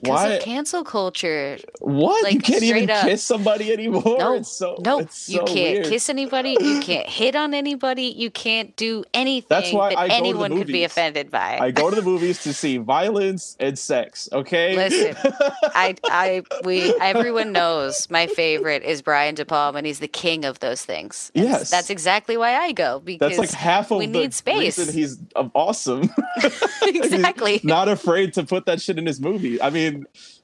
because 0.00 0.24
Why? 0.24 0.28
of 0.32 0.42
cancel 0.42 0.82
culture. 0.82 1.56
What? 1.80 2.24
Like, 2.24 2.34
you 2.34 2.40
can't 2.40 2.62
even 2.64 2.90
up. 2.90 3.04
kiss 3.04 3.22
somebody 3.22 3.72
anymore? 3.72 4.16
No, 4.18 4.34
it's 4.34 4.50
so, 4.50 4.76
no, 4.84 4.98
it's 5.00 5.18
so 5.18 5.32
you 5.32 5.38
can't 5.40 5.74
weird. 5.74 5.86
kiss 5.86 6.08
anybody. 6.08 6.56
You 6.60 6.80
can't 6.80 7.08
hit 7.08 7.36
on 7.36 7.54
anybody. 7.54 8.06
You 8.06 8.28
can't 8.30 8.74
do 8.74 9.04
anything 9.14 9.46
That's 9.48 9.72
why 9.72 9.90
that 9.90 9.98
I 9.98 10.08
anyone 10.08 10.56
could 10.56 10.66
be 10.66 10.82
offended 10.82 11.30
by. 11.30 11.58
I 11.60 11.70
go 11.70 11.90
to 11.90 11.96
the 11.96 12.02
movies 12.02 12.42
to 12.42 12.52
see 12.52 12.78
violence 12.78 13.56
and 13.60 13.78
sex. 13.78 14.28
Okay. 14.32 14.74
Listen, 14.74 15.16
I, 15.62 15.94
I, 16.06 16.42
we, 16.64 16.92
everyone 17.00 17.52
knows 17.52 18.10
my 18.10 18.26
favorite 18.26 18.82
is 18.82 19.00
Brian 19.00 19.36
De 19.36 19.44
Palma, 19.44 19.78
and 19.78 19.86
he's 19.86 20.00
the 20.00 20.08
king 20.08 20.44
of 20.44 20.58
those 20.58 20.84
things. 20.84 21.30
And 21.36 21.44
yes, 21.44 21.70
that's 21.70 21.90
exactly 21.90 22.36
why 22.36 22.56
I 22.56 22.72
go 22.72 22.98
because 22.98 23.36
that's 23.36 23.38
like 23.38 23.50
half 23.50 23.92
of 23.92 23.98
we 23.98 24.06
the 24.06 24.12
need 24.20 24.34
space. 24.34 24.78
reason 24.78 24.94
he's 24.94 25.18
um, 25.36 25.52
awesome. 25.54 26.10
exactly. 26.82 27.60
not 27.62 27.88
afraid 27.88 28.34
to 28.34 28.44
put 28.44 28.66
that 28.66 28.80
shit 28.80 28.98
in 28.98 29.06
his 29.06 29.20
movie. 29.20 29.60
I 29.62 29.70
mean, 29.70 29.83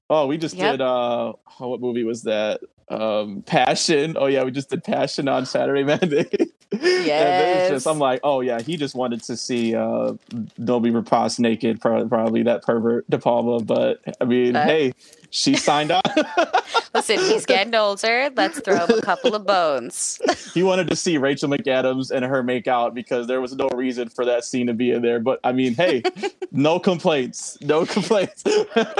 oh, 0.08 0.26
we 0.26 0.38
just 0.38 0.56
yep. 0.56 0.72
did 0.72 0.80
uh 0.80 1.32
oh, 1.60 1.68
what 1.68 1.80
movie 1.80 2.04
was 2.04 2.22
that? 2.22 2.60
Um 2.88 3.42
Passion. 3.42 4.16
Oh 4.18 4.26
yeah, 4.26 4.42
we 4.44 4.50
just 4.50 4.70
did 4.70 4.82
Passion 4.84 5.28
on 5.28 5.46
Saturday 5.46 5.84
Monday. 5.84 6.28
yes. 6.72 7.70
Just, 7.70 7.86
I'm 7.86 7.98
like, 7.98 8.20
oh 8.22 8.40
yeah, 8.40 8.60
he 8.60 8.76
just 8.76 8.94
wanted 8.94 9.22
to 9.24 9.36
see 9.36 9.74
uh 9.74 10.14
Dolby 10.62 10.90
Rapace 10.90 11.38
naked, 11.38 11.80
probably 11.80 12.42
that 12.42 12.62
pervert 12.62 13.08
De 13.08 13.18
Palma. 13.18 13.60
But 13.60 14.00
I 14.20 14.24
mean, 14.24 14.54
but, 14.54 14.66
hey, 14.66 14.92
she 15.30 15.56
signed 15.56 15.92
on. 15.92 16.02
Listen, 16.94 17.18
he's 17.18 17.46
getting 17.46 17.74
older. 17.74 18.30
Let's 18.34 18.58
throw 18.60 18.84
him 18.86 18.98
a 18.98 19.00
couple 19.00 19.34
of 19.34 19.46
bones. 19.46 20.20
he 20.54 20.64
wanted 20.64 20.88
to 20.88 20.96
see 20.96 21.18
Rachel 21.18 21.48
McAdams 21.48 22.10
and 22.10 22.24
her 22.24 22.42
make 22.42 22.66
out 22.66 22.94
because 22.94 23.28
there 23.28 23.40
was 23.40 23.54
no 23.54 23.68
reason 23.68 24.08
for 24.08 24.24
that 24.24 24.44
scene 24.44 24.66
to 24.66 24.74
be 24.74 24.90
in 24.90 25.02
there. 25.02 25.20
But 25.20 25.38
I 25.44 25.52
mean, 25.52 25.74
hey, 25.74 26.02
no 26.50 26.80
complaints. 26.80 27.56
No 27.60 27.86
complaints. 27.86 28.42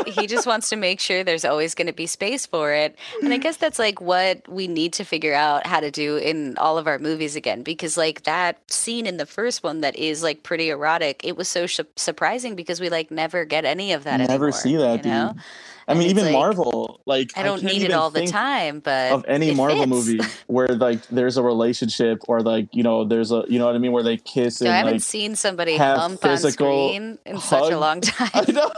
he 0.06 0.28
just 0.28 0.46
wants 0.46 0.68
to 0.70 0.76
make 0.76 1.00
sure 1.00 1.24
there's 1.24 1.44
always 1.44 1.74
going 1.74 1.88
to 1.88 1.92
be 1.92 2.06
space 2.06 2.46
for 2.46 2.72
it. 2.72 2.96
And 3.22 3.32
I 3.32 3.38
guess 3.38 3.56
that's 3.56 3.78
like 3.78 4.00
what 4.00 4.48
we 4.48 4.68
need 4.68 4.92
to 4.94 5.04
figure 5.04 5.34
out 5.34 5.66
how 5.66 5.80
to 5.80 5.90
do 5.90 6.16
in 6.16 6.56
all 6.58 6.78
of 6.78 6.86
our 6.86 7.00
movies 7.00 7.34
again. 7.34 7.64
Because 7.64 7.96
like 7.96 8.22
that 8.22 8.70
scene 8.70 9.06
in 9.06 9.16
the 9.16 9.26
first 9.26 9.64
one 9.64 9.80
that 9.80 9.96
is 9.96 10.22
like 10.22 10.44
pretty 10.44 10.70
erotic, 10.70 11.22
it 11.24 11.36
was 11.36 11.48
so 11.48 11.66
sh- 11.66 11.80
surprising 11.96 12.54
because 12.54 12.80
we 12.80 12.88
like 12.88 13.10
never 13.10 13.44
get 13.44 13.64
any 13.64 13.92
of 13.92 14.04
that 14.04 14.18
never 14.18 14.32
anymore, 14.32 14.52
see 14.52 14.76
that, 14.76 15.04
you 15.04 15.10
know? 15.10 15.32
Dude. 15.32 15.42
I 15.90 15.94
mean, 15.94 16.08
even 16.08 16.26
like, 16.26 16.32
Marvel, 16.32 17.00
like 17.04 17.36
I 17.36 17.42
don't 17.42 17.64
I 17.64 17.66
need 17.66 17.82
it 17.82 17.90
all 17.90 18.10
the 18.10 18.26
time, 18.26 18.78
but 18.78 19.10
of 19.10 19.24
any 19.26 19.52
Marvel 19.52 19.78
fits. 19.78 19.88
movie 19.88 20.20
where 20.46 20.68
like 20.68 21.04
there's 21.08 21.36
a 21.36 21.42
relationship 21.42 22.22
or 22.28 22.42
like 22.42 22.68
you 22.72 22.84
know 22.84 23.04
there's 23.04 23.32
a 23.32 23.44
you 23.48 23.58
know 23.58 23.66
what 23.66 23.74
I 23.74 23.78
mean 23.78 23.90
where 23.90 24.04
they 24.04 24.16
kiss. 24.16 24.60
And, 24.60 24.70
I 24.70 24.76
haven't 24.76 24.92
like, 24.94 25.02
seen 25.02 25.34
somebody 25.34 25.76
hump 25.76 26.24
on 26.24 26.38
screen 26.38 27.18
in 27.26 27.34
hug. 27.34 27.42
such 27.42 27.72
a 27.72 27.78
long 27.78 28.00
time. 28.00 28.30
I 28.32 28.52
know. 28.52 28.72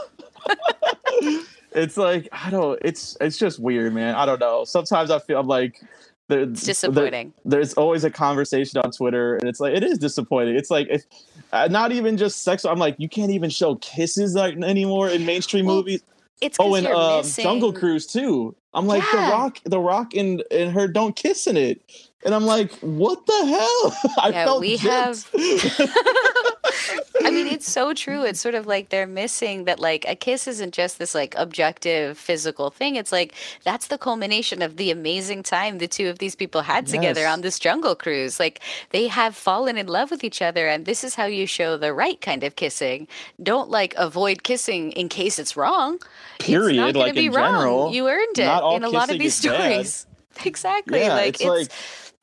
it's 1.71 1.97
like 1.97 2.29
I 2.31 2.49
don't. 2.49 2.79
It's 2.81 3.15
it's 3.21 3.37
just 3.37 3.59
weird, 3.59 3.93
man. 3.93 4.15
I 4.15 4.25
don't 4.25 4.39
know. 4.39 4.63
Sometimes 4.63 5.11
I 5.11 5.19
feel 5.19 5.39
I'm 5.39 5.47
like. 5.47 5.79
There, 6.29 6.39
it's 6.39 6.63
disappointing. 6.63 7.33
There, 7.43 7.59
there's 7.59 7.73
always 7.73 8.05
a 8.05 8.09
conversation 8.09 8.79
on 8.79 8.91
Twitter, 8.91 9.35
and 9.35 9.43
it's 9.43 9.59
like 9.59 9.75
it 9.75 9.83
is 9.83 9.97
disappointing. 9.97 10.55
It's 10.55 10.71
like 10.71 10.87
if, 10.89 11.03
uh, 11.51 11.67
not 11.69 11.91
even 11.91 12.15
just 12.15 12.43
sex. 12.43 12.63
I'm 12.63 12.79
like, 12.79 12.95
you 12.97 13.09
can't 13.09 13.29
even 13.29 13.49
show 13.49 13.75
kisses 13.75 14.33
like 14.33 14.55
anymore 14.55 15.09
in 15.09 15.25
mainstream 15.25 15.65
well, 15.65 15.75
movies. 15.75 16.01
It's 16.43 16.57
oh, 16.59 16.75
and 16.75 16.85
uh, 16.87 17.17
missing... 17.17 17.43
Jungle 17.43 17.71
Cruise 17.71 18.05
too. 18.05 18.53
I'm 18.73 18.85
like 18.85 19.01
yeah. 19.01 19.11
the 19.11 19.31
Rock, 19.31 19.59
the 19.63 19.79
Rock, 19.79 20.13
and 20.13 20.43
and 20.51 20.73
her 20.73 20.87
don't 20.89 21.15
kiss 21.15 21.47
in 21.47 21.55
it, 21.55 21.81
and 22.25 22.35
I'm 22.35 22.45
like, 22.45 22.73
what 22.79 23.25
the 23.25 23.45
hell? 23.45 24.13
I 24.21 24.29
yeah, 24.29 24.45
felt 24.45 24.61
we 24.61 24.77
have. 24.77 25.25
I 27.23 27.31
mean, 27.31 27.47
it's 27.47 27.71
so 27.71 27.93
true. 27.93 28.23
It's 28.23 28.39
sort 28.39 28.55
of 28.55 28.67
like 28.67 28.89
they're 28.89 29.07
missing 29.07 29.65
that, 29.65 29.79
like, 29.79 30.05
a 30.07 30.15
kiss 30.15 30.47
isn't 30.47 30.73
just 30.73 30.99
this, 30.99 31.15
like, 31.15 31.35
objective 31.37 32.17
physical 32.17 32.69
thing. 32.69 32.95
It's 32.95 33.11
like 33.11 33.33
that's 33.63 33.87
the 33.87 33.97
culmination 33.97 34.61
of 34.61 34.77
the 34.77 34.91
amazing 34.91 35.43
time 35.43 35.77
the 35.77 35.87
two 35.87 36.09
of 36.09 36.19
these 36.19 36.35
people 36.35 36.61
had 36.61 36.87
together 36.87 37.21
yes. 37.21 37.33
on 37.33 37.41
this 37.41 37.59
jungle 37.59 37.95
cruise. 37.95 38.39
Like, 38.39 38.61
they 38.89 39.07
have 39.07 39.35
fallen 39.35 39.77
in 39.77 39.87
love 39.87 40.11
with 40.11 40.23
each 40.23 40.41
other, 40.41 40.67
and 40.67 40.85
this 40.85 41.03
is 41.03 41.15
how 41.15 41.25
you 41.25 41.47
show 41.47 41.77
the 41.77 41.93
right 41.93 42.19
kind 42.19 42.43
of 42.43 42.55
kissing. 42.55 43.07
Don't, 43.41 43.69
like, 43.69 43.93
avoid 43.97 44.43
kissing 44.43 44.91
in 44.93 45.09
case 45.09 45.39
it's 45.39 45.55
wrong. 45.55 45.99
Period. 46.39 46.83
It's 46.83 46.95
not 46.95 46.95
like, 46.95 47.13
be 47.13 47.29
wrong. 47.29 47.53
General, 47.53 47.93
you 47.93 48.07
earned 48.07 48.39
it 48.39 48.75
in 48.75 48.83
a 48.83 48.89
lot 48.89 49.09
of 49.11 49.19
these 49.19 49.35
stories. 49.35 50.05
Bad. 50.05 50.09
Exactly. 50.45 50.99
Yeah, 50.99 51.13
like, 51.13 51.35
it's, 51.35 51.41
it's 51.41 51.49
like 51.49 51.71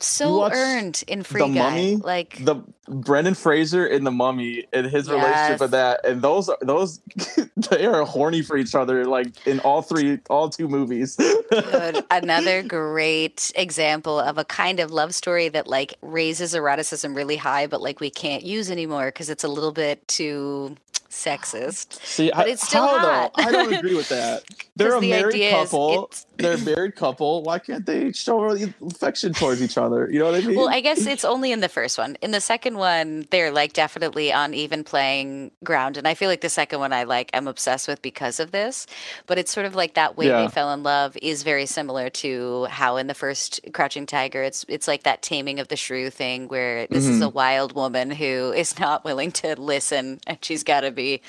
so 0.02 0.50
earned 0.50 1.04
in 1.06 1.22
Free 1.22 1.42
the 1.42 1.48
Guy. 1.48 1.70
Mummy, 1.70 1.96
like 1.96 2.44
the 2.44 2.56
Brendan 2.88 3.34
Fraser 3.34 3.86
in 3.86 4.04
the 4.04 4.10
Mummy 4.10 4.66
and 4.72 4.86
his 4.86 5.06
yes. 5.06 5.14
relationship 5.14 5.60
with 5.60 5.70
that, 5.72 6.04
and 6.04 6.22
those 6.22 6.50
those 6.60 7.00
they 7.70 7.86
are 7.86 8.04
horny 8.04 8.42
for 8.42 8.56
each 8.56 8.74
other, 8.74 9.04
like 9.04 9.46
in 9.46 9.60
all 9.60 9.82
three, 9.82 10.18
all 10.28 10.48
two 10.48 10.68
movies. 10.68 11.16
Good. 11.16 12.04
Another 12.10 12.62
great 12.62 13.52
example 13.54 14.18
of 14.18 14.38
a 14.38 14.44
kind 14.44 14.80
of 14.80 14.90
love 14.90 15.14
story 15.14 15.48
that 15.50 15.66
like 15.66 15.94
raises 16.02 16.54
eroticism 16.54 17.14
really 17.14 17.36
high, 17.36 17.66
but 17.66 17.80
like 17.80 18.00
we 18.00 18.10
can't 18.10 18.42
use 18.42 18.70
anymore 18.70 19.06
because 19.06 19.30
it's 19.30 19.44
a 19.44 19.48
little 19.48 19.72
bit 19.72 20.06
too 20.08 20.76
sexist. 21.10 22.04
See, 22.04 22.30
but 22.34 22.46
I, 22.46 22.50
it's 22.50 22.66
still 22.66 22.86
how, 22.86 22.98
hot. 22.98 23.32
Though? 23.36 23.42
I 23.42 23.52
don't 23.52 23.74
agree 23.74 23.94
with 23.94 24.08
that. 24.08 24.44
They're 24.76 24.96
a 24.96 25.00
the 25.00 25.10
married 25.10 25.50
couple. 25.50 26.10
They're 26.42 26.54
a 26.54 26.76
married 26.76 26.94
couple. 26.94 27.42
Why 27.42 27.58
can't 27.58 27.84
they 27.84 28.12
show 28.12 28.50
affection 28.86 29.32
towards 29.32 29.60
each 29.62 29.76
other? 29.76 30.08
You 30.10 30.20
know 30.20 30.26
what 30.26 30.42
I 30.42 30.46
mean? 30.46 30.56
Well, 30.56 30.68
I 30.68 30.80
guess 30.80 31.06
it's 31.06 31.24
only 31.24 31.50
in 31.50 31.60
the 31.60 31.68
first 31.68 31.98
one. 31.98 32.16
In 32.22 32.30
the 32.30 32.40
second 32.40 32.76
one, 32.76 33.26
they're 33.30 33.50
like 33.50 33.72
definitely 33.72 34.32
on 34.32 34.54
even 34.54 34.84
playing 34.84 35.50
ground, 35.64 35.96
and 35.96 36.06
I 36.06 36.14
feel 36.14 36.28
like 36.28 36.40
the 36.40 36.48
second 36.48 36.78
one 36.78 36.92
I 36.92 37.02
like 37.02 37.30
I'm 37.34 37.48
obsessed 37.48 37.88
with 37.88 38.00
because 38.02 38.38
of 38.38 38.52
this. 38.52 38.86
But 39.26 39.38
it's 39.38 39.52
sort 39.52 39.66
of 39.66 39.74
like 39.74 39.94
that 39.94 40.16
way 40.16 40.28
yeah. 40.28 40.42
they 40.42 40.48
fell 40.48 40.72
in 40.72 40.82
love 40.82 41.16
is 41.20 41.42
very 41.42 41.66
similar 41.66 42.08
to 42.10 42.66
how 42.66 42.98
in 42.98 43.08
the 43.08 43.14
first 43.14 43.60
Crouching 43.72 44.06
Tiger, 44.06 44.42
it's 44.42 44.64
it's 44.68 44.86
like 44.86 45.02
that 45.02 45.22
taming 45.22 45.58
of 45.58 45.68
the 45.68 45.76
shrew 45.76 46.08
thing 46.08 46.46
where 46.46 46.86
this 46.86 47.04
mm-hmm. 47.04 47.14
is 47.14 47.20
a 47.20 47.28
wild 47.28 47.74
woman 47.74 48.12
who 48.12 48.52
is 48.52 48.78
not 48.78 49.04
willing 49.04 49.32
to 49.32 49.60
listen, 49.60 50.20
and 50.26 50.38
she's 50.40 50.62
got 50.62 50.82
to 50.82 50.92
be 50.92 51.00
be, 51.00 51.22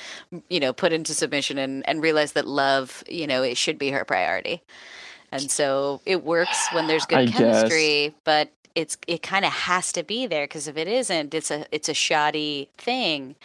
you 0.50 0.60
know, 0.60 0.74
put 0.74 0.94
into 0.94 1.14
submission 1.14 1.58
and, 1.58 1.88
and 1.88 2.02
realize 2.02 2.34
that 2.34 2.48
love, 2.48 3.04
you 3.08 3.26
know, 3.26 3.42
it 3.44 3.58
should 3.58 3.78
be 3.78 3.92
her 3.92 4.04
priority. 4.04 4.62
And 5.32 5.50
so 5.50 6.02
it 6.06 6.24
works 6.24 6.68
when 6.74 6.88
there's 6.88 7.06
good 7.06 7.20
I 7.20 7.28
chemistry, 7.28 8.10
guess. 8.10 8.14
but 8.24 8.52
it's 8.76 8.98
it 9.08 9.22
kind 9.22 9.46
of 9.46 9.52
has 9.52 9.92
to 9.94 10.04
be 10.04 10.28
there 10.28 10.46
because 10.46 10.68
if 10.68 10.78
it 10.78 10.88
isn't, 10.88 11.34
it's 11.34 11.52
a 11.52 11.66
it's 11.72 11.90
a 11.90 11.94
shoddy 11.94 12.70
thing. 12.78 13.36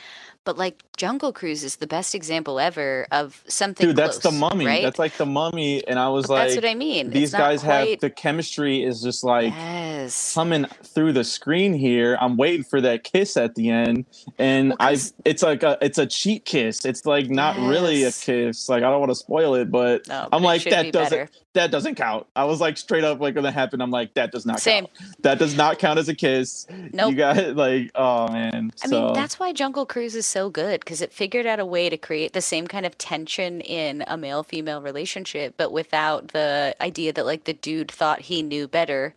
But 0.47 0.57
like 0.57 0.85
Jungle 0.97 1.33
Cruise 1.33 1.65
is 1.65 1.77
the 1.77 1.89
best 1.89 2.15
example 2.15 2.61
ever 2.61 3.09
of 3.11 3.43
something. 3.49 3.85
Dude, 3.85 3.97
that's 3.97 4.19
close, 4.19 4.33
the 4.33 4.39
mummy. 4.39 4.65
Right? 4.65 4.83
That's 4.85 4.99
like 4.99 5.17
the 5.17 5.27
mummy. 5.27 5.85
And 5.89 5.99
I 5.99 6.09
was 6.09 6.29
but 6.29 6.35
like, 6.35 6.43
that's 6.45 6.55
what 6.55 6.71
I 6.71 6.75
mean. 6.75 7.11
These 7.11 7.33
guys 7.33 7.63
quite... 7.63 7.89
have 7.89 8.01
the 8.01 8.11
chemistry 8.11 8.85
is 8.85 9.03
just 9.03 9.25
like 9.25 9.53
yes. 9.53 10.33
coming 10.35 10.67
through 10.85 11.15
the 11.15 11.25
screen 11.25 11.75
here. 11.75 12.17
I'm 12.21 12.37
waiting 12.37 12.63
for 12.63 12.81
that 12.81 13.03
kiss 13.03 13.37
at 13.37 13.57
the 13.57 13.71
end, 13.71 14.07
and 14.39 14.69
well, 14.69 14.77
I 14.79 14.99
it's 15.25 15.43
like 15.43 15.65
a 15.65 15.79
it's 15.81 15.99
a 15.99 16.07
cheat 16.07 16.45
kiss. 16.45 16.85
It's 16.85 17.05
like 17.05 17.29
not 17.29 17.57
yes. 17.57 17.69
really 17.69 18.05
a 18.05 18.13
kiss. 18.13 18.69
Like 18.69 18.85
I 18.85 18.91
don't 18.91 19.01
want 19.01 19.11
to 19.11 19.17
spoil 19.17 19.57
it, 19.57 19.69
but 19.69 20.07
no, 20.07 20.29
I'm 20.31 20.45
like 20.45 20.63
that 20.63 20.93
doesn't 20.93 21.11
better. 21.11 21.29
That 21.57 21.71
doesn't 21.71 21.97
count. 21.97 22.27
I 22.37 22.45
was 22.45 22.61
like 22.61 22.77
straight 22.77 23.03
up 23.03 23.19
like 23.19 23.35
when 23.35 23.45
that 23.45 23.55
happened. 23.55 23.83
I'm 23.83 23.91
like 23.91 24.15
that 24.15 24.31
does 24.31 24.47
not 24.47 24.61
Same. 24.61 24.87
count. 24.87 25.23
That 25.23 25.39
does 25.39 25.57
not 25.57 25.79
count 25.79 25.99
as 25.99 26.09
a 26.09 26.15
kiss. 26.15 26.67
Nope. 26.93 27.11
You 27.11 27.17
got 27.17 27.37
it, 27.39 27.57
like 27.57 27.91
oh 27.95 28.31
man. 28.31 28.73
I 28.85 28.89
so. 28.89 29.07
mean 29.07 29.15
that's 29.15 29.39
why 29.39 29.53
Jungle 29.53 29.87
Cruise 29.87 30.15
is 30.15 30.27
so 30.27 30.51
good 30.51 30.81
because 30.81 31.01
it 31.01 31.13
figured 31.13 31.47
out 31.47 31.59
a 31.59 31.67
way 31.67 31.89
to 31.89 31.97
create 31.97 32.33
the 32.33 32.41
same 32.41 32.67
kind 32.67 32.87
of 32.87 32.97
tension 32.99 33.61
in 33.63 34.05
a 34.07 34.17
male 34.17 34.43
female 34.43 34.81
relationship, 34.81 35.55
but 35.57 35.73
without 35.73 36.29
the 36.29 36.77
idea 36.81 37.13
that 37.13 37.27
like 37.27 37.45
the 37.45 37.55
dude 37.55 37.91
thought 37.91 38.21
he 38.21 38.43
knew 38.43 38.69
better 38.69 39.15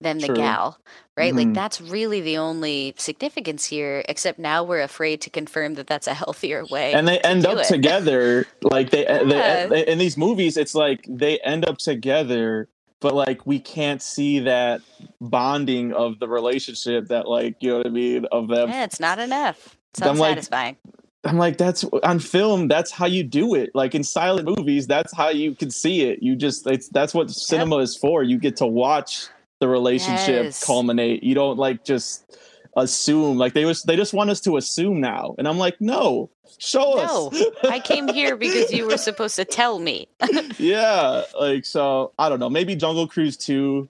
than 0.00 0.18
the 0.18 0.28
True. 0.28 0.36
gal, 0.36 0.78
right? 1.16 1.34
Mm-hmm. 1.34 1.48
Like 1.48 1.54
that's 1.54 1.80
really 1.80 2.20
the 2.20 2.38
only 2.38 2.94
significance 2.96 3.64
here. 3.66 4.02
Except 4.08 4.38
now 4.38 4.64
we're 4.64 4.82
afraid 4.82 5.20
to 5.22 5.30
confirm 5.30 5.74
that 5.74 5.86
that's 5.86 6.06
a 6.06 6.14
healthier 6.14 6.64
way. 6.66 6.92
And 6.92 7.06
they 7.06 7.18
end 7.20 7.46
up 7.46 7.58
it. 7.58 7.64
together, 7.66 8.46
like 8.62 8.90
they, 8.90 9.04
yeah. 9.04 9.66
they, 9.66 9.86
in 9.86 9.98
these 9.98 10.16
movies. 10.16 10.56
It's 10.56 10.74
like 10.74 11.04
they 11.08 11.38
end 11.40 11.68
up 11.68 11.78
together, 11.78 12.68
but 13.00 13.14
like 13.14 13.46
we 13.46 13.58
can't 13.58 14.02
see 14.02 14.40
that 14.40 14.80
bonding 15.20 15.92
of 15.92 16.18
the 16.18 16.28
relationship. 16.28 17.08
That 17.08 17.28
like 17.28 17.56
you 17.60 17.70
know 17.70 17.78
what 17.78 17.86
I 17.86 17.90
mean 17.90 18.26
of 18.32 18.48
them. 18.48 18.70
Yeah, 18.70 18.84
it's 18.84 19.00
not 19.00 19.18
enough. 19.18 19.76
It's 19.92 20.00
unsatisfying. 20.00 20.76
Like, 20.84 20.94
I'm 21.24 21.36
like, 21.36 21.58
that's 21.58 21.84
on 22.02 22.18
film. 22.18 22.68
That's 22.68 22.90
how 22.90 23.06
you 23.06 23.22
do 23.22 23.54
it. 23.54 23.70
Like 23.74 23.94
in 23.94 24.02
silent 24.02 24.48
movies, 24.56 24.86
that's 24.86 25.14
how 25.14 25.28
you 25.28 25.54
can 25.54 25.70
see 25.70 26.02
it. 26.02 26.22
You 26.22 26.34
just, 26.34 26.66
it's 26.66 26.88
that's 26.88 27.12
what 27.12 27.30
cinema 27.30 27.76
yep. 27.76 27.84
is 27.84 27.96
for. 27.96 28.22
You 28.22 28.38
get 28.38 28.56
to 28.56 28.66
watch 28.66 29.28
the 29.60 29.68
relationship 29.68 30.44
yes. 30.44 30.64
culminate. 30.64 31.22
You 31.22 31.34
don't 31.34 31.58
like 31.58 31.84
just 31.84 32.36
assume. 32.76 33.36
Like 33.36 33.54
they 33.54 33.64
was, 33.64 33.82
they 33.82 33.96
just 33.96 34.12
want 34.12 34.30
us 34.30 34.40
to 34.42 34.56
assume 34.56 35.00
now. 35.00 35.34
And 35.38 35.46
I'm 35.46 35.58
like, 35.58 35.80
no, 35.80 36.30
show 36.58 36.94
no, 36.94 37.28
us. 37.28 37.44
I 37.64 37.78
came 37.78 38.08
here 38.08 38.36
because 38.36 38.72
you 38.72 38.86
were 38.86 38.96
supposed 38.98 39.36
to 39.36 39.44
tell 39.44 39.78
me. 39.78 40.08
yeah, 40.58 41.22
like 41.38 41.64
so. 41.64 42.12
I 42.18 42.28
don't 42.28 42.40
know. 42.40 42.50
Maybe 42.50 42.74
Jungle 42.74 43.06
Cruise 43.06 43.36
two. 43.36 43.88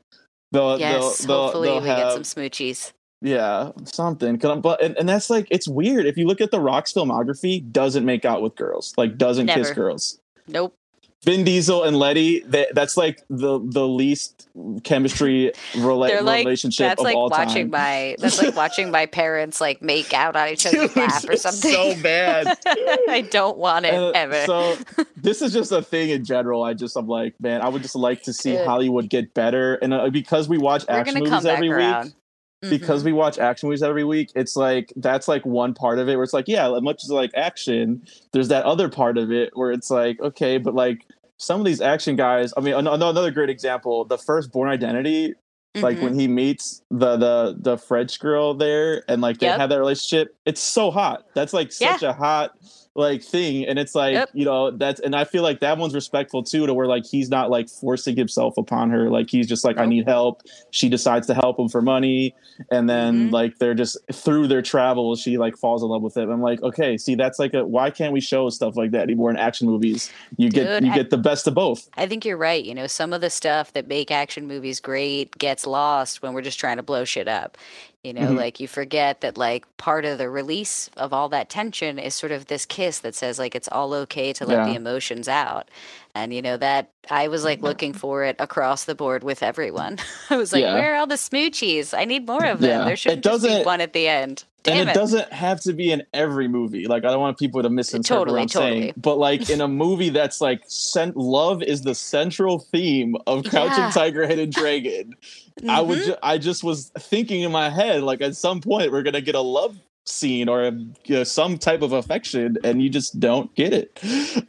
The, 0.53 0.77
yes, 0.79 1.19
the, 1.19 1.27
the, 1.29 1.35
hopefully 1.35 1.71
we 1.71 1.87
have, 1.87 1.99
get 1.99 2.13
some 2.13 2.23
smoochies. 2.23 2.93
Yeah, 3.23 3.71
something. 3.85 4.37
But 4.37 4.83
and, 4.83 4.97
and 4.97 5.09
that's 5.09 5.31
like 5.31 5.47
it's 5.51 5.69
weird. 5.69 6.07
If 6.07 6.17
you 6.17 6.27
look 6.27 6.41
at 6.41 6.51
the 6.51 6.61
Rock's 6.61 6.93
filmography, 6.93 7.71
doesn't 7.71 8.05
make 8.05 8.25
out 8.25 8.43
with 8.43 8.57
girls. 8.57 8.95
Like 8.97 9.17
doesn't 9.17 9.47
Never. 9.47 9.61
kiss 9.61 9.71
girls. 9.71 10.19
Nope. 10.49 10.75
Vin 11.23 11.45
Diesel 11.45 11.85
and 11.85 11.99
Letty, 11.99 12.41
they, 12.41 12.67
that's 12.73 12.97
like 12.97 13.23
the 13.29 13.61
the 13.63 13.87
least 13.87 14.49
chemistry 14.85 15.53
rela- 15.75 16.23
like, 16.23 16.45
relationship 16.45 16.89
that's 16.89 17.01
of 17.01 17.05
like 17.05 17.15
all 17.15 17.29
watching 17.29 17.71
time. 17.71 17.71
My, 17.71 18.17
that's 18.19 18.43
like 18.43 18.57
watching 18.57 18.91
my 18.91 19.05
parents 19.21 19.61
like 19.61 19.83
make 19.83 20.15
out 20.15 20.35
on 20.35 20.49
each 20.49 20.65
other's 20.67 20.97
lap 20.97 21.25
or 21.29 21.37
something. 21.37 21.73
So 21.73 22.03
bad. 22.03 22.59
I 22.67 23.27
don't 23.31 23.59
want 23.59 23.85
it 23.85 23.93
and 23.93 24.17
ever. 24.17 24.47
So 24.47 24.79
this 25.15 25.43
is 25.43 25.53
just 25.53 25.73
a 25.73 25.83
thing 25.83 26.09
in 26.09 26.25
general. 26.25 26.63
I 26.63 26.73
just 26.73 26.97
I'm 26.97 27.07
like, 27.07 27.39
man, 27.39 27.61
I 27.61 27.69
would 27.69 27.83
just 27.83 27.97
like 27.97 28.23
to 28.23 28.33
see 28.33 28.53
Good. 28.53 28.67
Hollywood 28.67 29.11
get 29.11 29.35
better, 29.35 29.75
and 29.75 29.93
uh, 29.93 30.09
because 30.09 30.49
we 30.49 30.57
watch 30.57 30.87
We're 30.89 30.95
action 30.95 31.23
movies 31.23 31.45
every 31.45 31.69
week 31.69 32.15
mm-hmm. 32.63 32.71
because 32.71 33.05
we 33.05 33.13
watch 33.13 33.39
action 33.39 33.69
movies 33.69 33.83
every 33.83 34.05
week 34.05 34.31
it's 34.35 34.57
like 34.57 34.93
that's 34.97 35.29
like 35.29 35.45
one 35.45 35.75
part 35.75 35.99
of 35.99 36.09
it 36.09 36.17
where 36.17 36.25
it's 36.25 36.33
like 36.33 36.49
yeah 36.49 36.73
as 36.75 36.83
much 36.83 37.05
as 37.05 37.11
like 37.11 37.31
action 37.35 38.03
there's 38.33 38.49
that 38.49 38.65
other 38.65 38.89
part 38.89 39.19
of 39.19 39.31
it 39.31 39.51
where 39.55 39.73
it's 39.73 39.91
like 39.91 40.21
okay 40.21 40.59
but 40.59 40.75
like 40.75 41.07
some 41.37 41.61
of 41.61 41.67
these 41.67 41.81
action 41.81 42.17
guys 42.17 42.53
i 42.57 42.61
mean 42.61 42.75
another 42.75 43.31
great 43.31 43.51
example 43.51 44.05
the 44.05 44.19
first 44.19 44.53
Bourne 44.53 44.69
Identity 44.69 45.35
Mm-hmm. 45.77 45.85
like 45.85 46.01
when 46.01 46.19
he 46.19 46.27
meets 46.27 46.83
the 46.91 47.17
the 47.17 47.57
the 47.57 47.79
french 47.79 48.19
girl 48.19 48.55
there 48.55 49.05
and 49.07 49.23
like 49.23 49.39
they 49.39 49.47
yep. 49.47 49.61
have 49.61 49.71
that 49.71 49.79
relationship 49.79 50.37
it's 50.45 50.61
so 50.61 50.91
hot 50.91 51.27
that's 51.33 51.53
like 51.53 51.71
such 51.71 52.03
yeah. 52.03 52.11
a 52.11 52.13
hot 52.13 52.57
like 53.01 53.23
thing. 53.23 53.67
And 53.67 53.79
it's 53.79 53.95
like 53.95 54.13
yep. 54.13 54.31
you 54.33 54.45
know 54.45 54.71
that's 54.71 55.01
and 55.01 55.17
i 55.17 55.25
feel 55.25 55.43
like 55.43 55.61
that 55.61 55.79
one's 55.79 55.95
respectful 55.95 56.43
too 56.43 56.67
to 56.67 56.75
where 56.75 56.87
like 56.87 57.05
he's 57.05 57.29
not 57.29 57.51
like 57.51 57.69
forcing 57.69 58.17
himself 58.17 58.57
upon 58.57 58.91
her. 58.91 59.11
Like 59.11 59.31
he's 59.31 59.47
just 59.47 59.65
like 59.65 59.77
nope. 59.77 59.87
i 59.87 59.89
need 59.89 60.07
help. 60.07 60.43
She 60.71 60.89
decides 60.89 61.27
to 61.29 61.35
help 61.35 61.59
him 61.59 61.69
for 61.69 61.83
money. 61.83 62.35
And 62.71 62.89
then 62.89 63.15
mm-hmm. 63.15 63.35
like 63.35 63.59
they're 63.59 63.75
just 63.75 63.99
through 64.13 64.49
their 64.49 64.63
travels 64.63 65.21
she 65.21 65.39
like 65.39 65.57
falls 65.57 65.83
in 65.83 65.89
love 65.89 66.03
with 66.03 66.17
him. 66.17 66.31
I'm 66.31 66.43
like 66.43 66.63
okay 66.63 66.97
see 66.97 67.15
that's 67.15 67.39
like 67.39 67.55
a 67.55 67.67
why 67.67 67.91
can't 67.91 68.13
we 68.13 68.21
show 68.21 68.49
stuff 68.51 68.77
like 68.77 68.93
that 68.93 69.03
anymore 69.03 69.31
in 69.31 69.37
action 69.37 69.67
movies? 69.67 70.13
You 70.37 70.51
Dude, 70.51 70.65
get 70.65 70.83
you 70.83 70.93
I, 70.93 70.95
get 70.95 71.11
the 71.11 71.19
best 71.19 71.47
of 71.47 71.55
both. 71.55 71.89
I 71.97 72.07
think 72.07 72.25
you're 72.25 72.37
right 72.37 72.65
you 72.65 72.75
know 72.75 72.87
some 72.87 73.13
of 73.13 73.21
the 73.21 73.31
stuff 73.31 73.73
that 73.73 73.89
make 73.89 74.11
action 74.11 74.47
movies 74.47 74.81
great 74.81 75.37
gets 75.39 75.67
lost 75.67 76.23
when 76.23 76.33
we're 76.33 76.43
just 76.43 76.61
trying 76.61 76.77
to 76.77 76.83
blow 76.83 77.05
shit 77.05 77.29
up 77.29 77.57
you 78.03 78.15
know, 78.15 78.23
mm-hmm. 78.23 78.37
like 78.37 78.61
you 78.61 78.67
forget 78.67 79.21
that 79.21 79.37
like 79.37 79.65
part 79.77 80.07
of 80.07 80.17
the 80.17 80.31
release 80.31 80.89
of 80.97 81.13
all 81.13 81.29
that 81.29 81.51
tension 81.51 81.99
is 81.99 82.15
sort 82.15 82.33
of 82.33 82.47
this 82.47 82.65
kiss 82.65 83.01
that 83.01 83.15
says 83.15 83.39
like 83.39 83.55
it's 83.55 83.69
all 83.69 83.93
okay 83.93 84.33
to 84.33 84.47
let 84.47 84.59
yeah. 84.59 84.69
the 84.69 84.75
emotions 84.75 85.29
out. 85.29 85.71
And 86.15 86.33
you 86.33 86.41
know 86.41 86.57
that 86.57 86.91
I 87.11 87.29
was 87.29 87.45
like 87.45 87.61
looking 87.61 87.93
for 87.93 88.25
it 88.25 88.37
across 88.39 88.85
the 88.85 88.95
board 88.95 89.23
with 89.23 89.43
everyone. 89.43 89.99
I 90.31 90.39
was 90.39 90.53
like, 90.53 90.63
yeah. 90.63 90.75
where 90.75 90.95
are 90.95 90.97
all 90.97 91.07
the 91.07 91.17
smoochies? 91.17 91.97
I 91.97 92.07
need 92.07 92.27
more 92.27 92.45
of 92.45 92.61
them. 92.61 92.71
Yeah. 92.71 92.85
There 92.87 92.97
should 92.97 93.23
just 93.23 93.45
be 93.45 93.63
one 93.65 93.83
at 93.83 93.93
the 93.93 94.09
end. 94.09 94.45
Damn 94.63 94.77
and 94.77 94.89
it, 94.89 94.93
it, 94.93 94.95
doesn't 94.95 95.33
have 95.33 95.61
to 95.63 95.73
be 95.73 95.91
in 95.91 96.03
every 96.13 96.47
movie. 96.47 96.87
Like 96.87 97.05
I 97.05 97.11
don't 97.11 97.21
want 97.21 97.39
people 97.39 97.63
to 97.63 97.71
misinterpret 97.71 98.19
totally, 98.19 98.41
what 98.41 98.43
I'm 98.43 98.49
totally. 98.49 98.81
saying. 98.81 98.95
But 98.97 99.19
like 99.19 99.49
in 99.49 99.61
a 99.61 99.69
movie 99.69 100.11
that's 100.11 100.41
like 100.41 100.63
sent, 100.67 101.17
love 101.17 101.63
is 101.63 101.83
the 101.83 101.95
central 101.95 102.59
theme 102.59 103.17
of 103.27 103.45
Crouching 103.45 103.85
yeah. 103.85 103.91
Tiger, 103.91 104.27
Hidden 104.27 104.51
Dragon. 104.51 105.15
Mm-hmm. 105.61 105.71
I 105.71 105.81
would 105.81 105.99
mm-hmm. 105.99 106.11
ju- 106.11 106.17
I 106.23 106.39
just 106.39 106.65
was 106.65 106.91
thinking 106.99 107.43
in 107.43 107.53
my 107.53 107.71
head 107.71 108.03
like 108.03 108.21
at 108.21 108.37
some 108.37 108.61
point 108.61 108.93
we're 108.93 109.03
gonna 109.03 109.21
get 109.21 109.35
a 109.35 109.41
love 109.41 109.79
scene 110.07 110.49
or 110.49 110.63
a, 110.63 110.73
you 110.73 111.17
know, 111.17 111.25
some 111.25 111.59
type 111.59 111.83
of 111.83 111.93
affection 111.93 112.57
and 112.65 112.83
you 112.83 112.89
just 112.89 113.21
don't 113.21 113.55
get 113.55 113.73
it. 113.73 114.01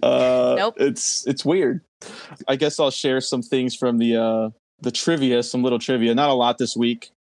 Uh, 0.04 0.56
nope. 0.58 0.76
It's 0.78 1.28
it's 1.28 1.46
weird. 1.46 1.82
I 2.48 2.56
guess 2.56 2.80
I'll 2.80 2.92
share 2.92 3.22
some 3.22 3.42
things 3.42 3.76
from 3.76 3.98
the 3.98 4.16
uh, 4.16 4.50
the 4.82 4.92
trivia, 4.92 5.44
some 5.44 5.64
little 5.64 5.80
trivia. 5.80 6.16
Not 6.16 6.30
a 6.30 6.34
lot 6.34 6.58
this 6.58 6.76
week. 6.76 7.12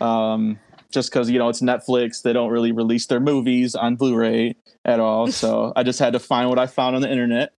Um, 0.00 0.58
just 0.90 1.10
because 1.10 1.30
you 1.30 1.38
know 1.38 1.48
it's 1.48 1.60
Netflix. 1.60 2.22
They 2.22 2.32
don't 2.32 2.50
really 2.50 2.72
release 2.72 3.06
their 3.06 3.20
movies 3.20 3.74
on 3.74 3.96
Blu-ray 3.96 4.56
at 4.84 5.00
all. 5.00 5.30
So 5.30 5.72
I 5.76 5.82
just 5.82 5.98
had 5.98 6.14
to 6.14 6.18
find 6.18 6.48
what 6.48 6.58
I 6.58 6.66
found 6.66 6.96
on 6.96 7.02
the 7.02 7.10
internet. 7.10 7.52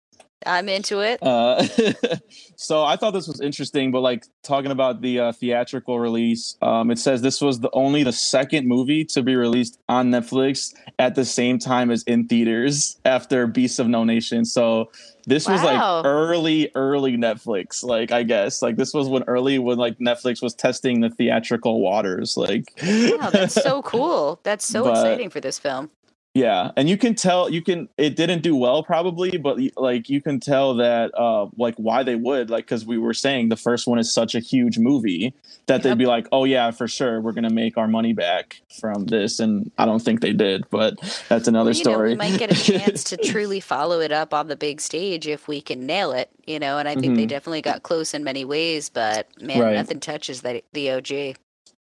I'm 0.46 0.68
into 0.68 1.00
it. 1.00 1.22
Uh, 1.22 1.62
so 2.56 2.84
I 2.84 2.96
thought 2.96 3.12
this 3.12 3.26
was 3.26 3.40
interesting, 3.40 3.90
but 3.90 4.00
like 4.00 4.24
talking 4.42 4.70
about 4.70 5.00
the 5.00 5.20
uh, 5.20 5.32
theatrical 5.32 5.98
release, 5.98 6.56
um, 6.62 6.90
it 6.90 6.98
says 6.98 7.22
this 7.22 7.40
was 7.40 7.60
the 7.60 7.70
only 7.72 8.04
the 8.04 8.12
second 8.12 8.66
movie 8.66 9.04
to 9.06 9.22
be 9.22 9.36
released 9.36 9.78
on 9.88 10.10
Netflix 10.10 10.74
at 10.98 11.14
the 11.14 11.24
same 11.24 11.58
time 11.58 11.90
as 11.90 12.02
in 12.04 12.26
theaters 12.28 12.98
after 13.04 13.46
Beasts 13.46 13.78
of 13.78 13.88
No 13.88 14.04
Nation. 14.04 14.44
So 14.44 14.90
this 15.26 15.46
wow. 15.46 15.52
was 15.52 15.62
like 15.62 16.04
early, 16.06 16.70
early 16.74 17.16
Netflix. 17.16 17.84
Like 17.84 18.12
I 18.12 18.22
guess 18.22 18.62
like 18.62 18.76
this 18.76 18.94
was 18.94 19.08
when 19.08 19.24
early 19.24 19.58
when 19.58 19.76
like 19.76 19.98
Netflix 19.98 20.42
was 20.42 20.54
testing 20.54 21.00
the 21.00 21.10
theatrical 21.10 21.80
waters. 21.80 22.36
Like 22.36 22.72
wow, 22.82 23.30
that's 23.30 23.54
so 23.54 23.82
cool. 23.84 24.40
That's 24.42 24.66
so 24.66 24.84
but, 24.84 24.90
exciting 24.92 25.30
for 25.30 25.40
this 25.40 25.58
film. 25.58 25.90
Yeah, 26.38 26.70
and 26.76 26.88
you 26.88 26.96
can 26.96 27.16
tell 27.16 27.50
you 27.50 27.62
can 27.62 27.88
it 27.98 28.14
didn't 28.14 28.42
do 28.42 28.54
well 28.54 28.84
probably, 28.84 29.36
but 29.38 29.58
like 29.76 30.08
you 30.08 30.22
can 30.22 30.38
tell 30.38 30.76
that 30.76 31.10
uh 31.18 31.48
like 31.56 31.74
why 31.76 32.04
they 32.04 32.14
would 32.14 32.48
like 32.48 32.64
because 32.64 32.86
we 32.86 32.96
were 32.96 33.12
saying 33.12 33.48
the 33.48 33.56
first 33.56 33.88
one 33.88 33.98
is 33.98 34.12
such 34.12 34.36
a 34.36 34.38
huge 34.38 34.78
movie 34.78 35.34
that 35.66 35.74
yep. 35.74 35.82
they'd 35.82 35.98
be 35.98 36.06
like, 36.06 36.28
oh 36.30 36.44
yeah, 36.44 36.70
for 36.70 36.86
sure, 36.86 37.20
we're 37.20 37.32
gonna 37.32 37.50
make 37.50 37.76
our 37.76 37.88
money 37.88 38.12
back 38.12 38.60
from 38.80 39.06
this, 39.06 39.40
and 39.40 39.72
I 39.78 39.84
don't 39.84 39.98
think 39.98 40.20
they 40.20 40.32
did, 40.32 40.70
but 40.70 40.96
that's 41.28 41.48
another 41.48 41.70
well, 41.70 41.74
story. 41.74 42.14
Know, 42.14 42.24
we 42.24 42.30
might 42.30 42.38
get 42.38 42.52
a 42.52 42.62
chance 42.62 43.02
to 43.04 43.16
truly 43.24 43.58
follow 43.58 43.98
it 43.98 44.12
up 44.12 44.32
on 44.32 44.46
the 44.46 44.56
big 44.56 44.80
stage 44.80 45.26
if 45.26 45.48
we 45.48 45.60
can 45.60 45.86
nail 45.86 46.12
it, 46.12 46.30
you 46.46 46.60
know. 46.60 46.78
And 46.78 46.88
I 46.88 46.94
think 46.94 47.06
mm-hmm. 47.06 47.14
they 47.16 47.26
definitely 47.26 47.62
got 47.62 47.82
close 47.82 48.14
in 48.14 48.22
many 48.22 48.44
ways, 48.44 48.90
but 48.90 49.26
man, 49.42 49.60
right. 49.60 49.74
nothing 49.74 49.98
touches 49.98 50.42
that 50.42 50.62
the 50.72 50.92
OG. 50.92 51.36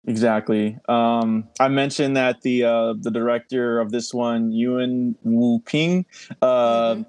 Exactly. 0.06 0.78
Um, 0.88 1.48
I 1.58 1.68
mentioned 1.68 2.16
that 2.16 2.42
the 2.42 2.64
uh, 2.64 2.94
the 2.98 3.10
director 3.10 3.80
of 3.80 3.90
this 3.90 4.12
one, 4.12 4.52
Yuen 4.52 5.16
Woo-ping, 5.22 6.04
uh, 6.42 6.94
mm-hmm. 6.94 7.02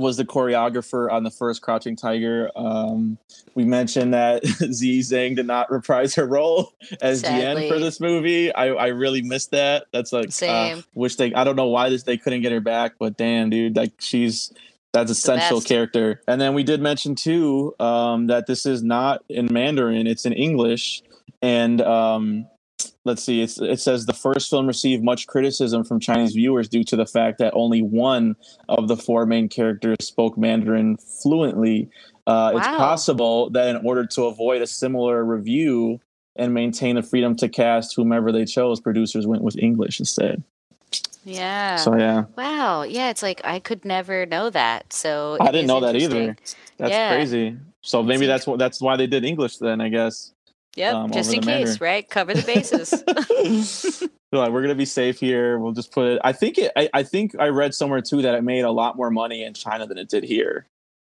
was 0.00 0.18
the 0.18 0.26
choreographer 0.26 1.10
on 1.10 1.24
the 1.24 1.30
first 1.30 1.62
Crouching 1.62 1.96
Tiger. 1.96 2.50
Um, 2.54 3.16
we 3.54 3.64
mentioned 3.64 4.12
that 4.12 4.42
Ziyi 4.44 4.98
Zhang 4.98 5.36
did 5.36 5.46
not 5.46 5.70
reprise 5.70 6.14
her 6.16 6.26
role 6.26 6.72
as 7.00 7.20
Sadly. 7.20 7.70
for 7.70 7.78
this 7.78 8.00
movie. 8.00 8.54
I, 8.54 8.66
I 8.66 8.86
really 8.88 9.22
missed 9.22 9.52
that. 9.52 9.86
That's 9.90 10.12
like 10.12 10.28
uh, 10.28 10.30
same. 10.30 10.78
Uh, 10.78 10.82
wish 10.94 11.16
they. 11.16 11.32
I 11.32 11.44
don't 11.44 11.56
know 11.56 11.68
why 11.68 11.88
this 11.88 12.02
they 12.02 12.18
couldn't 12.18 12.42
get 12.42 12.52
her 12.52 12.60
back, 12.60 12.94
but 12.98 13.16
damn, 13.16 13.48
dude, 13.48 13.76
like 13.76 13.92
she's 13.98 14.52
that's 14.92 15.10
essential 15.10 15.62
character. 15.62 16.20
And 16.28 16.38
then 16.38 16.52
we 16.52 16.64
did 16.64 16.82
mention 16.82 17.14
too 17.14 17.74
um, 17.80 18.26
that 18.26 18.46
this 18.46 18.66
is 18.66 18.82
not 18.82 19.24
in 19.30 19.48
Mandarin; 19.50 20.06
it's 20.06 20.26
in 20.26 20.34
English 20.34 21.02
and 21.42 21.80
um, 21.80 22.46
let's 23.04 23.22
see, 23.22 23.42
it 23.42 23.80
says 23.80 24.06
the 24.06 24.12
first 24.12 24.50
film 24.50 24.66
received 24.66 25.02
much 25.02 25.26
criticism 25.26 25.84
from 25.84 26.00
Chinese 26.00 26.32
viewers 26.32 26.68
due 26.68 26.84
to 26.84 26.96
the 26.96 27.06
fact 27.06 27.38
that 27.38 27.52
only 27.54 27.82
one 27.82 28.36
of 28.68 28.88
the 28.88 28.96
four 28.96 29.26
main 29.26 29.48
characters 29.48 29.96
spoke 30.00 30.36
Mandarin 30.36 30.96
fluently. 30.96 31.88
Uh, 32.26 32.52
wow. 32.52 32.58
It's 32.58 32.66
possible 32.66 33.50
that 33.50 33.68
in 33.74 33.84
order 33.86 34.06
to 34.06 34.24
avoid 34.24 34.62
a 34.62 34.66
similar 34.66 35.24
review 35.24 36.00
and 36.36 36.54
maintain 36.54 36.96
the 36.96 37.02
freedom 37.02 37.34
to 37.36 37.48
cast 37.48 37.96
whomever 37.96 38.32
they 38.32 38.44
chose, 38.44 38.80
producers 38.80 39.26
went 39.26 39.42
with 39.42 39.58
English 39.58 39.98
instead. 39.98 40.42
Yeah. 41.24 41.76
So 41.76 41.96
yeah. 41.96 42.24
Wow. 42.36 42.82
Yeah, 42.82 43.10
it's 43.10 43.22
like 43.22 43.40
I 43.44 43.58
could 43.58 43.84
never 43.84 44.26
know 44.26 44.50
that. 44.50 44.92
So 44.92 45.36
I 45.40 45.50
didn't 45.50 45.66
know 45.66 45.80
that 45.80 45.96
either. 45.96 46.36
That's 46.78 46.90
yeah. 46.90 47.14
crazy. 47.14 47.56
So 47.82 48.02
maybe 48.02 48.26
that's 48.26 48.46
what 48.46 48.58
that's 48.58 48.80
why 48.80 48.96
they 48.96 49.06
did 49.06 49.24
English 49.24 49.58
then, 49.58 49.80
I 49.80 49.88
guess. 49.88 50.32
Yep, 50.76 50.94
um, 50.94 51.10
just 51.10 51.34
in 51.34 51.42
case, 51.42 51.80
right? 51.80 52.08
Cover 52.08 52.32
the 52.32 52.42
bases. 52.42 52.92
like 54.32 54.52
we're 54.52 54.62
gonna 54.62 54.74
be 54.74 54.84
safe 54.84 55.18
here. 55.18 55.58
We'll 55.58 55.72
just 55.72 55.92
put 55.92 56.12
it. 56.12 56.20
I 56.22 56.32
think 56.32 56.58
it. 56.58 56.70
I, 56.76 56.88
I, 56.94 57.02
think 57.02 57.34
I 57.38 57.48
read 57.48 57.74
somewhere 57.74 58.00
too 58.00 58.22
that 58.22 58.34
it 58.34 58.42
made 58.42 58.60
a 58.60 58.70
lot 58.70 58.96
more 58.96 59.10
money 59.10 59.42
in 59.42 59.54
China 59.54 59.86
than 59.86 59.98
it 59.98 60.08
did 60.08 60.22
here. 60.22 60.66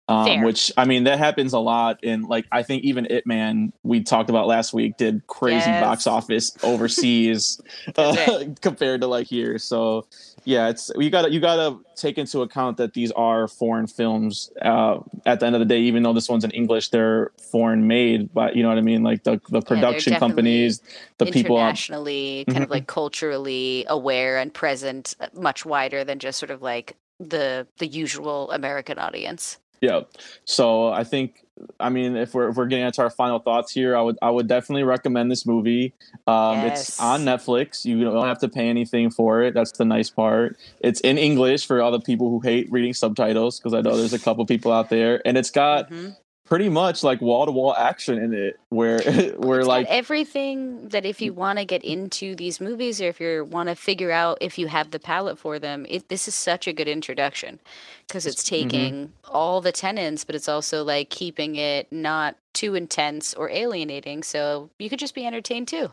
Um, 0.10 0.42
which 0.42 0.70
I 0.76 0.84
mean, 0.84 1.06
that 1.06 1.18
happens 1.18 1.54
a 1.54 1.60
lot 1.60 2.04
in 2.04 2.24
like 2.24 2.46
I 2.52 2.62
think 2.62 2.84
even 2.84 3.08
Ip 3.10 3.26
Man 3.26 3.72
we 3.84 4.04
talked 4.04 4.30
about 4.30 4.48
last 4.48 4.74
week 4.74 4.98
did 4.98 5.26
crazy 5.28 5.70
yes. 5.70 5.82
box 5.82 6.08
office 6.08 6.58
overseas 6.62 7.62
uh, 7.96 8.44
compared 8.62 9.00
to 9.00 9.08
like 9.08 9.28
here. 9.28 9.58
So 9.58 10.06
yeah, 10.46 10.70
it's 10.70 10.92
you 10.98 11.10
got 11.10 11.24
to 11.24 11.32
you 11.32 11.40
got 11.40 11.56
to 11.56 11.80
take 11.96 12.18
into 12.18 12.42
account 12.42 12.78
that 12.78 12.94
these 12.94 13.12
are 13.12 13.48
foreign 13.48 13.88
films. 13.88 14.52
Uh, 14.62 15.00
at 15.26 15.40
the 15.40 15.46
end 15.46 15.56
of 15.56 15.60
the 15.60 15.66
day, 15.66 15.80
even 15.80 16.04
though 16.04 16.14
this 16.14 16.28
one's 16.28 16.44
in 16.44 16.52
English, 16.52 16.90
they're 16.90 17.32
foreign 17.52 17.88
made. 17.88 18.34
But 18.34 18.56
you 18.56 18.64
know 18.64 18.70
what 18.70 18.78
I 18.78 18.82
mean, 18.82 19.04
like 19.04 19.24
the 19.24 19.40
the 19.50 19.62
production 19.62 20.14
yeah, 20.14 20.20
companies, 20.20 20.82
the 21.18 21.28
people 21.28 21.58
internationally, 21.58 22.46
kind 22.46 22.56
mm-hmm. 22.58 22.64
of 22.64 22.70
like 22.70 22.88
culturally 22.88 23.86
aware 23.88 24.38
and 24.38 24.54
present, 24.54 25.16
uh, 25.20 25.28
much 25.34 25.66
wider 25.66 26.04
than 26.04 26.20
just 26.20 26.40
sort 26.40 26.52
of 26.52 26.62
like 26.62 26.98
the 27.20 27.68
the 27.78 27.88
usual 27.88 28.52
American 28.52 29.00
audience. 29.00 29.60
Yeah. 29.84 30.04
So 30.46 30.94
I 30.94 31.04
think 31.04 31.46
I 31.78 31.90
mean 31.90 32.16
if 32.16 32.34
we're 32.34 32.48
if 32.48 32.56
we're 32.56 32.68
getting 32.68 32.86
into 32.86 33.02
our 33.02 33.10
final 33.10 33.40
thoughts 33.40 33.74
here, 33.74 33.98
I 33.98 34.02
would 34.02 34.18
I 34.22 34.30
would 34.30 34.48
definitely 34.48 34.84
recommend 34.84 35.30
this 35.30 35.46
movie. 35.46 35.94
Um 36.26 36.60
yes. 36.60 36.88
it's 36.88 37.02
on 37.02 37.26
Netflix. 37.26 37.84
You 37.84 38.02
don't 38.02 38.26
have 38.26 38.40
to 38.40 38.48
pay 38.48 38.70
anything 38.70 39.12
for 39.12 39.42
it. 39.42 39.54
That's 39.54 39.74
the 39.74 39.84
nice 39.84 40.10
part. 40.10 40.56
It's 40.80 41.02
in 41.02 41.18
English 41.18 41.68
for 41.68 41.82
all 41.82 41.92
the 41.92 42.00
people 42.00 42.30
who 42.30 42.40
hate 42.40 42.72
reading 42.72 42.94
subtitles 42.94 43.60
because 43.60 43.74
I 43.74 43.82
know 43.82 43.98
there's 43.98 44.14
a 44.14 44.20
couple 44.20 44.46
people 44.46 44.72
out 44.72 44.90
there 44.90 45.22
and 45.26 45.38
it's 45.38 45.52
got 45.52 45.90
mm-hmm 45.90 46.12
pretty 46.46 46.68
much 46.68 47.04
like 47.04 47.22
wall 47.22 47.46
to 47.46 47.52
wall 47.52 47.74
action 47.76 48.18
in 48.18 48.34
it 48.34 48.60
where 48.70 49.00
where 49.38 49.60
it's 49.60 49.68
like 49.68 49.88
everything 49.88 50.88
that 50.90 51.06
if 51.06 51.22
you 51.22 51.34
want 51.34 51.58
to 51.58 51.66
get 51.66 51.84
into 51.84 52.36
these 52.36 52.60
movies 52.60 53.02
or 53.02 53.08
if 53.08 53.20
you 53.20 53.46
want 53.46 53.70
to 53.70 53.76
figure 53.76 54.12
out 54.12 54.38
if 54.42 54.58
you 54.58 54.68
have 54.68 54.92
the 54.92 55.00
palette 55.00 55.40
for 55.40 55.58
them 55.58 55.86
it, 55.90 56.10
this 56.10 56.28
is 56.28 56.36
such 56.36 56.68
a 56.68 56.74
good 56.74 56.88
introduction 56.88 57.60
because 58.08 58.26
it's 58.26 58.44
mm-hmm. 58.44 58.70
taking 58.70 58.94
mm-hmm. 58.94 59.32
all 59.36 59.62
the 59.62 59.72
tenants 59.72 60.24
but 60.24 60.36
it's 60.36 60.50
also 60.50 60.84
like 60.84 61.10
keeping 61.10 61.56
it 61.56 61.92
not 61.92 62.36
too 62.54 62.76
intense 62.76 63.34
or 63.34 63.50
alienating 63.50 64.22
so 64.22 64.70
you 64.80 64.90
could 64.90 65.00
just 65.00 65.16
be 65.16 65.26
entertained 65.26 65.68
too 65.68 65.92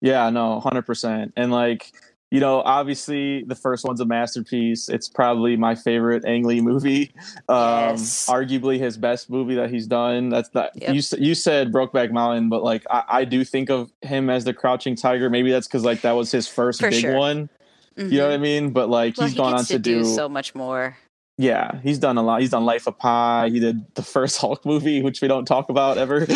yeah 0.00 0.28
no 0.28 0.60
100% 0.62 1.32
and 1.34 1.50
like 1.50 1.92
you 2.34 2.40
know, 2.40 2.62
obviously 2.62 3.44
the 3.44 3.54
first 3.54 3.84
one's 3.84 4.00
a 4.00 4.04
masterpiece. 4.04 4.88
It's 4.88 5.08
probably 5.08 5.56
my 5.56 5.76
favorite 5.76 6.24
Ang 6.24 6.42
Lee 6.42 6.60
movie. 6.60 7.12
Um, 7.48 7.90
yes. 7.90 8.26
Arguably 8.28 8.80
his 8.80 8.96
best 8.96 9.30
movie 9.30 9.54
that 9.54 9.70
he's 9.70 9.86
done. 9.86 10.30
That's 10.30 10.52
not 10.52 10.70
yep. 10.74 10.96
you. 10.96 11.02
You 11.18 11.36
said 11.36 11.70
Brokeback 11.70 12.10
Mountain, 12.10 12.48
but 12.48 12.64
like 12.64 12.84
I, 12.90 13.04
I, 13.08 13.24
do 13.24 13.44
think 13.44 13.70
of 13.70 13.92
him 14.02 14.30
as 14.30 14.42
the 14.42 14.52
Crouching 14.52 14.96
Tiger. 14.96 15.30
Maybe 15.30 15.52
that's 15.52 15.68
because 15.68 15.84
like 15.84 16.00
that 16.00 16.12
was 16.12 16.32
his 16.32 16.48
first 16.48 16.80
For 16.80 16.90
big 16.90 17.02
sure. 17.02 17.16
one. 17.16 17.48
Mm-hmm. 17.96 18.10
You 18.10 18.18
know 18.18 18.24
what 18.24 18.32
I 18.32 18.34
mm-hmm. 18.34 18.42
mean? 18.42 18.70
But 18.70 18.88
like 18.88 19.16
well, 19.16 19.28
he's 19.28 19.34
he 19.34 19.38
gone 19.38 19.54
on 19.54 19.64
to, 19.66 19.74
to 19.74 19.78
do, 19.78 19.98
do 20.00 20.04
so 20.04 20.28
much 20.28 20.56
more. 20.56 20.96
Yeah, 21.36 21.80
he's 21.82 21.98
done 21.98 22.16
a 22.16 22.22
lot. 22.22 22.42
He's 22.42 22.50
done 22.50 22.64
Life 22.64 22.86
of 22.86 22.96
Pi. 22.96 23.48
He 23.48 23.58
did 23.58 23.92
the 23.96 24.02
first 24.02 24.38
Hulk 24.38 24.64
movie, 24.64 25.02
which 25.02 25.20
we 25.20 25.26
don't 25.26 25.44
talk 25.44 25.68
about 25.68 25.98
ever. 25.98 26.26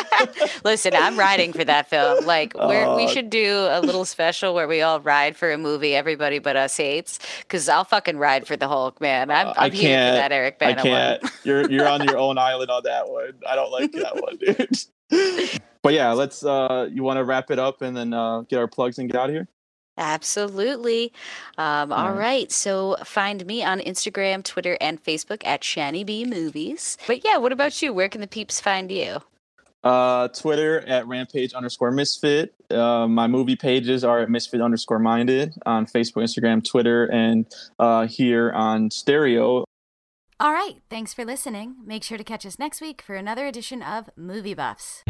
Listen, 0.64 0.94
I'm 0.94 1.18
riding 1.18 1.52
for 1.52 1.64
that 1.64 1.90
film. 1.90 2.24
Like, 2.24 2.54
uh, 2.56 2.94
we 2.96 3.08
should 3.08 3.30
do 3.30 3.66
a 3.68 3.80
little 3.80 4.04
special 4.04 4.54
where 4.54 4.68
we 4.68 4.80
all 4.80 5.00
ride 5.00 5.36
for 5.36 5.50
a 5.50 5.58
movie 5.58 5.96
everybody 5.96 6.38
but 6.38 6.54
us 6.54 6.76
hates. 6.76 7.18
Because 7.40 7.68
I'll 7.68 7.82
fucking 7.82 8.16
ride 8.16 8.46
for 8.46 8.56
the 8.56 8.68
Hulk, 8.68 9.00
man. 9.00 9.32
I'm, 9.32 9.48
I'm 9.48 9.54
I 9.58 9.68
here 9.70 10.10
for 10.10 10.14
that 10.14 10.30
Eric 10.30 10.60
Bana 10.60 10.80
I 10.80 10.82
can't. 10.82 11.22
One. 11.22 11.32
you're 11.42 11.70
you're 11.70 11.88
on 11.88 12.04
your 12.04 12.16
own 12.16 12.38
island 12.38 12.70
on 12.70 12.84
that 12.84 13.08
one. 13.08 13.32
I 13.48 13.56
don't 13.56 13.72
like 13.72 13.90
that 13.92 14.22
one, 14.22 14.36
dude. 14.36 15.60
but 15.82 15.94
yeah, 15.94 16.12
let's. 16.12 16.44
uh 16.44 16.88
You 16.92 17.02
want 17.02 17.16
to 17.16 17.24
wrap 17.24 17.50
it 17.50 17.58
up 17.58 17.82
and 17.82 17.96
then 17.96 18.12
uh 18.12 18.42
get 18.42 18.60
our 18.60 18.68
plugs 18.68 19.00
and 19.00 19.10
get 19.10 19.20
out 19.20 19.30
of 19.30 19.34
here? 19.34 19.48
Absolutely. 19.96 21.12
Um, 21.56 21.92
all 21.92 22.10
right. 22.10 22.18
right. 22.18 22.52
So 22.52 22.96
find 23.04 23.44
me 23.46 23.62
on 23.62 23.80
Instagram, 23.80 24.42
Twitter, 24.42 24.76
and 24.80 25.02
Facebook 25.02 25.42
at 25.44 25.62
Shani 25.62 26.04
B 26.04 26.24
Movies. 26.24 26.98
But 27.06 27.24
yeah, 27.24 27.36
what 27.36 27.52
about 27.52 27.80
you? 27.80 27.92
Where 27.92 28.08
can 28.08 28.20
the 28.20 28.26
peeps 28.26 28.60
find 28.60 28.90
you? 28.90 29.18
Uh, 29.84 30.28
Twitter 30.28 30.80
at 30.88 31.06
rampage 31.06 31.52
underscore 31.52 31.90
misfit. 31.90 32.54
Uh, 32.70 33.06
my 33.06 33.26
movie 33.26 33.54
pages 33.54 34.02
are 34.02 34.20
at 34.20 34.30
misfit 34.30 34.62
underscore 34.62 34.98
minded 34.98 35.54
on 35.66 35.84
Facebook, 35.84 36.22
Instagram, 36.22 36.64
Twitter, 36.64 37.04
and 37.12 37.46
uh, 37.78 38.06
here 38.06 38.50
on 38.52 38.90
stereo. 38.90 39.64
All 40.40 40.52
right. 40.52 40.76
Thanks 40.88 41.12
for 41.12 41.24
listening. 41.24 41.76
Make 41.84 42.02
sure 42.02 42.18
to 42.18 42.24
catch 42.24 42.46
us 42.46 42.58
next 42.58 42.80
week 42.80 43.02
for 43.02 43.14
another 43.14 43.46
edition 43.46 43.82
of 43.82 44.08
Movie 44.16 44.54
Buffs. 44.54 45.04